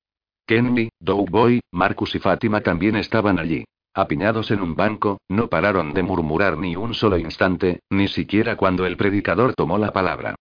Kenny, 0.47 0.89
Boy, 1.01 1.61
Marcus 1.71 2.15
y 2.15 2.19
Fátima 2.19 2.63
también 2.63 2.97
estaban 2.97 3.39
allí. 3.39 3.65
Apiñados 3.93 4.51
en 4.51 4.63
un 4.63 4.75
banco, 4.75 5.21
no 5.29 5.49
pararon 5.49 5.93
de 5.93 6.03
murmurar 6.03 6.57
ni 6.57 6.77
un 6.77 6.95
solo 6.95 7.19
instante, 7.19 7.81
ni 7.91 8.09
siquiera 8.09 8.57
cuando 8.57 8.87
el 8.87 8.97
predicador 8.97 9.55
tomó 9.55 9.77
la 9.77 9.93
palabra. 9.93 10.35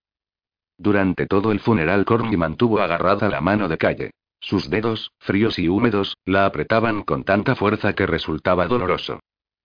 Durante 0.80 1.28
todo 1.28 1.52
el 1.52 1.60
funeral 1.60 2.06
Corny 2.06 2.38
mantuvo 2.38 2.80
agarrada 2.80 3.28
la 3.28 3.42
mano 3.42 3.68
de 3.68 3.78
Calle. 3.78 4.12
Sus 4.40 4.70
dedos, 4.70 5.12
fríos 5.20 5.60
y 5.60 5.68
húmedos, 5.68 6.16
la 6.24 6.46
apretaban 6.46 7.04
con 7.04 7.26
tanta 7.26 7.58
fuerza 7.58 7.94
que 7.94 8.08
resultaba 8.08 8.66
doloroso. 8.66 9.20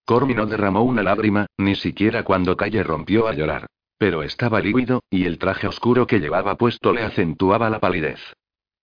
Corny 0.04 0.34
no 0.34 0.46
derramó 0.46 0.82
una 0.82 1.04
lágrima, 1.04 1.46
ni 1.56 1.76
siquiera 1.76 2.24
cuando 2.24 2.56
Calle 2.56 2.82
rompió 2.82 3.28
a 3.28 3.32
llorar. 3.32 3.66
Pero 3.96 4.24
estaba 4.24 4.60
lívido, 4.60 5.04
y 5.08 5.24
el 5.24 5.38
traje 5.38 5.68
oscuro 5.68 6.08
que 6.08 6.18
llevaba 6.18 6.56
puesto 6.56 6.92
le 6.92 7.02
acentuaba 7.02 7.70
la 7.70 7.78
palidez. 7.78 8.20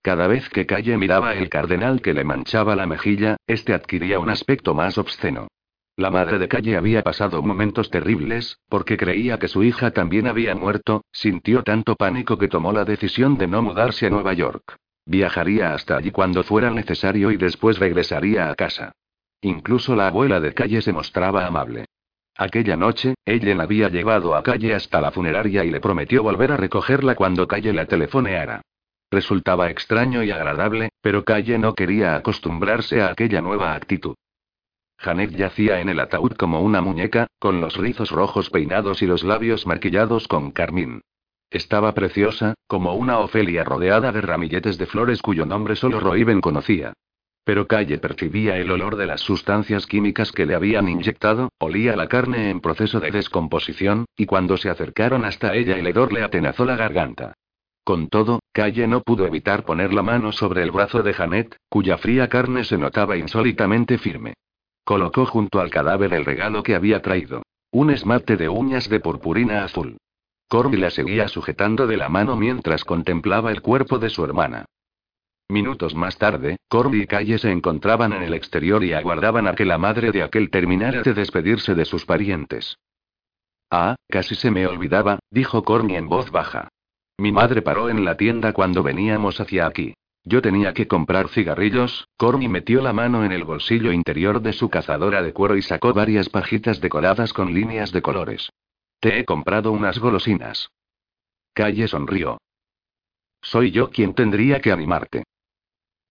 Cada 0.02 0.28
vez 0.28 0.48
que 0.48 0.66
Calle 0.66 0.96
miraba 0.98 1.34
el 1.36 1.50
cardenal 1.50 2.02
que 2.02 2.14
le 2.14 2.24
manchaba 2.24 2.78
la 2.78 2.88
mejilla, 2.88 3.36
este 3.46 3.74
adquiría 3.74 4.20
un 4.20 4.30
aspecto 4.30 4.74
más 4.74 4.98
obsceno. 4.98 5.50
La 5.98 6.10
madre 6.10 6.40
de 6.40 6.48
Calle 6.48 6.78
había 6.78 7.04
pasado 7.04 7.42
momentos 7.42 7.90
terribles, 7.90 8.60
porque 8.70 8.98
creía 8.98 9.38
que 9.38 9.48
su 9.48 9.64
hija 9.64 9.92
también 9.92 10.28
había 10.28 10.56
muerto, 10.56 11.04
sintió 11.12 11.64
tanto 11.64 11.96
pánico 11.96 12.38
que 12.38 12.48
tomó 12.48 12.72
la 12.72 12.86
decisión 12.86 13.38
de 13.38 13.48
no 13.48 13.62
mudarse 13.62 14.08
a 14.08 14.10
Nueva 14.10 14.34
York. 14.34 14.78
Viajaría 15.06 15.74
hasta 15.74 15.98
allí 15.98 16.12
cuando 16.12 16.44
fuera 16.44 16.72
necesario 16.72 17.32
y 17.32 17.38
después 17.38 17.80
regresaría 17.80 18.50
a 18.50 18.56
casa. 18.56 18.94
Incluso 19.42 19.96
la 19.96 20.08
abuela 20.08 20.40
de 20.40 20.54
Calle 20.54 20.82
se 20.82 20.94
mostraba 20.94 21.46
amable. 21.46 21.86
Aquella 22.38 22.78
noche, 22.78 23.16
Ellen 23.26 23.60
había 23.60 23.90
llevado 23.90 24.36
a 24.36 24.44
Calle 24.44 24.74
hasta 24.74 25.02
la 25.02 25.12
funeraria 25.12 25.66
y 25.66 25.72
le 25.72 25.82
prometió 25.82 26.24
volver 26.24 26.52
a 26.52 26.58
recogerla 26.58 27.16
cuando 27.16 27.48
Calle 27.48 27.74
la 27.74 27.86
telefoneara. 27.86 28.62
Resultaba 29.12 29.70
extraño 29.70 30.24
y 30.24 30.32
agradable, 30.32 30.90
pero 31.02 31.26
Calle 31.26 31.58
no 31.58 31.76
quería 31.76 32.16
acostumbrarse 32.16 33.02
a 33.02 33.08
aquella 33.08 33.42
nueva 33.42 33.74
actitud. 33.74 34.16
Janet 35.02 35.32
yacía 35.32 35.82
en 35.82 35.90
el 35.90 36.00
ataúd 36.00 36.34
como 36.34 36.62
una 36.62 36.80
muñeca, 36.80 37.26
con 37.40 37.60
los 37.60 37.76
rizos 37.76 38.12
rojos 38.12 38.52
peinados 38.52 39.02
y 39.02 39.08
los 39.08 39.24
labios 39.24 39.66
maquillados 39.66 40.28
con 40.28 40.52
carmín. 40.52 41.02
Estaba 41.50 41.94
preciosa, 41.94 42.54
como 42.68 42.94
una 42.94 43.18
Ofelia 43.18 43.64
rodeada 43.64 44.12
de 44.12 44.22
ramilletes 44.22 44.78
de 44.78 44.86
flores 44.86 45.22
cuyo 45.22 45.46
nombre 45.48 45.76
solo 45.76 46.00
Roiben 46.00 46.40
conocía. 46.40 46.94
Pero 47.44 47.66
Calle 47.66 47.98
percibía 47.98 48.58
el 48.58 48.70
olor 48.70 48.96
de 48.96 49.08
las 49.08 49.22
sustancias 49.22 49.88
químicas 49.88 50.32
que 50.32 50.46
le 50.46 50.54
habían 50.54 50.88
inyectado, 50.88 51.50
olía 51.58 51.96
la 51.96 52.08
carne 52.08 52.52
en 52.52 52.62
proceso 52.62 53.00
de 53.00 53.10
descomposición, 53.10 54.06
y 54.16 54.28
cuando 54.28 54.56
se 54.56 54.70
acercaron 54.70 55.26
hasta 55.26 55.56
ella 55.56 55.78
el 55.78 55.88
hedor 55.88 56.14
le 56.14 56.22
atenazó 56.22 56.64
la 56.64 56.76
garganta. 56.76 57.34
Con 57.84 58.10
todo, 58.10 58.40
Calle 58.54 58.88
no 58.88 59.02
pudo 59.02 59.26
evitar 59.26 59.66
poner 59.66 59.94
la 59.94 60.04
mano 60.04 60.32
sobre 60.32 60.62
el 60.62 60.70
brazo 60.70 61.02
de 61.02 61.14
Janet, 61.14 61.58
cuya 61.68 61.98
fría 61.98 62.30
carne 62.30 62.64
se 62.64 62.78
notaba 62.78 63.18
insólitamente 63.18 63.98
firme. 63.98 64.36
Colocó 64.84 65.26
junto 65.26 65.60
al 65.60 65.70
cadáver 65.70 66.14
el 66.14 66.26
regalo 66.26 66.64
que 66.64 66.76
había 66.76 67.02
traído. 67.02 67.44
Un 67.72 67.92
esmate 67.92 68.36
de 68.38 68.50
uñas 68.50 68.90
de 68.90 69.00
purpurina 69.00 69.64
azul. 69.64 69.98
Corby 70.48 70.78
la 70.78 70.90
seguía 70.90 71.28
sujetando 71.30 71.88
de 71.88 71.96
la 71.96 72.10
mano 72.10 72.36
mientras 72.36 72.84
contemplaba 72.84 73.52
el 73.52 73.62
cuerpo 73.62 74.00
de 74.00 74.10
su 74.10 74.26
hermana. 74.26 74.66
Minutos 75.48 75.96
más 75.96 76.18
tarde, 76.18 76.58
Corby 76.68 77.04
y 77.04 77.08
Calle 77.08 77.38
se 77.38 77.52
encontraban 77.52 78.14
en 78.14 78.24
el 78.24 78.34
exterior 78.34 78.84
y 78.84 78.94
aguardaban 78.94 79.48
a 79.48 79.56
que 79.56 79.66
la 79.66 79.78
madre 79.78 80.12
de 80.12 80.24
aquel 80.24 80.50
terminara 80.50 81.02
de 81.04 81.14
despedirse 81.14 81.76
de 81.76 81.86
sus 81.86 82.06
parientes. 82.06 82.78
Ah, 83.70 83.96
casi 84.10 84.36
se 84.36 84.52
me 84.52 84.68
olvidaba, 84.68 85.20
dijo 85.30 85.64
Corny 85.64 85.96
en 85.96 86.10
voz 86.10 86.32
baja. 86.32 86.68
Mi 87.18 87.32
madre 87.32 87.62
paró 87.62 87.90
en 87.90 88.04
la 88.04 88.18
tienda 88.18 88.52
cuando 88.52 88.84
veníamos 88.84 89.40
hacia 89.40 89.68
aquí. 89.68 89.94
Yo 90.24 90.42
tenía 90.42 90.74
que 90.74 90.88
comprar 90.88 91.30
cigarrillos, 91.30 92.08
Corny 92.16 92.48
metió 92.48 92.82
la 92.82 92.94
mano 92.94 93.26
en 93.26 93.32
el 93.32 93.44
bolsillo 93.44 93.92
interior 93.92 94.42
de 94.42 94.54
su 94.54 94.70
cazadora 94.70 95.24
de 95.24 95.34
cuero 95.34 95.58
y 95.58 95.64
sacó 95.64 95.94
varias 95.94 96.30
pajitas 96.30 96.80
decoradas 96.80 97.34
con 97.34 97.54
líneas 97.54 97.92
de 97.92 98.02
colores. 98.02 98.52
Te 99.00 99.18
he 99.18 99.26
comprado 99.26 99.72
unas 99.72 99.98
golosinas. 99.98 100.70
Calle 101.54 101.88
sonrió. 101.88 102.38
Soy 103.42 103.72
yo 103.72 103.90
quien 103.90 104.14
tendría 104.14 104.62
que 104.62 104.72
animarte. 104.72 105.24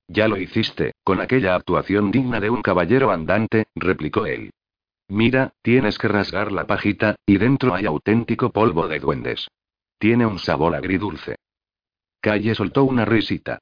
Ya 0.09 0.27
lo 0.27 0.37
hiciste, 0.37 0.93
con 1.05 1.21
aquella 1.21 1.55
actuación 1.55 2.11
digna 2.11 2.41
de 2.41 2.51
un 2.51 2.63
caballero 2.63 3.13
andante, 3.13 3.67
replicó 3.77 4.27
él. 4.27 4.51
Mira, 5.07 5.53
tienes 5.63 5.99
que 5.99 6.09
rasgar 6.09 6.51
la 6.51 6.67
pajita, 6.67 7.15
y 7.27 7.39
dentro 7.39 7.75
hay 7.75 7.87
auténtico 7.87 8.51
polvo 8.51 8.89
de 8.89 8.99
duendes. 8.99 9.49
Tiene 9.99 10.27
un 10.27 10.41
sabor 10.41 10.75
agridulce. 10.75 11.37
Calle 12.21 12.57
soltó 12.57 12.83
una 12.85 13.05
risita. 13.05 13.61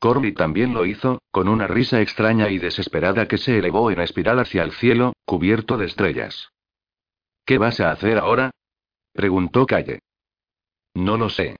Corby 0.00 0.32
también 0.32 0.72
lo 0.72 0.86
hizo, 0.86 1.20
con 1.30 1.46
una 1.46 1.66
risa 1.66 2.00
extraña 2.00 2.48
y 2.48 2.58
desesperada 2.58 3.28
que 3.28 3.36
se 3.36 3.58
elevó 3.58 3.90
en 3.90 4.00
espiral 4.00 4.38
hacia 4.38 4.62
el 4.62 4.72
cielo, 4.72 5.12
cubierto 5.26 5.76
de 5.76 5.86
estrellas. 5.86 6.48
¿Qué 7.44 7.58
vas 7.58 7.80
a 7.80 7.90
hacer 7.90 8.18
ahora? 8.18 8.50
preguntó 9.12 9.66
Calle. 9.66 10.00
No 10.94 11.18
lo 11.18 11.28
sé. 11.28 11.56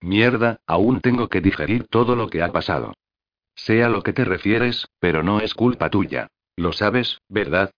Mierda, 0.00 0.58
aún 0.66 1.00
tengo 1.00 1.28
que 1.28 1.40
digerir 1.40 1.86
todo 1.86 2.16
lo 2.16 2.28
que 2.28 2.42
ha 2.42 2.50
pasado. 2.50 2.92
Sea 3.54 3.88
lo 3.88 4.02
que 4.02 4.12
te 4.12 4.24
refieres, 4.24 4.86
pero 4.98 5.22
no 5.22 5.40
es 5.40 5.54
culpa 5.54 5.88
tuya. 5.88 6.26
Lo 6.56 6.72
sabes, 6.72 7.20
¿verdad? 7.28 7.70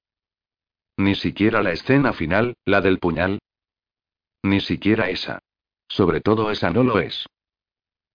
Ni 0.96 1.16
siquiera 1.16 1.62
la 1.62 1.72
escena 1.72 2.14
final, 2.14 2.54
la 2.64 2.80
del 2.80 2.98
puñal. 2.98 3.40
Ni 4.42 4.60
siquiera 4.60 5.10
esa. 5.10 5.40
Sobre 5.86 6.22
todo 6.22 6.50
esa 6.50 6.70
no 6.70 6.82
lo 6.82 6.98
es. 6.98 7.26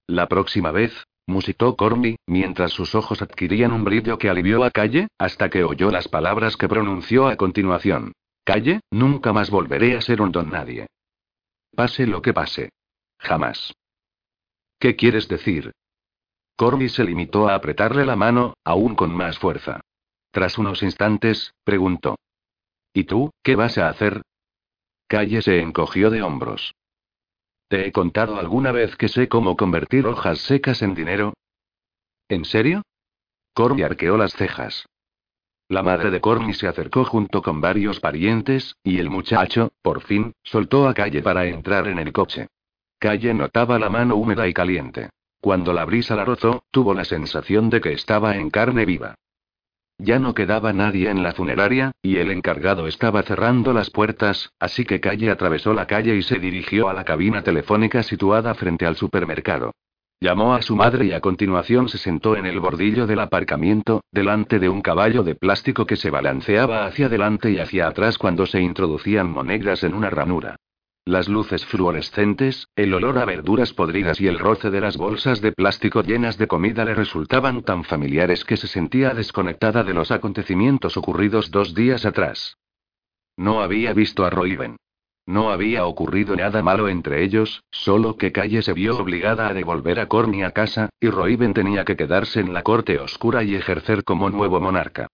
La 0.08 0.28
próxima 0.28 0.72
vez, 0.72 1.06
musitó 1.28 1.76
Corny, 1.76 2.18
mientras 2.28 2.72
sus 2.72 2.96
ojos 2.96 3.22
adquirían 3.22 3.72
un 3.72 3.84
brillo 3.84 4.18
que 4.18 4.30
alivió 4.30 4.64
a 4.64 4.72
Calle, 4.72 5.08
hasta 5.18 5.50
que 5.50 5.64
oyó 5.64 5.92
las 5.92 6.08
palabras 6.08 6.58
que 6.58 6.68
pronunció 6.68 7.28
a 7.28 7.36
continuación. 7.36 8.14
Calle, 8.44 8.82
nunca 8.92 9.32
más 9.32 9.50
volveré 9.50 9.96
a 9.96 10.02
ser 10.02 10.22
un 10.22 10.32
don 10.32 10.50
nadie. 10.50 10.88
Pase 11.76 12.06
lo 12.06 12.22
que 12.22 12.34
pase. 12.34 12.70
Jamás. 13.18 13.74
¿Qué 14.80 14.96
quieres 14.96 15.28
decir? 15.28 15.72
Corby 16.56 16.90
se 16.90 17.04
limitó 17.04 17.48
a 17.48 17.56
apretarle 17.56 18.06
la 18.06 18.16
mano, 18.16 18.54
aún 18.64 18.96
con 18.96 19.16
más 19.16 19.40
fuerza. 19.40 19.82
Tras 20.32 20.58
unos 20.58 20.84
instantes, 20.84 21.54
preguntó. 21.64 22.16
¿Y 22.94 23.06
tú, 23.06 23.32
qué 23.44 23.56
vas 23.56 23.78
a 23.78 23.88
hacer? 23.90 24.22
Calle 25.08 25.42
se 25.42 25.60
encogió 25.60 26.10
de 26.10 26.22
hombros. 26.22 26.74
¿Te 27.68 27.88
he 27.88 27.92
contado 27.92 28.38
alguna 28.38 28.72
vez 28.72 28.96
que 28.96 29.08
sé 29.08 29.28
cómo 29.28 29.58
convertir 29.58 30.06
hojas 30.06 30.40
secas 30.40 30.82
en 30.82 30.94
dinero? 30.94 31.34
¿En 32.30 32.46
serio? 32.46 32.84
Corby 33.54 33.84
arqueó 33.84 34.18
las 34.18 34.34
cejas. 34.34 34.86
La 35.70 35.82
madre 35.82 36.12
de 36.12 36.22
Corny 36.22 36.54
se 36.54 36.68
acercó 36.68 37.06
junto 37.06 37.42
con 37.42 37.62
varios 37.62 38.00
parientes, 38.00 38.76
y 38.84 39.00
el 39.00 39.10
muchacho, 39.10 39.72
por 39.82 40.02
fin, 40.02 40.34
soltó 40.44 40.88
a 40.88 40.94
Calle 40.94 41.22
para 41.22 41.46
entrar 41.46 41.88
en 41.88 42.00
el 42.00 42.12
coche. 42.12 42.48
Calle 43.00 43.34
notaba 43.34 43.80
la 43.80 43.90
mano 43.90 44.16
húmeda 44.16 44.48
y 44.48 44.54
caliente. 44.54 45.10
Cuando 45.42 45.74
la 45.74 45.86
brisa 45.86 46.16
la 46.16 46.26
rozó, 46.26 46.64
tuvo 46.72 46.94
la 46.94 47.06
sensación 47.06 47.70
de 47.70 47.82
que 47.82 47.94
estaba 47.94 48.36
en 48.38 48.50
carne 48.50 48.86
viva. 48.86 49.16
Ya 50.06 50.20
no 50.20 50.34
quedaba 50.34 50.74
nadie 50.74 51.10
en 51.10 51.24
la 51.24 51.32
funeraria, 51.32 51.94
y 52.02 52.18
el 52.18 52.30
encargado 52.30 52.88
estaba 52.88 53.24
cerrando 53.24 53.72
las 53.72 53.90
puertas, 53.90 54.52
así 54.60 54.84
que 54.84 55.00
Calle 55.00 55.32
atravesó 55.32 55.74
la 55.74 55.88
calle 55.88 56.14
y 56.18 56.24
se 56.24 56.40
dirigió 56.40 56.90
a 56.90 56.94
la 56.94 57.06
cabina 57.06 57.42
telefónica 57.42 58.04
situada 58.04 58.54
frente 58.54 58.86
al 58.86 58.98
supermercado. 58.98 59.72
Llamó 60.20 60.56
a 60.56 60.62
su 60.62 60.76
madre 60.76 61.06
y 61.06 61.14
a 61.14 61.22
continuación 61.22 61.88
se 61.88 61.98
sentó 61.98 62.36
en 62.36 62.46
el 62.46 62.60
bordillo 62.60 63.08
del 63.08 63.22
aparcamiento, 63.22 64.02
delante 64.12 64.60
de 64.60 64.68
un 64.68 64.82
caballo 64.82 65.24
de 65.24 65.36
plástico 65.36 65.86
que 65.86 65.96
se 65.96 66.10
balanceaba 66.10 66.86
hacia 66.86 67.06
adelante 67.06 67.52
y 67.52 67.60
hacia 67.60 67.88
atrás 67.88 68.18
cuando 68.18 68.46
se 68.46 68.60
introducían 68.60 69.32
monedas 69.32 69.86
en 69.86 69.94
una 69.94 70.10
ranura. 70.10 70.58
Las 71.06 71.28
luces 71.28 71.66
fluorescentes, 71.66 72.70
el 72.78 72.94
olor 72.94 73.18
a 73.18 73.26
verduras 73.26 73.74
podridas 73.74 74.22
y 74.22 74.28
el 74.28 74.40
roce 74.40 74.70
de 74.70 74.80
las 74.80 74.96
bolsas 74.96 75.42
de 75.42 75.52
plástico 75.52 76.02
llenas 76.02 76.38
de 76.38 76.48
comida 76.48 76.86
le 76.86 76.96
resultaban 76.96 77.64
tan 77.64 77.84
familiares 77.84 78.46
que 78.46 78.56
se 78.56 78.68
sentía 78.68 79.14
desconectada 79.14 79.84
de 79.84 79.94
los 79.94 80.12
acontecimientos 80.12 80.96
ocurridos 80.96 81.52
dos 81.52 81.76
días 81.76 82.06
atrás. 82.06 82.58
No 83.36 83.62
había 83.62 83.92
visto 83.92 84.24
a 84.24 84.30
Roiven. 84.30 84.78
No 85.26 85.52
había 85.52 85.86
ocurrido 85.86 86.38
nada 86.38 86.64
malo 86.64 86.88
entre 86.88 87.22
ellos, 87.24 87.64
solo 87.70 88.16
que 88.16 88.32
Calle 88.32 88.62
se 88.62 88.72
vio 88.72 88.98
obligada 88.98 89.50
a 89.50 89.54
devolver 89.54 90.00
a 90.00 90.08
Corny 90.08 90.44
a 90.44 90.52
casa, 90.52 90.88
y 91.02 91.10
Roiven 91.10 91.54
tenía 91.54 91.84
que 91.84 91.98
quedarse 91.98 92.40
en 92.40 92.54
la 92.54 92.64
corte 92.64 92.98
oscura 93.00 93.44
y 93.44 93.56
ejercer 93.56 94.06
como 94.06 94.30
nuevo 94.30 94.62
monarca. 94.62 95.08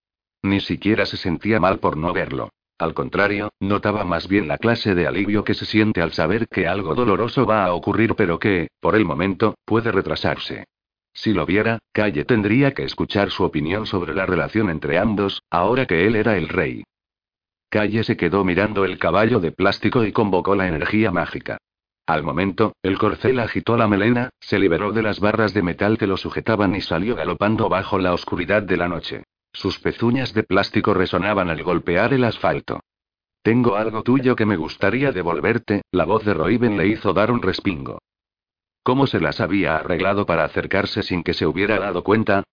Ni 0.43 0.59
siquiera 0.59 1.07
se 1.07 1.17
sentía 1.17 1.59
mal 1.59 1.79
por 1.79 1.97
no 1.97 2.13
verlo. 2.13 2.49
Al 2.79 2.93
contrario, 2.93 3.51
notaba 3.59 4.05
más 4.05 4.29
bien 4.29 4.47
la 4.47 4.57
clase 4.57 4.95
de 4.95 5.05
alivio 5.05 5.43
que 5.43 5.53
se 5.53 5.65
siente 5.65 6.01
al 6.01 6.13
saber 6.13 6.47
que 6.47 6.65
algo 6.65 6.95
doloroso 6.95 7.45
va 7.45 7.65
a 7.65 7.73
ocurrir 7.73 8.15
pero 8.15 8.39
que, 8.39 8.69
por 8.79 8.95
el 8.95 9.03
momento, 9.03 9.55
puede 9.65 9.91
retrasarse. 9.91 10.63
Si 11.13 11.33
lo 11.33 11.45
viera, 11.45 11.79
Calle 11.91 12.23
tendría 12.23 12.73
que 12.73 12.85
escuchar 12.85 13.31
su 13.31 13.43
opinión 13.43 13.85
sobre 13.85 14.13
la 14.13 14.25
relación 14.25 14.69
entre 14.69 14.97
ambos, 14.97 15.43
ahora 15.49 15.85
que 15.85 16.07
él 16.07 16.15
era 16.15 16.37
el 16.37 16.47
rey. 16.47 16.83
Calle 17.69 18.05
se 18.05 18.15
quedó 18.15 18.45
mirando 18.45 18.85
el 18.85 18.97
caballo 18.97 19.41
de 19.41 19.51
plástico 19.51 20.05
y 20.05 20.13
convocó 20.13 20.55
la 20.55 20.69
energía 20.69 21.11
mágica. 21.11 21.57
Al 22.07 22.23
momento, 22.23 22.73
el 22.81 22.97
corcel 22.97 23.39
agitó 23.39 23.75
la 23.75 23.89
melena, 23.89 24.29
se 24.39 24.57
liberó 24.57 24.93
de 24.93 25.03
las 25.03 25.19
barras 25.19 25.53
de 25.53 25.63
metal 25.63 25.97
que 25.97 26.07
lo 26.07 26.15
sujetaban 26.15 26.73
y 26.75 26.81
salió 26.81 27.17
galopando 27.17 27.67
bajo 27.67 27.99
la 27.99 28.13
oscuridad 28.13 28.63
de 28.63 28.77
la 28.77 28.87
noche. 28.87 29.23
Sus 29.51 29.79
pezuñas 29.79 30.33
de 30.33 30.43
plástico 30.43 30.93
resonaban 30.93 31.49
al 31.49 31.63
golpear 31.63 32.13
el 32.13 32.23
asfalto. 32.23 32.81
Tengo 33.41 33.75
algo 33.75 34.03
tuyo 34.03 34.35
que 34.35 34.45
me 34.45 34.57
gustaría 34.57 35.11
devolverte, 35.11 35.81
la 35.91 36.05
voz 36.05 36.25
de 36.25 36.33
Roiben 36.33 36.77
le 36.77 36.87
hizo 36.87 37.13
dar 37.13 37.31
un 37.31 37.41
respingo. 37.41 37.99
¿Cómo 38.83 39.07
se 39.07 39.19
las 39.19 39.39
había 39.39 39.77
arreglado 39.77 40.25
para 40.25 40.43
acercarse 40.43 41.03
sin 41.03 41.23
que 41.23 41.33
se 41.33 41.45
hubiera 41.45 41.79
dado 41.79 42.03
cuenta? 42.03 42.43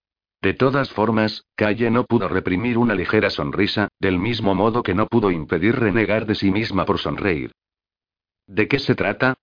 De 0.43 0.55
todas 0.55 0.91
formas, 0.91 1.45
Calle 1.55 1.91
no 1.91 2.05
pudo 2.05 2.29
reprimir 2.29 2.79
una 2.79 2.95
ligera 2.95 3.31
sonrisa, 3.31 3.89
del 3.99 4.19
mismo 4.19 4.55
modo 4.55 4.83
que 4.83 4.95
no 4.95 5.07
pudo 5.07 5.31
impedir 5.31 5.77
renegar 5.77 6.27
de 6.27 6.35
sí 6.35 6.51
misma 6.51 6.85
por 6.85 6.99
sonreír. 6.99 7.53
¿De 8.47 8.69
qué 8.69 8.79
se 8.79 8.95
trata? 8.95 9.35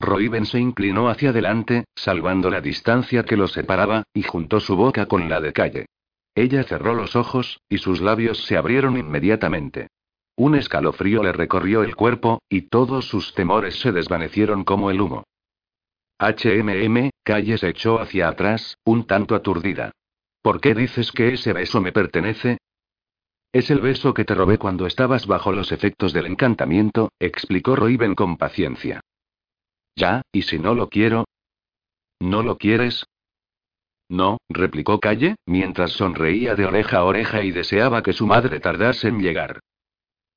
Roiben 0.00 0.46
se 0.46 0.58
inclinó 0.58 1.08
hacia 1.08 1.30
adelante, 1.30 1.84
salvando 1.94 2.50
la 2.50 2.60
distancia 2.60 3.24
que 3.24 3.36
los 3.36 3.52
separaba, 3.52 4.04
y 4.12 4.22
juntó 4.22 4.60
su 4.60 4.76
boca 4.76 5.06
con 5.06 5.28
la 5.28 5.40
de 5.40 5.52
Calle. 5.52 5.86
Ella 6.38 6.62
cerró 6.62 6.94
los 6.94 7.16
ojos, 7.16 7.60
y 7.68 7.78
sus 7.78 8.00
labios 8.00 8.44
se 8.44 8.56
abrieron 8.56 8.96
inmediatamente. 8.96 9.88
Un 10.36 10.54
escalofrío 10.54 11.20
le 11.24 11.32
recorrió 11.32 11.82
el 11.82 11.96
cuerpo, 11.96 12.40
y 12.48 12.68
todos 12.68 13.08
sus 13.08 13.34
temores 13.34 13.80
se 13.80 13.90
desvanecieron 13.90 14.62
como 14.62 14.92
el 14.92 15.00
humo. 15.00 15.24
HMM, 16.20 17.10
Calle 17.24 17.58
se 17.58 17.70
echó 17.70 17.98
hacia 17.98 18.28
atrás, 18.28 18.76
un 18.84 19.04
tanto 19.04 19.34
aturdida. 19.34 19.90
¿Por 20.40 20.60
qué 20.60 20.76
dices 20.76 21.10
que 21.10 21.34
ese 21.34 21.52
beso 21.52 21.80
me 21.80 21.90
pertenece? 21.90 22.58
Es 23.52 23.68
el 23.72 23.80
beso 23.80 24.14
que 24.14 24.24
te 24.24 24.36
robé 24.36 24.58
cuando 24.58 24.86
estabas 24.86 25.26
bajo 25.26 25.50
los 25.50 25.72
efectos 25.72 26.12
del 26.12 26.26
encantamiento, 26.26 27.10
explicó 27.18 27.74
Roiben 27.74 28.14
con 28.14 28.36
paciencia. 28.36 29.00
Ya, 29.96 30.22
¿y 30.30 30.42
si 30.42 30.60
no 30.60 30.76
lo 30.76 30.88
quiero? 30.88 31.24
¿No 32.20 32.44
lo 32.44 32.58
quieres? 32.58 33.04
No, 34.08 34.38
replicó 34.48 35.00
Calle, 35.00 35.36
mientras 35.46 35.92
sonreía 35.92 36.54
de 36.54 36.64
oreja 36.64 36.98
a 36.98 37.04
oreja 37.04 37.42
y 37.42 37.50
deseaba 37.50 38.02
que 38.02 38.12
su 38.12 38.26
madre 38.26 38.60
tardase 38.60 39.08
en 39.08 39.20
llegar. 39.20 39.60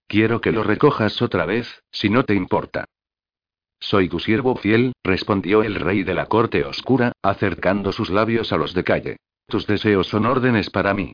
Quiero 0.08 0.42
que 0.42 0.52
lo 0.52 0.64
recojas 0.64 1.22
otra 1.22 1.46
vez, 1.46 1.82
si 1.92 2.10
no 2.10 2.26
te 2.26 2.36
importa. 2.36 2.86
Soy 3.80 4.10
tu 4.10 4.20
siervo 4.20 4.56
fiel, 4.58 4.94
respondió 5.04 5.64
el 5.64 5.76
rey 5.76 6.04
de 6.04 6.14
la 6.14 6.28
corte 6.28 6.66
oscura, 6.66 7.14
acercando 7.22 7.92
sus 7.92 8.10
labios 8.10 8.52
a 8.52 8.58
los 8.58 8.74
de 8.74 8.84
Calle. 8.84 9.18
Tus 9.48 9.66
deseos 9.66 10.08
son 10.08 10.26
órdenes 10.26 10.70
para 10.70 10.94
mí. 10.94 11.14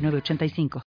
906985. 0.00 0.70